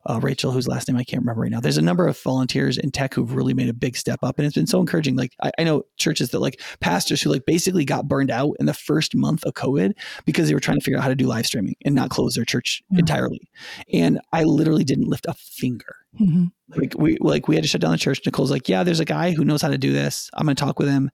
uh, 0.06 0.20
Rachel, 0.22 0.52
whose 0.52 0.68
last 0.68 0.88
name 0.88 0.98
I 0.98 1.04
can't 1.04 1.22
remember 1.22 1.42
right 1.42 1.52
now. 1.52 1.60
There's 1.60 1.78
a 1.78 1.82
number 1.82 2.08
of 2.08 2.18
volunteers 2.20 2.78
in 2.78 2.92
tech 2.92 3.14
who've 3.14 3.34
really 3.34 3.54
made 3.54 3.70
a 3.70 3.74
big 3.74 3.98
step 3.98 4.20
up, 4.24 4.38
and 4.38 4.46
it's 4.46 4.56
been 4.56 4.68
so 4.68 4.80
encouraging. 4.80 5.16
Like 5.16 5.34
I, 5.42 5.52
I, 5.60 5.64
know 5.64 5.84
churches 5.98 6.30
that 6.30 6.40
like 6.40 6.62
pastors 6.80 7.22
who 7.22 7.30
like 7.30 7.46
basically 7.46 7.86
got 7.86 8.08
burned 8.08 8.32
out 8.32 8.56
in 8.60 8.66
the 8.66 8.74
first 8.74 9.16
month 9.16 9.44
of 9.46 9.54
COVID 9.54 9.94
because 10.26 10.48
they 10.48 10.54
were 10.54 10.60
trying 10.60 10.80
to 10.80 10.84
figure 10.84 10.98
out 10.98 11.04
how 11.04 11.10
to 11.10 11.16
do 11.16 11.28
live 11.28 11.46
streaming 11.46 11.76
and 11.86 11.96
not 11.96 12.10
close 12.10 12.36
their 12.36 12.46
church 12.46 12.84
yeah. 12.90 13.00
entirely. 13.00 13.50
And 13.94 14.20
I 14.32 14.44
literally 14.44 14.84
didn't 14.84 15.08
lift 15.08 15.26
a 15.28 15.34
finger. 15.34 15.96
Mm-hmm. 16.20 16.46
Like 16.80 16.94
we 16.98 17.18
like 17.20 17.48
we 17.48 17.56
had 17.56 17.64
to 17.64 17.70
shut 17.70 17.82
down 17.82 17.92
the 17.92 17.98
church. 17.98 18.22
Nicole's 18.26 18.52
like, 18.52 18.70
yeah, 18.70 18.84
there's 18.84 19.00
a 19.00 19.06
guy 19.06 19.32
who 19.32 19.46
knows 19.46 19.62
how 19.62 19.70
to 19.70 19.78
do 19.78 19.92
this. 19.92 20.30
I'm 20.34 20.46
going 20.46 20.56
to 20.56 20.64
talk 20.64 20.80
with 20.80 20.90
him, 20.90 21.10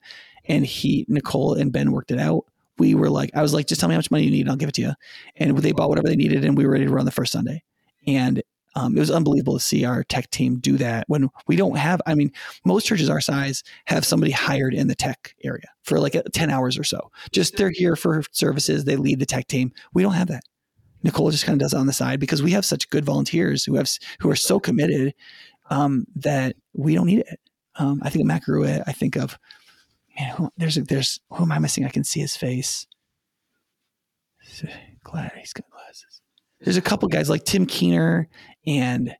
and 0.46 0.64
he 0.66 1.06
Nicole 1.08 1.54
and 1.54 1.72
Ben 1.72 1.92
worked 1.92 2.10
it 2.10 2.18
out 2.18 2.44
we 2.78 2.94
were 2.94 3.10
like, 3.10 3.30
I 3.34 3.42
was 3.42 3.54
like, 3.54 3.66
just 3.66 3.80
tell 3.80 3.88
me 3.88 3.94
how 3.94 3.98
much 3.98 4.10
money 4.10 4.24
you 4.24 4.30
need 4.30 4.40
and 4.40 4.50
I'll 4.50 4.56
give 4.56 4.68
it 4.68 4.74
to 4.76 4.82
you. 4.82 4.92
And 5.36 5.56
they 5.58 5.72
bought 5.72 5.88
whatever 5.88 6.08
they 6.08 6.16
needed 6.16 6.44
and 6.44 6.56
we 6.56 6.64
were 6.64 6.72
ready 6.72 6.86
to 6.86 6.90
run 6.90 7.04
the 7.04 7.10
first 7.10 7.30
Sunday. 7.30 7.62
And 8.06 8.42
um, 8.74 8.96
it 8.96 9.00
was 9.00 9.10
unbelievable 9.10 9.54
to 9.54 9.60
see 9.64 9.84
our 9.84 10.04
tech 10.04 10.30
team 10.30 10.58
do 10.58 10.76
that 10.76 11.04
when 11.08 11.28
we 11.46 11.56
don't 11.56 11.76
have 11.76 12.00
i 12.06 12.14
mean 12.14 12.32
most 12.64 12.86
churches 12.86 13.10
our 13.10 13.20
size 13.20 13.62
have 13.86 14.04
somebody 14.04 14.32
hired 14.32 14.74
in 14.74 14.88
the 14.88 14.94
tech 14.94 15.34
area 15.44 15.68
for 15.82 15.98
like 15.98 16.16
10 16.32 16.50
hours 16.50 16.78
or 16.78 16.84
so. 16.84 17.10
Just 17.32 17.56
they're 17.56 17.70
here 17.70 17.96
for 17.96 18.22
services 18.32 18.84
they 18.84 18.96
lead 18.96 19.18
the 19.18 19.26
tech 19.26 19.48
team. 19.48 19.72
We 19.92 20.02
don't 20.02 20.12
have 20.12 20.28
that. 20.28 20.44
Nicole 21.02 21.30
just 21.30 21.44
kind 21.44 21.60
of 21.60 21.64
does 21.64 21.74
it 21.74 21.78
on 21.78 21.86
the 21.86 21.92
side 21.92 22.20
because 22.20 22.42
we 22.42 22.52
have 22.52 22.64
such 22.64 22.88
good 22.90 23.04
volunteers 23.04 23.64
who 23.64 23.74
have 23.74 23.90
who 24.20 24.30
are 24.30 24.36
so 24.36 24.60
committed 24.60 25.14
um, 25.70 26.06
that 26.14 26.54
we 26.74 26.94
don't 26.94 27.06
need 27.06 27.20
it. 27.20 27.40
Um, 27.76 28.00
i 28.04 28.10
think 28.10 28.30
of 28.30 28.40
Gruitt, 28.42 28.82
i 28.86 28.92
think 28.92 29.16
of 29.16 29.38
man 30.18 30.36
who, 30.36 30.50
there's 30.58 30.74
there's 30.74 31.20
who 31.30 31.44
am 31.44 31.52
i 31.52 31.58
missing? 31.58 31.86
I 31.86 31.88
can 31.88 32.04
see 32.04 32.20
his 32.20 32.36
face. 32.36 32.86
Glad 35.04 35.32
he's 35.36 35.52
got 35.52 35.68
glasses. 35.70 36.20
There's 36.60 36.76
a 36.76 36.82
couple 36.82 37.08
guys 37.08 37.28
like 37.28 37.44
Tim 37.44 37.66
Keener 37.66 38.28
and 38.66 39.14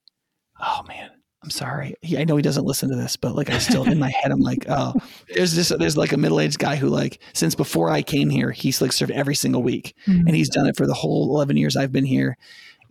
oh 0.61 0.83
man, 0.87 1.11
I'm 1.43 1.51
sorry. 1.51 1.95
He, 2.03 2.17
I 2.19 2.25
know 2.25 2.37
he 2.37 2.43
doesn't 2.43 2.65
listen 2.65 2.89
to 2.91 2.97
this, 2.97 3.17
but 3.17 3.35
like 3.35 3.51
I 3.51 3.59
still 3.59 3.85
in 3.85 3.99
my 3.99 4.11
head, 4.23 4.31
I'm 4.31 4.41
like, 4.41 4.65
oh, 4.69 4.95
there's 5.35 5.55
this, 5.55 5.71
there's 5.71 5.97
like 5.97 6.13
a 6.13 6.17
middle 6.17 6.41
aged 6.41 6.59
guy 6.59 6.77
who 6.77 6.89
like 6.89 7.21
since 7.33 7.55
before 7.55 7.91
I 7.91 8.03
came 8.03 8.31
here, 8.31 8.53
he's 8.53 8.81
like 8.81 8.93
served 8.93 9.11
every 9.11 9.35
single 9.35 9.63
week, 9.63 9.95
mm-hmm. 10.07 10.27
and 10.27 10.37
he's 10.37 10.49
done 10.49 10.67
it 10.67 10.77
for 10.77 10.87
the 10.87 10.95
whole 10.95 11.31
11 11.35 11.57
years 11.57 11.77
I've 11.77 11.93
been 11.93 12.05
here. 12.05 12.37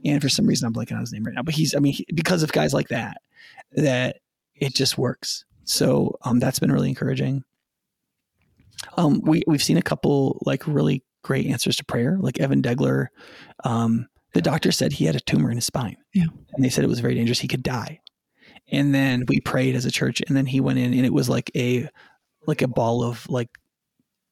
And 0.03 0.21
for 0.21 0.29
some 0.29 0.47
reason, 0.47 0.65
I'm 0.65 0.73
blanking 0.73 0.93
on 0.93 1.01
his 1.01 1.13
name 1.13 1.23
right 1.23 1.35
now, 1.35 1.43
but 1.43 1.53
he's, 1.53 1.75
I 1.75 1.79
mean, 1.79 1.93
he, 1.93 2.05
because 2.13 2.41
of 2.41 2.51
guys 2.51 2.73
like 2.73 2.87
that, 2.87 3.21
that 3.73 4.17
it 4.55 4.73
just 4.73 4.97
works. 4.97 5.45
So 5.63 6.17
um, 6.23 6.39
that's 6.39 6.59
been 6.59 6.71
really 6.71 6.89
encouraging. 6.89 7.43
Um, 8.97 9.21
we 9.23 9.43
we've 9.47 9.63
seen 9.63 9.77
a 9.77 9.81
couple 9.81 10.41
like 10.45 10.65
really 10.65 11.03
great 11.21 11.45
answers 11.45 11.75
to 11.77 11.85
prayer, 11.85 12.17
like 12.19 12.39
Evan 12.39 12.61
Degler. 12.61 13.07
Um, 13.63 14.07
the 14.33 14.41
doctor 14.41 14.71
said 14.71 14.93
he 14.93 15.05
had 15.05 15.15
a 15.15 15.19
tumor 15.19 15.49
in 15.49 15.57
his 15.57 15.65
spine. 15.65 15.97
Yeah. 16.13 16.25
And 16.53 16.63
they 16.63 16.69
said 16.69 16.83
it 16.83 16.89
was 16.89 16.99
very 16.99 17.15
dangerous. 17.15 17.39
He 17.39 17.47
could 17.47 17.63
die. 17.63 17.99
And 18.71 18.95
then 18.95 19.25
we 19.27 19.39
prayed 19.39 19.75
as 19.75 19.85
a 19.85 19.91
church 19.91 20.21
and 20.27 20.35
then 20.35 20.45
he 20.45 20.61
went 20.61 20.79
in 20.79 20.93
and 20.93 21.05
it 21.05 21.13
was 21.13 21.27
like 21.29 21.51
a 21.55 21.89
like 22.47 22.61
a 22.61 22.67
ball 22.67 23.03
of 23.03 23.27
like 23.29 23.49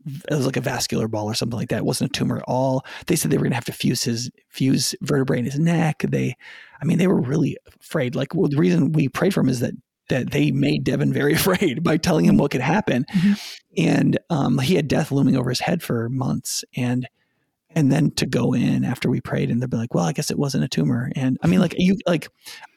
it 0.06 0.34
was 0.34 0.46
like 0.46 0.58
a 0.58 0.62
vascular 0.62 1.08
ball 1.08 1.26
or 1.26 1.34
something 1.34 1.60
like 1.60 1.70
that. 1.70 1.80
It 1.80 1.86
wasn't 1.86 2.12
a 2.12 2.18
tumor 2.18 2.38
at 2.38 2.46
all. 2.48 2.86
They 3.08 3.16
said 3.16 3.32
they 3.32 3.38
were 3.38 3.44
going 3.44 3.52
to 3.52 3.56
have 3.56 3.66
to 3.66 3.74
fuse 3.74 4.04
his 4.04 4.32
fuse 4.48 4.96
vertebrae 5.02 5.40
in 5.40 5.46
his 5.46 5.60
neck. 5.60 6.04
They, 6.08 6.36
I 6.82 6.86
mean, 6.86 6.98
they 6.98 7.08
were 7.08 7.20
really 7.20 7.58
afraid. 7.82 8.16
Like 8.16 8.34
well, 8.34 8.50
the 8.50 8.58
reason 8.58 8.94
we 8.94 9.10
prayed 9.10 9.34
for 9.34 9.42
him 9.42 9.50
is 9.50 9.60
that 9.60 9.74
that 10.08 10.32
they 10.32 10.52
made 10.52 10.88
Evan 10.88 11.14
very 11.14 11.34
afraid 11.36 11.84
by 11.84 11.98
telling 11.98 12.26
him 12.26 12.38
what 12.38 12.52
could 12.52 12.62
happen, 12.62 13.06
mm-hmm. 13.14 13.34
and 13.78 14.18
um, 14.30 14.58
he 14.60 14.76
had 14.76 14.88
death 14.88 15.12
looming 15.12 15.36
over 15.36 15.50
his 15.50 15.60
head 15.60 15.84
for 15.84 16.10
months. 16.10 16.64
And 16.76 17.08
and 17.76 17.92
then 17.92 18.12
to 18.12 18.26
go 18.26 18.54
in 18.54 18.84
after 18.84 19.10
we 19.10 19.22
prayed 19.22 19.50
and 19.50 19.62
they'll 19.62 19.70
be 19.70 19.78
like 19.78 19.94
well 19.94 20.06
i 20.06 20.14
guess 20.14 20.32
it 20.32 20.40
wasn't 20.40 20.64
a 20.64 20.68
tumor. 20.68 21.12
And 21.16 21.38
i 21.44 21.48
mean 21.48 21.60
like 21.60 21.76
you 21.78 21.98
like 22.06 22.28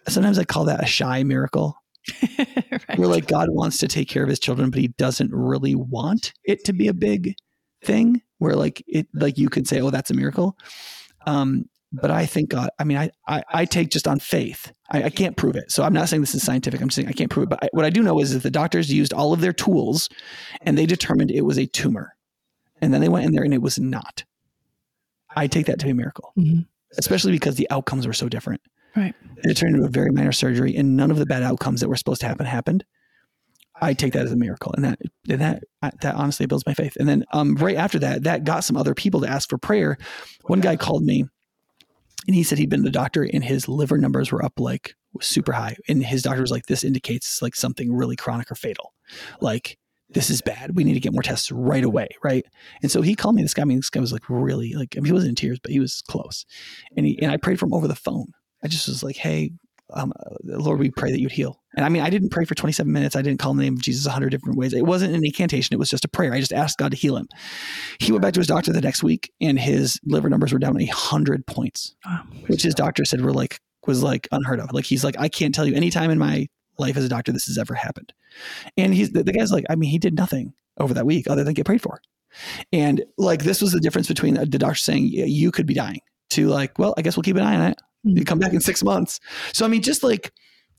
sometimes 0.08 0.38
i 0.38 0.44
call 0.44 0.64
that 0.66 0.82
a 0.82 0.86
shy 0.86 1.22
miracle. 1.22 1.76
Right. 2.88 2.98
where 2.98 3.06
like 3.06 3.28
god 3.28 3.50
wants 3.50 3.78
to 3.78 3.86
take 3.86 4.08
care 4.08 4.24
of 4.24 4.28
his 4.28 4.40
children 4.40 4.70
but 4.70 4.80
he 4.80 4.88
doesn't 4.88 5.30
really 5.32 5.76
want 5.76 6.32
it 6.42 6.64
to 6.64 6.72
be 6.72 6.88
a 6.88 6.94
big 6.94 7.36
thing 7.84 8.22
where 8.38 8.56
like 8.56 8.82
it 8.88 9.06
like 9.14 9.38
you 9.38 9.48
could 9.48 9.68
say 9.68 9.80
oh 9.80 9.90
that's 9.90 10.10
a 10.10 10.14
miracle. 10.14 10.56
Um 11.26 11.66
but 11.92 12.10
i 12.10 12.26
think 12.26 12.48
god 12.48 12.70
i 12.80 12.84
mean 12.84 12.96
i 12.96 13.10
i, 13.28 13.44
I 13.48 13.64
take 13.66 13.90
just 13.90 14.08
on 14.08 14.18
faith. 14.18 14.72
I, 14.90 15.04
I, 15.04 15.10
can't 15.10 15.36
prove 15.36 15.54
it. 15.54 15.70
So 15.70 15.84
i'm 15.84 15.92
not 15.92 16.08
saying 16.08 16.22
this 16.22 16.34
is 16.34 16.42
scientific 16.42 16.80
i'm 16.80 16.88
just 16.88 16.96
saying 16.96 17.08
i 17.08 17.12
can't 17.12 17.30
prove 17.30 17.44
it 17.44 17.50
but 17.50 17.62
I, 17.62 17.68
what 17.72 17.84
i 17.84 17.90
do 17.90 18.02
know 18.02 18.18
is 18.18 18.32
that 18.32 18.42
the 18.42 18.50
doctors 18.50 18.92
used 18.92 19.12
all 19.12 19.32
of 19.32 19.40
their 19.40 19.52
tools 19.52 20.08
and 20.62 20.76
they 20.76 20.86
determined 20.86 21.30
it 21.30 21.42
was 21.42 21.58
a 21.58 21.66
tumor. 21.66 22.16
And 22.80 22.92
then 22.92 23.00
they 23.00 23.08
went 23.08 23.26
in 23.26 23.32
there 23.32 23.44
and 23.44 23.54
it 23.54 23.62
was 23.62 23.78
not 23.78 24.24
I 25.36 25.46
take 25.46 25.66
that 25.66 25.78
to 25.80 25.86
be 25.86 25.90
a 25.92 25.94
miracle, 25.94 26.32
mm-hmm. 26.36 26.60
especially 26.98 27.32
because 27.32 27.56
the 27.56 27.70
outcomes 27.70 28.06
were 28.06 28.12
so 28.12 28.28
different. 28.28 28.60
Right. 28.96 29.14
It 29.38 29.54
turned 29.54 29.74
into 29.74 29.86
a 29.86 29.90
very 29.90 30.10
minor 30.10 30.32
surgery, 30.32 30.76
and 30.76 30.96
none 30.96 31.10
of 31.10 31.18
the 31.18 31.26
bad 31.26 31.42
outcomes 31.42 31.80
that 31.80 31.88
were 31.88 31.96
supposed 31.96 32.20
to 32.20 32.28
happen 32.28 32.46
happened. 32.46 32.84
I 33.80 33.94
take 33.94 34.12
that 34.12 34.26
as 34.26 34.32
a 34.32 34.36
miracle, 34.36 34.72
and 34.74 34.84
that 34.84 34.98
and 35.28 35.40
that 35.40 35.64
that 36.02 36.14
honestly 36.14 36.46
builds 36.46 36.66
my 36.66 36.74
faith. 36.74 36.96
And 37.00 37.08
then 37.08 37.24
um, 37.32 37.56
right 37.56 37.76
after 37.76 37.98
that, 38.00 38.22
that 38.24 38.44
got 38.44 38.64
some 38.64 38.76
other 38.76 38.94
people 38.94 39.20
to 39.22 39.28
ask 39.28 39.48
for 39.48 39.58
prayer. 39.58 39.98
One 40.44 40.60
guy 40.60 40.76
called 40.76 41.02
me, 41.02 41.24
and 42.26 42.36
he 42.36 42.44
said 42.44 42.58
he'd 42.58 42.70
been 42.70 42.80
to 42.80 42.84
the 42.84 42.90
doctor, 42.90 43.24
and 43.24 43.42
his 43.42 43.68
liver 43.68 43.98
numbers 43.98 44.30
were 44.30 44.44
up 44.44 44.60
like 44.60 44.94
super 45.20 45.52
high, 45.52 45.76
and 45.88 46.04
his 46.04 46.22
doctor 46.22 46.42
was 46.42 46.52
like, 46.52 46.66
"This 46.66 46.84
indicates 46.84 47.42
like 47.42 47.56
something 47.56 47.92
really 47.92 48.14
chronic 48.14 48.52
or 48.52 48.54
fatal." 48.54 48.92
Like 49.40 49.78
this 50.14 50.30
is 50.30 50.40
bad. 50.40 50.76
We 50.76 50.84
need 50.84 50.94
to 50.94 51.00
get 51.00 51.12
more 51.12 51.22
tests 51.22 51.50
right 51.50 51.84
away, 51.84 52.08
right? 52.22 52.44
And 52.82 52.90
so 52.90 53.02
he 53.02 53.14
called 53.14 53.34
me. 53.34 53.42
This 53.42 53.54
guy, 53.54 53.62
I 53.62 53.64
mean, 53.64 53.78
this 53.78 53.90
guy 53.90 54.00
was 54.00 54.12
like 54.12 54.28
really 54.28 54.74
like 54.74 54.94
I 54.96 55.00
mean, 55.00 55.06
he 55.06 55.12
wasn't 55.12 55.30
in 55.30 55.34
tears, 55.36 55.58
but 55.60 55.72
he 55.72 55.80
was 55.80 56.02
close. 56.08 56.44
And 56.96 57.06
he 57.06 57.18
and 57.22 57.30
I 57.30 57.36
prayed 57.36 57.58
for 57.58 57.66
him 57.66 57.74
over 57.74 57.88
the 57.88 57.94
phone. 57.94 58.32
I 58.64 58.68
just 58.68 58.88
was 58.88 59.02
like, 59.02 59.16
hey, 59.16 59.52
um, 59.94 60.12
Lord, 60.44 60.78
we 60.78 60.90
pray 60.90 61.10
that 61.10 61.20
you'd 61.20 61.32
heal. 61.32 61.60
And 61.76 61.84
I 61.84 61.88
mean, 61.88 62.02
I 62.02 62.10
didn't 62.10 62.30
pray 62.30 62.44
for 62.44 62.54
27 62.54 62.90
minutes. 62.90 63.16
I 63.16 63.22
didn't 63.22 63.40
call 63.40 63.54
the 63.54 63.62
name 63.62 63.74
of 63.74 63.82
Jesus 63.82 64.06
a 64.06 64.10
hundred 64.10 64.30
different 64.30 64.58
ways. 64.58 64.72
It 64.72 64.86
wasn't 64.86 65.14
an 65.14 65.24
incantation. 65.24 65.74
It 65.74 65.78
was 65.78 65.90
just 65.90 66.04
a 66.04 66.08
prayer. 66.08 66.32
I 66.32 66.40
just 66.40 66.52
asked 66.52 66.78
God 66.78 66.92
to 66.92 66.96
heal 66.96 67.16
him. 67.16 67.28
He 67.98 68.12
went 68.12 68.22
back 68.22 68.34
to 68.34 68.40
his 68.40 68.46
doctor 68.46 68.72
the 68.72 68.80
next 68.80 69.02
week, 69.02 69.32
and 69.40 69.58
his 69.58 69.98
liver 70.04 70.28
numbers 70.28 70.52
were 70.52 70.58
down 70.58 70.80
a 70.80 70.86
hundred 70.86 71.46
points, 71.46 71.94
oh, 72.06 72.22
which 72.46 72.62
his 72.62 72.74
doctor 72.74 73.04
said 73.04 73.22
were 73.22 73.32
like 73.32 73.58
was 73.86 74.02
like 74.02 74.28
unheard 74.32 74.60
of. 74.60 74.72
Like 74.72 74.84
he's 74.84 75.04
like, 75.04 75.18
I 75.18 75.28
can't 75.28 75.54
tell 75.54 75.66
you 75.66 75.74
any 75.74 75.90
time 75.90 76.10
in 76.10 76.18
my 76.18 76.46
life 76.78 76.96
as 76.96 77.04
a 77.04 77.08
doctor 77.08 77.32
this 77.32 77.46
has 77.46 77.58
ever 77.58 77.74
happened. 77.74 78.12
And 78.76 78.94
he's 78.94 79.12
the, 79.12 79.22
the 79.22 79.32
guy's 79.32 79.52
like, 79.52 79.64
I 79.68 79.74
mean, 79.74 79.90
he 79.90 79.98
did 79.98 80.14
nothing 80.14 80.54
over 80.78 80.94
that 80.94 81.06
week 81.06 81.28
other 81.28 81.44
than 81.44 81.54
get 81.54 81.66
prayed 81.66 81.82
for. 81.82 82.00
And 82.72 83.04
like 83.18 83.44
this 83.44 83.60
was 83.60 83.72
the 83.72 83.80
difference 83.80 84.08
between 84.08 84.34
the 84.34 84.46
doctor 84.46 84.76
saying 84.76 85.06
you 85.06 85.50
could 85.50 85.66
be 85.66 85.74
dying 85.74 86.00
to 86.30 86.48
like, 86.48 86.78
well, 86.78 86.94
I 86.96 87.02
guess 87.02 87.16
we'll 87.16 87.22
keep 87.22 87.36
an 87.36 87.42
eye 87.42 87.56
on 87.56 87.62
it. 87.72 87.78
Mm-hmm. 88.06 88.18
You 88.18 88.24
come 88.24 88.38
back 88.38 88.52
in 88.52 88.60
six 88.60 88.82
months. 88.82 89.20
So 89.52 89.64
I 89.64 89.68
mean, 89.68 89.82
just 89.82 90.02
like 90.02 90.32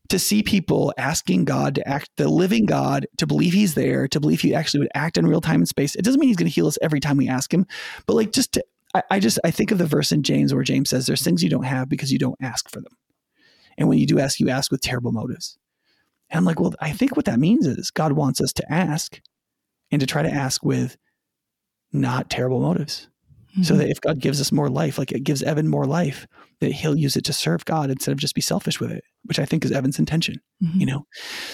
to 0.10 0.20
see 0.20 0.44
people 0.44 0.94
asking 0.98 1.46
God 1.46 1.76
to 1.76 1.88
act, 1.88 2.10
the 2.18 2.28
living 2.28 2.66
God, 2.66 3.08
to 3.18 3.28
believe 3.28 3.54
He's 3.54 3.76
there, 3.76 4.08
to 4.10 4.20
believe 4.20 4.42
He 4.42 4.54
actually 4.54 4.82
would 4.82 4.92
act 4.96 5.18
in 5.18 5.28
real 5.28 5.42
time 5.42 5.62
and 5.62 5.68
space. 5.68 5.96
It 5.96 6.04
doesn't 6.04 6.20
mean 6.20 6.28
He's 6.28 6.38
going 6.38 6.50
to 6.50 6.54
heal 6.54 6.68
us 6.68 6.78
every 6.82 7.00
time 7.00 7.18
we 7.18 7.30
ask 7.30 7.54
Him, 7.54 7.66
but 8.06 8.16
like 8.16 8.32
just 8.32 8.54
to, 8.54 8.66
I, 8.94 9.04
I 9.12 9.20
just 9.20 9.40
I 9.44 9.52
think 9.52 9.72
of 9.72 9.78
the 9.78 9.86
verse 9.86 10.12
in 10.12 10.24
James 10.24 10.54
where 10.54 10.64
James 10.64 10.90
says, 10.90 11.06
"There's 11.06 11.24
things 11.24 11.44
you 11.44 11.50
don't 11.50 11.64
have 11.64 11.90
because 11.90 12.12
you 12.12 12.20
don't 12.20 12.38
ask 12.42 12.70
for 12.70 12.82
them, 12.82 12.98
and 13.78 13.88
when 13.88 13.98
you 13.98 14.08
do 14.08 14.20
ask, 14.20 14.40
you 14.40 14.50
ask 14.50 14.72
with 14.72 14.82
terrible 14.82 15.12
motives." 15.12 15.58
And 16.30 16.38
I'm 16.38 16.46
like, 16.46 16.60
well, 16.60 16.74
I 16.82 16.92
think 16.92 17.16
what 17.16 17.26
that 17.26 17.40
means 17.40 17.66
is 17.66 17.92
God 17.92 18.14
wants 18.14 18.42
us 18.42 18.54
to 18.54 18.74
ask 18.74 19.20
and 19.92 20.00
to 20.00 20.08
try 20.08 20.24
to 20.24 20.32
ask 20.32 20.64
with 20.64 20.98
not 21.92 22.30
terrible 22.30 22.60
motives. 22.60 23.08
Mm-hmm. 23.52 23.64
So 23.64 23.76
that 23.76 23.90
if 23.90 24.02
God 24.02 24.20
gives 24.20 24.42
us 24.42 24.52
more 24.52 24.68
life, 24.68 24.98
like 24.98 25.12
it 25.12 25.24
gives 25.24 25.44
Evan 25.44 25.68
more 25.68 25.86
life, 25.86 26.26
that 26.60 26.72
he'll 26.72 26.98
use 26.98 27.16
it 27.16 27.26
to 27.26 27.34
serve 27.34 27.66
God 27.66 27.92
instead 27.92 28.12
of 28.12 28.18
just 28.18 28.34
be 28.34 28.42
selfish 28.42 28.80
with 28.80 28.92
it, 28.92 29.04
which 29.26 29.38
I 29.38 29.46
think 29.46 29.64
is 29.64 29.72
Evan's 29.72 30.00
intention, 30.00 30.42
mm-hmm. 30.64 30.80
you 30.80 30.88
know? 30.88 31.06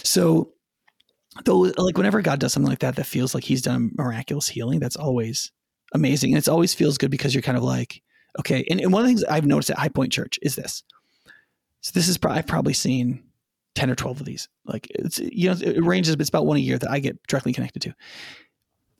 So 0.03 0.53
though 1.43 1.57
like 1.57 1.97
whenever 1.97 2.21
God 2.21 2.39
does 2.39 2.53
something 2.53 2.69
like 2.69 2.79
that 2.79 2.95
that 2.95 3.05
feels 3.05 3.35
like 3.35 3.43
he's 3.43 3.61
done 3.61 3.91
miraculous 3.95 4.47
healing, 4.47 4.79
that's 4.79 4.95
always 4.95 5.51
amazing. 5.93 6.31
And 6.31 6.37
it 6.41 6.47
always 6.47 6.73
feels 6.73 6.97
good 6.97 7.11
because 7.11 7.35
you're 7.35 7.41
kind 7.41 7.57
of 7.57 7.63
like, 7.63 8.01
okay. 8.39 8.65
And, 8.69 8.79
and 8.79 8.93
one 8.93 9.01
of 9.01 9.07
the 9.07 9.09
things 9.09 9.25
I've 9.25 9.45
noticed 9.45 9.71
at 9.71 9.77
High 9.77 9.89
Point 9.89 10.13
Church 10.13 10.39
is 10.41 10.55
this. 10.55 10.83
So 11.81 11.91
this 11.93 12.07
is 12.07 12.17
pro- 12.17 12.31
I've 12.31 12.47
probably 12.47 12.73
seen 12.73 13.23
10 13.75 13.89
or 13.89 13.95
12 13.95 14.19
of 14.21 14.25
these. 14.25 14.49
Like 14.65 14.87
it's, 14.91 15.19
you 15.19 15.49
know, 15.49 15.55
it 15.61 15.83
ranges, 15.83 16.15
but 16.15 16.21
it's 16.21 16.29
about 16.29 16.45
one 16.45 16.57
a 16.57 16.61
year 16.61 16.77
that 16.77 16.91
I 16.91 16.99
get 16.99 17.21
directly 17.27 17.53
connected 17.53 17.81
to. 17.83 17.93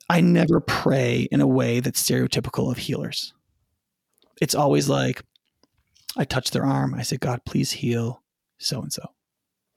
I 0.08 0.20
never 0.20 0.60
pray 0.60 1.28
in 1.30 1.40
a 1.40 1.46
way 1.46 1.80
that's 1.80 2.02
stereotypical 2.02 2.70
of 2.70 2.78
healers. 2.78 3.32
It's 4.40 4.54
always 4.54 4.88
like, 4.88 5.22
I 6.16 6.24
touch 6.24 6.50
their 6.50 6.64
arm. 6.64 6.94
I 6.94 7.02
say, 7.02 7.16
God, 7.16 7.44
please 7.44 7.70
heal 7.70 8.22
so 8.58 8.80
and 8.82 8.92
so. 8.92 9.02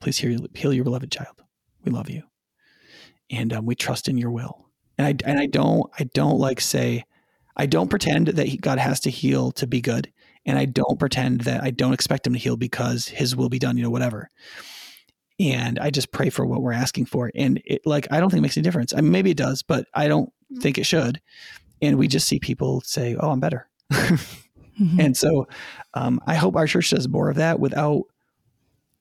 Please 0.02 0.18
heal, 0.18 0.48
heal 0.56 0.74
your 0.74 0.84
beloved 0.84 1.12
child. 1.12 1.36
We 1.86 1.92
love 1.92 2.10
you, 2.10 2.24
and 3.30 3.54
um, 3.54 3.66
we 3.66 3.76
trust 3.76 4.08
in 4.08 4.18
your 4.18 4.32
will. 4.32 4.70
And 4.98 5.08
I 5.08 5.30
and 5.30 5.40
I 5.40 5.46
don't 5.48 5.90
I 6.00 6.06
don't 6.14 6.40
like 6.40 6.62
say 6.62 7.06
I 7.56 7.66
don't 7.66 7.90
pretend 7.90 8.28
that 8.28 8.48
he, 8.48 8.58
God 8.58 8.80
has 8.80 9.00
to 9.02 9.10
heal 9.10 9.52
to 9.54 9.68
be 9.68 9.82
good, 9.82 10.12
and 10.46 10.58
I 10.58 10.66
don't 10.66 10.98
pretend 10.98 11.42
that 11.42 11.64
I 11.64 11.72
don't 11.72 11.94
expect 11.94 12.26
him 12.26 12.34
to 12.34 12.40
heal 12.40 12.58
because 12.58 13.08
His 13.08 13.36
will 13.36 13.50
be 13.50 13.60
done. 13.60 13.78
You 13.78 13.84
know, 13.84 13.90
whatever 13.90 14.30
and 15.40 15.80
I 15.80 15.90
just 15.90 16.12
pray 16.12 16.30
for 16.30 16.46
what 16.46 16.62
we're 16.62 16.74
asking 16.74 17.06
for. 17.06 17.32
And 17.36 17.62
it, 17.66 17.82
like, 17.86 18.08
I 18.12 18.20
don't 18.20 18.30
think 18.30 18.40
it 18.40 18.44
makes 18.44 18.58
any 18.58 18.64
difference. 18.64 18.94
I 18.94 19.02
mean, 19.02 19.12
maybe 19.12 19.32
it 19.32 19.38
does, 19.38 19.64
but 19.64 19.88
I 19.94 20.08
don't 20.08 20.32
think 20.60 20.78
it 20.78 20.86
should. 20.86 21.22
And 21.82 21.98
we 21.98 22.08
just 22.08 22.28
see 22.28 22.40
people 22.40 22.82
say, 22.82 23.16
"Oh, 23.20 23.32
I'm 23.32 23.40
better." 23.40 23.68
mm-hmm. 23.92 25.00
And 25.00 25.18
so, 25.18 25.48
um, 25.94 26.22
I 26.26 26.36
hope 26.36 26.56
our 26.56 26.68
church 26.68 26.92
does 26.92 27.10
more 27.10 27.30
of 27.30 27.36
that 27.38 27.60
without 27.60 28.04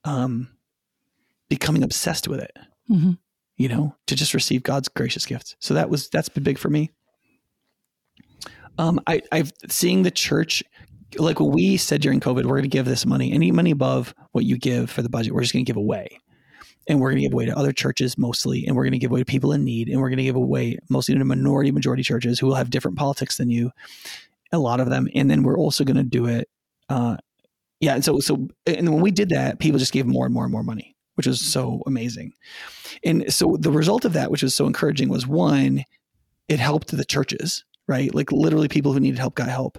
um, 0.05 0.49
becoming 1.49 1.85
obsessed 1.85 2.27
with 2.27 2.41
it. 2.41 2.57
Mm-hmm. 2.91 3.13
You 3.57 3.69
know, 3.69 3.95
to 4.07 4.17
just 4.17 4.35
receive 4.35 4.65
God's 4.65 4.89
gracious 4.89 5.27
gifts. 5.27 5.55
So 5.61 5.75
that 5.75 5.91
was 5.91 6.09
that's 6.09 6.29
been 6.29 6.43
big 6.43 6.59
for 6.59 6.71
me. 6.71 6.91
Um, 8.79 9.01
I, 9.07 9.23
I've 9.31 9.53
seeing 9.69 10.03
the 10.03 10.11
church 10.11 10.65
like 11.19 11.41
what 11.41 11.53
we 11.53 11.77
said 11.77 12.01
during 12.01 12.21
COVID, 12.21 12.45
we're 12.45 12.57
going 12.57 12.63
to 12.63 12.69
give 12.69 12.87
this 12.87 13.07
money, 13.07 13.33
any 13.33 13.51
money 13.51 13.71
above 13.71 14.15
what 14.33 14.45
you 14.45 14.57
give 14.57 14.91
for 14.91 15.03
the 15.03 15.09
budget, 15.09 15.35
we're 15.35 15.43
just 15.43 15.53
going 15.53 15.65
to 15.65 15.69
give 15.69 15.77
away. 15.77 16.19
And 16.89 17.01
we're 17.01 17.11
going 17.11 17.23
to 17.23 17.29
give 17.29 17.33
away 17.33 17.47
to 17.47 17.57
other 17.57 17.73
churches 17.73 18.19
mostly, 18.19 18.67
and 18.67 18.75
we're 18.75 18.83
going 18.83 18.93
to 18.93 18.99
give 18.99 19.13
away 19.13 19.21
to 19.21 19.25
people 19.25 19.53
in 19.53 19.65
need, 19.65 19.89
and 19.89 20.01
we're 20.01 20.09
going 20.09 20.19
to 20.19 20.25
give 20.25 20.35
away 20.37 20.79
mostly 20.91 21.17
to 21.17 21.25
minority, 21.25 21.71
majority 21.71 22.03
churches 22.03 22.41
who 22.41 22.47
will 22.47 22.57
have 22.57 22.71
different 22.71 22.99
politics 22.99 23.37
than 23.37 23.51
you, 23.51 23.71
a 24.51 24.59
lot 24.59 24.81
of 24.81 24.91
them. 24.91 25.09
And 25.15 25.31
then 25.31 25.45
we're 25.45 25.59
also 25.59 25.85
going 25.85 25.97
to 25.97 26.03
do 26.03 26.27
it. 26.27 26.49
Uh, 26.89 27.19
yeah. 27.81 27.95
And 27.95 28.05
so, 28.05 28.19
so, 28.19 28.49
and 28.67 28.93
when 28.93 29.01
we 29.01 29.11
did 29.13 29.29
that, 29.29 29.61
people 29.61 29.79
just 29.79 29.93
gave 29.93 30.07
more 30.07 30.25
and 30.25 30.35
more 30.35 30.45
and 30.45 30.53
more 30.53 30.65
money, 30.65 30.97
which 31.15 31.27
was 31.27 31.41
so 31.41 31.83
amazing. 31.87 32.33
And 33.05 33.33
so 33.33 33.57
the 33.59 33.71
result 33.71 34.05
of 34.05 34.13
that, 34.15 34.31
which 34.31 34.43
was 34.43 34.55
so 34.55 34.67
encouraging, 34.67 35.09
was 35.09 35.27
one, 35.27 35.85
it 36.49 36.59
helped 36.59 36.97
the 36.97 37.05
churches 37.05 37.65
right? 37.89 38.15
Like 38.15 38.33
literally 38.33 38.69
people 38.69 38.93
who 38.93 39.01
needed 39.01 39.19
help 39.19 39.35
got 39.35 39.49
help. 39.49 39.79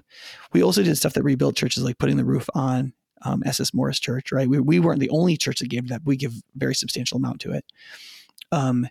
We 0.51 0.63
also 0.63 0.83
did 0.83 0.97
stuff 0.97 1.13
that 1.13 1.23
rebuilt 1.23 1.55
churches, 1.55 1.83
like 1.83 1.97
putting 1.97 2.17
the 2.17 2.25
roof 2.25 2.49
on 2.53 2.93
um, 3.23 3.43
SS 3.45 3.73
Morris 3.73 3.99
Church, 3.99 4.31
right? 4.31 4.47
We, 4.47 4.59
we 4.59 4.79
weren't 4.79 4.99
the 4.99 5.09
only 5.09 5.37
church 5.37 5.59
that 5.59 5.69
gave 5.69 5.87
that. 5.89 6.01
We 6.05 6.17
give 6.17 6.33
very 6.55 6.75
substantial 6.75 7.17
amount 7.17 7.41
to 7.41 7.53
it. 7.53 7.65
Um, 8.51 8.87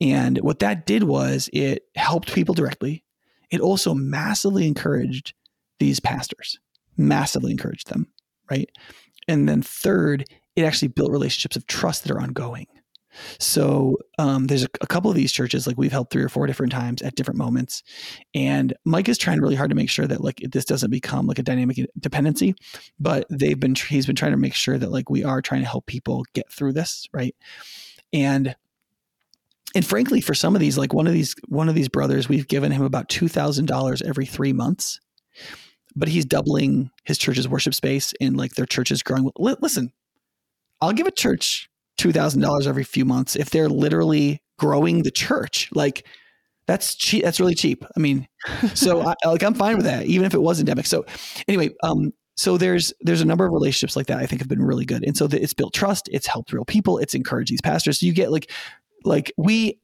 and 0.00 0.38
what 0.38 0.60
that 0.60 0.86
did 0.86 1.04
was 1.04 1.48
it 1.52 1.84
helped 1.96 2.32
people 2.32 2.54
directly. 2.54 3.04
It 3.50 3.60
also 3.60 3.94
massively 3.94 4.66
encouraged 4.66 5.34
these 5.78 6.00
pastors, 6.00 6.58
massively 6.96 7.50
encouraged 7.50 7.88
them, 7.88 8.06
right? 8.50 8.70
And 9.26 9.48
then 9.48 9.62
third, 9.62 10.24
it 10.54 10.62
actually 10.62 10.88
built 10.88 11.10
relationships 11.10 11.56
of 11.56 11.66
trust 11.66 12.04
that 12.04 12.12
are 12.12 12.20
ongoing. 12.20 12.66
So 13.38 13.98
um, 14.18 14.46
there's 14.46 14.64
a, 14.64 14.68
a, 14.80 14.86
couple 14.86 15.10
of 15.10 15.16
these 15.16 15.32
churches, 15.32 15.66
like 15.66 15.78
we've 15.78 15.92
held 15.92 16.10
three 16.10 16.22
or 16.22 16.28
four 16.28 16.46
different 16.46 16.72
times 16.72 17.02
at 17.02 17.14
different 17.14 17.38
moments, 17.38 17.82
and 18.34 18.74
Mike 18.84 19.08
is 19.08 19.18
trying 19.18 19.40
really 19.40 19.54
hard 19.54 19.70
to 19.70 19.76
make 19.76 19.90
sure 19.90 20.06
that 20.06 20.22
like 20.22 20.40
this 20.50 20.64
doesn't 20.64 20.90
become 20.90 21.26
like 21.26 21.38
a 21.38 21.42
dynamic 21.42 21.78
dependency. 21.98 22.54
But 22.98 23.26
they've 23.30 23.58
been 23.58 23.74
he's 23.74 24.06
been 24.06 24.16
trying 24.16 24.32
to 24.32 24.38
make 24.38 24.54
sure 24.54 24.78
that 24.78 24.90
like 24.90 25.10
we 25.10 25.24
are 25.24 25.42
trying 25.42 25.62
to 25.62 25.68
help 25.68 25.86
people 25.86 26.24
get 26.34 26.50
through 26.50 26.72
this, 26.72 27.08
right? 27.12 27.34
And 28.12 28.54
and 29.74 29.84
frankly, 29.84 30.20
for 30.20 30.34
some 30.34 30.54
of 30.54 30.60
these, 30.60 30.78
like 30.78 30.94
one 30.94 31.06
of 31.06 31.12
these 31.12 31.34
one 31.48 31.68
of 31.68 31.74
these 31.74 31.88
brothers, 31.88 32.28
we've 32.28 32.48
given 32.48 32.72
him 32.72 32.82
about 32.82 33.08
two 33.08 33.28
thousand 33.28 33.66
dollars 33.66 34.02
every 34.02 34.26
three 34.26 34.52
months, 34.52 35.00
but 35.94 36.08
he's 36.08 36.24
doubling 36.24 36.90
his 37.04 37.18
church's 37.18 37.48
worship 37.48 37.74
space 37.74 38.14
and 38.20 38.36
like 38.36 38.54
their 38.54 38.66
church 38.66 38.90
is 38.90 39.02
growing. 39.02 39.30
Listen, 39.36 39.92
I'll 40.80 40.92
give 40.92 41.06
a 41.06 41.12
church 41.12 41.68
$2,000 41.98 42.66
every 42.66 42.84
few 42.84 43.04
months 43.04 43.36
if 43.36 43.50
they're 43.50 43.68
literally 43.68 44.40
growing 44.58 45.02
the 45.02 45.10
church. 45.10 45.68
Like 45.72 46.06
that's 46.66 46.94
cheap. 46.94 47.24
That's 47.24 47.40
really 47.40 47.54
cheap. 47.54 47.84
I 47.96 48.00
mean, 48.00 48.28
so 48.74 49.00
I, 49.00 49.14
like 49.26 49.42
I'm 49.42 49.54
fine 49.54 49.76
with 49.76 49.86
that, 49.86 50.06
even 50.06 50.26
if 50.26 50.34
it 50.34 50.42
was 50.42 50.60
endemic. 50.60 50.86
So 50.86 51.04
anyway, 51.48 51.70
um, 51.82 52.12
so 52.36 52.56
there's 52.56 52.92
there's 53.00 53.22
a 53.22 53.24
number 53.24 53.46
of 53.46 53.52
relationships 53.52 53.96
like 53.96 54.06
that 54.06 54.18
I 54.18 54.26
think 54.26 54.40
have 54.42 54.48
been 54.48 54.62
really 54.62 54.84
good, 54.84 55.02
and 55.02 55.16
so 55.16 55.26
the, 55.26 55.42
it's 55.42 55.54
built 55.54 55.74
trust. 55.74 56.08
It's 56.12 56.26
helped 56.26 56.52
real 56.52 56.66
people. 56.66 56.98
It's 56.98 57.14
encouraged 57.14 57.50
these 57.50 57.62
pastors. 57.62 58.00
So 58.00 58.06
you 58.06 58.12
get 58.12 58.30
like 58.30 58.52
like 59.04 59.32
we 59.38 59.80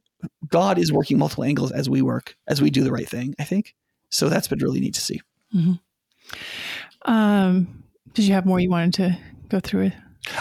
God 0.48 0.78
is 0.78 0.92
working 0.92 1.18
multiple 1.18 1.44
angles 1.44 1.72
as 1.72 1.88
we 1.88 2.02
work 2.02 2.36
as 2.46 2.60
we 2.60 2.70
do 2.70 2.84
the 2.84 2.92
right 2.92 3.08
thing. 3.08 3.34
I 3.38 3.44
think 3.44 3.74
so. 4.10 4.28
That's 4.28 4.46
been 4.46 4.60
really 4.60 4.80
neat 4.80 4.94
to 4.94 5.00
see. 5.00 5.20
Mm-hmm. 5.54 7.10
Um, 7.10 7.82
did 8.12 8.26
you 8.26 8.34
have 8.34 8.44
more 8.44 8.60
you 8.60 8.70
wanted 8.70 8.94
to 8.94 9.18
go 9.48 9.58
through? 9.58 9.90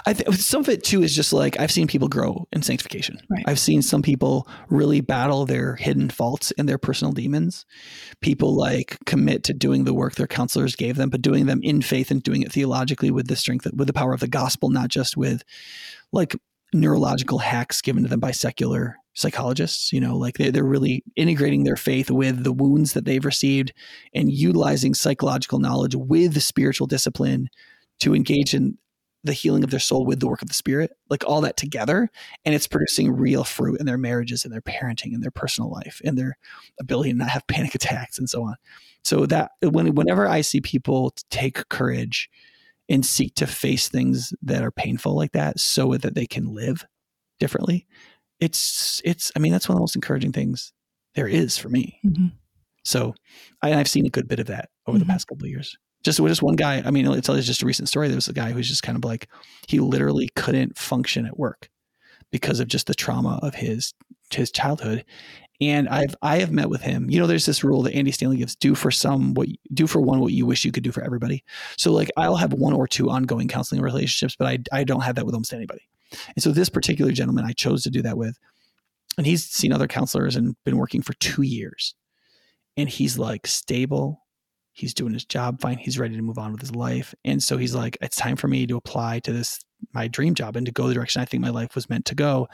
I 0.05 0.13
think 0.13 0.33
some 0.35 0.61
of 0.61 0.69
it 0.69 0.83
too 0.83 1.03
is 1.03 1.15
just 1.15 1.33
like 1.33 1.59
I've 1.59 1.71
seen 1.71 1.87
people 1.87 2.07
grow 2.07 2.47
in 2.51 2.61
sanctification. 2.61 3.19
Right. 3.29 3.43
I've 3.47 3.59
seen 3.59 3.81
some 3.81 4.01
people 4.01 4.47
really 4.69 5.01
battle 5.01 5.45
their 5.45 5.75
hidden 5.75 6.09
faults 6.09 6.51
and 6.57 6.67
their 6.69 6.77
personal 6.77 7.11
demons. 7.11 7.65
People 8.21 8.55
like 8.55 8.97
commit 9.05 9.43
to 9.45 9.53
doing 9.53 9.83
the 9.83 9.93
work 9.93 10.15
their 10.15 10.27
counselors 10.27 10.75
gave 10.75 10.95
them, 10.95 11.09
but 11.09 11.21
doing 11.21 11.47
them 11.47 11.59
in 11.63 11.81
faith 11.81 12.11
and 12.11 12.23
doing 12.23 12.43
it 12.43 12.51
theologically 12.51 13.11
with 13.11 13.27
the 13.27 13.35
strength, 13.35 13.67
with 13.73 13.87
the 13.87 13.93
power 13.93 14.13
of 14.13 14.21
the 14.21 14.27
gospel, 14.27 14.69
not 14.69 14.89
just 14.89 15.17
with 15.17 15.43
like 16.11 16.35
neurological 16.73 17.39
hacks 17.39 17.81
given 17.81 18.03
to 18.03 18.09
them 18.09 18.19
by 18.19 18.31
secular 18.31 18.97
psychologists. 19.13 19.91
You 19.91 19.99
know, 19.99 20.17
like 20.17 20.37
they, 20.37 20.49
they're 20.49 20.63
really 20.63 21.03
integrating 21.15 21.65
their 21.65 21.75
faith 21.75 22.09
with 22.09 22.43
the 22.43 22.53
wounds 22.53 22.93
that 22.93 23.05
they've 23.05 23.25
received 23.25 23.73
and 24.13 24.31
utilizing 24.31 24.93
psychological 24.93 25.59
knowledge 25.59 25.95
with 25.95 26.41
spiritual 26.41 26.87
discipline 26.87 27.49
to 27.99 28.15
engage 28.15 28.53
in 28.53 28.77
the 29.23 29.33
healing 29.33 29.63
of 29.63 29.71
their 29.71 29.79
soul 29.79 30.05
with 30.05 30.19
the 30.19 30.27
work 30.27 30.41
of 30.41 30.49
the 30.49 30.53
spirit, 30.53 30.91
like 31.09 31.23
all 31.25 31.41
that 31.41 31.55
together. 31.57 32.09
And 32.43 32.53
it's 32.53 32.67
producing 32.67 33.11
real 33.11 33.43
fruit 33.43 33.79
in 33.79 33.85
their 33.85 33.97
marriages 33.97 34.43
and 34.43 34.53
their 34.53 34.61
parenting 34.61 35.13
and 35.13 35.23
their 35.23 35.31
personal 35.31 35.71
life 35.71 36.01
and 36.03 36.17
their 36.17 36.37
ability 36.79 37.11
to 37.11 37.17
not 37.17 37.29
have 37.29 37.47
panic 37.47 37.73
attacks 37.75 38.17
and 38.17 38.29
so 38.29 38.43
on. 38.43 38.55
So 39.03 39.25
that 39.27 39.51
when, 39.61 39.95
whenever 39.95 40.27
I 40.27 40.41
see 40.41 40.61
people 40.61 41.13
take 41.29 41.67
courage 41.69 42.29
and 42.89 43.05
seek 43.05 43.35
to 43.35 43.47
face 43.47 43.87
things 43.87 44.33
that 44.41 44.61
are 44.61 44.71
painful 44.71 45.15
like 45.15 45.31
that 45.31 45.59
so 45.59 45.95
that 45.95 46.15
they 46.15 46.25
can 46.25 46.53
live 46.53 46.85
differently, 47.39 47.87
it's, 48.39 49.01
it's, 49.05 49.31
I 49.35 49.39
mean, 49.39 49.51
that's 49.51 49.69
one 49.69 49.75
of 49.75 49.79
the 49.79 49.83
most 49.83 49.95
encouraging 49.95 50.33
things 50.33 50.73
there 51.15 51.27
is 51.27 51.57
for 51.57 51.69
me. 51.69 51.99
Mm-hmm. 52.05 52.27
So 52.83 53.15
I, 53.61 53.69
have 53.69 53.87
seen 53.87 54.05
a 54.05 54.09
good 54.09 54.27
bit 54.27 54.39
of 54.39 54.47
that 54.47 54.69
over 54.85 54.97
mm-hmm. 54.97 55.07
the 55.07 55.11
past 55.11 55.27
couple 55.27 55.45
of 55.45 55.49
years 55.49 55.77
just 56.03 56.19
just 56.19 56.41
one 56.41 56.55
guy. 56.55 56.81
I 56.85 56.91
mean, 56.91 57.07
it's 57.07 57.27
just 57.27 57.63
a 57.63 57.65
recent 57.65 57.87
story. 57.87 58.07
There 58.07 58.17
was 58.17 58.27
a 58.27 58.33
guy 58.33 58.51
who's 58.51 58.67
just 58.67 58.83
kind 58.83 58.97
of 58.97 59.05
like 59.05 59.27
he 59.67 59.79
literally 59.79 60.29
couldn't 60.35 60.77
function 60.77 61.25
at 61.25 61.39
work 61.39 61.69
because 62.31 62.59
of 62.59 62.67
just 62.67 62.87
the 62.87 62.95
trauma 62.95 63.39
of 63.41 63.55
his 63.55 63.93
his 64.31 64.51
childhood. 64.51 65.05
And 65.61 65.87
I've 65.87 66.15
I 66.21 66.39
have 66.39 66.51
met 66.51 66.69
with 66.69 66.81
him. 66.81 67.09
You 67.09 67.19
know, 67.19 67.27
there's 67.27 67.45
this 67.45 67.63
rule 67.63 67.83
that 67.83 67.95
Andy 67.95 68.11
Stanley 68.11 68.37
gives: 68.37 68.55
do 68.55 68.75
for 68.75 68.91
some 68.91 69.33
what 69.33 69.47
do 69.73 69.87
for 69.87 70.01
one 70.01 70.19
what 70.19 70.33
you 70.33 70.45
wish 70.45 70.65
you 70.65 70.71
could 70.71 70.83
do 70.83 70.91
for 70.91 71.03
everybody. 71.03 71.43
So 71.77 71.91
like 71.93 72.09
I'll 72.17 72.35
have 72.35 72.53
one 72.53 72.73
or 72.73 72.87
two 72.87 73.09
ongoing 73.09 73.47
counseling 73.47 73.81
relationships, 73.81 74.35
but 74.37 74.47
I 74.47 74.57
I 74.71 74.83
don't 74.83 75.01
have 75.01 75.15
that 75.15 75.25
with 75.25 75.35
almost 75.35 75.53
anybody. 75.53 75.87
And 76.35 76.43
so 76.43 76.51
this 76.51 76.69
particular 76.69 77.11
gentleman 77.11 77.45
I 77.45 77.53
chose 77.53 77.83
to 77.83 77.89
do 77.89 78.01
that 78.01 78.17
with, 78.17 78.37
and 79.17 79.25
he's 79.25 79.45
seen 79.45 79.71
other 79.71 79.87
counselors 79.87 80.35
and 80.35 80.55
been 80.65 80.77
working 80.77 81.01
for 81.01 81.13
two 81.13 81.43
years, 81.43 81.95
and 82.75 82.89
he's 82.89 83.17
like 83.17 83.47
stable 83.47 84.22
he's 84.73 84.93
doing 84.93 85.13
his 85.13 85.25
job 85.25 85.61
fine 85.61 85.77
he's 85.77 85.99
ready 85.99 86.15
to 86.15 86.21
move 86.21 86.37
on 86.37 86.51
with 86.51 86.61
his 86.61 86.75
life 86.75 87.13
and 87.23 87.41
so 87.41 87.57
he's 87.57 87.75
like 87.75 87.97
it's 88.01 88.17
time 88.17 88.35
for 88.35 88.47
me 88.47 88.67
to 88.67 88.77
apply 88.77 89.19
to 89.19 89.31
this 89.31 89.59
my 89.93 90.07
dream 90.07 90.33
job 90.33 90.55
and 90.55 90.65
to 90.65 90.71
go 90.71 90.87
the 90.87 90.93
direction 90.93 91.21
i 91.21 91.25
think 91.25 91.41
my 91.41 91.49
life 91.49 91.75
was 91.75 91.89
meant 91.89 92.05
to 92.05 92.15
go 92.15 92.47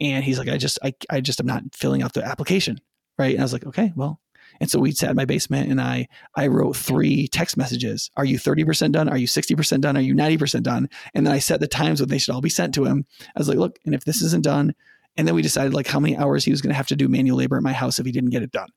and 0.00 0.24
he's 0.24 0.38
like 0.38 0.48
i 0.48 0.56
just 0.56 0.78
i, 0.82 0.92
I 1.08 1.20
just 1.20 1.40
am 1.40 1.46
not 1.46 1.62
filling 1.72 2.02
out 2.02 2.12
the 2.12 2.24
application 2.24 2.80
right 3.18 3.32
and 3.32 3.40
i 3.40 3.44
was 3.44 3.52
like 3.52 3.66
okay 3.66 3.92
well 3.96 4.20
and 4.60 4.70
so 4.70 4.78
we 4.78 4.92
sat 4.92 5.10
in 5.10 5.16
my 5.16 5.24
basement 5.24 5.70
and 5.70 5.80
I 5.80 6.08
I 6.34 6.46
wrote 6.48 6.76
three 6.76 7.28
text 7.28 7.56
messages. 7.56 8.10
Are 8.16 8.24
you 8.24 8.38
30% 8.38 8.92
done? 8.92 9.08
Are 9.08 9.16
you 9.16 9.26
60% 9.26 9.80
done? 9.80 9.96
Are 9.96 10.02
you 10.02 10.14
90% 10.14 10.62
done? 10.62 10.88
And 11.14 11.26
then 11.26 11.32
I 11.32 11.38
set 11.38 11.60
the 11.60 11.68
times 11.68 12.00
when 12.00 12.08
they 12.08 12.18
should 12.18 12.34
all 12.34 12.40
be 12.40 12.50
sent 12.50 12.74
to 12.74 12.84
him. 12.84 13.06
I 13.20 13.38
was 13.38 13.48
like, 13.48 13.58
look, 13.58 13.78
and 13.84 13.94
if 13.94 14.04
this 14.04 14.22
isn't 14.22 14.44
done, 14.44 14.74
and 15.16 15.26
then 15.26 15.34
we 15.34 15.42
decided 15.42 15.74
like 15.74 15.86
how 15.86 16.00
many 16.00 16.16
hours 16.16 16.44
he 16.44 16.50
was 16.50 16.62
going 16.62 16.70
to 16.70 16.76
have 16.76 16.86
to 16.86 16.96
do 16.96 17.08
manual 17.08 17.36
labor 17.36 17.56
at 17.56 17.62
my 17.62 17.72
house 17.72 17.98
if 17.98 18.06
he 18.06 18.12
didn't 18.12 18.30
get 18.30 18.42
it 18.42 18.52
done. 18.52 18.68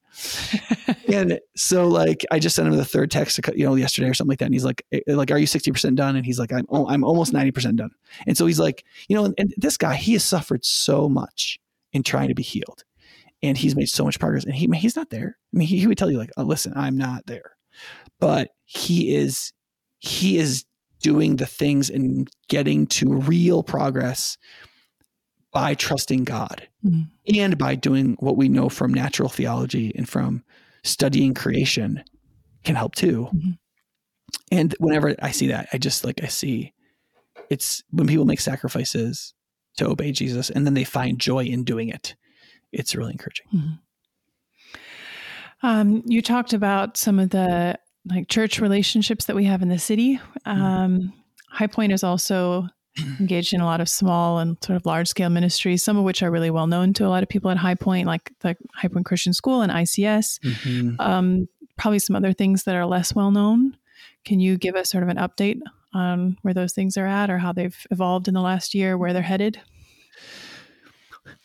and 1.08 1.40
so 1.56 1.88
like 1.88 2.26
I 2.32 2.40
just 2.40 2.56
sent 2.56 2.68
him 2.68 2.76
the 2.76 2.84
third 2.84 3.12
text, 3.12 3.40
you 3.56 3.66
know, 3.66 3.76
yesterday 3.76 4.10
or 4.10 4.14
something 4.14 4.30
like 4.30 4.40
that. 4.40 4.46
And 4.46 4.54
he's 4.54 4.66
like, 4.66 4.86
eh, 4.92 5.02
like, 5.08 5.32
are 5.32 5.38
you 5.38 5.48
60% 5.48 5.96
done? 5.96 6.16
And 6.16 6.26
he's 6.26 6.40
like, 6.40 6.52
I'm, 6.52 6.66
I'm 6.72 7.04
almost 7.04 7.34
90% 7.34 7.76
done. 7.76 7.92
And 8.26 8.38
so 8.38 8.46
he's 8.46 8.60
like, 8.60 8.84
you 9.08 9.16
know, 9.16 9.26
and, 9.26 9.36
and 9.38 9.54
this 9.58 9.78
guy, 9.78 9.96
he 9.96 10.14
has 10.14 10.24
suffered 10.24 10.66
so 10.66 11.08
much 11.08 11.60
in 11.94 12.04
trying 12.04 12.30
to 12.30 12.36
be 12.36 12.44
healed 12.44 12.84
and 13.42 13.58
he's 13.58 13.76
made 13.76 13.90
so 13.90 14.04
much 14.04 14.20
progress 14.20 14.44
and 14.44 14.56
he, 14.56 14.68
he's 14.76 14.96
not 14.96 15.12
there. 15.12 15.38
I 15.54 15.58
mean, 15.58 15.68
he, 15.68 15.80
he 15.80 15.88
would 15.88 15.98
tell 15.98 16.12
you 16.12 16.18
like, 16.18 16.32
oh, 16.38 16.44
listen, 16.44 16.74
I'm 16.76 16.98
not 16.98 17.26
there, 17.28 17.56
but 18.20 18.50
he 18.66 19.16
is, 19.16 19.54
he 20.00 20.38
is 20.38 20.66
doing 21.02 21.36
the 21.36 21.46
things 21.46 21.90
and 21.90 22.30
getting 22.50 22.88
to 22.88 23.14
real 23.14 23.62
progress 23.62 24.38
by 25.54 25.76
trusting 25.76 26.24
God 26.24 26.68
mm-hmm. 26.84 27.04
and 27.36 27.58
by 27.58 27.76
doing 27.76 28.18
what 28.20 28.36
we 28.36 28.50
know 28.50 28.70
from 28.70 28.94
natural 28.94 29.30
theology 29.30 29.94
and 29.96 30.10
from 30.10 30.44
studying 30.84 31.34
creation 31.34 32.04
can 32.64 32.76
help 32.76 32.96
too. 32.96 33.30
Mm-hmm. 33.34 33.52
And 34.52 34.76
whenever 34.80 35.16
I 35.22 35.32
see 35.32 35.48
that, 35.48 35.70
I 35.72 35.78
just 35.78 36.04
like, 36.04 36.24
I 36.24 36.28
see 36.28 36.74
it's 37.50 37.84
when 37.92 38.08
people 38.08 38.26
make 38.26 38.40
sacrifices 38.40 39.34
to 39.78 39.88
obey 39.88 40.12
Jesus 40.12 40.50
and 40.50 40.66
then 40.66 40.74
they 40.74 40.84
find 40.84 41.20
joy 41.20 41.44
in 41.44 41.64
doing 41.64 41.90
it. 41.90 42.16
It's 42.72 42.96
really 42.96 43.12
encouraging. 43.12 43.46
Mm-hmm. 43.54 43.74
Um, 45.66 46.04
you 46.06 46.22
talked 46.22 46.54
about 46.54 46.98
some 46.98 47.20
of 47.20 47.30
the 47.30 47.78
like 48.06 48.28
church 48.28 48.60
relationships 48.60 49.26
that 49.26 49.36
we 49.36 49.46
have 49.46 49.62
in 49.62 49.70
the 49.70 49.80
city. 49.80 50.20
Mm-hmm. 50.46 50.62
Um, 50.62 51.14
High 51.50 51.68
Point 51.68 51.94
is 51.94 52.04
also 52.04 52.68
engaged 53.20 53.54
in 53.54 53.62
a 53.62 53.66
lot 53.66 53.82
of 53.82 53.90
small 53.90 54.40
and 54.40 54.58
sort 54.64 54.76
of 54.76 54.86
large 54.86 55.08
scale 55.08 55.30
ministries, 55.30 55.84
some 55.84 55.98
of 55.98 56.04
which 56.04 56.22
are 56.22 56.32
really 56.32 56.52
well 56.52 56.68
known 56.68 56.94
to 56.94 57.06
a 57.06 57.10
lot 57.10 57.24
of 57.24 57.30
people 57.30 57.50
at 57.50 57.58
High 57.58 57.76
Point, 57.76 58.08
like 58.08 58.32
the 58.42 58.56
High 58.74 58.88
Point 58.88 59.06
Christian 59.06 59.34
School 59.34 59.62
and 59.62 59.72
ICS. 59.72 60.40
Mm-hmm. 60.40 61.02
Um, 61.02 61.48
probably 61.78 62.00
some 62.00 62.16
other 62.16 62.34
things 62.34 62.64
that 62.64 62.76
are 62.76 62.86
less 62.86 63.16
well 63.16 63.32
known. 63.32 63.78
Can 64.26 64.40
you 64.40 64.58
give 64.58 64.76
us 64.76 64.90
sort 64.90 65.04
of 65.04 65.10
an 65.10 65.18
update 65.18 65.60
on 65.94 66.38
where 66.42 66.54
those 66.54 66.74
things 66.74 66.98
are 66.98 67.06
at 67.06 67.30
or 67.30 67.38
how 67.38 67.52
they've 67.54 67.86
evolved 67.92 68.28
in 68.28 68.34
the 68.34 68.42
last 68.42 68.74
year, 68.74 68.98
where 68.98 69.14
they're 69.14 69.22
headed? 69.22 69.60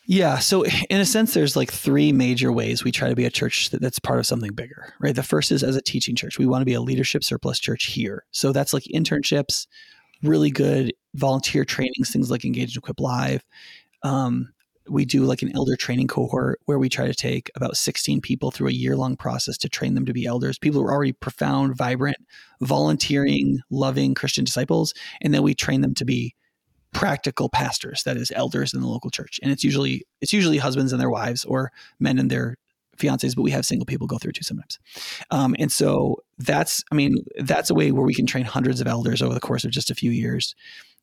Yeah. 0.05 0.39
So, 0.39 0.65
in 0.65 0.99
a 0.99 1.05
sense, 1.05 1.35
there's 1.35 1.55
like 1.55 1.71
three 1.71 2.11
major 2.11 2.51
ways 2.51 2.83
we 2.83 2.91
try 2.91 3.09
to 3.09 3.15
be 3.15 3.25
a 3.25 3.29
church 3.29 3.69
that's 3.69 3.99
part 3.99 4.17
of 4.17 4.25
something 4.25 4.53
bigger, 4.53 4.93
right? 4.99 5.15
The 5.15 5.21
first 5.21 5.51
is 5.51 5.63
as 5.63 5.75
a 5.75 5.83
teaching 5.83 6.15
church. 6.15 6.39
We 6.39 6.47
want 6.47 6.61
to 6.61 6.65
be 6.65 6.73
a 6.73 6.81
leadership 6.81 7.23
surplus 7.23 7.59
church 7.59 7.85
here. 7.85 8.25
So, 8.31 8.51
that's 8.51 8.73
like 8.73 8.85
internships, 8.85 9.67
really 10.23 10.51
good 10.51 10.93
volunteer 11.15 11.65
trainings, 11.65 12.11
things 12.11 12.29
like 12.29 12.45
Engage 12.45 12.75
and 12.75 12.83
Equip 12.83 12.99
Live. 12.99 13.43
Um, 14.03 14.49
we 14.87 15.05
do 15.05 15.23
like 15.23 15.41
an 15.41 15.55
elder 15.55 15.75
training 15.75 16.07
cohort 16.07 16.59
where 16.65 16.79
we 16.79 16.89
try 16.89 17.05
to 17.05 17.13
take 17.13 17.51
about 17.55 17.77
16 17.77 18.21
people 18.21 18.51
through 18.51 18.69
a 18.69 18.73
year 18.73 18.95
long 18.95 19.15
process 19.15 19.57
to 19.59 19.69
train 19.69 19.93
them 19.93 20.05
to 20.05 20.13
be 20.13 20.25
elders. 20.25 20.57
People 20.57 20.81
who 20.81 20.87
are 20.87 20.91
already 20.91 21.13
profound, 21.13 21.75
vibrant, 21.75 22.17
volunteering, 22.61 23.59
loving 23.69 24.15
Christian 24.15 24.43
disciples. 24.43 24.93
And 25.21 25.33
then 25.33 25.43
we 25.43 25.53
train 25.53 25.81
them 25.81 25.93
to 25.95 26.05
be 26.05 26.33
practical 26.91 27.49
pastors, 27.49 28.01
that 28.03 28.17
is 28.17 28.31
elders 28.35 28.73
in 28.73 28.81
the 28.81 28.87
local 28.87 29.11
church. 29.11 29.39
And 29.43 29.51
it's 29.51 29.63
usually 29.63 30.05
it's 30.21 30.33
usually 30.33 30.57
husbands 30.57 30.91
and 30.91 30.99
their 30.99 31.09
wives 31.09 31.45
or 31.45 31.71
men 31.99 32.17
and 32.17 32.29
their 32.29 32.57
fiancés, 32.99 33.35
but 33.35 33.41
we 33.41 33.51
have 33.51 33.65
single 33.65 33.85
people 33.85 34.07
go 34.07 34.17
through 34.17 34.33
too 34.33 34.43
sometimes. 34.43 34.77
Um, 35.31 35.55
and 35.57 35.71
so 35.71 36.17
that's, 36.37 36.83
I 36.91 36.95
mean, 36.95 37.15
that's 37.39 37.69
a 37.69 37.73
way 37.73 37.91
where 37.91 38.05
we 38.05 38.13
can 38.13 38.25
train 38.25 38.45
hundreds 38.45 38.81
of 38.81 38.87
elders 38.87 39.21
over 39.21 39.33
the 39.33 39.39
course 39.39 39.63
of 39.63 39.71
just 39.71 39.89
a 39.89 39.95
few 39.95 40.11
years 40.11 40.55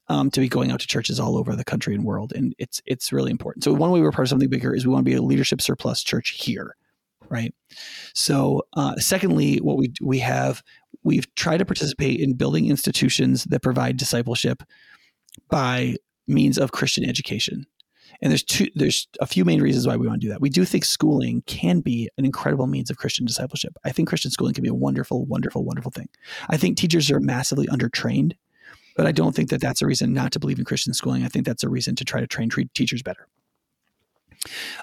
um, 0.08 0.30
to 0.30 0.40
be 0.40 0.48
going 0.48 0.70
out 0.70 0.80
to 0.80 0.86
churches 0.86 1.18
all 1.18 1.36
over 1.36 1.56
the 1.56 1.64
country 1.64 1.94
and 1.94 2.04
world. 2.04 2.32
And 2.34 2.54
it's 2.58 2.80
it's 2.86 3.12
really 3.12 3.30
important. 3.30 3.64
So 3.64 3.72
one 3.72 3.90
way 3.90 4.00
we're 4.00 4.12
part 4.12 4.26
of 4.26 4.30
something 4.30 4.48
bigger 4.48 4.74
is 4.74 4.86
we 4.86 4.92
want 4.92 5.04
to 5.04 5.10
be 5.10 5.16
a 5.16 5.22
leadership 5.22 5.60
surplus 5.60 6.02
church 6.02 6.30
here, 6.38 6.76
right? 7.28 7.54
So 8.14 8.62
uh, 8.74 8.96
secondly, 8.96 9.58
what 9.58 9.76
we 9.76 9.92
we 10.00 10.18
have 10.20 10.62
we've 11.02 11.32
tried 11.34 11.58
to 11.58 11.64
participate 11.64 12.20
in 12.20 12.34
building 12.34 12.68
institutions 12.68 13.44
that 13.44 13.62
provide 13.62 13.96
discipleship 13.96 14.62
by 15.50 15.96
means 16.26 16.58
of 16.58 16.72
Christian 16.72 17.08
education. 17.08 17.66
And 18.22 18.30
there's 18.30 18.42
two 18.42 18.68
there's 18.74 19.08
a 19.20 19.26
few 19.26 19.44
main 19.44 19.60
reasons 19.60 19.86
why 19.86 19.96
we 19.96 20.06
want 20.06 20.20
to 20.20 20.26
do 20.26 20.30
that. 20.30 20.40
We 20.40 20.50
do 20.50 20.64
think 20.64 20.84
schooling 20.84 21.42
can 21.46 21.80
be 21.80 22.08
an 22.18 22.24
incredible 22.24 22.66
means 22.66 22.90
of 22.90 22.96
Christian 22.96 23.26
discipleship. 23.26 23.76
I 23.84 23.92
think 23.92 24.08
Christian 24.08 24.30
schooling 24.30 24.54
can 24.54 24.62
be 24.62 24.68
a 24.68 24.74
wonderful, 24.74 25.24
wonderful, 25.26 25.64
wonderful 25.64 25.90
thing. 25.90 26.08
I 26.48 26.56
think 26.56 26.76
teachers 26.76 27.10
are 27.10 27.20
massively 27.20 27.66
undertrained 27.66 28.32
but 28.96 29.06
I 29.06 29.12
don't 29.12 29.34
think 29.34 29.50
that 29.50 29.60
that's 29.60 29.82
a 29.82 29.86
reason 29.86 30.12
not 30.12 30.32
to 30.32 30.40
believe 30.40 30.58
in 30.58 30.64
Christian 30.64 30.94
schooling. 30.94 31.22
I 31.22 31.28
think 31.28 31.44
that's 31.44 31.62
a 31.62 31.68
reason 31.68 31.94
to 31.96 32.04
try 32.04 32.20
to 32.20 32.26
train 32.26 32.48
teachers 32.74 33.02
better. 33.02 33.28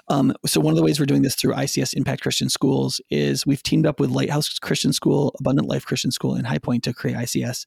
Um, 0.08 0.34
so 0.46 0.60
one 0.60 0.72
of 0.72 0.76
the 0.76 0.82
ways 0.82 1.00
we're 1.00 1.06
doing 1.06 1.22
this 1.22 1.34
through 1.34 1.54
ICS 1.54 1.94
Impact 1.94 2.22
Christian 2.22 2.48
Schools 2.48 3.00
is 3.10 3.46
we've 3.46 3.62
teamed 3.62 3.86
up 3.86 3.98
with 3.98 4.10
Lighthouse 4.10 4.58
Christian 4.58 4.92
School, 4.92 5.34
Abundant 5.40 5.68
Life 5.68 5.86
Christian 5.86 6.10
School, 6.10 6.34
and 6.34 6.46
High 6.46 6.58
Point 6.58 6.84
to 6.84 6.92
create 6.92 7.16
ICS 7.16 7.66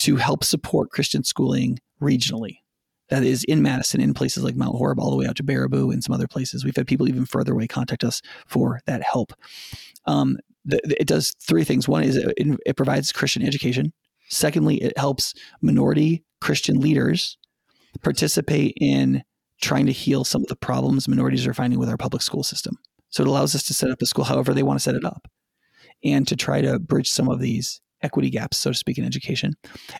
to 0.00 0.16
help 0.16 0.44
support 0.44 0.90
Christian 0.90 1.24
schooling 1.24 1.78
regionally. 2.00 2.58
That 3.08 3.22
is 3.22 3.44
in 3.44 3.62
Madison, 3.62 4.00
in 4.00 4.14
places 4.14 4.42
like 4.42 4.56
Mount 4.56 4.76
Horeb, 4.76 4.98
all 4.98 5.10
the 5.10 5.16
way 5.16 5.26
out 5.26 5.36
to 5.36 5.44
Baraboo 5.44 5.92
and 5.92 6.02
some 6.02 6.14
other 6.14 6.26
places. 6.26 6.64
We've 6.64 6.74
had 6.74 6.88
people 6.88 7.08
even 7.08 7.24
further 7.24 7.52
away 7.52 7.68
contact 7.68 8.02
us 8.02 8.20
for 8.46 8.80
that 8.86 9.02
help. 9.02 9.32
Um, 10.06 10.38
the, 10.64 10.80
it 11.00 11.06
does 11.06 11.34
three 11.40 11.64
things. 11.64 11.88
One 11.88 12.02
is 12.02 12.16
it, 12.16 12.34
it 12.66 12.76
provides 12.76 13.12
Christian 13.12 13.42
education. 13.42 13.92
Secondly, 14.28 14.82
it 14.82 14.98
helps 14.98 15.34
minority 15.62 16.24
Christian 16.40 16.80
leaders 16.80 17.38
participate 18.02 18.76
in 18.80 19.22
trying 19.62 19.86
to 19.86 19.92
heal 19.92 20.24
some 20.24 20.42
of 20.42 20.48
the 20.48 20.56
problems 20.56 21.08
minorities 21.08 21.46
are 21.46 21.54
finding 21.54 21.78
with 21.78 21.88
our 21.88 21.96
public 21.96 22.22
school 22.22 22.42
system. 22.42 22.76
So 23.10 23.22
it 23.22 23.28
allows 23.28 23.54
us 23.54 23.62
to 23.64 23.74
set 23.74 23.90
up 23.90 24.02
a 24.02 24.06
school 24.06 24.24
however 24.24 24.52
they 24.52 24.62
want 24.62 24.78
to 24.78 24.82
set 24.82 24.94
it 24.94 25.04
up 25.04 25.28
and 26.04 26.26
to 26.28 26.36
try 26.36 26.60
to 26.60 26.78
bridge 26.78 27.08
some 27.08 27.28
of 27.28 27.40
these 27.40 27.80
equity 28.02 28.30
gaps, 28.30 28.56
so 28.56 28.70
to 28.70 28.76
speak, 28.76 28.98
in 28.98 29.04
education. 29.04 29.54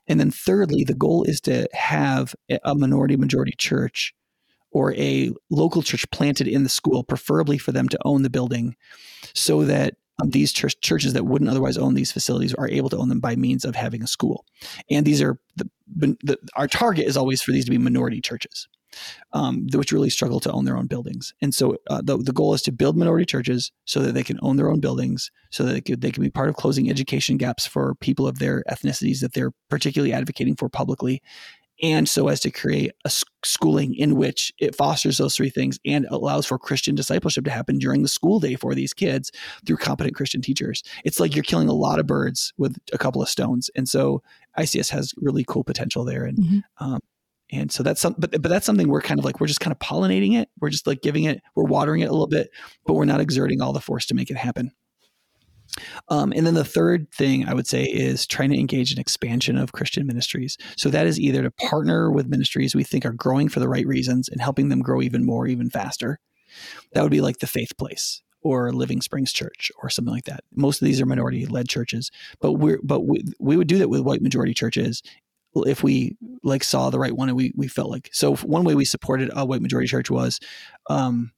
And 0.06 0.20
then 0.20 0.30
thirdly, 0.30 0.84
the 0.84 0.94
goal 0.94 1.24
is 1.24 1.40
to 1.42 1.68
have 1.72 2.34
a 2.64 2.74
minority 2.74 3.16
majority 3.16 3.54
church 3.56 4.14
or 4.70 4.94
a 4.94 5.32
local 5.50 5.82
church 5.82 6.08
planted 6.10 6.46
in 6.46 6.62
the 6.62 6.68
school, 6.68 7.02
preferably 7.02 7.58
for 7.58 7.72
them 7.72 7.88
to 7.88 7.98
own 8.04 8.22
the 8.22 8.30
building 8.30 8.76
so 9.34 9.64
that 9.64 9.94
um, 10.20 10.30
these 10.30 10.52
church, 10.52 10.80
churches 10.80 11.12
that 11.12 11.26
wouldn't 11.26 11.50
otherwise 11.50 11.76
own 11.76 11.94
these 11.94 12.12
facilities 12.12 12.54
are 12.54 12.68
able 12.68 12.88
to 12.90 12.96
own 12.96 13.08
them 13.08 13.20
by 13.20 13.36
means 13.36 13.64
of 13.64 13.74
having 13.74 14.02
a 14.02 14.06
school. 14.06 14.44
And 14.90 15.06
these 15.06 15.20
are 15.22 15.38
the, 15.56 15.68
the 15.96 16.38
our 16.56 16.68
target 16.68 17.06
is 17.06 17.16
always 17.16 17.42
for 17.42 17.52
these 17.52 17.64
to 17.66 17.70
be 17.70 17.78
minority 17.78 18.20
churches, 18.20 18.68
um, 19.32 19.66
which 19.72 19.92
really 19.92 20.10
struggle 20.10 20.40
to 20.40 20.52
own 20.52 20.64
their 20.64 20.76
own 20.76 20.86
buildings. 20.86 21.34
And 21.40 21.54
so 21.54 21.76
uh, 21.88 22.02
the, 22.02 22.16
the 22.16 22.32
goal 22.32 22.54
is 22.54 22.62
to 22.62 22.72
build 22.72 22.96
minority 22.96 23.26
churches 23.26 23.72
so 23.84 24.00
that 24.00 24.12
they 24.12 24.22
can 24.22 24.38
own 24.42 24.56
their 24.56 24.70
own 24.70 24.80
buildings, 24.80 25.30
so 25.50 25.64
that 25.64 25.72
they 25.72 25.80
can, 25.80 26.00
they 26.00 26.10
can 26.10 26.22
be 26.22 26.30
part 26.30 26.48
of 26.48 26.56
closing 26.56 26.90
education 26.90 27.36
gaps 27.36 27.66
for 27.66 27.94
people 27.96 28.26
of 28.26 28.38
their 28.38 28.62
ethnicities 28.70 29.20
that 29.20 29.34
they're 29.34 29.52
particularly 29.68 30.12
advocating 30.12 30.56
for 30.56 30.68
publicly, 30.68 31.22
and 31.82 32.08
so 32.08 32.28
as 32.28 32.40
to 32.40 32.50
create 32.50 32.92
a 33.04 33.10
schooling 33.44 33.94
in 33.94 34.16
which 34.16 34.52
it 34.58 34.74
fosters 34.74 35.18
those 35.18 35.36
three 35.36 35.50
things 35.50 35.78
and 35.84 36.06
allows 36.06 36.46
for 36.46 36.58
Christian 36.58 36.94
discipleship 36.94 37.44
to 37.44 37.50
happen 37.50 37.78
during 37.78 38.02
the 38.02 38.08
school 38.08 38.40
day 38.40 38.54
for 38.54 38.74
these 38.74 38.94
kids 38.94 39.30
through 39.66 39.76
competent 39.76 40.16
Christian 40.16 40.40
teachers. 40.40 40.82
It's 41.04 41.20
like 41.20 41.34
you're 41.34 41.44
killing 41.44 41.68
a 41.68 41.74
lot 41.74 41.98
of 41.98 42.06
birds 42.06 42.52
with 42.56 42.76
a 42.92 42.98
couple 42.98 43.22
of 43.22 43.28
stones, 43.28 43.70
and 43.76 43.88
so 43.88 44.22
ICS 44.58 44.88
has 44.90 45.12
really 45.18 45.44
cool 45.46 45.64
potential 45.64 46.04
there. 46.04 46.24
And 46.24 46.38
mm-hmm. 46.38 46.58
um, 46.84 47.00
and 47.50 47.70
so 47.70 47.82
that's 47.82 48.00
some, 48.00 48.14
but 48.18 48.30
but 48.30 48.48
that's 48.48 48.66
something 48.66 48.88
we're 48.88 49.00
kind 49.00 49.20
of 49.20 49.24
like 49.24 49.40
we're 49.40 49.46
just 49.46 49.60
kind 49.60 49.72
of 49.72 49.78
pollinating 49.78 50.34
it. 50.34 50.48
We're 50.60 50.70
just 50.70 50.86
like 50.86 51.02
giving 51.02 51.24
it, 51.24 51.42
we're 51.54 51.64
watering 51.64 52.00
it 52.00 52.08
a 52.08 52.12
little 52.12 52.26
bit, 52.26 52.50
but 52.86 52.94
we're 52.94 53.04
not 53.04 53.20
exerting 53.20 53.60
all 53.60 53.72
the 53.72 53.80
force 53.80 54.06
to 54.06 54.14
make 54.14 54.30
it 54.30 54.36
happen. 54.36 54.72
Um, 56.08 56.32
and 56.34 56.46
then 56.46 56.54
the 56.54 56.64
third 56.64 57.10
thing 57.12 57.46
I 57.46 57.54
would 57.54 57.66
say 57.66 57.84
is 57.84 58.26
trying 58.26 58.50
to 58.50 58.58
engage 58.58 58.92
in 58.92 58.98
expansion 58.98 59.56
of 59.56 59.72
Christian 59.72 60.06
ministries. 60.06 60.56
So 60.76 60.88
that 60.90 61.06
is 61.06 61.20
either 61.20 61.42
to 61.42 61.50
partner 61.50 62.10
with 62.10 62.28
ministries 62.28 62.74
we 62.74 62.84
think 62.84 63.04
are 63.04 63.12
growing 63.12 63.48
for 63.48 63.60
the 63.60 63.68
right 63.68 63.86
reasons 63.86 64.28
and 64.28 64.40
helping 64.40 64.68
them 64.68 64.80
grow 64.80 65.02
even 65.02 65.24
more, 65.24 65.46
even 65.46 65.70
faster. 65.70 66.18
That 66.92 67.02
would 67.02 67.10
be 67.10 67.20
like 67.20 67.38
the 67.38 67.46
Faith 67.46 67.76
Place 67.76 68.22
or 68.40 68.72
Living 68.72 69.02
Springs 69.02 69.32
Church 69.32 69.70
or 69.82 69.90
something 69.90 70.14
like 70.14 70.24
that. 70.24 70.44
Most 70.54 70.80
of 70.80 70.86
these 70.86 71.00
are 71.00 71.06
minority 71.06 71.46
led 71.46 71.68
churches, 71.68 72.10
but 72.40 72.52
we're 72.52 72.80
but 72.82 73.00
we, 73.00 73.24
we 73.40 73.56
would 73.56 73.66
do 73.66 73.78
that 73.78 73.90
with 73.90 74.00
white 74.00 74.22
majority 74.22 74.54
churches 74.54 75.02
if 75.54 75.82
we 75.82 76.16
like 76.42 76.62
saw 76.62 76.90
the 76.90 76.98
right 76.98 77.16
one 77.16 77.28
and 77.28 77.36
we 77.36 77.52
we 77.56 77.68
felt 77.68 77.90
like 77.90 78.10
so 78.12 78.36
one 78.36 78.64
way 78.64 78.74
we 78.74 78.84
supported 78.84 79.30
a 79.34 79.44
white 79.46 79.62
majority 79.62 79.88
church 79.88 80.10
was 80.10 80.38
um, 80.90 81.32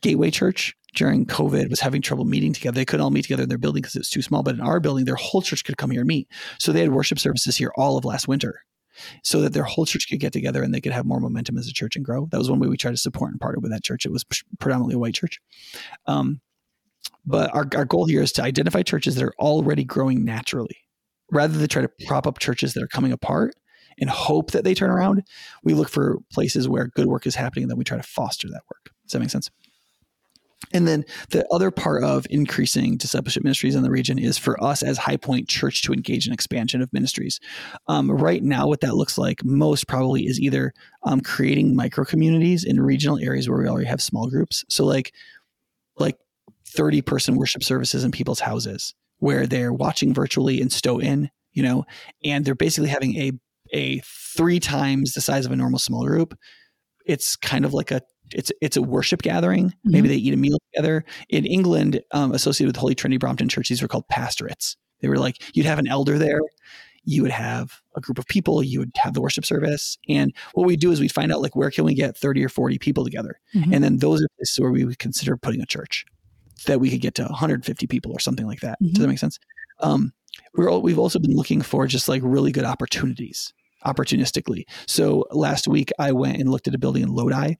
Gateway 0.00 0.30
Church 0.30 0.76
during 0.94 1.26
COVID 1.26 1.70
was 1.70 1.80
having 1.80 2.02
trouble 2.02 2.24
meeting 2.24 2.52
together. 2.52 2.74
They 2.74 2.84
couldn't 2.84 3.02
all 3.02 3.10
meet 3.10 3.22
together 3.22 3.44
in 3.44 3.48
their 3.48 3.58
building 3.58 3.82
because 3.82 3.96
it 3.96 4.00
was 4.00 4.10
too 4.10 4.22
small. 4.22 4.42
But 4.42 4.56
in 4.56 4.60
our 4.60 4.80
building, 4.80 5.04
their 5.04 5.14
whole 5.14 5.42
church 5.42 5.64
could 5.64 5.76
come 5.76 5.90
here 5.90 6.00
and 6.00 6.08
meet. 6.08 6.28
So 6.58 6.72
they 6.72 6.80
had 6.80 6.92
worship 6.92 7.18
services 7.18 7.56
here 7.56 7.72
all 7.76 7.96
of 7.96 8.04
last 8.04 8.28
winter 8.28 8.62
so 9.22 9.40
that 9.40 9.52
their 9.52 9.62
whole 9.62 9.86
church 9.86 10.08
could 10.08 10.20
get 10.20 10.32
together 10.32 10.62
and 10.62 10.74
they 10.74 10.80
could 10.80 10.92
have 10.92 11.06
more 11.06 11.20
momentum 11.20 11.56
as 11.56 11.68
a 11.68 11.72
church 11.72 11.96
and 11.96 12.04
grow. 12.04 12.26
That 12.30 12.38
was 12.38 12.50
one 12.50 12.58
way 12.58 12.68
we 12.68 12.76
tried 12.76 12.92
to 12.92 12.96
support 12.96 13.30
and 13.30 13.40
partner 13.40 13.60
with 13.60 13.70
that 13.70 13.84
church. 13.84 14.04
It 14.04 14.12
was 14.12 14.24
predominantly 14.58 14.96
a 14.96 14.98
white 14.98 15.14
church. 15.14 15.40
Um, 16.06 16.40
but 17.24 17.54
our, 17.54 17.66
our 17.74 17.84
goal 17.84 18.06
here 18.06 18.22
is 18.22 18.32
to 18.32 18.42
identify 18.42 18.82
churches 18.82 19.14
that 19.14 19.24
are 19.24 19.34
already 19.38 19.84
growing 19.84 20.24
naturally 20.24 20.76
rather 21.30 21.56
than 21.56 21.68
try 21.68 21.82
to 21.82 21.90
prop 22.06 22.26
up 22.26 22.38
churches 22.38 22.74
that 22.74 22.82
are 22.82 22.88
coming 22.88 23.12
apart 23.12 23.54
and 23.98 24.10
hope 24.10 24.52
that 24.52 24.64
they 24.64 24.74
turn 24.74 24.90
around. 24.90 25.22
We 25.62 25.74
look 25.74 25.88
for 25.88 26.18
places 26.32 26.68
where 26.68 26.88
good 26.88 27.06
work 27.06 27.26
is 27.26 27.34
happening 27.34 27.64
and 27.64 27.70
then 27.70 27.78
we 27.78 27.84
try 27.84 27.96
to 27.96 28.02
foster 28.02 28.48
that 28.48 28.62
work. 28.70 28.92
Does 29.04 29.12
that 29.12 29.20
make 29.20 29.30
sense? 29.30 29.50
And 30.72 30.86
then 30.86 31.04
the 31.30 31.46
other 31.50 31.70
part 31.70 32.04
of 32.04 32.26
increasing 32.30 32.96
discipleship 32.96 33.42
ministries 33.42 33.74
in 33.74 33.82
the 33.82 33.90
region 33.90 34.18
is 34.18 34.36
for 34.36 34.62
us 34.62 34.82
as 34.82 34.98
High 34.98 35.16
Point 35.16 35.48
Church 35.48 35.82
to 35.82 35.92
engage 35.92 36.26
in 36.26 36.34
expansion 36.34 36.82
of 36.82 36.92
ministries. 36.92 37.40
Um, 37.88 38.10
right 38.10 38.42
now, 38.42 38.68
what 38.68 38.82
that 38.82 38.94
looks 38.94 39.16
like 39.16 39.42
most 39.42 39.88
probably 39.88 40.26
is 40.26 40.38
either 40.38 40.72
um, 41.02 41.22
creating 41.22 41.74
micro 41.74 42.04
communities 42.04 42.62
in 42.62 42.80
regional 42.80 43.18
areas 43.18 43.48
where 43.48 43.58
we 43.58 43.68
already 43.68 43.88
have 43.88 44.02
small 44.02 44.28
groups. 44.28 44.64
So 44.68 44.84
like 44.84 45.12
like 45.98 46.18
30 46.66 47.02
person 47.02 47.36
worship 47.36 47.64
services 47.64 48.04
in 48.04 48.10
people's 48.10 48.40
houses 48.40 48.94
where 49.20 49.46
they're 49.46 49.72
watching 49.72 50.12
virtually 50.12 50.60
and 50.60 50.72
stow 50.72 50.98
in 50.98 51.30
you 51.52 51.62
know, 51.62 51.84
and 52.24 52.44
they're 52.44 52.54
basically 52.54 52.90
having 52.90 53.16
a 53.16 53.32
a 53.72 54.00
three 54.36 54.58
times 54.58 55.12
the 55.12 55.20
size 55.20 55.46
of 55.46 55.52
a 55.52 55.56
normal 55.56 55.78
small 55.78 56.04
group. 56.06 56.36
It's 57.06 57.36
kind 57.36 57.64
of 57.64 57.74
like 57.74 57.90
a 57.90 58.02
it's 58.32 58.52
it's 58.60 58.76
a 58.76 58.82
worship 58.82 59.22
gathering. 59.22 59.68
Mm-hmm. 59.68 59.90
Maybe 59.90 60.08
they 60.08 60.16
eat 60.16 60.34
a 60.34 60.36
meal 60.36 60.58
together. 60.72 61.04
In 61.28 61.46
England, 61.46 62.00
um, 62.12 62.32
associated 62.32 62.68
with 62.68 62.80
Holy 62.80 62.94
Trinity 62.94 63.18
Brompton 63.18 63.48
Church, 63.48 63.68
these 63.68 63.82
were 63.82 63.88
called 63.88 64.08
pastorates. 64.08 64.76
They 65.00 65.08
were 65.08 65.18
like 65.18 65.42
you'd 65.54 65.66
have 65.66 65.78
an 65.78 65.88
elder 65.88 66.18
there, 66.18 66.40
you 67.04 67.22
would 67.22 67.30
have 67.30 67.80
a 67.96 68.00
group 68.00 68.18
of 68.18 68.26
people, 68.26 68.62
you 68.62 68.80
would 68.80 68.92
have 68.96 69.14
the 69.14 69.20
worship 69.20 69.44
service, 69.44 69.98
and 70.08 70.32
what 70.52 70.66
we 70.66 70.76
do 70.76 70.92
is 70.92 71.00
we 71.00 71.08
find 71.08 71.32
out 71.32 71.40
like 71.40 71.56
where 71.56 71.70
can 71.70 71.84
we 71.84 71.94
get 71.94 72.16
thirty 72.16 72.44
or 72.44 72.48
forty 72.48 72.78
people 72.78 73.04
together, 73.04 73.40
mm-hmm. 73.54 73.72
and 73.72 73.82
then 73.82 73.98
those 73.98 74.22
are 74.22 74.28
places 74.36 74.60
where 74.60 74.70
we 74.70 74.84
would 74.84 74.98
consider 74.98 75.36
putting 75.36 75.62
a 75.62 75.66
church 75.66 76.04
that 76.66 76.80
we 76.80 76.90
could 76.90 77.00
get 77.00 77.14
to 77.16 77.22
150 77.22 77.86
people 77.86 78.12
or 78.12 78.20
something 78.20 78.46
like 78.46 78.60
that. 78.60 78.80
Mm-hmm. 78.82 78.92
Does 78.92 79.02
that 79.02 79.08
make 79.08 79.18
sense? 79.18 79.38
Um, 79.80 80.12
we're 80.54 80.76
we've 80.78 80.98
also 80.98 81.18
been 81.18 81.34
looking 81.34 81.62
for 81.62 81.86
just 81.86 82.08
like 82.08 82.22
really 82.24 82.52
good 82.52 82.64
opportunities 82.64 83.52
opportunistically. 83.86 84.64
So 84.86 85.26
last 85.30 85.66
week 85.66 85.90
I 85.98 86.12
went 86.12 86.38
and 86.38 86.50
looked 86.50 86.68
at 86.68 86.74
a 86.74 86.78
building 86.78 87.02
in 87.02 87.14
Lodi. 87.14 87.54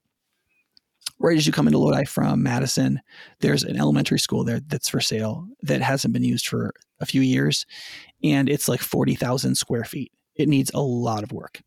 Right 1.19 1.37
as 1.37 1.47
you 1.47 1.53
come 1.53 1.67
into 1.67 1.79
Lodi 1.79 2.05
from 2.05 2.43
Madison, 2.43 3.01
there's 3.41 3.63
an 3.63 3.79
elementary 3.79 4.19
school 4.19 4.43
there 4.43 4.61
that's 4.61 4.89
for 4.89 5.01
sale 5.01 5.47
that 5.63 5.83
hasn't 5.83 6.15
been 6.15 6.25
used 6.25 6.47
for 6.47 6.73
a 6.99 7.07
few 7.07 7.21
years, 7.21 7.67
and 8.25 8.49
it's 8.49 8.69
like 8.69 8.81
forty 8.81 9.15
thousand 9.15 9.57
square 9.57 9.85
feet. 9.85 10.13
It 10.37 10.49
needs 10.49 10.71
a 10.73 10.81
lot 10.81 11.23
of 11.23 11.33
work, 11.33 11.61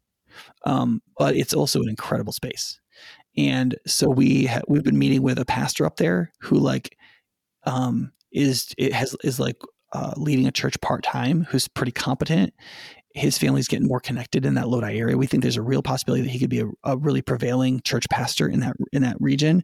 um, 0.66 1.02
but 1.20 1.36
it's 1.36 1.54
also 1.54 1.82
an 1.82 1.90
incredible 1.90 2.34
space. 2.34 2.80
And 3.38 3.76
so 3.86 4.10
we 4.10 4.46
ha- 4.46 4.62
we've 4.68 4.84
been 4.84 4.98
meeting 4.98 5.22
with 5.22 5.38
a 5.38 5.46
pastor 5.46 5.86
up 5.86 5.98
there 5.98 6.32
who 6.40 6.58
like 6.58 6.98
um, 7.66 8.12
is 8.32 8.74
it 8.78 8.94
has 8.94 9.16
is 9.24 9.40
like 9.40 9.58
uh, 9.94 10.14
leading 10.18 10.48
a 10.48 10.52
church 10.52 10.80
part 10.82 11.04
time, 11.04 11.46
who's 11.50 11.68
pretty 11.68 11.92
competent. 11.92 12.54
His 13.16 13.38
family's 13.38 13.68
getting 13.68 13.88
more 13.88 14.00
connected 14.00 14.44
in 14.44 14.56
that 14.56 14.68
Lodi 14.68 14.98
area. 14.98 15.18
We 15.18 15.28
think 15.28 15.44
there's 15.44 15.58
a 15.58 15.62
real 15.62 15.84
possibility 15.84 16.24
that 16.24 16.32
he 16.32 16.40
could 16.40 16.50
be 16.50 16.62
a, 16.62 16.70
a 16.84 16.98
really 16.98 17.22
prevailing 17.22 17.80
church 17.82 18.08
pastor 18.10 18.48
in 18.48 18.60
that 18.62 18.76
in 18.92 19.04
that 19.04 19.18
region. 19.20 19.64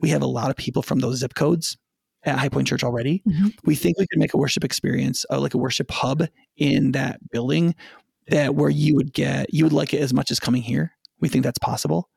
We 0.00 0.10
have 0.10 0.22
a 0.22 0.26
lot 0.26 0.50
of 0.50 0.56
people 0.56 0.82
from 0.82 0.98
those 0.98 1.18
zip 1.18 1.34
codes 1.34 1.76
at 2.24 2.38
High 2.38 2.48
Point 2.48 2.66
Church 2.66 2.82
already. 2.82 3.22
Mm-hmm. 3.28 3.48
We 3.64 3.74
think 3.74 3.98
we 3.98 4.06
could 4.06 4.18
make 4.18 4.34
a 4.34 4.38
worship 4.38 4.64
experience, 4.64 5.24
uh, 5.30 5.40
like 5.40 5.54
a 5.54 5.58
worship 5.58 5.90
hub 5.90 6.26
in 6.56 6.92
that 6.92 7.20
building, 7.30 7.74
that 8.28 8.54
where 8.54 8.70
you 8.70 8.96
would 8.96 9.12
get 9.12 9.52
you 9.54 9.64
would 9.64 9.72
like 9.72 9.94
it 9.94 10.00
as 10.00 10.12
much 10.12 10.30
as 10.30 10.40
coming 10.40 10.62
here. 10.62 10.92
We 11.20 11.28
think 11.28 11.44
that's 11.44 11.58
possible, 11.58 12.08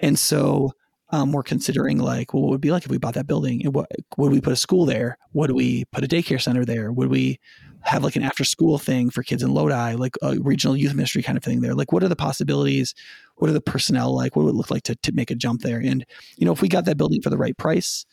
and 0.00 0.18
so 0.18 0.72
um, 1.12 1.30
we're 1.30 1.42
considering 1.42 1.98
like, 1.98 2.32
well, 2.32 2.42
what 2.42 2.50
would 2.50 2.56
it 2.56 2.62
be 2.62 2.70
like 2.70 2.84
if 2.84 2.90
we 2.90 2.98
bought 2.98 3.14
that 3.14 3.26
building? 3.26 3.64
And 3.64 3.74
what 3.74 3.90
would 4.16 4.32
we 4.32 4.40
put 4.40 4.52
a 4.52 4.56
school 4.56 4.86
there? 4.86 5.18
Would 5.34 5.52
we 5.52 5.84
put 5.86 6.04
a 6.04 6.08
daycare 6.08 6.40
center 6.40 6.64
there? 6.64 6.90
Would 6.90 7.08
we 7.08 7.38
have 7.82 8.02
like 8.02 8.16
an 8.16 8.22
after 8.22 8.44
school 8.44 8.78
thing 8.78 9.10
for 9.10 9.22
kids 9.22 9.42
in 9.42 9.52
Lodi, 9.52 9.94
like 9.94 10.16
a 10.22 10.38
regional 10.40 10.76
youth 10.76 10.94
ministry 10.94 11.22
kind 11.22 11.36
of 11.36 11.44
thing 11.44 11.60
there? 11.60 11.74
Like, 11.74 11.92
what 11.92 12.02
are 12.02 12.08
the 12.08 12.16
possibilities? 12.16 12.94
What 13.36 13.50
are 13.50 13.54
the 13.54 13.60
personnel 13.60 14.14
like? 14.14 14.36
What 14.36 14.46
would 14.46 14.54
it 14.54 14.56
look 14.56 14.70
like 14.70 14.84
to, 14.84 14.96
to 14.96 15.12
make 15.12 15.30
a 15.30 15.34
jump 15.34 15.60
there? 15.60 15.78
And, 15.78 16.06
you 16.36 16.46
know, 16.46 16.52
if 16.52 16.62
we 16.62 16.68
got 16.68 16.86
that 16.86 16.96
building 16.96 17.20
for 17.20 17.30
the 17.30 17.38
right 17.38 17.56
price, 17.56 18.06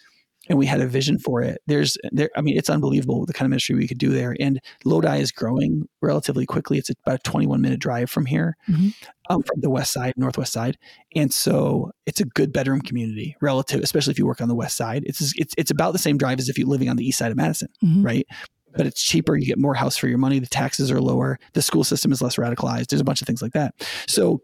and 0.49 0.57
we 0.57 0.65
had 0.65 0.81
a 0.81 0.87
vision 0.87 1.19
for 1.19 1.41
it. 1.41 1.61
There's 1.67 1.97
there, 2.11 2.29
I 2.35 2.41
mean, 2.41 2.57
it's 2.57 2.69
unbelievable 2.69 3.25
the 3.25 3.33
kind 3.33 3.45
of 3.45 3.51
ministry 3.51 3.75
we 3.75 3.87
could 3.87 3.99
do 3.99 4.09
there. 4.09 4.35
And 4.39 4.59
Lodi 4.83 5.19
is 5.19 5.31
growing 5.31 5.87
relatively 6.01 6.45
quickly. 6.45 6.79
It's 6.79 6.89
about 6.89 7.19
a 7.19 7.29
21 7.29 7.61
minute 7.61 7.79
drive 7.79 8.09
from 8.09 8.25
here, 8.25 8.57
mm-hmm. 8.67 8.89
um, 9.29 9.43
from 9.43 9.61
the 9.61 9.69
west 9.69 9.93
side, 9.93 10.13
northwest 10.17 10.51
side, 10.51 10.77
and 11.15 11.31
so 11.31 11.91
it's 12.07 12.19
a 12.19 12.25
good 12.25 12.51
bedroom 12.51 12.81
community 12.81 13.35
relative, 13.41 13.81
especially 13.81 14.11
if 14.11 14.19
you 14.19 14.25
work 14.25 14.41
on 14.41 14.49
the 14.49 14.55
west 14.55 14.75
side. 14.75 15.03
It's 15.05 15.33
it's 15.37 15.53
it's 15.57 15.71
about 15.71 15.93
the 15.93 15.99
same 15.99 16.17
drive 16.17 16.39
as 16.39 16.49
if 16.49 16.57
you're 16.57 16.67
living 16.67 16.89
on 16.89 16.97
the 16.97 17.05
east 17.05 17.19
side 17.19 17.31
of 17.31 17.37
Madison, 17.37 17.69
mm-hmm. 17.83 18.03
right? 18.03 18.27
But 18.75 18.87
it's 18.87 19.03
cheaper. 19.03 19.35
You 19.35 19.45
get 19.45 19.57
more 19.57 19.73
house 19.73 19.97
for 19.97 20.07
your 20.07 20.19
money. 20.19 20.39
The 20.39 20.47
taxes 20.47 20.91
are 20.91 21.01
lower. 21.01 21.39
The 21.53 21.61
school 21.61 21.83
system 21.83 22.11
is 22.11 22.21
less 22.21 22.35
radicalized. 22.35 22.87
There's 22.87 23.01
a 23.01 23.05
bunch 23.05 23.21
of 23.21 23.27
things 23.27 23.41
like 23.41 23.53
that. 23.53 23.73
So 24.07 24.41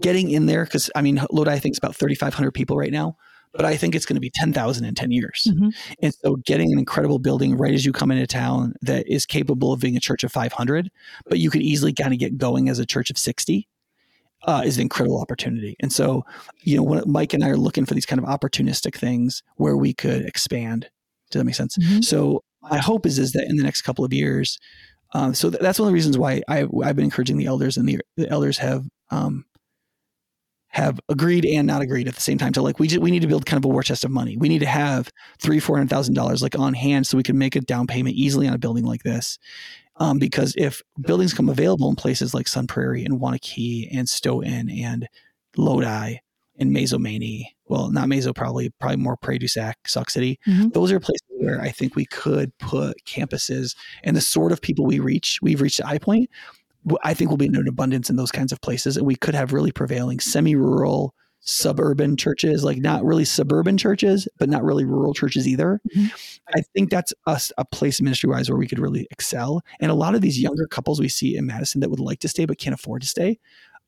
getting 0.00 0.30
in 0.30 0.46
there, 0.46 0.64
because 0.64 0.90
I 0.94 1.02
mean, 1.02 1.20
Lodi 1.30 1.50
I 1.50 1.58
think 1.58 1.74
is 1.74 1.78
about 1.78 1.96
3,500 1.96 2.52
people 2.52 2.76
right 2.76 2.92
now 2.92 3.16
but 3.52 3.64
I 3.64 3.76
think 3.76 3.94
it's 3.94 4.06
going 4.06 4.16
to 4.16 4.20
be 4.20 4.30
10,000 4.34 4.84
in 4.84 4.94
10 4.94 5.10
years. 5.10 5.46
Mm-hmm. 5.48 5.68
And 6.02 6.14
so 6.14 6.36
getting 6.36 6.72
an 6.72 6.78
incredible 6.78 7.18
building 7.18 7.56
right 7.56 7.74
as 7.74 7.84
you 7.84 7.92
come 7.92 8.10
into 8.10 8.26
town 8.26 8.74
that 8.82 9.06
is 9.06 9.26
capable 9.26 9.72
of 9.72 9.80
being 9.80 9.96
a 9.96 10.00
church 10.00 10.24
of 10.24 10.32
500, 10.32 10.90
but 11.26 11.38
you 11.38 11.50
could 11.50 11.62
easily 11.62 11.92
kind 11.92 12.12
of 12.12 12.18
get 12.18 12.38
going 12.38 12.68
as 12.68 12.78
a 12.78 12.86
church 12.86 13.10
of 13.10 13.18
60 13.18 13.68
uh, 14.44 14.62
is 14.64 14.76
an 14.76 14.82
incredible 14.82 15.20
opportunity. 15.20 15.76
And 15.80 15.92
so, 15.92 16.24
you 16.62 16.76
know, 16.76 16.82
when 16.82 17.02
Mike 17.06 17.32
and 17.32 17.44
I 17.44 17.48
are 17.48 17.56
looking 17.56 17.86
for 17.86 17.94
these 17.94 18.06
kind 18.06 18.20
of 18.20 18.26
opportunistic 18.26 18.96
things 18.96 19.42
where 19.56 19.76
we 19.76 19.92
could 19.94 20.24
expand. 20.24 20.88
Does 21.30 21.40
that 21.40 21.44
make 21.44 21.54
sense? 21.54 21.76
Mm-hmm. 21.78 22.00
So 22.00 22.42
my 22.60 22.78
hope 22.78 23.06
is, 23.06 23.18
is 23.18 23.32
that 23.32 23.46
in 23.48 23.56
the 23.56 23.62
next 23.62 23.82
couple 23.82 24.04
of 24.04 24.12
years, 24.12 24.58
um, 25.14 25.34
so 25.34 25.50
th- 25.50 25.60
that's 25.62 25.78
one 25.78 25.86
of 25.86 25.90
the 25.90 25.94
reasons 25.94 26.18
why 26.18 26.42
I, 26.48 26.66
have 26.84 26.96
been 26.96 27.04
encouraging 27.04 27.36
the 27.36 27.46
elders 27.46 27.76
and 27.76 27.88
the, 27.88 28.00
the 28.16 28.28
elders 28.28 28.58
have 28.58 28.84
um, 29.10 29.44
have 30.72 30.98
agreed 31.08 31.44
and 31.44 31.66
not 31.66 31.82
agreed 31.82 32.08
at 32.08 32.14
the 32.14 32.20
same 32.20 32.38
time. 32.38 32.52
So 32.54 32.62
like 32.62 32.78
we 32.78 32.88
just, 32.88 33.02
we 33.02 33.10
need 33.10 33.22
to 33.22 33.28
build 33.28 33.46
kind 33.46 33.62
of 33.62 33.64
a 33.64 33.68
war 33.68 33.82
chest 33.82 34.04
of 34.04 34.10
money. 34.10 34.36
We 34.36 34.48
need 34.48 34.60
to 34.60 34.66
have 34.66 35.10
three 35.38 35.60
four 35.60 35.76
hundred 35.76 35.90
thousand 35.90 36.14
dollars 36.14 36.42
like 36.42 36.58
on 36.58 36.74
hand 36.74 37.06
so 37.06 37.16
we 37.16 37.22
can 37.22 37.38
make 37.38 37.54
a 37.56 37.60
down 37.60 37.86
payment 37.86 38.16
easily 38.16 38.48
on 38.48 38.54
a 38.54 38.58
building 38.58 38.84
like 38.84 39.02
this. 39.02 39.38
Um, 39.96 40.18
because 40.18 40.54
if 40.56 40.82
buildings 41.00 41.34
come 41.34 41.50
available 41.50 41.90
in 41.90 41.96
places 41.96 42.32
like 42.32 42.48
Sun 42.48 42.66
Prairie 42.66 43.04
and 43.04 43.20
Waunakee 43.20 43.88
and 43.92 44.08
Stoughton 44.08 44.70
and 44.70 45.06
Lodi 45.58 46.16
and 46.58 46.74
Mazomanie, 46.74 47.44
well, 47.66 47.90
not 47.90 48.08
Mazo, 48.08 48.34
probably 48.34 48.70
probably 48.80 48.96
more 48.96 49.18
Prairie 49.18 49.38
du 49.38 49.48
Sac, 49.48 49.76
Sauk 49.86 50.08
City. 50.08 50.38
Mm-hmm. 50.48 50.70
Those 50.70 50.90
are 50.90 51.00
places 51.00 51.26
where 51.28 51.60
I 51.60 51.68
think 51.68 51.94
we 51.94 52.06
could 52.06 52.56
put 52.58 52.96
campuses 53.04 53.76
and 54.04 54.16
the 54.16 54.22
sort 54.22 54.52
of 54.52 54.62
people 54.62 54.86
we 54.86 55.00
reach. 55.00 55.38
We've 55.42 55.60
reached 55.60 55.80
at 55.80 55.86
High 55.86 55.98
Point 55.98 56.30
I 57.02 57.14
think 57.14 57.30
will 57.30 57.36
be 57.36 57.46
in 57.46 57.56
an 57.56 57.68
abundance 57.68 58.10
in 58.10 58.16
those 58.16 58.32
kinds 58.32 58.52
of 58.52 58.60
places. 58.60 58.96
And 58.96 59.06
we 59.06 59.16
could 59.16 59.34
have 59.34 59.52
really 59.52 59.72
prevailing 59.72 60.20
semi 60.20 60.56
rural, 60.56 61.14
suburban 61.40 62.16
churches, 62.16 62.64
like 62.64 62.78
not 62.78 63.04
really 63.04 63.24
suburban 63.24 63.76
churches, 63.76 64.28
but 64.38 64.48
not 64.48 64.64
really 64.64 64.84
rural 64.84 65.14
churches 65.14 65.46
either. 65.46 65.80
Mm-hmm. 65.94 66.06
I 66.56 66.62
think 66.74 66.90
that's 66.90 67.12
us 67.26 67.52
a 67.58 67.64
place 67.64 68.00
ministry 68.00 68.30
wise 68.30 68.48
where 68.48 68.58
we 68.58 68.68
could 68.68 68.78
really 68.78 69.06
excel. 69.10 69.62
And 69.80 69.90
a 69.90 69.94
lot 69.94 70.14
of 70.14 70.20
these 70.20 70.40
younger 70.40 70.66
couples 70.66 71.00
we 71.00 71.08
see 71.08 71.36
in 71.36 71.46
Madison 71.46 71.80
that 71.80 71.90
would 71.90 72.00
like 72.00 72.20
to 72.20 72.28
stay 72.28 72.44
but 72.44 72.58
can't 72.58 72.74
afford 72.74 73.02
to 73.02 73.08
stay, 73.08 73.38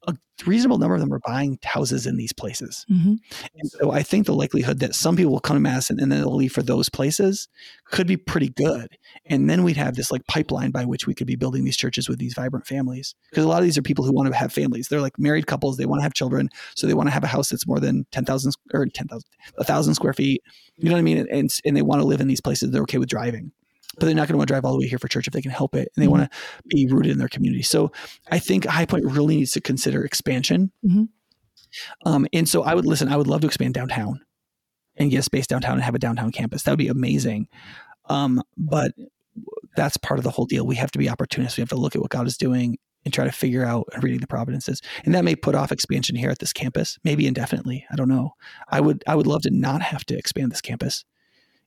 a 0.07 0.15
reasonable 0.47 0.79
number 0.79 0.95
of 0.95 1.01
them 1.01 1.13
are 1.13 1.21
buying 1.27 1.59
houses 1.63 2.07
in 2.07 2.17
these 2.17 2.33
places. 2.33 2.85
Mm-hmm. 2.91 3.15
And 3.55 3.71
so 3.71 3.93
I 3.93 4.03
think 4.03 4.27
the 4.27 4.35
likelihood 4.35 4.81
that 4.81 4.95
some 4.95 5.17
people 5.17 5.33
will 5.33 5.41
come 5.41 5.57
to 5.57 5.61
Madison 5.61 6.01
and 6.01 6.11
then 6.11 6.21
they'll 6.21 6.35
leave 6.35 6.53
for 6.53 6.63
those 6.63 6.89
places 6.89 7.49
could 7.87 8.07
be 8.07 8.17
pretty 8.17 8.49
good. 8.51 8.97
And 9.27 9.49
then 9.49 9.63
we'd 9.63 9.77
have 9.77 9.95
this 9.95 10.11
like 10.11 10.27
pipeline 10.27 10.71
by 10.71 10.85
which 10.85 11.07
we 11.07 11.15
could 11.15 11.27
be 11.27 11.37
building 11.37 11.65
these 11.65 11.77
churches 11.77 12.09
with 12.09 12.19
these 12.19 12.35
vibrant 12.35 12.67
families. 12.67 13.15
Because 13.31 13.45
a 13.45 13.49
lot 13.49 13.59
of 13.59 13.65
these 13.65 13.79
are 13.79 13.83
people 13.83 14.05
who 14.05 14.13
want 14.13 14.31
to 14.31 14.37
have 14.37 14.53
families. 14.53 14.89
They're 14.89 15.01
like 15.01 15.19
married 15.19 15.47
couples. 15.47 15.77
They 15.77 15.87
want 15.87 16.01
to 16.01 16.05
have 16.05 16.15
children. 16.15 16.49
So 16.75 16.87
they 16.87 16.95
want 16.95 17.09
to 17.09 17.13
have 17.13 17.25
a 17.25 17.29
house 17.29 17.49
that's 17.49 17.67
more 17.67 17.81
than 17.81 18.07
10,000 18.11 18.53
or 18.73 18.87
10,000, 18.87 19.23
1,000 19.55 19.95
square 19.95 20.13
feet. 20.13 20.43
You 20.77 20.89
know 20.89 20.97
what 20.97 21.01
I 21.01 21.03
mean? 21.03 21.27
And, 21.31 21.51
and 21.65 21.77
they 21.77 21.83
want 21.83 22.01
to 22.01 22.07
live 22.07 22.21
in 22.21 22.29
these 22.29 22.41
places. 22.41 22.71
They're 22.71 22.83
okay 22.83 22.99
with 22.99 23.09
driving 23.09 23.53
but 23.99 24.07
they're 24.07 24.14
not 24.14 24.28
going 24.28 24.34
to 24.34 24.38
want 24.38 24.49
to 24.49 24.53
drive 24.53 24.64
all 24.64 24.72
the 24.72 24.78
way 24.78 24.88
here 24.88 24.99
for 24.99 25.09
church 25.09 25.26
if 25.26 25.32
they 25.32 25.42
can 25.42 25.51
help 25.51 25.74
it 25.74 25.90
and 25.95 26.03
they 26.03 26.07
mm-hmm. 26.07 26.18
want 26.18 26.32
to 26.32 26.38
be 26.68 26.86
rooted 26.86 27.12
in 27.12 27.18
their 27.18 27.28
community. 27.28 27.62
So 27.62 27.92
I 28.30 28.38
think 28.38 28.66
High 28.66 28.86
Point 28.86 29.05
really 29.05 29.36
needs 29.36 29.53
to 29.53 29.61
consider 29.61 30.05
expansion. 30.05 30.72
Mm-hmm. 30.84 31.05
Um, 32.07 32.26
and 32.32 32.49
so 32.49 32.62
I 32.62 32.74
would 32.74 32.86
listen, 32.86 33.09
I 33.09 33.16
would 33.16 33.26
love 33.26 33.40
to 33.42 33.47
expand 33.47 33.74
downtown 33.74 34.20
and 34.97 35.11
get 35.11 35.18
a 35.18 35.22
space 35.22 35.47
downtown 35.47 35.74
and 35.74 35.82
have 35.82 35.95
a 35.95 35.99
downtown 35.99 36.30
campus. 36.30 36.62
That 36.62 36.72
would 36.72 36.78
be 36.78 36.88
amazing. 36.88 37.49
Um, 38.07 38.42
but 38.57 38.92
that's 39.76 39.97
part 39.97 40.20
of 40.20 40.24
the 40.24 40.30
whole 40.30 40.47
deal. 40.47 40.66
We 40.66 40.76
have 40.76 40.92
to 40.92 40.99
be 40.99 41.09
opportunists. 41.09 41.57
We 41.57 41.62
have 41.62 41.70
to 41.70 41.76
look 41.76 41.97
at 41.97 42.03
what 42.03 42.11
God 42.11 42.26
is 42.26 42.36
doing 42.36 42.78
and 43.05 43.12
try 43.12 43.24
to 43.24 43.32
figure 43.32 43.64
out 43.64 43.88
and 43.92 44.03
reading 44.03 44.20
the 44.20 44.26
providences. 44.26 44.80
And 45.05 45.14
that 45.14 45.24
may 45.24 45.36
put 45.36 45.55
off 45.55 45.72
expansion 45.72 46.16
here 46.16 46.30
at 46.30 46.38
this 46.38 46.53
campus, 46.53 46.99
maybe 47.05 47.26
indefinitely. 47.26 47.84
I 47.90 47.97
don't 47.97 48.09
know. 48.09 48.32
I 48.68 48.80
would 48.80 49.05
I 49.07 49.14
would 49.14 49.26
love 49.26 49.42
to 49.42 49.51
not 49.51 49.82
have 49.82 50.05
to 50.07 50.16
expand 50.16 50.53
this 50.53 50.61
campus 50.61 51.05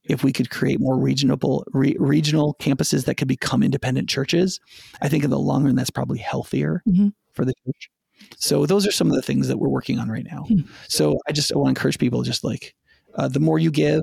if 0.08 0.24
we 0.24 0.34
could 0.34 0.50
create 0.50 0.80
more 0.80 0.98
regional 0.98 1.66
re, 1.74 1.96
regional 2.00 2.56
campuses 2.60 3.06
that 3.06 3.16
could 3.16 3.28
become 3.28 3.64
independent 3.64 4.10
churches, 4.10 4.60
I 5.02 5.10
think 5.10 5.24
in 5.24 5.30
the 5.30 5.40
long 5.40 5.64
run 5.64 5.76
that's 5.76 5.90
probably 5.90 6.20
healthier 6.20 6.82
mm-hmm. 6.88 7.10
for 7.34 7.46
the 7.46 7.54
church. 7.66 7.90
So 8.38 8.66
those 8.66 8.88
are 8.88 8.92
some 8.92 9.08
of 9.08 9.16
the 9.16 9.22
things 9.22 9.48
that 9.48 9.58
we're 9.58 9.70
working 9.70 10.00
on 10.00 10.10
right 10.10 10.26
now. 10.30 10.46
Mm-hmm. 10.50 10.72
So 10.88 11.20
I 11.28 11.32
just 11.32 11.52
I 11.52 11.58
want 11.58 11.68
to 11.68 11.80
encourage 11.80 12.00
people 12.00 12.24
just 12.24 12.44
like 12.44 12.74
uh, 13.16 13.28
the 13.28 13.40
more 13.40 13.60
you 13.60 13.72
give, 13.72 14.02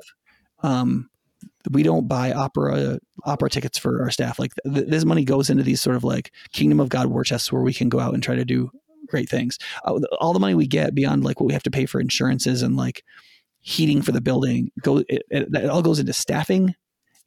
um, 0.63 1.09
we 1.71 1.83
don't 1.83 2.07
buy 2.07 2.31
opera 2.31 2.99
opera 3.25 3.49
tickets 3.49 3.77
for 3.77 4.01
our 4.01 4.11
staff. 4.11 4.39
Like 4.39 4.53
th- 4.71 4.87
this 4.87 5.05
money 5.05 5.23
goes 5.23 5.49
into 5.49 5.63
these 5.63 5.81
sort 5.81 5.95
of 5.95 6.03
like 6.03 6.31
kingdom 6.53 6.79
of 6.79 6.89
God 6.89 7.07
war 7.07 7.23
chests 7.23 7.51
where 7.51 7.61
we 7.61 7.73
can 7.73 7.89
go 7.89 7.99
out 7.99 8.13
and 8.13 8.21
try 8.21 8.35
to 8.35 8.45
do 8.45 8.71
great 9.07 9.29
things. 9.29 9.57
Uh, 9.83 9.99
all 10.19 10.33
the 10.33 10.39
money 10.39 10.55
we 10.55 10.67
get 10.67 10.95
beyond 10.95 11.23
like 11.23 11.39
what 11.39 11.47
we 11.47 11.53
have 11.53 11.63
to 11.63 11.71
pay 11.71 11.85
for 11.85 11.99
insurances 11.99 12.61
and 12.61 12.75
like 12.75 13.03
heating 13.65 13.99
for 13.99 14.11
the 14.11 14.21
building 14.21 14.71
go 14.81 14.97
it, 15.09 15.23
it, 15.31 15.47
it 15.51 15.69
all 15.69 15.81
goes 15.81 15.99
into 15.99 16.13
staffing 16.13 16.75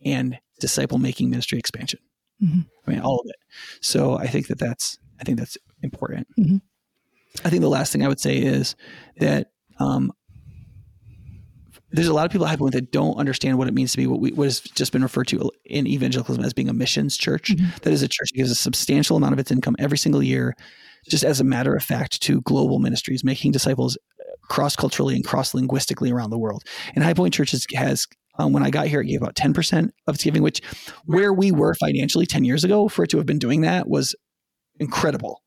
and 0.04 0.38
disciple 0.60 0.96
making 0.96 1.28
ministry 1.28 1.58
expansion 1.58 1.98
mm-hmm. 2.40 2.60
i 2.86 2.90
mean 2.90 3.00
all 3.00 3.18
of 3.18 3.26
it 3.26 3.36
so 3.80 4.16
i 4.16 4.26
think 4.26 4.46
that 4.46 4.58
that's 4.58 4.98
i 5.20 5.24
think 5.24 5.36
that's 5.36 5.58
important 5.82 6.28
mm-hmm. 6.38 6.58
i 7.44 7.50
think 7.50 7.60
the 7.60 7.68
last 7.68 7.92
thing 7.92 8.04
i 8.04 8.08
would 8.08 8.20
say 8.20 8.38
is 8.38 8.76
that 9.18 9.48
um, 9.80 10.12
there's 11.90 12.08
a 12.08 12.14
lot 12.14 12.26
of 12.26 12.30
people 12.32 12.46
at 12.46 12.50
High 12.50 12.62
with 12.62 12.74
that 12.74 12.92
don't 12.92 13.16
understand 13.16 13.58
what 13.58 13.66
it 13.66 13.74
means 13.74 13.92
to 13.92 13.96
be 13.96 14.06
what, 14.06 14.20
we, 14.20 14.32
what 14.32 14.44
has 14.44 14.60
just 14.60 14.92
been 14.92 15.02
referred 15.02 15.28
to 15.28 15.50
in 15.64 15.86
evangelicalism 15.86 16.44
as 16.44 16.52
being 16.52 16.68
a 16.68 16.74
missions 16.74 17.16
church. 17.16 17.50
Mm-hmm. 17.50 17.78
That 17.82 17.92
is 17.92 18.02
a 18.02 18.08
church 18.08 18.30
that 18.32 18.36
gives 18.36 18.50
a 18.50 18.54
substantial 18.54 19.16
amount 19.16 19.32
of 19.32 19.38
its 19.38 19.50
income 19.50 19.76
every 19.78 19.96
single 19.96 20.22
year, 20.22 20.54
just 21.08 21.24
as 21.24 21.40
a 21.40 21.44
matter 21.44 21.74
of 21.74 21.82
fact, 21.82 22.20
to 22.22 22.42
global 22.42 22.78
ministries, 22.78 23.24
making 23.24 23.52
disciples 23.52 23.96
cross 24.48 24.76
culturally 24.76 25.14
and 25.14 25.24
cross 25.24 25.54
linguistically 25.54 26.10
around 26.10 26.30
the 26.30 26.38
world. 26.38 26.64
And 26.94 27.04
High 27.04 27.14
Point 27.14 27.34
Church 27.34 27.54
has, 27.74 28.06
um, 28.38 28.52
when 28.52 28.62
I 28.62 28.70
got 28.70 28.86
here, 28.86 29.00
it 29.00 29.06
gave 29.06 29.22
about 29.22 29.34
10% 29.34 29.90
of 30.06 30.14
its 30.14 30.24
giving, 30.24 30.42
which 30.42 30.60
where 31.04 31.32
we 31.32 31.52
were 31.52 31.74
financially 31.74 32.26
10 32.26 32.44
years 32.44 32.64
ago, 32.64 32.88
for 32.88 33.04
it 33.04 33.10
to 33.10 33.16
have 33.18 33.26
been 33.26 33.38
doing 33.38 33.62
that 33.62 33.88
was 33.88 34.14
incredible. 34.80 35.42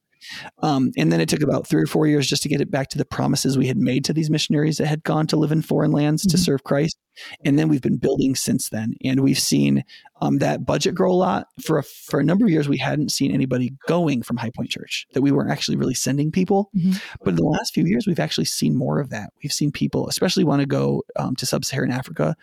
Um, 0.59 0.91
and 0.97 1.11
then 1.11 1.21
it 1.21 1.29
took 1.29 1.41
about 1.41 1.67
three 1.67 1.81
or 1.81 1.87
four 1.87 2.07
years 2.07 2.27
just 2.27 2.43
to 2.43 2.49
get 2.49 2.61
it 2.61 2.71
back 2.71 2.89
to 2.89 2.97
the 2.97 3.05
promises 3.05 3.57
we 3.57 3.67
had 3.67 3.77
made 3.77 4.05
to 4.05 4.13
these 4.13 4.29
missionaries 4.29 4.77
that 4.77 4.87
had 4.87 5.03
gone 5.03 5.27
to 5.27 5.37
live 5.37 5.51
in 5.51 5.61
foreign 5.61 5.91
lands 5.91 6.23
mm-hmm. 6.23 6.31
to 6.31 6.37
serve 6.37 6.63
Christ. 6.63 6.97
And 7.43 7.59
then 7.59 7.67
we've 7.67 7.81
been 7.81 7.97
building 7.97 8.35
since 8.35 8.69
then, 8.69 8.93
and 9.03 9.19
we've 9.19 9.37
seen 9.37 9.83
um, 10.21 10.37
that 10.37 10.65
budget 10.65 10.95
grow 10.95 11.11
a 11.11 11.13
lot. 11.13 11.47
For 11.61 11.77
a, 11.77 11.83
for 11.83 12.19
a 12.19 12.23
number 12.23 12.45
of 12.45 12.51
years, 12.51 12.69
we 12.69 12.77
hadn't 12.77 13.11
seen 13.11 13.33
anybody 13.33 13.73
going 13.85 14.21
from 14.23 14.37
High 14.37 14.51
Point 14.55 14.69
Church; 14.69 15.05
that 15.13 15.21
we 15.21 15.31
weren't 15.31 15.51
actually 15.51 15.75
really 15.77 15.93
sending 15.93 16.31
people. 16.31 16.69
Mm-hmm. 16.75 16.93
But 17.21 17.31
in 17.31 17.35
the 17.35 17.43
last 17.43 17.73
few 17.73 17.85
years, 17.85 18.07
we've 18.07 18.19
actually 18.19 18.45
seen 18.45 18.77
more 18.77 18.99
of 18.99 19.09
that. 19.09 19.31
We've 19.43 19.51
seen 19.51 19.71
people, 19.71 20.07
especially 20.07 20.45
want 20.45 20.61
to 20.61 20.65
go 20.65 21.03
um, 21.17 21.35
to 21.35 21.45
Sub-Saharan 21.45 21.91
Africa 21.91 22.35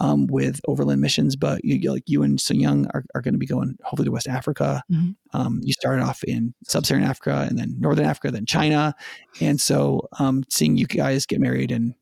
um, 0.00 0.26
with 0.26 0.60
Overland 0.66 1.00
Missions, 1.00 1.36
but 1.36 1.64
you, 1.64 1.92
like 1.92 2.04
you 2.06 2.22
and 2.22 2.40
Sun 2.40 2.58
Young 2.58 2.86
are, 2.94 3.04
are 3.14 3.20
going 3.20 3.34
to 3.34 3.38
be 3.38 3.46
going 3.46 3.76
hopefully 3.84 4.06
to 4.06 4.12
West 4.12 4.26
Africa. 4.26 4.82
Mm-hmm. 4.90 5.10
Um, 5.38 5.60
you 5.62 5.72
started 5.74 6.02
off 6.02 6.24
in 6.24 6.54
Sub-Saharan 6.64 7.04
Africa 7.04 7.46
and 7.48 7.58
then 7.58 7.76
Northern 7.78 8.06
Africa, 8.06 8.30
then 8.30 8.46
China, 8.46 8.94
and 9.40 9.60
so 9.60 10.08
um, 10.18 10.44
seeing 10.48 10.76
you 10.76 10.86
guys 10.86 11.26
get 11.26 11.40
married 11.40 11.70
and 11.70 11.94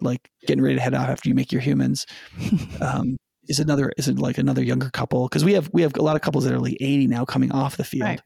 like 0.00 0.28
getting 0.46 0.62
ready 0.62 0.74
to 0.74 0.80
head 0.82 0.94
off 0.94 1.08
after 1.08 1.28
you 1.28 1.34
make 1.34 1.52
your 1.52 1.62
humans 1.62 2.04
um, 2.82 3.16
is 3.48 3.60
another 3.60 3.92
is 3.96 4.08
it 4.08 4.18
like 4.18 4.36
another 4.36 4.62
younger 4.62 4.90
couple 4.90 5.26
because 5.26 5.44
we 5.44 5.54
have 5.54 5.70
we 5.72 5.82
have 5.82 5.96
a 5.96 6.02
lot 6.02 6.16
of 6.16 6.22
couples 6.22 6.44
that 6.44 6.52
are 6.52 6.58
like 6.58 6.76
80 6.80 7.06
now 7.06 7.24
coming 7.24 7.52
off 7.52 7.76
the 7.76 7.84
field. 7.84 8.08
Right. 8.08 8.20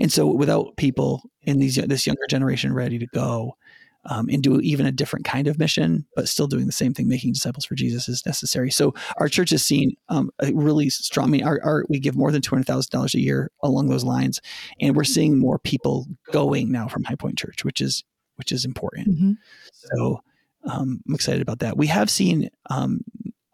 And 0.00 0.10
so 0.10 0.26
without 0.26 0.76
people 0.76 1.22
in 1.42 1.58
these 1.58 1.76
this 1.76 2.06
younger 2.06 2.26
generation 2.28 2.72
ready 2.72 2.98
to 2.98 3.06
go, 3.08 3.56
um, 4.04 4.28
and 4.30 4.42
do 4.42 4.60
even 4.60 4.86
a 4.86 4.92
different 4.92 5.24
kind 5.24 5.48
of 5.48 5.58
mission, 5.58 6.06
but 6.14 6.28
still 6.28 6.46
doing 6.46 6.66
the 6.66 6.72
same 6.72 6.94
thing, 6.94 7.08
making 7.08 7.32
disciples 7.32 7.64
for 7.64 7.74
Jesus 7.74 8.08
is 8.08 8.24
necessary. 8.24 8.70
So 8.70 8.94
our 9.18 9.28
church 9.28 9.50
has 9.50 9.64
seen 9.64 9.96
um, 10.08 10.30
a 10.40 10.52
really 10.52 10.90
strong. 10.90 11.28
I 11.28 11.30
mean, 11.30 11.44
our, 11.44 11.60
our, 11.62 11.84
we 11.88 11.98
give 11.98 12.16
more 12.16 12.32
than 12.32 12.42
two 12.42 12.54
hundred 12.54 12.66
thousand 12.66 12.90
dollars 12.90 13.14
a 13.14 13.20
year 13.20 13.50
along 13.62 13.88
those 13.88 14.04
lines, 14.04 14.40
and 14.80 14.96
we're 14.96 15.04
seeing 15.04 15.38
more 15.38 15.58
people 15.58 16.06
going 16.32 16.70
now 16.72 16.88
from 16.88 17.04
High 17.04 17.16
Point 17.16 17.38
Church, 17.38 17.64
which 17.64 17.80
is 17.80 18.04
which 18.36 18.52
is 18.52 18.64
important. 18.64 19.08
Mm-hmm. 19.08 19.32
So 19.72 20.22
um, 20.64 21.00
I'm 21.06 21.14
excited 21.14 21.42
about 21.42 21.58
that. 21.60 21.76
We 21.76 21.88
have 21.88 22.10
seen. 22.10 22.50
Um, 22.70 23.00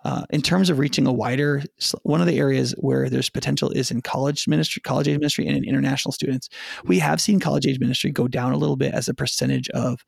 uh, 0.05 0.23
in 0.29 0.43
terms 0.43 0.69
of 0.69 0.79
reaching 0.79 1.07
a 1.07 1.12
wider, 1.12 1.62
one 2.03 2.21
of 2.21 2.27
the 2.27 2.39
areas 2.39 2.75
where 2.77 3.09
there's 3.09 3.31
potential 3.31 3.71
is 3.71 3.91
in 3.91 4.03
college 4.03 4.47
ministry, 4.47 4.83
college 4.83 5.09
age 5.09 5.19
ministry, 5.19 5.47
and 5.47 5.57
in 5.57 5.65
international 5.65 6.12
students. 6.12 6.51
We 6.85 6.99
have 6.99 7.23
seen 7.23 7.41
college 7.41 7.66
age 7.66 7.81
ministry 7.81 8.11
go 8.11 8.29
down 8.29 8.53
a 8.53 8.59
little 8.59 8.77
bit 8.77 8.93
as 8.93 9.09
a 9.09 9.15
percentage 9.15 9.71
of 9.71 10.05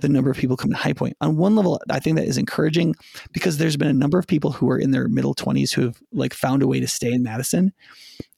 the 0.00 0.08
number 0.08 0.30
of 0.30 0.36
people 0.36 0.56
coming 0.56 0.76
to 0.76 0.82
High 0.82 0.92
Point. 0.92 1.16
On 1.20 1.36
one 1.36 1.56
level, 1.56 1.80
I 1.90 1.98
think 1.98 2.16
that 2.16 2.26
is 2.26 2.38
encouraging 2.38 2.94
because 3.32 3.58
there's 3.58 3.76
been 3.76 3.88
a 3.88 3.92
number 3.92 4.18
of 4.18 4.26
people 4.26 4.52
who 4.52 4.70
are 4.70 4.78
in 4.78 4.90
their 4.90 5.08
middle 5.08 5.34
20s 5.34 5.74
who 5.74 5.82
have 5.82 6.00
like 6.12 6.34
found 6.34 6.62
a 6.62 6.66
way 6.66 6.80
to 6.80 6.86
stay 6.86 7.12
in 7.12 7.22
Madison 7.22 7.72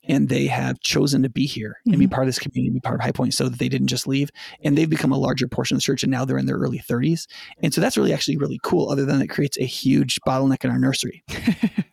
and 0.04 0.28
they 0.28 0.46
have 0.46 0.80
chosen 0.80 1.22
to 1.22 1.28
be 1.28 1.46
here 1.46 1.76
and 1.84 1.94
mm-hmm. 1.94 2.00
be 2.00 2.08
part 2.08 2.22
of 2.22 2.28
this 2.28 2.38
community, 2.38 2.72
be 2.72 2.80
part 2.80 2.96
of 2.96 3.02
High 3.02 3.12
Point 3.12 3.34
so 3.34 3.48
that 3.48 3.58
they 3.58 3.68
didn't 3.68 3.88
just 3.88 4.06
leave. 4.06 4.30
And 4.64 4.76
they've 4.76 4.88
become 4.88 5.12
a 5.12 5.18
larger 5.18 5.46
portion 5.46 5.76
of 5.76 5.80
the 5.80 5.84
church 5.84 6.02
and 6.02 6.10
now 6.10 6.24
they're 6.24 6.38
in 6.38 6.46
their 6.46 6.56
early 6.56 6.78
30s. 6.80 7.26
And 7.62 7.72
so 7.72 7.80
that's 7.80 7.96
really 7.96 8.12
actually 8.12 8.36
really 8.36 8.58
cool, 8.62 8.90
other 8.90 9.04
than 9.04 9.20
it 9.20 9.28
creates 9.28 9.58
a 9.58 9.64
huge 9.64 10.18
bottleneck 10.26 10.64
in 10.64 10.70
our 10.70 10.78
nursery. 10.78 11.22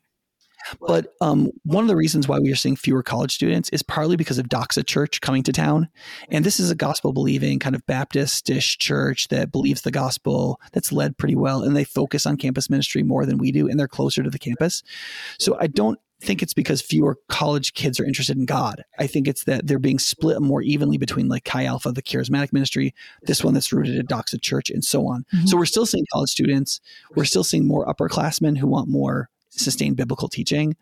But 0.87 1.13
um, 1.21 1.51
one 1.63 1.83
of 1.83 1.87
the 1.87 1.95
reasons 1.95 2.27
why 2.27 2.39
we 2.39 2.51
are 2.51 2.55
seeing 2.55 2.75
fewer 2.75 3.03
college 3.03 3.33
students 3.33 3.69
is 3.69 3.83
partly 3.83 4.15
because 4.15 4.37
of 4.37 4.47
Doxa 4.47 4.85
Church 4.85 5.21
coming 5.21 5.43
to 5.43 5.51
town. 5.51 5.89
And 6.29 6.45
this 6.45 6.59
is 6.59 6.71
a 6.71 6.75
gospel 6.75 7.13
believing 7.13 7.59
kind 7.59 7.75
of 7.75 7.85
Baptistish 7.85 8.77
church 8.77 9.27
that 9.29 9.51
believes 9.51 9.81
the 9.81 9.91
gospel, 9.91 10.59
that's 10.71 10.91
led 10.91 11.17
pretty 11.17 11.35
well. 11.35 11.63
And 11.63 11.75
they 11.75 11.83
focus 11.83 12.25
on 12.25 12.37
campus 12.37 12.69
ministry 12.69 13.03
more 13.03 13.25
than 13.25 13.37
we 13.37 13.51
do, 13.51 13.67
and 13.67 13.79
they're 13.79 13.87
closer 13.87 14.23
to 14.23 14.29
the 14.29 14.39
campus. 14.39 14.83
So 15.39 15.57
I 15.59 15.67
don't 15.67 15.99
think 16.21 16.41
it's 16.41 16.53
because 16.53 16.81
fewer 16.81 17.17
college 17.29 17.73
kids 17.73 17.99
are 17.99 18.05
interested 18.05 18.37
in 18.37 18.45
God. 18.45 18.83
I 18.97 19.07
think 19.07 19.27
it's 19.27 19.43
that 19.43 19.67
they're 19.67 19.79
being 19.79 19.99
split 19.99 20.41
more 20.41 20.61
evenly 20.61 20.97
between 20.97 21.27
like 21.27 21.43
Chi 21.43 21.65
Alpha, 21.65 21.91
the 21.91 22.01
charismatic 22.01 22.51
ministry, 22.51 22.93
this 23.23 23.43
one 23.43 23.53
that's 23.53 23.71
rooted 23.71 23.99
at 23.99 24.07
Doxa 24.07 24.41
Church, 24.41 24.69
and 24.69 24.83
so 24.83 25.07
on. 25.07 25.25
Mm-hmm. 25.33 25.45
So 25.45 25.57
we're 25.57 25.65
still 25.65 25.85
seeing 25.85 26.05
college 26.11 26.29
students. 26.29 26.79
We're 27.15 27.25
still 27.25 27.43
seeing 27.43 27.67
more 27.67 27.85
upperclassmen 27.85 28.57
who 28.57 28.67
want 28.67 28.89
more 28.89 29.29
sustain 29.57 29.93
biblical 29.93 30.29
teaching. 30.29 30.75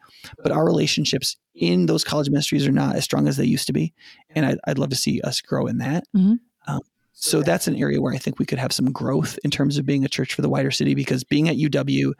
But 0.43 0.51
our 0.51 0.65
relationships 0.65 1.37
in 1.53 1.85
those 1.85 2.03
college 2.03 2.29
ministries 2.29 2.67
are 2.67 2.71
not 2.71 2.95
as 2.95 3.03
strong 3.03 3.27
as 3.27 3.37
they 3.37 3.45
used 3.45 3.67
to 3.67 3.73
be. 3.73 3.93
And 4.29 4.45
I'd, 4.45 4.57
I'd 4.67 4.77
love 4.77 4.89
to 4.89 4.95
see 4.95 5.21
us 5.21 5.41
grow 5.41 5.67
in 5.67 5.77
that. 5.79 6.03
Mm-hmm. 6.15 6.35
Um, 6.67 6.81
so 7.13 7.41
that's 7.41 7.67
an 7.67 7.75
area 7.75 8.01
where 8.01 8.13
I 8.13 8.17
think 8.17 8.39
we 8.39 8.45
could 8.45 8.59
have 8.59 8.73
some 8.73 8.91
growth 8.91 9.39
in 9.43 9.51
terms 9.51 9.77
of 9.77 9.85
being 9.85 10.03
a 10.03 10.09
church 10.09 10.33
for 10.33 10.41
the 10.41 10.49
wider 10.49 10.71
city 10.71 10.95
because 10.95 11.23
being 11.23 11.47
at 11.47 11.55
UW, 11.55 12.13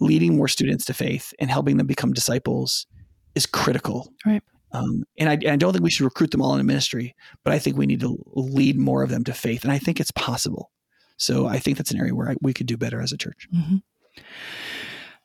leading 0.00 0.36
more 0.36 0.48
students 0.48 0.84
to 0.86 0.94
faith 0.94 1.32
and 1.38 1.50
helping 1.50 1.76
them 1.78 1.86
become 1.86 2.12
disciples 2.12 2.86
is 3.34 3.46
critical. 3.46 4.12
Right. 4.26 4.42
Um, 4.72 5.04
and, 5.18 5.28
I, 5.28 5.52
I, 5.52 5.56
don't 5.56 5.72
think 5.72 5.84
we 5.84 5.90
should 5.90 6.04
recruit 6.04 6.32
them 6.32 6.42
all 6.42 6.52
in 6.54 6.60
a 6.60 6.64
ministry, 6.64 7.14
but 7.44 7.52
I 7.52 7.60
think 7.60 7.76
we 7.76 7.86
need 7.86 8.00
to 8.00 8.18
lead 8.34 8.76
more 8.76 9.04
of 9.04 9.10
them 9.10 9.22
to 9.24 9.32
faith. 9.32 9.62
And 9.62 9.72
I 9.72 9.78
think 9.78 10.00
it's 10.00 10.10
possible. 10.10 10.72
So 11.16 11.46
I 11.46 11.60
think 11.60 11.76
that's 11.78 11.92
an 11.92 11.98
area 12.00 12.14
where 12.14 12.30
I, 12.30 12.34
we 12.42 12.52
could 12.52 12.66
do 12.66 12.76
better 12.76 13.00
as 13.00 13.12
a 13.12 13.16
church. 13.16 13.46
Mm-hmm. 13.54 13.76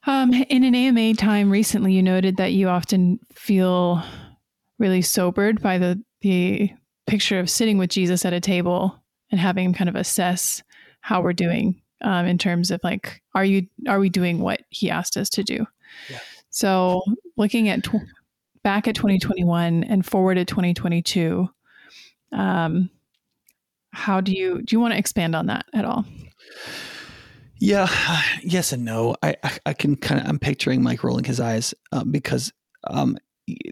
Um, 0.09 0.33
in 0.33 0.63
an 0.63 0.73
AMA 0.73 1.13
time 1.13 1.51
recently, 1.51 1.93
you 1.93 2.01
noted 2.01 2.37
that 2.37 2.51
you 2.51 2.67
often 2.67 3.19
feel 3.31 4.03
really 4.79 5.03
sobered 5.03 5.61
by 5.61 5.77
the 5.77 6.03
the 6.21 6.71
picture 7.05 7.39
of 7.39 7.47
sitting 7.47 7.77
with 7.77 7.91
Jesus 7.91 8.25
at 8.25 8.33
a 8.33 8.39
table 8.39 9.03
and 9.29 9.39
having 9.39 9.65
him 9.65 9.73
kind 9.73 9.87
of 9.87 9.95
assess 9.95 10.63
how 11.01 11.21
we're 11.21 11.31
doing 11.31 11.79
um, 12.01 12.25
in 12.25 12.39
terms 12.39 12.71
of 12.71 12.81
like, 12.83 13.21
are 13.35 13.45
you 13.45 13.67
are 13.87 13.99
we 13.99 14.09
doing 14.09 14.39
what 14.39 14.61
he 14.69 14.89
asked 14.89 15.15
us 15.15 15.29
to 15.29 15.43
do? 15.43 15.67
Yeah. 16.09 16.19
So 16.49 17.03
looking 17.37 17.69
at 17.69 17.83
tw- 17.83 18.01
back 18.63 18.87
at 18.87 18.95
2021 18.95 19.83
and 19.83 20.03
forward 20.03 20.35
to 20.35 20.45
2022, 20.45 21.47
um, 22.31 22.89
how 23.91 24.21
do 24.21 24.31
you 24.31 24.63
do 24.63 24.75
you 24.75 24.79
want 24.79 24.93
to 24.93 24.99
expand 24.99 25.35
on 25.35 25.45
that 25.45 25.67
at 25.71 25.85
all? 25.85 26.03
Yeah, 27.59 27.87
yes 28.43 28.71
and 28.73 28.85
no. 28.85 29.15
I 29.21 29.35
I, 29.43 29.51
I 29.67 29.73
can 29.73 29.95
kind 29.95 30.21
of 30.21 30.27
I'm 30.27 30.39
picturing 30.39 30.81
Mike 30.81 31.03
rolling 31.03 31.25
his 31.25 31.39
eyes 31.39 31.73
um, 31.91 32.11
because 32.11 32.51
um 32.87 33.17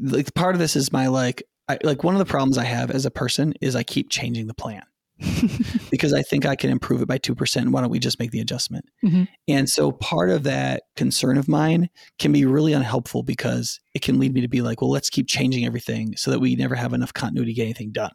like 0.02 0.34
part 0.34 0.56
of 0.56 0.60
this 0.60 0.76
is 0.76 0.92
my 0.92 1.08
like 1.08 1.44
I, 1.70 1.78
like 1.84 2.04
one 2.04 2.16
of 2.16 2.20
the 2.20 2.26
problems 2.26 2.58
I 2.58 2.64
have 2.64 2.92
as 2.92 3.06
a 3.06 3.12
person 3.12 3.54
is 3.62 3.76
I 3.76 3.84
keep 3.84 4.10
changing 4.10 4.48
the 4.48 4.54
plan. 4.54 4.84
because 5.90 6.14
I 6.14 6.22
think 6.22 6.46
I 6.46 6.56
can 6.56 6.70
improve 6.70 7.02
it 7.02 7.08
by 7.08 7.18
2%. 7.18 7.72
Why 7.72 7.82
don't 7.82 7.90
we 7.90 7.98
just 7.98 8.20
make 8.20 8.30
the 8.30 8.40
adjustment? 8.40 8.86
Mm-hmm. 9.04 9.24
And 9.48 9.68
so 9.68 9.92
part 9.92 10.30
of 10.30 10.44
that 10.44 10.84
concern 10.96 11.38
of 11.38 11.48
mine 11.48 11.90
can 12.20 12.32
be 12.32 12.46
really 12.46 12.74
unhelpful 12.74 13.24
because 13.24 13.80
it 13.96 14.04
can 14.04 14.20
lead 14.20 14.34
me 14.34 14.42
to 14.42 14.48
be 14.48 14.62
like, 14.62 14.80
well, 14.80 14.92
let's 14.92 15.10
keep 15.10 15.28
changing 15.28 15.66
everything 15.66 16.16
so 16.16 16.30
that 16.30 16.40
we 16.40 16.56
never 16.56 16.76
have 16.76 16.94
enough 16.94 17.14
continuity 17.14 17.54
to 17.54 17.56
get 17.56 17.64
anything 17.64 17.92
done. 17.92 18.12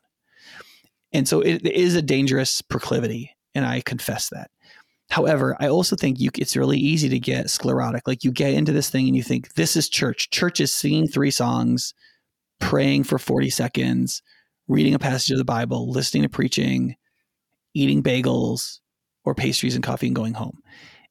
And 1.12 1.26
so 1.26 1.40
it, 1.40 1.66
it 1.66 1.74
is 1.74 1.96
a 1.96 2.02
dangerous 2.02 2.62
proclivity. 2.62 3.34
And 3.54 3.66
I 3.66 3.80
confess 3.80 4.28
that. 4.30 4.50
However, 5.12 5.58
I 5.60 5.68
also 5.68 5.94
think 5.94 6.18
you, 6.20 6.30
it's 6.38 6.56
really 6.56 6.78
easy 6.78 7.10
to 7.10 7.20
get 7.20 7.50
sclerotic. 7.50 8.08
Like 8.08 8.24
you 8.24 8.32
get 8.32 8.54
into 8.54 8.72
this 8.72 8.88
thing 8.88 9.06
and 9.06 9.14
you 9.14 9.22
think, 9.22 9.52
this 9.52 9.76
is 9.76 9.90
church. 9.90 10.30
Church 10.30 10.58
is 10.58 10.72
singing 10.72 11.06
three 11.06 11.30
songs, 11.30 11.92
praying 12.60 13.04
for 13.04 13.18
40 13.18 13.50
seconds, 13.50 14.22
reading 14.68 14.94
a 14.94 14.98
passage 14.98 15.30
of 15.30 15.36
the 15.36 15.44
Bible, 15.44 15.90
listening 15.90 16.22
to 16.22 16.30
preaching, 16.30 16.96
eating 17.74 18.02
bagels 18.02 18.78
or 19.26 19.34
pastries 19.34 19.74
and 19.74 19.84
coffee 19.84 20.06
and 20.06 20.16
going 20.16 20.32
home. 20.32 20.56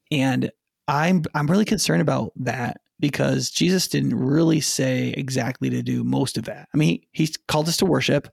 And 0.09 0.49
I'm 0.87 1.21
I'm 1.35 1.45
really 1.45 1.63
concerned 1.63 2.01
about 2.01 2.31
that 2.37 2.77
because 2.99 3.51
Jesus 3.51 3.87
didn't 3.87 4.17
really 4.17 4.61
say 4.61 5.09
exactly 5.15 5.69
to 5.69 5.83
do 5.83 6.03
most 6.03 6.39
of 6.39 6.45
that. 6.45 6.67
I 6.73 6.77
mean, 6.77 7.01
he, 7.11 7.25
he 7.25 7.35
called 7.47 7.67
us 7.67 7.77
to 7.77 7.85
worship 7.85 8.29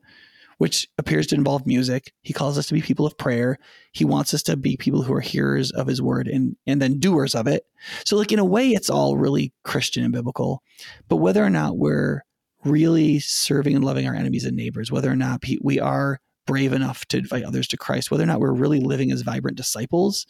which 0.58 0.88
appears 0.98 1.26
to 1.28 1.34
involve 1.34 1.66
music. 1.66 2.12
He 2.22 2.32
calls 2.32 2.58
us 2.58 2.66
to 2.66 2.74
be 2.74 2.82
people 2.82 3.06
of 3.06 3.16
prayer. 3.16 3.58
He 3.92 4.04
wants 4.04 4.34
us 4.34 4.42
to 4.44 4.56
be 4.56 4.76
people 4.76 5.02
who 5.02 5.14
are 5.14 5.20
hearers 5.20 5.70
of 5.70 5.86
his 5.86 6.02
word 6.02 6.28
and, 6.28 6.56
and 6.66 6.82
then 6.82 6.98
doers 6.98 7.34
of 7.34 7.46
it. 7.46 7.64
So, 8.04 8.16
like, 8.16 8.32
in 8.32 8.38
a 8.38 8.44
way, 8.44 8.70
it's 8.70 8.90
all 8.90 9.16
really 9.16 9.52
Christian 9.64 10.04
and 10.04 10.12
biblical. 10.12 10.62
But 11.08 11.16
whether 11.16 11.44
or 11.44 11.50
not 11.50 11.78
we're 11.78 12.22
really 12.64 13.20
serving 13.20 13.74
and 13.74 13.84
loving 13.84 14.06
our 14.06 14.14
enemies 14.14 14.44
and 14.44 14.56
neighbors, 14.56 14.90
whether 14.90 15.10
or 15.10 15.16
not 15.16 15.42
we 15.62 15.78
are 15.78 16.20
brave 16.46 16.72
enough 16.72 17.04
to 17.06 17.18
invite 17.18 17.44
others 17.44 17.68
to 17.68 17.76
Christ, 17.76 18.10
whether 18.10 18.24
or 18.24 18.26
not 18.26 18.40
we're 18.40 18.52
really 18.52 18.80
living 18.80 19.12
as 19.12 19.22
vibrant 19.22 19.56
disciples, 19.56 20.26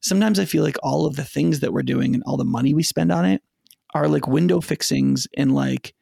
sometimes 0.00 0.38
I 0.38 0.44
feel 0.44 0.62
like 0.62 0.76
all 0.82 1.06
of 1.06 1.16
the 1.16 1.24
things 1.24 1.60
that 1.60 1.72
we're 1.72 1.82
doing 1.82 2.14
and 2.14 2.22
all 2.26 2.36
the 2.36 2.44
money 2.44 2.74
we 2.74 2.82
spend 2.82 3.10
on 3.10 3.24
it 3.24 3.42
are 3.94 4.06
like 4.06 4.28
window 4.28 4.60
fixings 4.60 5.26
and 5.36 5.54
like, 5.54 5.94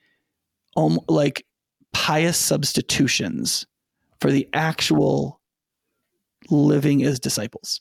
um, 0.76 0.98
like 1.08 1.46
pious 1.92 2.38
substitutions 2.38 3.66
for 4.20 4.30
the 4.30 4.48
actual 4.52 5.40
living 6.50 7.02
as 7.02 7.20
disciples. 7.20 7.80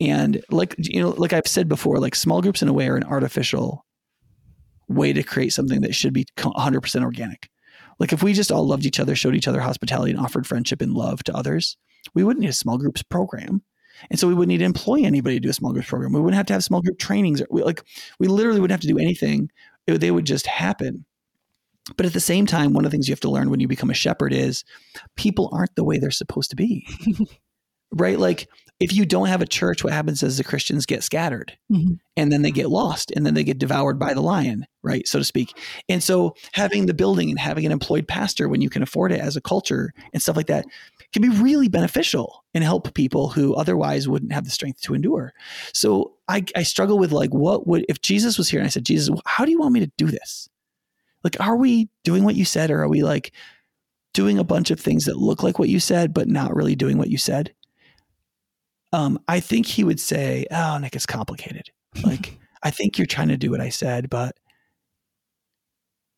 And 0.00 0.42
like 0.50 0.74
you 0.78 1.00
know, 1.00 1.10
like 1.10 1.32
I've 1.32 1.46
said 1.46 1.68
before, 1.68 1.98
like 1.98 2.14
small 2.14 2.42
groups 2.42 2.62
in 2.62 2.68
a 2.68 2.72
way 2.72 2.88
are 2.88 2.96
an 2.96 3.04
artificial 3.04 3.84
way 4.88 5.12
to 5.12 5.22
create 5.22 5.52
something 5.52 5.82
that 5.82 5.94
should 5.94 6.12
be 6.12 6.24
100% 6.36 7.02
organic. 7.02 7.50
Like 7.98 8.12
if 8.12 8.22
we 8.22 8.32
just 8.32 8.52
all 8.52 8.66
loved 8.66 8.86
each 8.86 9.00
other, 9.00 9.14
showed 9.14 9.34
each 9.34 9.48
other 9.48 9.60
hospitality, 9.60 10.12
and 10.12 10.20
offered 10.20 10.46
friendship 10.46 10.80
and 10.80 10.94
love 10.94 11.22
to 11.24 11.36
others, 11.36 11.76
we 12.14 12.24
wouldn't 12.24 12.42
need 12.42 12.50
a 12.50 12.54
small 12.54 12.78
groups 12.78 13.02
program. 13.02 13.62
And 14.10 14.18
so 14.18 14.28
we 14.28 14.34
wouldn't 14.34 14.50
need 14.50 14.58
to 14.58 14.64
employ 14.64 15.02
anybody 15.02 15.36
to 15.36 15.40
do 15.40 15.50
a 15.50 15.52
small 15.52 15.72
groups 15.72 15.88
program. 15.88 16.12
We 16.12 16.20
wouldn't 16.20 16.36
have 16.36 16.46
to 16.46 16.52
have 16.52 16.64
small 16.64 16.80
group 16.80 16.98
trainings. 16.98 17.42
We, 17.50 17.62
like 17.62 17.82
we 18.20 18.28
literally 18.28 18.60
wouldn't 18.60 18.80
have 18.80 18.88
to 18.88 18.94
do 18.94 18.98
anything. 18.98 19.50
It, 19.86 19.98
they 20.00 20.12
would 20.12 20.24
just 20.24 20.46
happen. 20.46 21.04
But 21.96 22.06
at 22.06 22.12
the 22.12 22.20
same 22.20 22.46
time, 22.46 22.72
one 22.72 22.84
of 22.84 22.90
the 22.90 22.94
things 22.94 23.08
you 23.08 23.12
have 23.12 23.20
to 23.20 23.30
learn 23.30 23.50
when 23.50 23.60
you 23.60 23.68
become 23.68 23.90
a 23.90 23.94
shepherd 23.94 24.32
is 24.32 24.64
people 25.16 25.48
aren't 25.52 25.74
the 25.74 25.84
way 25.84 25.98
they're 25.98 26.10
supposed 26.10 26.50
to 26.50 26.56
be. 26.56 26.86
right? 27.92 28.18
Like 28.18 28.48
if 28.80 28.92
you 28.92 29.04
don't 29.04 29.28
have 29.28 29.42
a 29.42 29.46
church, 29.46 29.82
what 29.82 29.92
happens 29.92 30.22
is 30.22 30.36
the 30.36 30.44
Christians 30.44 30.86
get 30.86 31.02
scattered 31.02 31.56
mm-hmm. 31.72 31.94
and 32.16 32.30
then 32.30 32.42
they 32.42 32.50
get 32.50 32.68
lost 32.68 33.10
and 33.10 33.26
then 33.26 33.34
they 33.34 33.42
get 33.42 33.58
devoured 33.58 33.98
by 33.98 34.14
the 34.14 34.20
lion, 34.20 34.66
right? 34.82 35.06
So 35.08 35.18
to 35.18 35.24
speak. 35.24 35.52
And 35.88 36.02
so 36.02 36.34
having 36.52 36.86
the 36.86 36.94
building 36.94 37.30
and 37.30 37.38
having 37.38 37.66
an 37.66 37.72
employed 37.72 38.06
pastor 38.06 38.48
when 38.48 38.60
you 38.60 38.70
can 38.70 38.82
afford 38.82 39.10
it 39.10 39.20
as 39.20 39.36
a 39.36 39.40
culture 39.40 39.92
and 40.12 40.22
stuff 40.22 40.36
like 40.36 40.46
that 40.46 40.66
can 41.12 41.22
be 41.22 41.28
really 41.28 41.68
beneficial 41.68 42.44
and 42.54 42.62
help 42.62 42.94
people 42.94 43.30
who 43.30 43.54
otherwise 43.54 44.06
wouldn't 44.06 44.32
have 44.32 44.44
the 44.44 44.50
strength 44.50 44.80
to 44.82 44.94
endure. 44.94 45.32
So 45.72 46.14
I, 46.28 46.44
I 46.54 46.62
struggle 46.62 46.98
with 46.98 47.10
like, 47.10 47.30
what 47.30 47.66
would, 47.66 47.84
if 47.88 48.00
Jesus 48.00 48.38
was 48.38 48.48
here 48.48 48.60
and 48.60 48.66
I 48.66 48.70
said, 48.70 48.84
Jesus, 48.84 49.18
how 49.26 49.44
do 49.44 49.50
you 49.50 49.58
want 49.58 49.72
me 49.72 49.80
to 49.80 49.90
do 49.96 50.06
this? 50.06 50.48
Like, 51.24 51.36
are 51.40 51.56
we 51.56 51.88
doing 52.04 52.24
what 52.24 52.36
you 52.36 52.44
said 52.44 52.70
or 52.70 52.82
are 52.82 52.88
we 52.88 53.02
like 53.02 53.32
doing 54.14 54.38
a 54.38 54.44
bunch 54.44 54.70
of 54.70 54.80
things 54.80 55.04
that 55.04 55.18
look 55.18 55.42
like 55.42 55.58
what 55.58 55.68
you 55.68 55.80
said, 55.80 56.14
but 56.14 56.28
not 56.28 56.54
really 56.54 56.76
doing 56.76 56.98
what 56.98 57.10
you 57.10 57.18
said? 57.18 57.52
um, 58.92 59.18
I 59.28 59.40
think 59.40 59.66
he 59.66 59.84
would 59.84 60.00
say, 60.00 60.46
"Oh, 60.50 60.78
Nick, 60.78 60.96
it's 60.96 61.06
complicated. 61.06 61.70
Like, 62.04 62.38
I 62.62 62.70
think 62.70 62.96
you're 62.96 63.06
trying 63.06 63.28
to 63.28 63.36
do 63.36 63.50
what 63.50 63.60
I 63.60 63.70
said, 63.70 64.08
but 64.08 64.36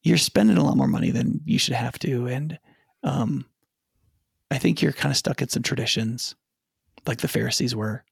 you're 0.03 0.19
spending 0.19 0.59
a 0.59 0.65
lot 0.65 0.77
more 0.77 0.89
money 0.89 1.11
than 1.11 1.41
you 1.45 1.59
should 1.59 1.75
have 1.75 1.99
to, 2.01 2.27
and 2.27 2.59
um, 3.03 3.47
I 4.51 4.59
think 4.59 4.83
you're 4.83 4.93
kind 4.93 5.11
of 5.11 5.17
stuck 5.17 5.41
in 5.41 5.49
some 5.49 5.63
traditions, 5.63 6.35
like 7.07 7.21
the 7.21 7.29
Pharisees 7.29 7.75
were. 7.75 8.05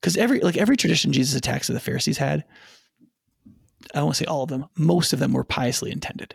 Because 0.00 0.16
every 0.16 0.40
like 0.40 0.56
every 0.56 0.76
tradition 0.76 1.12
Jesus 1.12 1.36
attacks 1.36 1.66
that 1.66 1.74
the 1.74 1.80
Pharisees 1.80 2.16
had, 2.18 2.44
I 3.94 4.00
to 4.00 4.14
say 4.14 4.24
all 4.24 4.42
of 4.42 4.48
them, 4.48 4.66
most 4.76 5.12
of 5.12 5.18
them 5.18 5.32
were 5.32 5.44
piously 5.44 5.90
intended. 5.90 6.34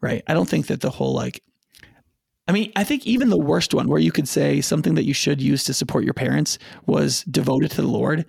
Right? 0.00 0.22
I 0.26 0.34
don't 0.34 0.48
think 0.48 0.66
that 0.66 0.80
the 0.80 0.90
whole 0.90 1.14
like 1.14 1.42
I 2.48 2.52
mean, 2.52 2.72
I 2.76 2.84
think 2.84 3.06
even 3.06 3.28
the 3.28 3.36
worst 3.36 3.74
one, 3.74 3.88
where 3.88 3.98
you 3.98 4.12
could 4.12 4.28
say 4.28 4.60
something 4.60 4.94
that 4.94 5.04
you 5.04 5.14
should 5.14 5.40
use 5.40 5.64
to 5.64 5.74
support 5.74 6.04
your 6.04 6.14
parents 6.14 6.58
was 6.86 7.24
devoted 7.24 7.72
to 7.72 7.82
the 7.82 7.88
Lord. 7.88 8.24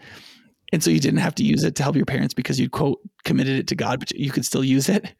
And 0.73 0.83
so 0.83 0.89
you 0.89 0.99
didn't 0.99 1.19
have 1.19 1.35
to 1.35 1.43
use 1.43 1.63
it 1.63 1.75
to 1.75 1.83
help 1.83 1.95
your 1.95 2.05
parents 2.05 2.33
because 2.33 2.59
you 2.59 2.69
quote 2.69 2.99
committed 3.25 3.59
it 3.59 3.67
to 3.67 3.75
God, 3.75 3.99
but 3.99 4.11
you 4.11 4.31
could 4.31 4.45
still 4.45 4.63
use 4.63 4.89
it. 4.89 5.13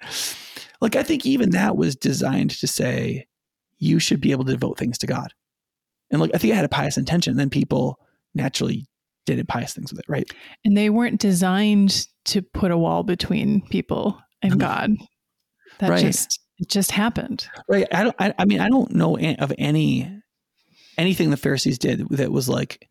Like, 0.82 0.96
I 0.96 1.04
think 1.04 1.26
even 1.26 1.52
that 1.52 1.78
was 1.78 1.96
designed 1.96 2.52
to 2.52 2.68
say 2.68 3.28
you 3.78 4.00
should 4.00 4.22
be 4.22 4.32
able 4.32 4.46
to 4.46 4.52
devote 4.52 4.78
things 4.78 4.98
to 5.00 5.08
God. 5.08 5.34
And 6.12 6.22
like, 6.22 6.32
I 6.34 6.38
think 6.38 6.54
I 6.54 6.56
had 6.56 6.66
a 6.66 6.70
pious 6.70 6.98
intention. 6.98 7.32
and 7.32 7.40
Then 7.40 7.50
people 7.50 8.00
naturally 8.34 8.86
did 9.26 9.48
pious 9.48 9.74
things 9.74 9.92
with 9.92 10.00
it, 10.00 10.06
right? 10.08 10.30
And 10.66 10.78
they 10.78 10.90
weren't 10.90 11.20
designed 11.20 12.08
to 12.28 12.42
put 12.42 12.72
a 12.72 12.78
wall 12.78 13.04
between 13.04 13.62
people 13.68 14.22
and 14.42 14.60
God. 14.60 14.92
That 15.80 15.90
right. 15.90 16.02
just 16.02 16.40
it 16.60 16.70
just 16.70 16.92
happened. 16.92 17.48
Right. 17.68 17.88
I 17.92 18.04
don't. 18.04 18.16
I, 18.20 18.34
I 18.40 18.46
mean, 18.46 18.60
I 18.60 18.70
don't 18.70 18.92
know 18.92 19.18
of 19.18 19.54
any 19.58 20.12
anything 20.98 21.30
the 21.30 21.38
Pharisees 21.38 21.78
did 21.78 22.08
that 22.10 22.32
was 22.32 22.50
like 22.50 22.88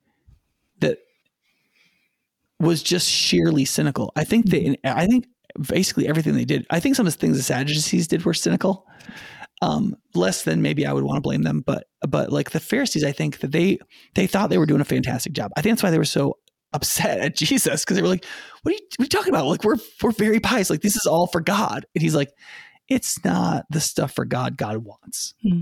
that 0.81 0.99
was 2.61 2.83
just 2.83 3.09
sheerly 3.09 3.65
cynical. 3.65 4.13
I 4.17 4.25
think 4.25 4.47
they. 4.47 4.77
I 4.85 5.07
think 5.07 5.27
basically 5.69 6.07
everything 6.09 6.35
they 6.35 6.45
did. 6.45 6.67
I 6.71 6.81
think 6.81 6.97
some 6.97 7.07
of 7.07 7.13
the 7.13 7.19
things 7.19 7.37
the 7.37 7.43
Sadducees 7.43 8.09
did 8.09 8.25
were 8.25 8.35
cynical. 8.35 8.87
Um, 9.63 9.97
less 10.15 10.43
than 10.43 10.61
maybe 10.61 10.85
I 10.85 10.93
would 10.93 11.05
want 11.05 11.17
to 11.17 11.23
blame 11.23 11.43
them, 11.43 11.63
but 11.67 11.87
but 12.07 12.31
like 12.31 12.51
the 12.51 12.61
Pharisees, 12.61 13.05
I 13.05 13.13
think 13.13 13.39
that 13.39 13.53
they 13.53 13.79
they 14.15 14.27
thought 14.27 14.51
they 14.51 14.59
were 14.59 14.67
doing 14.67 14.83
a 14.83 14.85
fantastic 14.85 15.33
job. 15.33 15.51
I 15.57 15.63
think 15.63 15.73
that's 15.73 15.83
why 15.83 15.91
they 15.91 15.99
were 15.99 16.05
so 16.05 16.37
upset 16.77 17.21
at 17.21 17.35
Jesus 17.37 17.85
because 17.85 17.97
they 17.97 18.03
were 18.03 18.09
like, 18.09 18.25
"What 18.63 18.71
are, 18.71 18.75
you, 18.75 18.81
what 18.97 19.01
are 19.01 19.05
you 19.05 19.09
talking 19.09 19.33
about? 19.33 19.47
Like 19.47 19.65
we're 19.65 19.77
we're 20.03 20.13
very 20.13 20.39
pious. 20.39 20.71
Like 20.71 20.83
this 20.83 20.97
is 20.97 21.07
all 21.07 21.27
for 21.27 21.41
God." 21.41 21.87
And 21.95 22.03
he's 22.03 22.15
like, 22.15 22.31
it's 22.89 23.25
not 23.25 23.67
the 23.71 23.81
stuff 23.81 24.13
for 24.13 24.25
God 24.25 24.57
God 24.57 24.79
wants. 24.79 25.35
Hmm. 25.43 25.61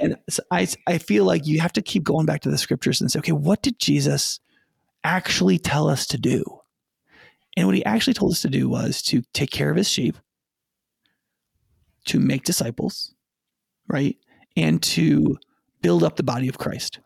And 0.00 0.16
so 0.28 0.42
I, 0.50 0.66
I 0.86 0.98
feel 0.98 1.24
like 1.24 1.46
you 1.46 1.60
have 1.60 1.72
to 1.74 1.82
keep 1.82 2.02
going 2.02 2.26
back 2.26 2.40
to 2.42 2.50
the 2.50 2.58
scriptures 2.58 3.00
and 3.00 3.10
say, 3.10 3.18
okay, 3.20 3.32
what 3.32 3.62
did 3.62 3.78
Jesus 3.78 4.40
actually 5.04 5.58
tell 5.58 5.88
us 5.88 6.06
to 6.08 6.18
do? 6.18 6.42
And 7.56 7.66
what 7.66 7.76
he 7.76 7.84
actually 7.84 8.14
told 8.14 8.32
us 8.32 8.42
to 8.42 8.48
do 8.48 8.68
was 8.68 9.02
to 9.02 9.22
take 9.32 9.50
care 9.50 9.70
of 9.70 9.76
his 9.76 9.88
sheep, 9.88 10.16
to 12.06 12.18
make 12.18 12.42
disciples, 12.42 13.14
right? 13.86 14.16
And 14.56 14.82
to 14.82 15.38
build 15.80 16.02
up 16.02 16.16
the 16.16 16.24
body 16.24 16.48
of 16.48 16.58
Christ. 16.58 16.98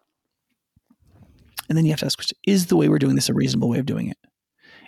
And 1.69 1.77
then 1.77 1.85
you 1.85 1.93
have 1.93 2.01
to 2.01 2.07
ask, 2.07 2.31
is 2.47 2.67
the 2.67 2.77
way 2.77 2.89
we're 2.89 2.99
doing 2.99 3.15
this 3.15 3.29
a 3.29 3.35
reasonable 3.35 3.69
way 3.69 3.79
of 3.79 3.87
doing 3.87 4.09
it? 4.09 4.19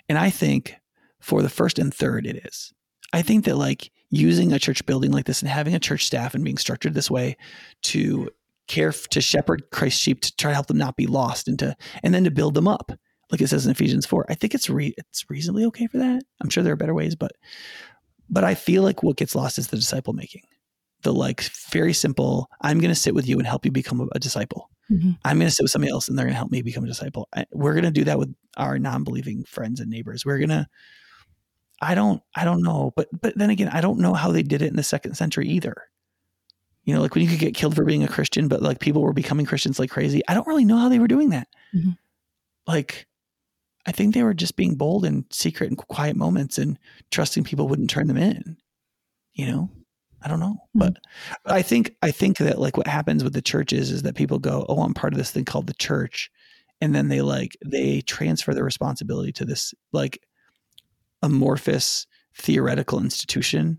And 0.09 0.17
I 0.17 0.29
think 0.29 0.75
for 1.19 1.41
the 1.41 1.49
first 1.49 1.79
and 1.79 1.93
third, 1.93 2.25
it 2.25 2.45
is. 2.45 2.73
I 3.13 3.21
think 3.21 3.45
that 3.45 3.55
like 3.55 3.91
using 4.09 4.51
a 4.51 4.59
church 4.59 4.85
building 4.85 5.11
like 5.11 5.25
this 5.25 5.41
and 5.41 5.49
having 5.49 5.75
a 5.75 5.79
church 5.79 6.05
staff 6.05 6.33
and 6.33 6.43
being 6.43 6.57
structured 6.57 6.93
this 6.93 7.11
way 7.11 7.37
to 7.83 8.29
care 8.67 8.91
to 8.91 9.21
shepherd 9.21 9.63
Christ's 9.71 9.99
sheep 9.99 10.21
to 10.21 10.35
try 10.37 10.51
to 10.51 10.55
help 10.55 10.67
them 10.67 10.77
not 10.77 10.95
be 10.95 11.07
lost 11.07 11.47
and 11.47 11.59
to 11.59 11.75
and 12.03 12.13
then 12.13 12.23
to 12.23 12.31
build 12.31 12.53
them 12.53 12.67
up 12.67 12.91
like 13.31 13.41
it 13.41 13.47
says 13.47 13.65
in 13.65 13.71
Ephesians 13.71 14.05
4 14.05 14.25
I 14.29 14.35
think 14.35 14.53
it's 14.53 14.69
re, 14.69 14.93
it's 14.97 15.29
reasonably 15.29 15.65
okay 15.65 15.87
for 15.87 15.97
that 15.97 16.23
I'm 16.41 16.49
sure 16.49 16.63
there 16.63 16.73
are 16.73 16.77
better 16.77 16.93
ways 16.93 17.15
but 17.15 17.31
but 18.29 18.43
I 18.45 18.55
feel 18.55 18.83
like 18.83 19.03
what 19.03 19.17
gets 19.17 19.35
lost 19.35 19.57
is 19.57 19.67
the 19.67 19.75
disciple 19.75 20.13
making 20.13 20.43
the 21.03 21.13
like 21.13 21.41
very 21.69 21.93
simple 21.93 22.47
I'm 22.61 22.79
going 22.79 22.91
to 22.91 22.95
sit 22.95 23.15
with 23.15 23.27
you 23.27 23.37
and 23.37 23.47
help 23.47 23.65
you 23.65 23.71
become 23.71 24.01
a, 24.01 24.07
a 24.13 24.19
disciple 24.19 24.69
mm-hmm. 24.91 25.11
I'm 25.23 25.37
going 25.37 25.47
to 25.47 25.51
sit 25.55 25.63
with 25.63 25.71
somebody 25.71 25.91
else 25.91 26.07
and 26.07 26.17
they're 26.17 26.25
going 26.25 26.33
to 26.33 26.37
help 26.37 26.51
me 26.51 26.61
become 26.61 26.83
a 26.83 26.87
disciple 26.87 27.29
I, 27.33 27.45
we're 27.51 27.73
going 27.73 27.85
to 27.85 27.91
do 27.91 28.03
that 28.03 28.19
with 28.19 28.33
our 28.57 28.77
non-believing 28.77 29.45
friends 29.45 29.79
and 29.79 29.89
neighbors 29.89 30.25
we're 30.25 30.37
going 30.37 30.49
to 30.49 30.67
I 31.81 31.95
don't 31.95 32.21
I 32.35 32.45
don't 32.45 32.61
know, 32.61 32.93
but 32.95 33.09
but 33.19 33.35
then 33.35 33.49
again, 33.49 33.69
I 33.69 33.81
don't 33.81 33.99
know 33.99 34.13
how 34.13 34.31
they 34.31 34.43
did 34.43 34.61
it 34.61 34.67
in 34.67 34.75
the 34.75 34.83
second 34.83 35.15
century 35.15 35.47
either. 35.49 35.75
You 36.83 36.93
know, 36.93 37.01
like 37.01 37.15
when 37.15 37.23
you 37.23 37.29
could 37.29 37.39
get 37.39 37.55
killed 37.55 37.75
for 37.75 37.85
being 37.85 38.03
a 38.03 38.07
Christian, 38.07 38.47
but 38.47 38.61
like 38.61 38.79
people 38.79 39.01
were 39.01 39.13
becoming 39.13 39.45
Christians 39.45 39.79
like 39.79 39.89
crazy. 39.89 40.21
I 40.27 40.33
don't 40.33 40.47
really 40.47 40.65
know 40.65 40.77
how 40.77 40.89
they 40.89 40.99
were 40.99 41.07
doing 41.07 41.29
that. 41.29 41.47
Mm-hmm. 41.75 41.91
Like, 42.67 43.07
I 43.85 43.91
think 43.91 44.13
they 44.13 44.23
were 44.23 44.33
just 44.33 44.55
being 44.55 44.75
bold 44.75 45.05
in 45.05 45.25
secret 45.31 45.69
and 45.69 45.77
quiet 45.77 46.15
moments 46.15 46.57
and 46.57 46.77
trusting 47.09 47.43
people 47.43 47.67
wouldn't 47.67 47.89
turn 47.89 48.07
them 48.07 48.17
in. 48.17 48.57
You 49.33 49.47
know, 49.47 49.69
I 50.23 50.27
don't 50.27 50.39
know, 50.39 50.53
mm-hmm. 50.53 50.79
but, 50.79 50.97
but 51.43 51.53
I 51.53 51.61
think 51.61 51.95
I 52.01 52.11
think 52.11 52.37
that 52.37 52.59
like 52.59 52.77
what 52.77 52.87
happens 52.87 53.23
with 53.23 53.33
the 53.33 53.41
churches 53.41 53.91
is 53.91 54.03
that 54.03 54.15
people 54.15 54.39
go, 54.39 54.65
"Oh, 54.69 54.81
I'm 54.81 54.93
part 54.93 55.13
of 55.13 55.17
this 55.17 55.31
thing 55.31 55.45
called 55.45 55.67
the 55.67 55.73
church," 55.73 56.29
and 56.81 56.93
then 56.93 57.07
they 57.07 57.21
like 57.21 57.55
they 57.65 58.01
transfer 58.01 58.53
the 58.53 58.63
responsibility 58.63 59.31
to 59.33 59.45
this 59.45 59.73
like 59.91 60.21
amorphous 61.21 62.07
theoretical 62.35 62.99
institution 62.99 63.77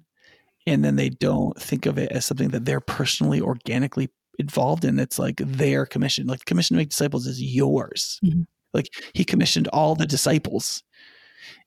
and 0.66 0.84
then 0.84 0.96
they 0.96 1.08
don't 1.08 1.60
think 1.60 1.86
of 1.86 1.98
it 1.98 2.12
as 2.12 2.24
something 2.24 2.50
that 2.50 2.64
they're 2.64 2.80
personally 2.80 3.40
organically 3.40 4.08
involved 4.38 4.84
in 4.84 4.98
it's 4.98 5.18
like 5.18 5.36
their 5.38 5.84
commission 5.84 6.26
like 6.26 6.44
commission 6.44 6.74
to 6.74 6.78
make 6.78 6.90
disciples 6.90 7.26
is 7.26 7.42
yours 7.42 8.20
mm-hmm. 8.24 8.42
like 8.72 8.88
he 9.14 9.24
commissioned 9.24 9.68
all 9.68 9.94
the 9.94 10.06
disciples 10.06 10.82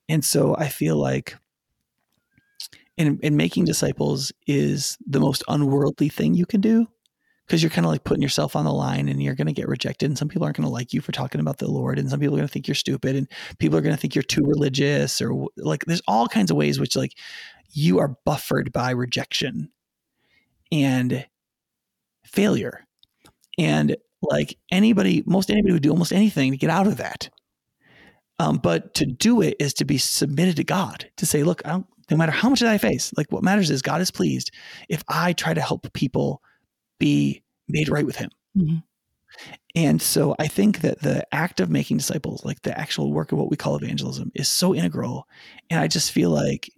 and 0.09 0.23
so 0.23 0.55
i 0.57 0.67
feel 0.67 0.95
like 0.95 1.35
in, 2.97 3.19
in 3.21 3.35
making 3.35 3.65
disciples 3.65 4.31
is 4.47 4.97
the 5.05 5.19
most 5.19 5.43
unworldly 5.47 6.09
thing 6.09 6.33
you 6.33 6.45
can 6.45 6.61
do 6.61 6.87
because 7.45 7.61
you're 7.61 7.69
kind 7.69 7.85
of 7.85 7.91
like 7.91 8.03
putting 8.03 8.23
yourself 8.23 8.55
on 8.55 8.65
the 8.65 8.73
line 8.73 9.07
and 9.07 9.21
you're 9.21 9.35
going 9.35 9.47
to 9.47 9.53
get 9.53 9.67
rejected 9.67 10.07
and 10.07 10.17
some 10.17 10.27
people 10.27 10.43
aren't 10.45 10.57
going 10.57 10.65
to 10.65 10.71
like 10.71 10.93
you 10.93 11.01
for 11.01 11.11
talking 11.11 11.41
about 11.41 11.57
the 11.57 11.69
lord 11.69 11.99
and 11.99 12.09
some 12.09 12.19
people 12.19 12.35
are 12.35 12.39
going 12.39 12.47
to 12.47 12.51
think 12.51 12.67
you're 12.67 12.75
stupid 12.75 13.15
and 13.15 13.29
people 13.59 13.77
are 13.77 13.81
going 13.81 13.95
to 13.95 13.99
think 13.99 14.15
you're 14.15 14.23
too 14.23 14.43
religious 14.43 15.21
or 15.21 15.47
like 15.57 15.85
there's 15.85 16.01
all 16.07 16.27
kinds 16.27 16.49
of 16.49 16.57
ways 16.57 16.79
which 16.79 16.95
like 16.95 17.13
you 17.71 17.99
are 17.99 18.15
buffered 18.25 18.71
by 18.71 18.91
rejection 18.91 19.69
and 20.71 21.25
failure. 22.25 22.85
And 23.57 23.95
like 24.21 24.57
anybody 24.71 25.23
most 25.25 25.51
anybody 25.51 25.73
would 25.73 25.83
do 25.83 25.91
almost 25.91 26.13
anything 26.13 26.51
to 26.51 26.57
get 26.57 26.69
out 26.69 26.87
of 26.87 26.97
that. 26.97 27.29
Um, 28.39 28.57
but 28.57 28.93
to 28.95 29.05
do 29.05 29.41
it 29.41 29.55
is 29.59 29.73
to 29.75 29.85
be 29.85 29.97
submitted 29.97 30.57
to 30.57 30.65
god 30.65 31.09
to 31.15 31.25
say 31.25 31.43
look 31.43 31.61
i 31.63 31.69
don't 31.69 31.87
no 32.09 32.17
matter 32.17 32.31
how 32.31 32.49
much 32.49 32.59
that 32.59 32.69
i 32.69 32.77
face 32.77 33.11
like 33.17 33.31
what 33.31 33.43
matters 33.43 33.69
is 33.69 33.81
god 33.81 34.01
is 34.01 34.11
pleased 34.11 34.51
if 34.89 35.03
i 35.07 35.33
try 35.33 35.53
to 35.53 35.61
help 35.61 35.91
people 35.93 36.41
be 36.99 37.43
made 37.67 37.89
right 37.89 38.05
with 38.05 38.15
him. 38.15 38.29
Mm-hmm. 38.57 38.77
And 39.75 40.01
so 40.01 40.35
I 40.39 40.47
think 40.47 40.79
that 40.81 41.01
the 41.01 41.25
act 41.33 41.59
of 41.59 41.69
making 41.69 41.97
disciples, 41.97 42.45
like 42.45 42.61
the 42.61 42.77
actual 42.77 43.11
work 43.11 43.31
of 43.31 43.37
what 43.37 43.49
we 43.49 43.57
call 43.57 43.75
evangelism, 43.75 44.31
is 44.33 44.47
so 44.47 44.73
integral. 44.73 45.27
And 45.69 45.79
I 45.79 45.87
just 45.87 46.11
feel 46.11 46.29
like, 46.29 46.71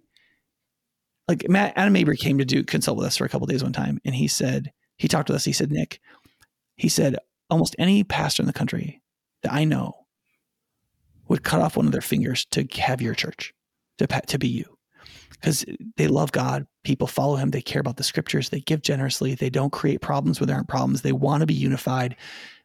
like 1.28 1.48
Matt 1.48 1.74
Adam 1.76 1.92
Mabry 1.92 2.16
came 2.16 2.38
to 2.38 2.44
do 2.44 2.64
consult 2.64 2.98
with 2.98 3.06
us 3.06 3.16
for 3.16 3.24
a 3.24 3.28
couple 3.28 3.46
days 3.46 3.62
one 3.62 3.72
time, 3.72 4.00
and 4.04 4.14
he 4.14 4.26
said 4.26 4.72
he 4.96 5.06
talked 5.06 5.28
with 5.28 5.36
us. 5.36 5.44
He 5.44 5.52
said, 5.52 5.70
Nick, 5.70 6.00
he 6.76 6.88
said 6.88 7.16
almost 7.50 7.76
any 7.78 8.02
pastor 8.02 8.42
in 8.42 8.46
the 8.46 8.52
country 8.52 9.02
that 9.42 9.52
I 9.52 9.64
know 9.64 9.92
would 11.28 11.44
cut 11.44 11.60
off 11.60 11.76
one 11.76 11.86
of 11.86 11.92
their 11.92 12.00
fingers 12.00 12.46
to 12.46 12.66
have 12.78 13.02
your 13.02 13.14
church, 13.14 13.52
to 13.98 14.06
to 14.06 14.38
be 14.38 14.48
you 14.48 14.77
because 15.40 15.64
they 15.96 16.08
love 16.08 16.32
God. 16.32 16.66
People 16.84 17.06
follow 17.06 17.36
him. 17.36 17.50
They 17.50 17.62
care 17.62 17.80
about 17.80 17.96
the 17.96 18.04
scriptures. 18.04 18.48
They 18.48 18.60
give 18.60 18.82
generously. 18.82 19.34
They 19.34 19.50
don't 19.50 19.72
create 19.72 20.00
problems 20.00 20.40
where 20.40 20.46
there 20.46 20.56
aren't 20.56 20.68
problems. 20.68 21.02
They 21.02 21.12
want 21.12 21.40
to 21.40 21.46
be 21.46 21.54
unified. 21.54 22.16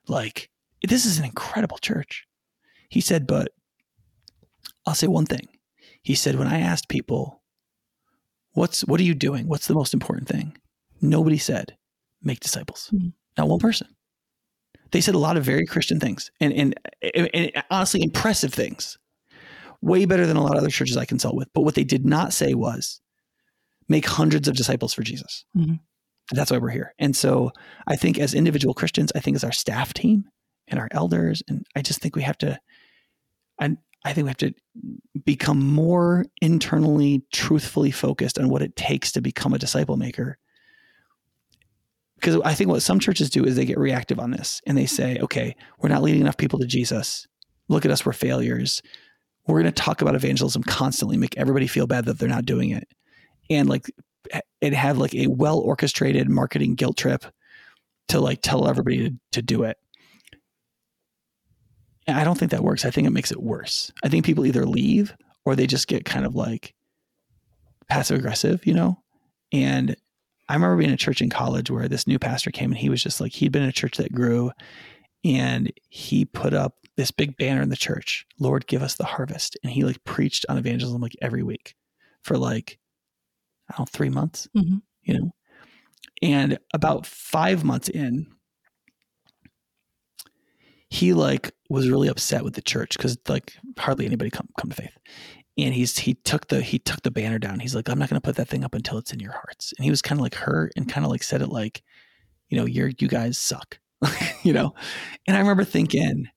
Like, 0.07 0.49
this 0.87 1.05
is 1.05 1.19
an 1.19 1.25
incredible 1.25 1.77
church. 1.77 2.27
He 2.89 3.01
said, 3.01 3.27
but 3.27 3.49
I'll 4.85 4.95
say 4.95 5.07
one 5.07 5.25
thing. 5.25 5.47
He 6.01 6.15
said, 6.15 6.35
when 6.35 6.47
I 6.47 6.59
asked 6.59 6.89
people, 6.89 7.43
What's 8.53 8.81
what 8.81 8.99
are 8.99 9.03
you 9.03 9.15
doing? 9.15 9.47
What's 9.47 9.67
the 9.67 9.73
most 9.73 9.93
important 9.93 10.27
thing? 10.27 10.55
Nobody 11.01 11.37
said 11.37 11.75
make 12.21 12.39
disciples. 12.39 12.89
Mm-hmm. 12.93 13.09
Not 13.37 13.49
one 13.49 13.59
person. 13.59 13.87
They 14.91 15.01
said 15.01 15.15
a 15.15 15.19
lot 15.19 15.37
of 15.37 15.43
very 15.43 15.65
Christian 15.65 15.99
things 15.99 16.31
and, 16.39 16.53
and, 16.53 16.79
and 17.33 17.51
honestly 17.71 18.03
impressive 18.03 18.53
things, 18.53 18.97
way 19.83 20.05
better 20.05 20.25
than 20.25 20.37
a 20.37 20.43
lot 20.43 20.53
of 20.53 20.59
other 20.59 20.69
churches 20.69 20.97
I 20.97 21.05
consult 21.05 21.35
with. 21.35 21.49
But 21.53 21.61
what 21.61 21.75
they 21.75 21.83
did 21.83 22.05
not 22.05 22.33
say 22.33 22.53
was 22.53 23.01
make 23.89 24.05
hundreds 24.05 24.47
of 24.47 24.55
disciples 24.55 24.93
for 24.93 25.03
Jesus. 25.03 25.45
Mm-hmm. 25.55 25.75
That's 26.31 26.51
why 26.51 26.57
we're 26.57 26.69
here. 26.69 26.93
And 26.99 27.15
so 27.15 27.51
I 27.85 27.95
think 27.95 28.17
as 28.17 28.33
individual 28.33 28.73
Christians, 28.73 29.11
I 29.13 29.19
think 29.19 29.35
as 29.35 29.43
our 29.43 29.51
staff 29.51 29.93
team 29.93 30.25
and 30.67 30.79
our 30.79 30.87
elders, 30.91 31.43
and 31.47 31.65
I 31.75 31.81
just 31.81 31.99
think 31.99 32.15
we 32.15 32.21
have 32.21 32.37
to, 32.39 32.59
I, 33.59 33.75
I 34.05 34.13
think 34.13 34.25
we 34.25 34.29
have 34.29 34.37
to 34.37 34.53
become 35.25 35.59
more 35.59 36.25
internally, 36.41 37.23
truthfully 37.33 37.91
focused 37.91 38.39
on 38.39 38.49
what 38.49 38.61
it 38.61 38.75
takes 38.75 39.11
to 39.13 39.21
become 39.21 39.53
a 39.53 39.59
disciple 39.59 39.97
maker 39.97 40.37
because 42.23 42.39
I 42.45 42.53
think 42.53 42.69
what 42.69 42.81
some 42.81 43.01
churches 43.01 43.29
do 43.29 43.43
is 43.43 43.57
they 43.57 43.65
get 43.65 43.77
reactive 43.77 44.17
on 44.17 44.31
this 44.31 44.61
and 44.65 44.77
they 44.77 44.85
say, 44.85 45.19
okay, 45.19 45.57
we're 45.79 45.89
not 45.89 46.01
leading 46.01 46.21
enough 46.21 46.37
people 46.37 46.57
to 46.59 46.65
Jesus. 46.65 47.27
Look 47.67 47.83
at 47.83 47.91
us, 47.91 48.05
we're 48.05 48.13
failures. 48.13 48.81
We're 49.47 49.61
going 49.61 49.73
to 49.73 49.81
talk 49.81 50.01
about 50.01 50.15
evangelism 50.15 50.63
constantly, 50.63 51.17
make 51.17 51.37
everybody 51.37 51.67
feel 51.67 51.87
bad 51.87 52.05
that 52.05 52.17
they're 52.17 52.29
not 52.29 52.45
doing 52.45 52.69
it. 52.69 52.87
And 53.49 53.67
like, 53.67 53.91
it 54.61 54.73
have 54.73 54.97
like 54.97 55.13
a 55.13 55.27
well 55.27 55.59
orchestrated 55.59 56.29
marketing 56.29 56.75
guilt 56.75 56.97
trip 56.97 57.25
to 58.07 58.19
like 58.19 58.39
tell 58.41 58.67
everybody 58.67 59.09
to, 59.09 59.15
to 59.33 59.41
do 59.41 59.63
it. 59.63 59.77
And 62.07 62.17
I 62.17 62.23
don't 62.23 62.37
think 62.37 62.51
that 62.51 62.63
works. 62.63 62.85
I 62.85 62.89
think 62.89 63.07
it 63.07 63.11
makes 63.11 63.31
it 63.31 63.41
worse. 63.41 63.91
I 64.03 64.09
think 64.09 64.25
people 64.25 64.45
either 64.45 64.65
leave 64.65 65.15
or 65.45 65.55
they 65.55 65.67
just 65.67 65.87
get 65.87 66.05
kind 66.05 66.25
of 66.25 66.35
like 66.35 66.73
passive 67.89 68.17
aggressive, 68.17 68.65
you 68.65 68.73
know? 68.73 68.99
And 69.51 69.95
I 70.49 70.55
remember 70.55 70.77
being 70.77 70.89
in 70.89 70.95
a 70.95 70.97
church 70.97 71.21
in 71.21 71.29
college 71.29 71.69
where 71.69 71.87
this 71.87 72.07
new 72.07 72.19
pastor 72.19 72.51
came 72.51 72.71
and 72.71 72.77
he 72.77 72.89
was 72.89 73.01
just 73.01 73.21
like, 73.21 73.31
he'd 73.31 73.51
been 73.51 73.63
in 73.63 73.69
a 73.69 73.73
church 73.73 73.97
that 73.97 74.13
grew 74.13 74.51
and 75.23 75.71
he 75.89 76.25
put 76.25 76.53
up 76.53 76.75
this 76.97 77.11
big 77.11 77.37
banner 77.37 77.61
in 77.61 77.69
the 77.69 77.75
church, 77.75 78.25
Lord, 78.39 78.67
give 78.67 78.81
us 78.83 78.95
the 78.95 79.05
harvest. 79.05 79.57
And 79.63 79.71
he 79.71 79.83
like 79.83 80.03
preached 80.03 80.45
on 80.49 80.57
evangelism 80.57 81.01
like 81.01 81.15
every 81.21 81.43
week 81.43 81.75
for 82.23 82.37
like, 82.37 82.79
I 83.69 83.77
don't 83.77 83.81
know, 83.81 83.91
three 83.91 84.09
months, 84.09 84.47
mm-hmm. 84.55 84.77
you 85.03 85.13
know? 85.13 85.31
And 86.21 86.59
about 86.73 87.05
five 87.05 87.63
months 87.63 87.89
in, 87.89 88.27
he 90.89 91.13
like 91.13 91.51
was 91.69 91.89
really 91.89 92.07
upset 92.07 92.43
with 92.43 92.53
the 92.53 92.61
church 92.61 92.95
because 92.95 93.17
like 93.27 93.53
hardly 93.79 94.05
anybody 94.05 94.29
come 94.29 94.47
come 94.59 94.69
to 94.69 94.75
faith 94.75 94.95
and 95.57 95.73
he's 95.73 95.97
he 95.97 96.15
took 96.15 96.47
the 96.47 96.61
he 96.61 96.79
took 96.79 97.01
the 97.03 97.11
banner 97.11 97.39
down. 97.39 97.59
He's 97.59 97.75
like, 97.75 97.89
I'm 97.89 97.99
not 97.99 98.09
going 98.09 98.19
to 98.19 98.25
put 98.25 98.35
that 98.37 98.47
thing 98.47 98.63
up 98.63 98.73
until 98.73 98.97
it's 98.97 99.13
in 99.13 99.19
your 99.19 99.31
hearts. 99.31 99.73
And 99.77 99.83
he 99.83 99.89
was 99.89 100.01
kind 100.01 100.19
of 100.19 100.23
like 100.23 100.35
hurt 100.35 100.71
and 100.75 100.89
kind 100.89 101.05
of 101.05 101.11
like 101.11 101.23
said 101.23 101.41
it 101.41 101.49
like, 101.49 101.83
you 102.49 102.57
know, 102.57 102.65
you're 102.65 102.91
you 102.99 103.07
guys 103.07 103.37
suck, 103.37 103.79
you 104.43 104.53
know. 104.53 104.73
And 105.27 105.37
I 105.37 105.39
remember 105.39 105.63
thinking, 105.63 106.27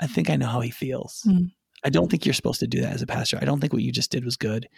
I 0.00 0.06
think 0.06 0.30
I 0.30 0.36
know 0.36 0.46
how 0.46 0.60
he 0.60 0.70
feels. 0.70 1.22
Mm. 1.26 1.52
I 1.84 1.90
don't 1.90 2.10
think 2.10 2.24
you're 2.24 2.34
supposed 2.34 2.60
to 2.60 2.66
do 2.66 2.80
that 2.80 2.92
as 2.92 3.02
a 3.02 3.06
pastor. 3.06 3.38
I 3.40 3.44
don't 3.44 3.60
think 3.60 3.72
what 3.72 3.82
you 3.82 3.92
just 3.92 4.10
did 4.10 4.24
was 4.24 4.36
good. 4.36 4.68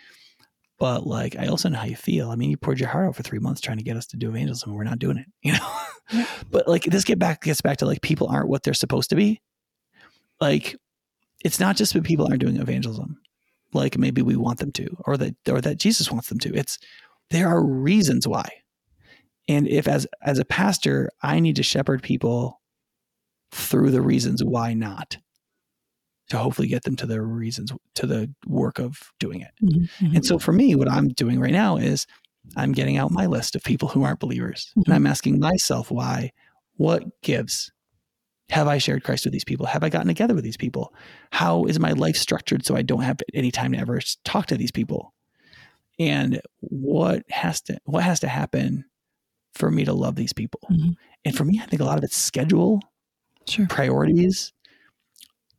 But 0.79 1.07
like, 1.07 1.37
I 1.37 1.47
also 1.47 1.69
know 1.69 1.79
how 1.79 1.87
you 1.87 1.97
feel. 1.97 2.31
I 2.31 2.37
mean, 2.37 2.51
you 2.51 2.57
poured 2.57 2.81
your 2.81 2.91
heart 2.91 3.09
out 3.09 3.17
for 3.17 3.23
three 3.23 3.39
months 3.39 3.61
trying 3.61 3.79
to 3.79 3.85
get 3.85 3.97
us 3.97 4.07
to 4.09 4.17
do 4.17 4.29
evangelism, 4.29 4.71
and 4.71 4.77
we're 4.77 4.85
not 4.85 4.99
doing 4.99 5.17
it, 5.17 5.27
you 5.43 5.53
know. 5.53 6.27
but 6.51 6.69
like, 6.69 6.85
this 6.85 7.05
get 7.05 7.19
back 7.19 7.43
gets 7.43 7.63
back 7.63 7.79
to 7.79 7.87
like 7.87 8.03
people 8.03 8.29
aren't 8.29 8.49
what 8.49 8.63
they're 8.63 8.75
supposed 8.75 9.11
to 9.11 9.17
be. 9.17 9.41
Like, 10.41 10.77
it's 11.43 11.61
not 11.61 11.77
just 11.77 11.95
that 11.95 12.05
people 12.05 12.27
aren't 12.27 12.41
doing 12.41 12.57
evangelism 12.57 13.19
like 13.77 13.99
maybe 13.99 14.23
we 14.23 14.35
want 14.35 14.59
them 14.59 14.73
to 14.73 14.89
or 15.05 15.17
that 15.17 15.37
or 15.49 15.61
that 15.61 15.79
Jesus 15.79 16.11
wants 16.11 16.29
them 16.29 16.39
to. 16.41 16.55
It's 16.55 16.79
there 17.31 17.49
are 17.49 17.65
reasons 17.65 18.27
why. 18.27 18.49
And 19.49 19.69
if 19.69 19.87
as 19.87 20.07
as 20.23 20.39
a 20.39 20.45
pastor, 20.45 21.11
I 21.23 21.39
need 21.39 21.57
to 21.57 21.63
shepherd 21.63 22.03
people 22.03 22.61
through 23.57 23.91
the 23.91 24.03
reasons 24.03 24.45
why 24.45 24.75
not 24.75 25.17
to 26.29 26.39
hopefully 26.39 26.69
get 26.69 26.83
them 26.83 26.97
to 26.97 27.07
the 27.07 27.23
reasons 27.23 27.73
to 27.95 28.07
the 28.07 28.33
work 28.47 28.79
of 28.79 29.13
doing 29.19 29.41
it. 29.41 29.53
Mm-hmm. 29.63 30.17
And 30.17 30.25
so 30.25 30.39
for 30.39 30.53
me 30.53 30.75
what 30.75 30.91
I'm 30.91 31.09
doing 31.09 31.41
right 31.41 31.53
now 31.53 31.77
is 31.77 32.07
I'm 32.57 32.73
getting 32.73 32.97
out 32.97 33.11
my 33.11 33.27
list 33.27 33.57
of 33.57 33.63
people 33.63 33.89
who 33.89 34.03
aren't 34.03 34.21
believers 34.21 34.71
mm-hmm. 34.71 34.91
and 34.91 34.95
I'm 34.95 35.07
asking 35.07 35.39
myself 35.39 35.91
why 35.91 36.33
what 36.77 37.05
gives 37.23 37.71
have 38.51 38.69
I 38.69 38.79
shared 38.79 39.03
Christ 39.03 39.25
with 39.25 39.33
these 39.33 39.45
people? 39.45 39.67
Have 39.67 39.83
I 39.83 39.89
gotten 39.89 40.07
together 40.07 40.35
with 40.35 40.45
these 40.45 40.57
people? 40.57 40.95
How 41.33 41.65
is 41.65 41.81
my 41.81 41.93
life 41.93 42.17
structured 42.17 42.65
so 42.65 42.77
I 42.77 42.83
don't 42.83 43.03
have 43.03 43.19
any 43.35 43.51
time 43.51 43.73
to 43.73 43.79
ever 43.79 44.01
talk 44.25 44.47
to 44.47 44.57
these 44.57 44.71
people? 44.71 45.13
And 45.99 46.41
what 46.61 47.25
has 47.31 47.61
to 47.63 47.79
what 47.85 48.05
has 48.05 48.21
to 48.21 48.29
happen 48.29 48.85
for 49.55 49.71
me 49.71 49.85
to 49.85 49.93
love 49.93 50.15
these 50.15 50.33
people? 50.33 50.61
Mm-hmm. 50.71 50.91
And 51.25 51.37
for 51.37 51.45
me, 51.45 51.61
I 51.61 51.67
think 51.67 51.83
a 51.83 51.85
lot 51.85 51.99
of 51.99 52.05
it's 52.05 52.17
schedule, 52.17 52.83
sure. 53.49 53.67
priorities, 53.67 54.53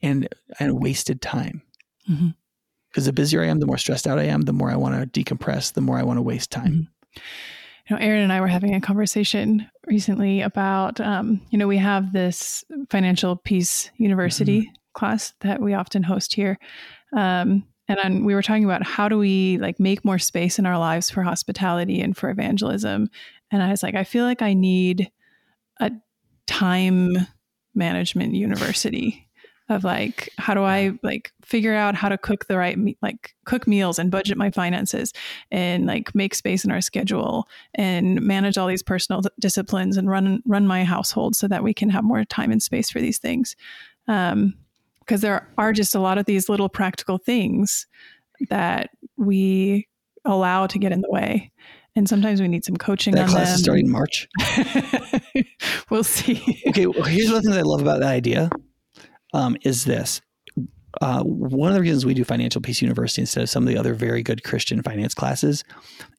and 0.02 0.28
and 0.60 0.82
wasted 0.82 1.22
time. 1.22 1.62
Because 2.08 2.22
mm-hmm. 2.22 3.04
the 3.04 3.14
busier 3.14 3.44
I 3.44 3.48
am, 3.48 3.60
the 3.60 3.66
more 3.66 3.78
stressed 3.78 4.08
out 4.08 4.20
I 4.20 4.26
am, 4.26 4.42
the 4.42 4.54
more 4.54 4.72
I 4.72 4.76
want 4.76 5.14
to 5.14 5.24
decompress, 5.24 5.74
the 5.74 5.82
more 5.82 5.98
I 5.98 6.04
want 6.04 6.18
to 6.18 6.24
waste 6.24 6.52
time. 6.52 6.72
Mm-hmm 7.16 7.22
you 7.88 7.96
know, 7.96 8.02
Aaron 8.02 8.24
and 8.24 8.34
I 8.34 8.42
were 8.42 8.48
having 8.48 8.76
a 8.76 8.82
conversation 8.82 9.70
recently 9.86 10.42
about, 10.42 11.00
um, 11.00 11.42
you 11.50 11.58
know, 11.58 11.68
we 11.68 11.78
have 11.78 12.12
this 12.12 12.64
financial 12.90 13.38
peace 13.38 13.90
university 13.96 14.62
mm-hmm. 14.62 14.74
class 14.94 15.34
that 15.42 15.62
we 15.62 15.74
often 15.74 16.04
host 16.04 16.34
here. 16.34 16.60
Um, 17.16 17.66
and 17.88 18.26
we 18.26 18.36
were 18.36 18.42
talking 18.42 18.66
about 18.66 18.84
how 18.84 19.08
do 19.08 19.18
we 19.18 19.58
like 19.60 19.80
make 19.80 20.04
more 20.04 20.20
space 20.20 20.60
in 20.60 20.66
our 20.66 20.78
lives 20.78 21.10
for 21.10 21.24
hospitality 21.24 22.02
and 22.02 22.18
for 22.18 22.30
evangelism. 22.30 23.10
And 23.52 23.64
I 23.64 23.70
was 23.70 23.82
like, 23.82 23.96
I 23.96 24.04
feel 24.04 24.26
like 24.26 24.42
I 24.42 24.54
need 24.54 25.10
a 25.80 25.92
time 26.48 27.16
management 27.78 28.34
university 28.34 29.28
of 29.70 29.84
like 29.84 30.30
how 30.38 30.54
do 30.54 30.64
i 30.64 30.92
like 31.04 31.32
figure 31.44 31.74
out 31.74 31.94
how 31.96 32.08
to 32.08 32.18
cook 32.18 32.48
the 32.48 32.58
right 32.58 32.78
me- 32.78 32.98
like 33.02 33.34
cook 33.46 33.68
meals 33.68 34.00
and 34.00 34.12
budget 34.12 34.38
my 34.38 34.50
finances 34.50 35.12
and 35.52 35.86
like 35.86 36.14
make 36.16 36.34
space 36.34 36.64
in 36.64 36.72
our 36.72 36.82
schedule 36.82 37.48
and 37.76 38.22
manage 38.22 38.58
all 38.58 38.68
these 38.68 38.84
personal 38.84 39.22
disciplines 39.40 39.98
and 39.98 40.10
run 40.10 40.42
run 40.46 40.66
my 40.66 40.84
household 40.84 41.36
so 41.36 41.48
that 41.48 41.64
we 41.64 41.74
can 41.74 41.90
have 41.90 42.04
more 42.04 42.24
time 42.26 42.52
and 42.52 42.64
space 42.64 42.90
for 42.90 43.02
these 43.02 43.18
things. 43.18 43.56
Um 44.08 44.54
because 45.00 45.22
there 45.22 45.48
are 45.58 45.72
just 45.72 45.96
a 45.96 46.02
lot 46.02 46.18
of 46.18 46.26
these 46.26 46.50
little 46.50 46.68
practical 46.68 47.18
things 47.18 47.88
that 48.50 48.90
we 49.16 49.88
allow 50.26 50.68
to 50.68 50.78
get 50.78 50.92
in 50.92 51.00
the 51.00 51.10
way 51.10 51.50
and 51.98 52.08
sometimes 52.08 52.40
we 52.40 52.48
need 52.48 52.64
some 52.64 52.78
coaching 52.78 53.16
that 53.16 53.24
on 53.24 53.30
class 53.30 53.48
them. 53.48 53.56
is 53.56 53.64
starting 53.64 53.86
in 53.88 53.92
March. 53.92 54.30
we'll 55.90 56.04
see. 56.04 56.62
Okay, 56.68 56.86
well, 56.86 57.04
here's 57.04 57.32
one 57.32 57.42
thing 57.42 57.54
I 57.54 57.62
love 57.62 57.82
about 57.82 58.02
that 58.02 58.10
idea 58.10 58.52
um, 59.34 59.58
is 59.64 59.84
this. 59.84 60.22
Uh, 61.02 61.24
one 61.24 61.70
of 61.70 61.76
the 61.76 61.82
reasons 61.82 62.06
we 62.06 62.14
do 62.14 62.24
Financial 62.24 62.62
Peace 62.62 62.84
University 62.84 63.22
instead 63.22 63.42
of 63.42 63.50
some 63.50 63.64
of 63.64 63.70
the 63.70 63.78
other 63.78 63.96
very 63.96 64.22
good 64.22 64.44
Christian 64.44 64.84
finance 64.84 65.16
classes 65.16 65.64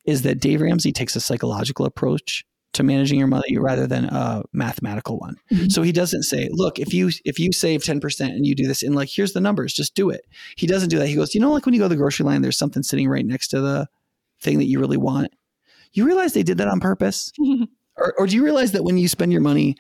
is 0.05 0.23
that 0.23 0.41
Dave 0.41 0.61
Ramsey 0.61 0.93
takes 0.93 1.15
a 1.15 1.21
psychological 1.21 1.87
approach 1.87 2.45
to 2.73 2.83
managing 2.83 3.19
your 3.19 3.29
money 3.29 3.57
rather 3.57 3.87
than 3.87 4.07
a 4.07 4.43
mathematical 4.53 5.19
one. 5.19 5.37
Mm-hmm. 5.53 5.69
So 5.69 5.83
he 5.83 5.93
doesn't 5.93 6.25
say, 6.25 6.49
"Look, 6.51 6.79
if 6.79 6.93
you 6.93 7.11
if 7.25 7.39
you 7.39 7.53
save 7.53 7.85
ten 7.85 7.99
percent 7.99 8.35
and 8.35 8.45
you 8.45 8.55
do 8.55 8.67
this, 8.67 8.83
and 8.83 8.95
like 8.95 9.09
here's 9.13 9.33
the 9.33 9.41
numbers, 9.41 9.73
just 9.73 9.95
do 9.95 10.11
it." 10.11 10.23
He 10.57 10.67
doesn't 10.67 10.91
do 10.91 10.99
that. 10.99 11.09
He 11.09 11.15
goes, 11.15 11.35
"You 11.35 11.41
know, 11.41 11.53
like 11.53 11.67
when 11.67 11.75
you 11.75 11.81
go 11.81 11.87
to 11.87 11.89
the 11.89 11.97
grocery 11.97 12.27
line, 12.27 12.43
there's 12.43 12.59
something 12.59 12.83
sitting 12.83 13.09
right 13.09 13.25
next 13.25 13.49
to 13.49 13.61
the 13.61 13.89
thing 14.41 14.59
that 14.59 14.67
you 14.67 14.81
really 14.81 14.97
want. 14.97 15.33
You 15.93 16.05
realize 16.05 16.33
they 16.33 16.43
did 16.43 16.59
that 16.59 16.69
on 16.69 16.81
purpose, 16.81 17.33
or, 17.97 18.15
or 18.19 18.27
do 18.27 18.37
you 18.37 18.45
realize 18.45 18.73
that 18.73 18.85
when 18.85 18.99
you 18.99 19.09
spend 19.09 19.33
your 19.33 19.41
money 19.41 19.77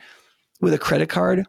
with 0.61 0.75
a 0.75 0.79
credit 0.79 1.09
card, 1.09 1.45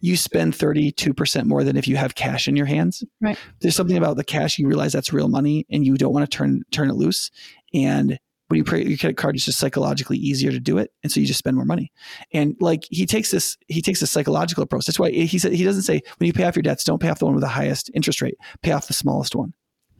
you 0.00 0.16
spend 0.16 0.52
32% 0.52 1.46
more 1.46 1.64
than 1.64 1.76
if 1.76 1.88
you 1.88 1.96
have 1.96 2.14
cash 2.14 2.46
in 2.46 2.56
your 2.56 2.66
hands. 2.66 3.02
Right. 3.20 3.38
There's 3.60 3.74
something 3.74 3.96
about 3.96 4.16
the 4.16 4.24
cash, 4.24 4.58
you 4.58 4.68
realize 4.68 4.92
that's 4.92 5.12
real 5.12 5.28
money 5.28 5.66
and 5.70 5.84
you 5.84 5.96
don't 5.96 6.12
want 6.12 6.30
to 6.30 6.36
turn 6.36 6.62
turn 6.70 6.90
it 6.90 6.94
loose. 6.94 7.30
And 7.72 8.18
when 8.48 8.58
you 8.58 8.64
pay 8.64 8.84
your 8.84 8.98
credit 8.98 9.16
card, 9.16 9.34
it's 9.34 9.46
just 9.46 9.58
psychologically 9.58 10.18
easier 10.18 10.50
to 10.50 10.60
do 10.60 10.78
it. 10.78 10.92
And 11.02 11.10
so 11.10 11.18
you 11.18 11.26
just 11.26 11.38
spend 11.38 11.56
more 11.56 11.64
money. 11.64 11.90
And 12.32 12.56
like 12.60 12.84
he 12.90 13.06
takes 13.06 13.30
this, 13.30 13.56
he 13.68 13.80
takes 13.80 14.02
a 14.02 14.06
psychological 14.06 14.62
approach. 14.62 14.84
That's 14.84 14.98
why 14.98 15.10
he 15.10 15.38
said 15.38 15.52
he 15.52 15.64
doesn't 15.64 15.82
say 15.82 16.02
when 16.18 16.26
you 16.26 16.32
pay 16.32 16.44
off 16.44 16.54
your 16.54 16.62
debts, 16.62 16.84
don't 16.84 17.00
pay 17.00 17.08
off 17.08 17.18
the 17.18 17.24
one 17.24 17.34
with 17.34 17.42
the 17.42 17.48
highest 17.48 17.90
interest 17.94 18.20
rate, 18.20 18.36
pay 18.62 18.72
off 18.72 18.86
the 18.86 18.94
smallest 18.94 19.34
one. 19.34 19.54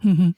Mm-hmm 0.05 0.31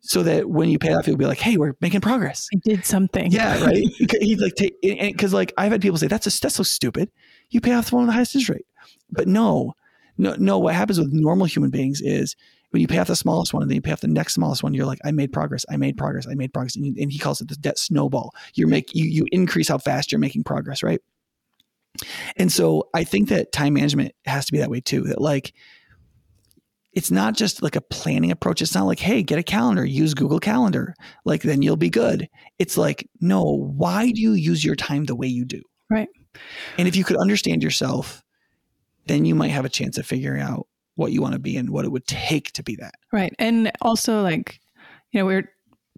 so 0.00 0.22
that 0.22 0.48
when 0.48 0.68
you 0.68 0.78
pay 0.78 0.92
off, 0.92 1.06
you'll 1.06 1.16
be 1.16 1.26
like, 1.26 1.38
"Hey, 1.38 1.56
we're 1.56 1.74
making 1.80 2.00
progress. 2.00 2.48
I 2.54 2.58
did 2.64 2.84
something." 2.84 3.30
Yeah, 3.30 3.62
right. 3.64 3.84
He's 4.20 4.40
like, 4.40 4.54
because 4.82 5.32
like 5.32 5.52
I've 5.56 5.72
had 5.72 5.82
people 5.82 5.98
say, 5.98 6.06
"That's 6.06 6.26
a, 6.26 6.40
that's 6.40 6.54
so 6.54 6.62
stupid." 6.62 7.10
You 7.50 7.60
pay 7.60 7.72
off 7.72 7.90
the 7.90 7.96
one 7.96 8.04
with 8.04 8.10
the 8.10 8.14
highest 8.14 8.34
interest 8.34 8.50
rate, 8.50 8.66
but 9.10 9.26
no, 9.26 9.74
no, 10.16 10.34
no. 10.38 10.58
What 10.58 10.74
happens 10.74 10.98
with 10.98 11.12
normal 11.12 11.46
human 11.46 11.70
beings 11.70 12.00
is 12.00 12.36
when 12.70 12.80
you 12.80 12.86
pay 12.86 12.98
off 12.98 13.08
the 13.08 13.16
smallest 13.16 13.52
one 13.52 13.62
and 13.62 13.70
then 13.70 13.76
you 13.76 13.82
pay 13.82 13.92
off 13.92 14.00
the 14.00 14.08
next 14.08 14.34
smallest 14.34 14.62
one, 14.62 14.74
you're 14.74 14.86
like, 14.86 15.00
"I 15.04 15.10
made 15.10 15.32
progress. 15.32 15.64
I 15.70 15.76
made 15.76 15.96
progress. 15.96 16.26
I 16.28 16.34
made 16.34 16.52
progress." 16.52 16.76
And, 16.76 16.86
you, 16.86 16.94
and 17.00 17.12
he 17.12 17.18
calls 17.18 17.40
it 17.40 17.48
the 17.48 17.56
debt 17.56 17.78
snowball. 17.78 18.34
You 18.54 18.66
make 18.66 18.94
you 18.94 19.04
you 19.04 19.26
increase 19.32 19.68
how 19.68 19.78
fast 19.78 20.12
you're 20.12 20.18
making 20.20 20.44
progress, 20.44 20.82
right? 20.82 21.00
And 22.36 22.52
so 22.52 22.88
I 22.94 23.04
think 23.04 23.28
that 23.28 23.52
time 23.52 23.74
management 23.74 24.14
has 24.24 24.46
to 24.46 24.52
be 24.52 24.58
that 24.58 24.70
way 24.70 24.80
too. 24.80 25.02
That 25.02 25.20
like 25.20 25.52
it's 26.98 27.12
not 27.12 27.36
just 27.36 27.62
like 27.62 27.76
a 27.76 27.80
planning 27.80 28.32
approach. 28.32 28.60
It's 28.60 28.74
not 28.74 28.86
like, 28.86 28.98
hey, 28.98 29.22
get 29.22 29.38
a 29.38 29.42
calendar, 29.44 29.84
use 29.84 30.14
Google 30.14 30.40
Calendar, 30.40 30.96
like 31.24 31.42
then 31.42 31.62
you'll 31.62 31.76
be 31.76 31.90
good. 31.90 32.28
It's 32.58 32.76
like, 32.76 33.08
no, 33.20 33.44
why 33.44 34.10
do 34.10 34.20
you 34.20 34.32
use 34.32 34.64
your 34.64 34.74
time 34.74 35.04
the 35.04 35.14
way 35.14 35.28
you 35.28 35.44
do? 35.44 35.62
Right. 35.88 36.08
And 36.76 36.88
if 36.88 36.96
you 36.96 37.04
could 37.04 37.16
understand 37.16 37.62
yourself, 37.62 38.20
then 39.06 39.24
you 39.24 39.36
might 39.36 39.52
have 39.52 39.64
a 39.64 39.68
chance 39.68 39.96
of 39.96 40.06
figuring 40.06 40.42
out 40.42 40.66
what 40.96 41.12
you 41.12 41.22
want 41.22 41.34
to 41.34 41.38
be 41.38 41.56
and 41.56 41.70
what 41.70 41.84
it 41.84 41.92
would 41.92 42.04
take 42.08 42.50
to 42.54 42.64
be 42.64 42.74
that. 42.74 42.94
Right. 43.12 43.32
And 43.38 43.70
also, 43.80 44.22
like, 44.22 44.58
you 45.12 45.20
know, 45.20 45.24
we're 45.24 45.48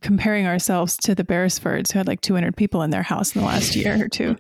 comparing 0.03 0.47
ourselves 0.47 0.99
to 0.99 1.15
the 1.15 1.25
Beresfords 1.25 1.93
who 1.93 1.99
had 1.99 2.09
like 2.09 2.21
200 2.21 2.59
people 2.59 2.83
in 2.83 2.91
their 2.91 3.03
house 3.03 3.35
in 3.35 3.41
the 3.41 3.47
last 3.47 3.75
year 3.75 4.05
or 4.05 4.09
two. 4.09 4.37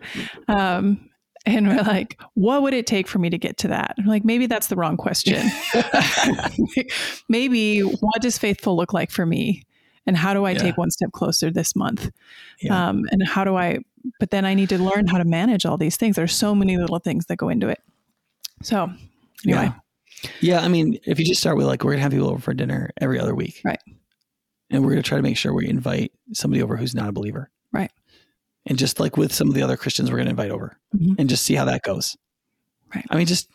Um, 0.46 1.09
and 1.46 1.68
we're 1.68 1.82
like, 1.82 2.20
what 2.34 2.62
would 2.62 2.74
it 2.74 2.86
take 2.86 3.08
for 3.08 3.18
me 3.18 3.30
to 3.30 3.38
get 3.38 3.56
to 3.58 3.68
that? 3.68 3.94
I'm 3.98 4.06
like, 4.06 4.24
maybe 4.24 4.46
that's 4.46 4.66
the 4.66 4.76
wrong 4.76 4.96
question. 4.96 5.50
maybe 7.28 7.80
what 7.80 8.20
does 8.20 8.36
faithful 8.36 8.76
look 8.76 8.92
like 8.92 9.10
for 9.10 9.24
me? 9.24 9.62
And 10.06 10.16
how 10.16 10.34
do 10.34 10.44
I 10.44 10.50
yeah. 10.52 10.58
take 10.58 10.76
one 10.76 10.90
step 10.90 11.12
closer 11.12 11.50
this 11.50 11.74
month? 11.74 12.10
Yeah. 12.60 12.88
Um, 12.88 13.06
and 13.10 13.26
how 13.26 13.44
do 13.44 13.56
I, 13.56 13.78
but 14.18 14.30
then 14.30 14.44
I 14.44 14.54
need 14.54 14.68
to 14.70 14.78
learn 14.78 15.06
how 15.06 15.18
to 15.18 15.24
manage 15.24 15.64
all 15.64 15.76
these 15.76 15.96
things. 15.96 16.16
There's 16.16 16.34
so 16.34 16.54
many 16.54 16.76
little 16.76 16.98
things 16.98 17.26
that 17.26 17.36
go 17.36 17.48
into 17.48 17.68
it. 17.68 17.80
So, 18.62 18.90
anyway. 19.46 19.72
Yeah. 20.22 20.30
yeah. 20.40 20.60
I 20.60 20.68
mean, 20.68 20.98
if 21.04 21.18
you 21.18 21.24
just 21.24 21.40
start 21.40 21.56
with 21.56 21.66
like, 21.66 21.84
we're 21.84 21.92
going 21.92 21.98
to 21.98 22.02
have 22.02 22.12
people 22.12 22.28
over 22.28 22.40
for 22.40 22.54
dinner 22.54 22.90
every 23.00 23.18
other 23.18 23.34
week. 23.34 23.60
Right. 23.64 23.80
And 24.70 24.82
we're 24.82 24.90
going 24.90 25.02
to 25.02 25.08
try 25.08 25.18
to 25.18 25.22
make 25.22 25.36
sure 25.36 25.54
we 25.54 25.68
invite 25.68 26.12
somebody 26.32 26.62
over 26.62 26.76
who's 26.76 26.94
not 26.94 27.08
a 27.08 27.12
believer. 27.12 27.50
Right 27.72 27.90
and 28.70 28.78
just 28.78 29.00
like 29.00 29.16
with 29.16 29.34
some 29.34 29.48
of 29.48 29.54
the 29.54 29.62
other 29.62 29.76
Christians 29.76 30.10
we're 30.10 30.16
going 30.16 30.26
to 30.26 30.30
invite 30.30 30.52
over 30.52 30.78
mm-hmm. 30.96 31.14
and 31.18 31.28
just 31.28 31.44
see 31.44 31.54
how 31.54 31.66
that 31.66 31.82
goes. 31.82 32.16
Right. 32.94 33.04
I 33.10 33.16
mean, 33.16 33.26
just 33.26 33.50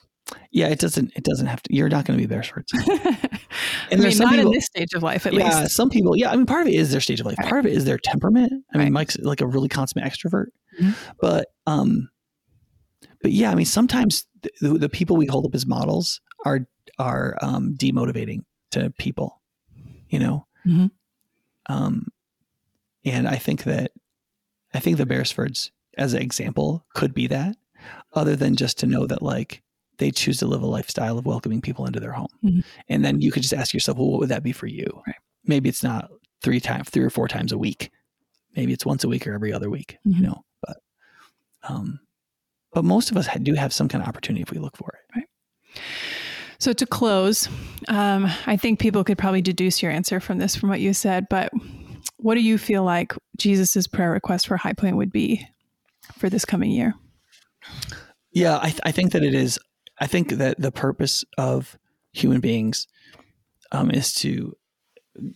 yeah, 0.51 0.67
it 0.67 0.77
doesn't 0.79 1.13
it 1.15 1.23
doesn't 1.23 1.47
have 1.47 1.63
to. 1.63 1.73
You're 1.73 1.89
not 1.89 2.05
going 2.05 2.19
to 2.19 2.21
be 2.21 2.27
there 2.27 2.43
for 2.43 2.59
it. 2.59 2.71
and 3.91 4.01
I 4.01 4.07
mean, 4.09 4.17
not 4.17 4.31
people, 4.31 4.47
in 4.47 4.51
this 4.51 4.65
stage 4.65 4.93
of 4.93 5.03
life, 5.03 5.25
at 5.25 5.33
yeah, 5.33 5.45
least. 5.45 5.59
Yeah, 5.59 5.67
some 5.67 5.89
people. 5.89 6.17
Yeah, 6.17 6.31
I 6.31 6.35
mean, 6.35 6.45
part 6.45 6.61
of 6.61 6.67
it 6.67 6.73
is 6.73 6.91
their 6.91 6.99
stage 6.99 7.21
of 7.21 7.25
life. 7.25 7.37
Right. 7.39 7.47
Part 7.47 7.65
of 7.65 7.71
it 7.71 7.73
is 7.73 7.85
their 7.85 7.97
temperament. 7.97 8.51
I 8.73 8.77
right. 8.77 8.83
mean, 8.85 8.93
Mike's 8.93 9.17
like 9.19 9.41
a 9.41 9.47
really 9.47 9.69
consummate 9.69 10.05
extrovert, 10.05 10.47
mm-hmm. 10.79 10.91
but 11.21 11.47
um, 11.65 12.09
but 13.21 13.31
yeah, 13.31 13.51
I 13.51 13.55
mean, 13.55 13.65
sometimes 13.65 14.27
the, 14.61 14.77
the 14.77 14.89
people 14.89 15.15
we 15.15 15.27
hold 15.27 15.45
up 15.45 15.55
as 15.55 15.65
models 15.65 16.19
are 16.43 16.67
are 16.99 17.37
um, 17.41 17.75
demotivating 17.77 18.41
to 18.71 18.91
people, 18.97 19.41
you 20.09 20.19
know. 20.19 20.45
Mm-hmm. 20.65 20.87
Um, 21.67 22.07
and 23.05 23.27
I 23.27 23.35
think 23.35 23.63
that 23.63 23.91
I 24.75 24.79
think 24.79 24.97
the 24.97 25.05
Beresfords, 25.05 25.71
as 25.97 26.13
an 26.13 26.21
example, 26.21 26.85
could 26.93 27.13
be 27.13 27.27
that, 27.27 27.55
other 28.13 28.35
than 28.35 28.55
just 28.55 28.77
to 28.79 28.87
know 28.87 29.05
that 29.07 29.21
like 29.21 29.61
they 29.97 30.11
choose 30.11 30.37
to 30.39 30.47
live 30.47 30.61
a 30.61 30.67
lifestyle 30.67 31.17
of 31.17 31.25
welcoming 31.25 31.61
people 31.61 31.85
into 31.85 31.99
their 31.99 32.11
home. 32.11 32.27
Mm-hmm. 32.43 32.59
And 32.89 33.05
then 33.05 33.21
you 33.21 33.31
could 33.31 33.43
just 33.43 33.53
ask 33.53 33.73
yourself, 33.73 33.97
well, 33.97 34.11
what 34.11 34.19
would 34.19 34.29
that 34.29 34.43
be 34.43 34.51
for 34.51 34.67
you? 34.67 34.85
Right. 35.07 35.15
Maybe 35.45 35.69
it's 35.69 35.83
not 35.83 36.09
three 36.41 36.59
times, 36.59 36.89
three 36.89 37.03
or 37.03 37.09
four 37.09 37.27
times 37.27 37.51
a 37.51 37.57
week. 37.57 37.91
Maybe 38.55 38.73
it's 38.73 38.85
once 38.85 39.03
a 39.03 39.07
week 39.07 39.27
or 39.27 39.33
every 39.33 39.53
other 39.53 39.69
week, 39.69 39.97
mm-hmm. 40.05 40.17
you 40.17 40.27
know, 40.27 40.43
but, 40.61 40.77
um, 41.63 41.99
but 42.73 42.83
most 42.83 43.11
of 43.11 43.17
us 43.17 43.27
do 43.41 43.53
have 43.53 43.73
some 43.73 43.87
kind 43.87 44.01
of 44.01 44.07
opportunity 44.07 44.41
if 44.41 44.51
we 44.51 44.59
look 44.59 44.75
for 44.75 44.93
it. 44.93 45.17
Right. 45.17 45.81
So 46.57 46.73
to 46.73 46.85
close, 46.85 47.47
um, 47.87 48.27
I 48.47 48.57
think 48.57 48.79
people 48.79 49.03
could 49.03 49.17
probably 49.17 49.41
deduce 49.41 49.81
your 49.81 49.91
answer 49.91 50.19
from 50.19 50.39
this, 50.39 50.55
from 50.55 50.69
what 50.69 50.79
you 50.79 50.93
said, 50.93 51.27
but 51.29 51.51
what 52.25 52.33
do 52.33 52.41
you 52.41 52.57
feel 52.57 52.83
like 52.83 53.13
Jesus's 53.37 53.85
prayer 53.85 54.09
request 54.09 54.47
for 54.47 54.57
High 54.57 54.73
Point 54.73 54.97
would 54.97 55.11
be 55.11 55.47
for 56.17 56.27
this 56.27 56.43
coming 56.43 56.71
year? 56.71 56.95
Yeah, 58.31 58.57
I, 58.59 58.69
th- 58.69 58.81
I 58.83 58.91
think 58.91 59.11
that 59.11 59.21
it 59.23 59.35
is. 59.35 59.59
I 59.99 60.07
think 60.07 60.29
that 60.29 60.59
the 60.59 60.71
purpose 60.71 61.23
of 61.37 61.77
human 62.13 62.41
beings 62.41 62.87
um, 63.71 63.91
is 63.91 64.11
to 64.15 64.57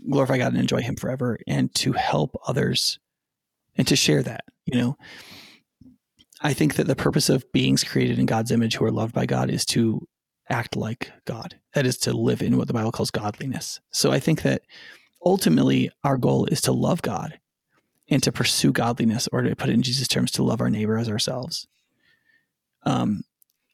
glorify 0.10 0.40
God 0.40 0.54
and 0.54 0.58
enjoy 0.58 0.82
Him 0.82 0.96
forever, 0.96 1.38
and 1.46 1.72
to 1.76 1.92
help 1.92 2.36
others, 2.48 2.98
and 3.76 3.88
to 3.88 3.96
share 3.96 4.24
that. 4.24 4.46
You 4.66 4.80
know, 4.80 4.98
I 6.42 6.54
think 6.54 6.74
that 6.74 6.88
the 6.88 6.96
purpose 6.96 7.30
of 7.30 7.52
beings 7.52 7.84
created 7.84 8.18
in 8.18 8.26
God's 8.26 8.50
image 8.50 8.78
who 8.78 8.86
are 8.86 8.92
loved 8.92 9.14
by 9.14 9.28
God 9.28 9.52
is 9.52 9.64
to 9.66 10.08
act 10.50 10.76
like 10.76 11.12
God. 11.26 11.60
That 11.76 11.86
is 11.86 12.00
to 12.00 12.14
live 12.14 12.42
in 12.42 12.58
what 12.58 12.66
the 12.66 12.74
Bible 12.74 12.92
calls 12.92 13.12
godliness. 13.12 13.80
So 13.92 14.12
I 14.12 14.20
think 14.20 14.42
that 14.42 14.64
ultimately 15.24 15.90
our 16.04 16.18
goal 16.18 16.46
is 16.46 16.62
to 16.62 16.72
love 16.72 17.02
God 17.02 17.40
and 18.10 18.24
to 18.24 18.32
pursue 18.32 18.72
godliness, 18.72 19.30
or 19.32 19.44
to 19.44 19.56
put 19.56 19.70
it 19.70 19.74
in 19.74 19.84
Jesus' 19.84 20.08
terms, 20.08 20.32
to 20.32 20.44
love 20.44 20.62
our 20.62 20.70
neighbor 20.70 20.98
as 20.98 21.10
ourselves. 21.10 21.68
Um, 22.84 23.22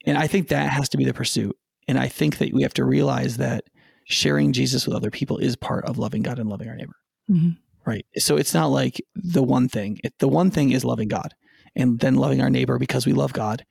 and 0.06 0.18
I 0.18 0.28
think 0.28 0.50
that 0.50 0.70
has 0.70 0.90
to 0.90 0.98
be 0.98 1.06
the 1.06 1.14
pursuit. 1.14 1.58
And 1.88 1.98
I 1.98 2.08
think 2.10 2.40
that 2.40 2.54
we 2.54 2.64
have 2.64 2.74
to 2.74 2.84
realize 2.84 3.38
that 3.38 3.64
sharing 4.06 4.52
Jesus 4.52 4.86
with 4.86 4.96
other 4.96 5.10
people 5.12 5.38
is 5.38 5.56
part 5.56 5.86
of 5.86 5.98
loving 5.98 6.22
God 6.22 6.38
and 6.38 6.50
loving 6.50 6.68
our 6.68 6.76
neighbor. 6.76 6.98
Mm-hmm. 7.32 7.52
Right. 7.90 8.06
So 8.18 8.36
it's 8.36 8.54
not 8.54 8.68
like 8.68 9.00
the 9.16 9.44
one 9.44 9.70
thing. 9.70 10.00
It, 10.04 10.14
the 10.20 10.28
one 10.28 10.52
thing 10.52 10.72
is 10.72 10.84
loving 10.84 11.08
God 11.08 11.34
and 11.76 12.00
then 12.00 12.16
loving 12.16 12.42
our 12.42 12.50
neighbor 12.50 12.78
because 12.78 13.06
we 13.06 13.14
love 13.14 13.32
God. 13.32 13.66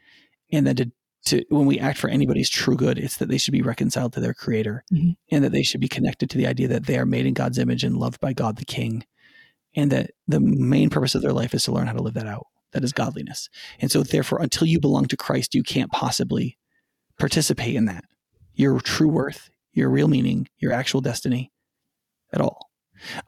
And 0.53 0.67
then 0.67 0.77
to 0.77 0.93
to 1.27 1.45
when 1.49 1.67
we 1.67 1.79
act 1.79 1.99
for 1.99 2.09
anybody's 2.09 2.51
true 2.51 2.77
good, 2.77 2.99
it's 2.99 3.17
that 3.17 3.29
they 3.29 3.39
should 3.39 3.53
be 3.53 3.63
reconciled 3.63 4.13
to 4.13 4.21
their 4.21 4.35
creator 4.35 4.85
mm-hmm. 4.93 5.13
and 5.31 5.45
that 5.45 5.53
they 5.53 5.63
should 5.63 5.81
be 5.81 5.89
connected 5.89 6.31
to 6.31 6.39
the 6.39 6.47
idea 6.47 6.69
that 6.69 6.87
they 6.87 6.99
are 6.99 7.07
made 7.07 7.27
in 7.27 7.35
God's 7.35 7.59
image 7.59 7.85
and 7.85 7.97
loved 7.97 8.21
by 8.21 8.33
God 8.33 8.57
the 8.57 8.65
King. 8.65 9.05
And 9.77 9.91
that 9.91 10.13
the 10.29 10.39
main 10.39 10.89
purpose 10.89 11.17
of 11.17 11.23
their 11.23 11.33
life 11.33 11.53
is 11.53 11.65
to 11.65 11.73
learn 11.73 11.89
how 11.89 11.95
to 11.95 12.03
live 12.03 12.15
that 12.15 12.29
out. 12.29 12.47
That 12.73 12.85
is 12.85 12.93
godliness. 12.93 13.49
And 13.81 13.91
so 13.91 14.03
therefore, 14.03 14.41
until 14.41 14.69
you 14.69 14.79
belong 14.79 15.07
to 15.07 15.17
Christ, 15.17 15.55
you 15.55 15.63
can't 15.63 15.91
possibly 15.91 16.59
participate 17.19 17.75
in 17.75 17.87
that. 17.87 18.05
Your 18.55 18.81
true 18.81 19.09
worth, 19.09 19.51
your 19.73 19.91
real 19.91 20.09
meaning, 20.09 20.49
your 20.59 20.73
actual 20.73 21.01
destiny 21.01 21.53
at 22.33 22.41
all. 22.41 22.71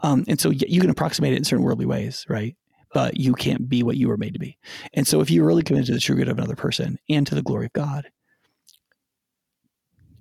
Um, 0.01 0.25
and 0.29 0.41
so 0.41 0.51
you 0.51 0.81
can 0.81 0.91
approximate 0.91 1.33
it 1.33 1.37
in 1.37 1.45
certain 1.45 1.65
worldly 1.65 1.87
ways, 1.87 2.25
right? 2.29 2.57
But 2.93 3.19
you 3.19 3.35
can't 3.35 3.69
be 3.69 3.83
what 3.83 3.97
you 3.97 4.09
were 4.09 4.17
made 4.17 4.33
to 4.33 4.39
be. 4.39 4.59
And 4.95 5.07
so 5.07 5.21
if 5.21 5.31
you're 5.31 5.47
really 5.47 5.63
committed 5.63 5.87
to 5.87 5.93
the 5.93 6.01
true 6.01 6.17
good 6.17 6.29
of 6.29 6.39
another 6.39 6.57
person 6.57 6.99
and 7.09 7.27
to 7.27 7.35
the 7.35 7.43
glory 7.43 7.67
of 7.67 7.73
God, 7.73 8.09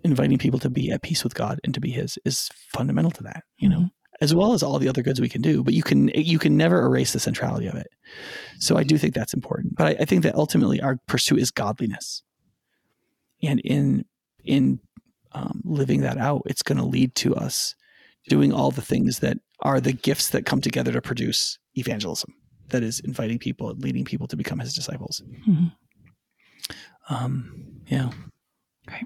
inviting 0.04 0.38
people 0.38 0.60
to 0.60 0.70
be 0.70 0.92
at 0.92 1.02
peace 1.02 1.24
with 1.24 1.34
God 1.34 1.60
and 1.64 1.74
to 1.74 1.80
be 1.80 1.90
his 1.90 2.18
is 2.26 2.50
fundamental 2.74 3.12
to 3.12 3.24
that, 3.24 3.44
you 3.58 3.68
know, 3.68 3.78
mm-hmm. 3.78 4.16
as 4.22 4.36
well 4.36 4.54
as 4.54 4.62
all 4.62 4.78
the 4.78 4.90
other 4.90 5.02
goods 5.02 5.20
we 5.20 5.30
can 5.30 5.42
do, 5.42 5.64
but 5.64 5.74
you 5.74 5.84
can, 5.84 6.10
you 6.10 6.38
can 6.38 6.56
never 6.58 6.86
erase 6.86 7.14
the 7.14 7.20
centrality 7.20 7.68
of 7.68 7.76
it. 7.76 7.88
So 8.60 8.78
I 8.78 8.84
do 8.84 8.98
think 8.98 9.14
that's 9.14 9.34
important, 9.34 9.76
but 9.76 9.88
I, 9.88 10.02
I 10.02 10.06
think 10.06 10.24
that 10.24 10.36
ultimately 10.36 10.82
our 10.82 11.00
pursuit 11.08 11.40
is 11.40 11.52
godliness 11.52 12.24
and 13.42 13.60
in, 13.62 14.06
in 14.44 14.80
um, 15.32 15.62
living 15.66 16.02
that 16.02 16.18
out, 16.18 16.44
it's 16.46 16.64
going 16.64 16.78
to 16.78 16.86
lead 16.86 17.16
to 17.16 17.36
us 17.36 17.76
doing 18.28 18.54
all 18.54 18.72
the 18.72 18.82
things 18.82 19.20
that 19.20 19.38
are 19.62 19.80
the 19.80 19.94
gifts 19.94 20.30
that 20.30 20.46
come 20.46 20.62
together 20.62 20.92
to 20.92 21.02
produce 21.02 21.58
evangelism 21.76 22.34
that 22.70 22.84
is 22.84 23.00
inviting 23.02 23.40
people 23.40 23.70
and 23.70 23.82
leading 23.82 24.06
people 24.06 24.28
to 24.28 24.36
become 24.36 24.60
his 24.60 24.74
disciples. 24.74 25.24
Mm-hmm. 25.48 25.66
Um, 27.10 27.82
yeah. 27.88 28.12
Great. 28.88 29.06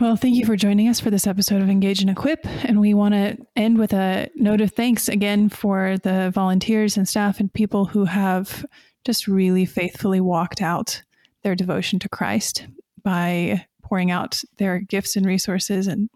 Well, 0.00 0.16
thank 0.16 0.34
you 0.34 0.44
for 0.44 0.56
joining 0.56 0.88
us 0.88 0.98
for 0.98 1.10
this 1.10 1.26
episode 1.26 1.62
of 1.62 1.70
Engage 1.70 2.00
and 2.00 2.10
Equip. 2.10 2.44
And 2.64 2.80
we 2.80 2.94
want 2.94 3.14
to 3.14 3.36
end 3.54 3.78
with 3.78 3.92
a 3.92 4.28
note 4.34 4.60
of 4.60 4.72
thanks 4.72 5.08
again 5.08 5.48
for 5.48 5.98
the 5.98 6.30
volunteers 6.30 6.96
and 6.96 7.08
staff 7.08 7.38
and 7.38 7.52
people 7.52 7.84
who 7.84 8.04
have 8.06 8.66
just 9.04 9.28
really 9.28 9.64
faithfully 9.64 10.20
walked 10.20 10.60
out 10.62 11.02
their 11.42 11.54
devotion 11.54 11.98
to 12.00 12.08
Christ 12.08 12.66
by 13.02 13.66
pouring 13.82 14.10
out 14.10 14.42
their 14.58 14.80
gifts 14.80 15.14
and 15.14 15.26
resources 15.26 15.86
and 15.86 16.08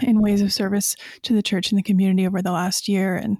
in 0.00 0.22
ways 0.22 0.40
of 0.40 0.52
service 0.52 0.96
to 1.22 1.34
the 1.34 1.42
church 1.42 1.70
and 1.70 1.78
the 1.78 1.82
community 1.82 2.26
over 2.26 2.40
the 2.40 2.52
last 2.52 2.88
year. 2.88 3.16
And 3.16 3.38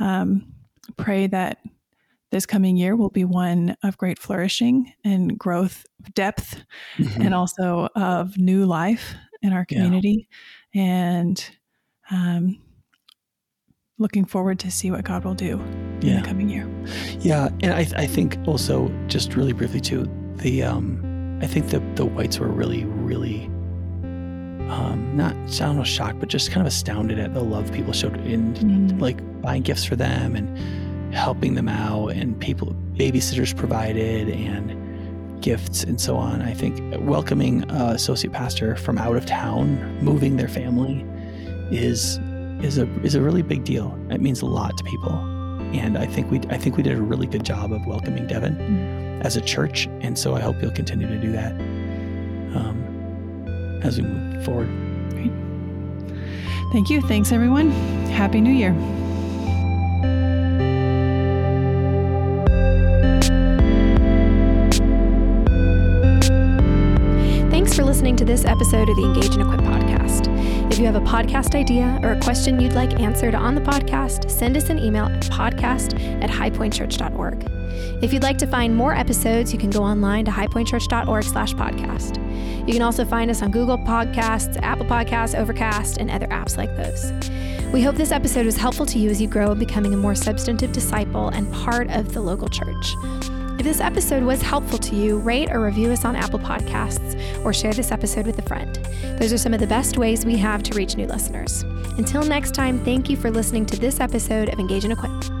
um, 0.00 0.52
pray 0.96 1.26
that 1.28 1.58
this 2.32 2.46
coming 2.46 2.76
year 2.76 2.96
will 2.96 3.10
be 3.10 3.24
one 3.24 3.76
of 3.82 3.96
great 3.98 4.18
flourishing 4.18 4.92
and 5.04 5.38
growth, 5.38 5.86
depth, 6.14 6.64
mm-hmm. 6.98 7.22
and 7.22 7.34
also 7.34 7.88
of 7.94 8.36
new 8.36 8.66
life 8.66 9.14
in 9.42 9.52
our 9.52 9.64
community. 9.64 10.28
Yeah. 10.72 10.82
And 10.82 11.50
um, 12.10 12.58
looking 13.98 14.24
forward 14.24 14.58
to 14.60 14.70
see 14.70 14.90
what 14.90 15.04
God 15.04 15.24
will 15.24 15.34
do 15.34 15.60
in 16.02 16.20
the 16.20 16.22
coming 16.26 16.48
year. 16.48 16.68
Yeah, 17.20 17.48
and 17.60 17.72
I, 17.72 17.86
I 17.96 18.06
think 18.06 18.38
also 18.46 18.92
just 19.06 19.34
really 19.34 19.52
briefly 19.52 19.80
too, 19.80 20.06
the 20.36 20.62
um, 20.62 21.38
I 21.42 21.46
think 21.46 21.68
the 21.68 21.80
the 21.94 22.04
whites 22.04 22.38
were 22.38 22.48
really 22.48 22.84
really 22.84 23.50
um, 24.68 25.16
not 25.16 25.34
I 25.34 25.66
don't 25.66 25.76
know 25.76 25.84
shocked, 25.84 26.18
but 26.20 26.28
just 26.28 26.50
kind 26.50 26.60
of 26.60 26.66
astounded 26.66 27.18
at 27.18 27.34
the 27.34 27.42
love 27.42 27.72
people 27.72 27.92
showed 27.92 28.16
in 28.26 28.54
mm-hmm. 28.54 28.98
like 28.98 29.18
buying 29.40 29.62
gifts 29.62 29.84
for 29.84 29.96
them 29.96 30.34
and 30.34 31.14
helping 31.14 31.54
them 31.54 31.68
out, 31.68 32.08
and 32.08 32.38
people 32.40 32.74
babysitters 32.94 33.56
provided 33.56 34.28
and 34.28 35.42
gifts 35.42 35.84
and 35.84 36.00
so 36.00 36.16
on. 36.16 36.42
I 36.42 36.52
think 36.52 36.80
welcoming 37.00 37.68
a 37.70 37.90
associate 37.90 38.32
pastor 38.32 38.76
from 38.76 38.98
out 38.98 39.16
of 39.16 39.26
town, 39.26 40.02
moving 40.02 40.36
their 40.36 40.48
family, 40.48 41.04
is 41.70 42.18
is 42.64 42.78
a 42.78 42.88
is 43.02 43.14
a 43.14 43.20
really 43.20 43.42
big 43.42 43.64
deal. 43.64 43.96
It 44.10 44.20
means 44.20 44.42
a 44.42 44.46
lot 44.46 44.76
to 44.76 44.84
people, 44.84 45.14
and 45.72 45.96
I 45.96 46.06
think 46.06 46.30
we 46.30 46.40
I 46.50 46.58
think 46.58 46.76
we 46.76 46.82
did 46.82 46.98
a 46.98 47.02
really 47.02 47.26
good 47.26 47.44
job 47.44 47.72
of 47.72 47.86
welcoming 47.86 48.26
Devin 48.26 48.56
mm-hmm. 48.56 49.22
as 49.22 49.36
a 49.36 49.40
church, 49.40 49.86
and 50.00 50.18
so 50.18 50.34
I 50.34 50.40
hope 50.40 50.60
you'll 50.60 50.72
continue 50.72 51.06
to 51.06 51.18
do 51.18 51.30
that. 51.32 51.52
Um, 52.56 52.85
as 53.86 54.00
we 54.00 54.06
move 54.06 54.44
forward. 54.44 54.68
Great. 55.10 55.32
Thank 56.72 56.90
you. 56.90 57.00
Thanks, 57.02 57.32
everyone. 57.32 57.70
Happy 58.10 58.40
New 58.40 58.52
Year. 58.52 58.74
Thanks 67.50 67.74
for 67.74 67.84
listening 67.84 68.16
to 68.16 68.24
this 68.24 68.44
episode 68.44 68.88
of 68.88 68.96
the 68.96 69.04
Engage 69.04 69.34
and 69.34 69.42
Equip 69.42 69.60
podcast. 69.60 70.26
If 70.70 70.78
you 70.78 70.84
have 70.86 70.96
a 70.96 71.00
podcast 71.00 71.54
idea 71.54 71.98
or 72.02 72.12
a 72.12 72.20
question 72.20 72.60
you'd 72.60 72.74
like 72.74 73.00
answered 73.00 73.34
on 73.34 73.54
the 73.54 73.60
podcast, 73.60 74.30
send 74.30 74.56
us 74.56 74.68
an 74.68 74.78
email 74.78 75.06
at 75.06 75.22
podcast 75.22 75.98
at 76.22 76.28
highpointchurch.org. 76.28 77.50
If 78.02 78.12
you'd 78.12 78.22
like 78.22 78.38
to 78.38 78.46
find 78.46 78.76
more 78.76 78.94
episodes, 78.94 79.52
you 79.52 79.58
can 79.58 79.70
go 79.70 79.82
online 79.82 80.24
to 80.26 80.30
highpointchurch.org 80.30 81.24
slash 81.24 81.54
podcast. 81.54 82.25
You 82.66 82.72
can 82.72 82.82
also 82.82 83.04
find 83.04 83.30
us 83.30 83.42
on 83.42 83.50
Google 83.50 83.78
Podcasts, 83.78 84.58
Apple 84.62 84.86
Podcasts, 84.86 85.38
Overcast, 85.38 85.98
and 85.98 86.10
other 86.10 86.26
apps 86.26 86.56
like 86.56 86.74
those. 86.76 87.12
We 87.72 87.82
hope 87.82 87.96
this 87.96 88.12
episode 88.12 88.46
was 88.46 88.56
helpful 88.56 88.86
to 88.86 88.98
you 88.98 89.10
as 89.10 89.20
you 89.20 89.28
grow 89.28 89.52
in 89.52 89.58
becoming 89.58 89.92
a 89.92 89.96
more 89.96 90.14
substantive 90.14 90.72
disciple 90.72 91.28
and 91.28 91.52
part 91.52 91.90
of 91.90 92.14
the 92.14 92.20
local 92.20 92.48
church. 92.48 92.94
If 93.58 93.64
this 93.64 93.80
episode 93.80 94.22
was 94.22 94.42
helpful 94.42 94.78
to 94.78 94.94
you, 94.94 95.18
rate 95.18 95.50
or 95.50 95.64
review 95.64 95.90
us 95.90 96.04
on 96.04 96.14
Apple 96.14 96.38
Podcasts 96.38 97.44
or 97.44 97.52
share 97.52 97.72
this 97.72 97.90
episode 97.90 98.26
with 98.26 98.38
a 98.38 98.42
friend. 98.42 98.76
Those 99.18 99.32
are 99.32 99.38
some 99.38 99.54
of 99.54 99.60
the 99.60 99.66
best 99.66 99.96
ways 99.96 100.26
we 100.26 100.36
have 100.36 100.62
to 100.64 100.74
reach 100.74 100.96
new 100.96 101.06
listeners. 101.06 101.62
Until 101.98 102.22
next 102.22 102.54
time, 102.54 102.84
thank 102.84 103.08
you 103.08 103.16
for 103.16 103.30
listening 103.30 103.64
to 103.66 103.76
this 103.78 103.98
episode 103.98 104.50
of 104.50 104.58
Engage 104.58 104.84
and 104.84 104.92
Equip. 104.92 105.35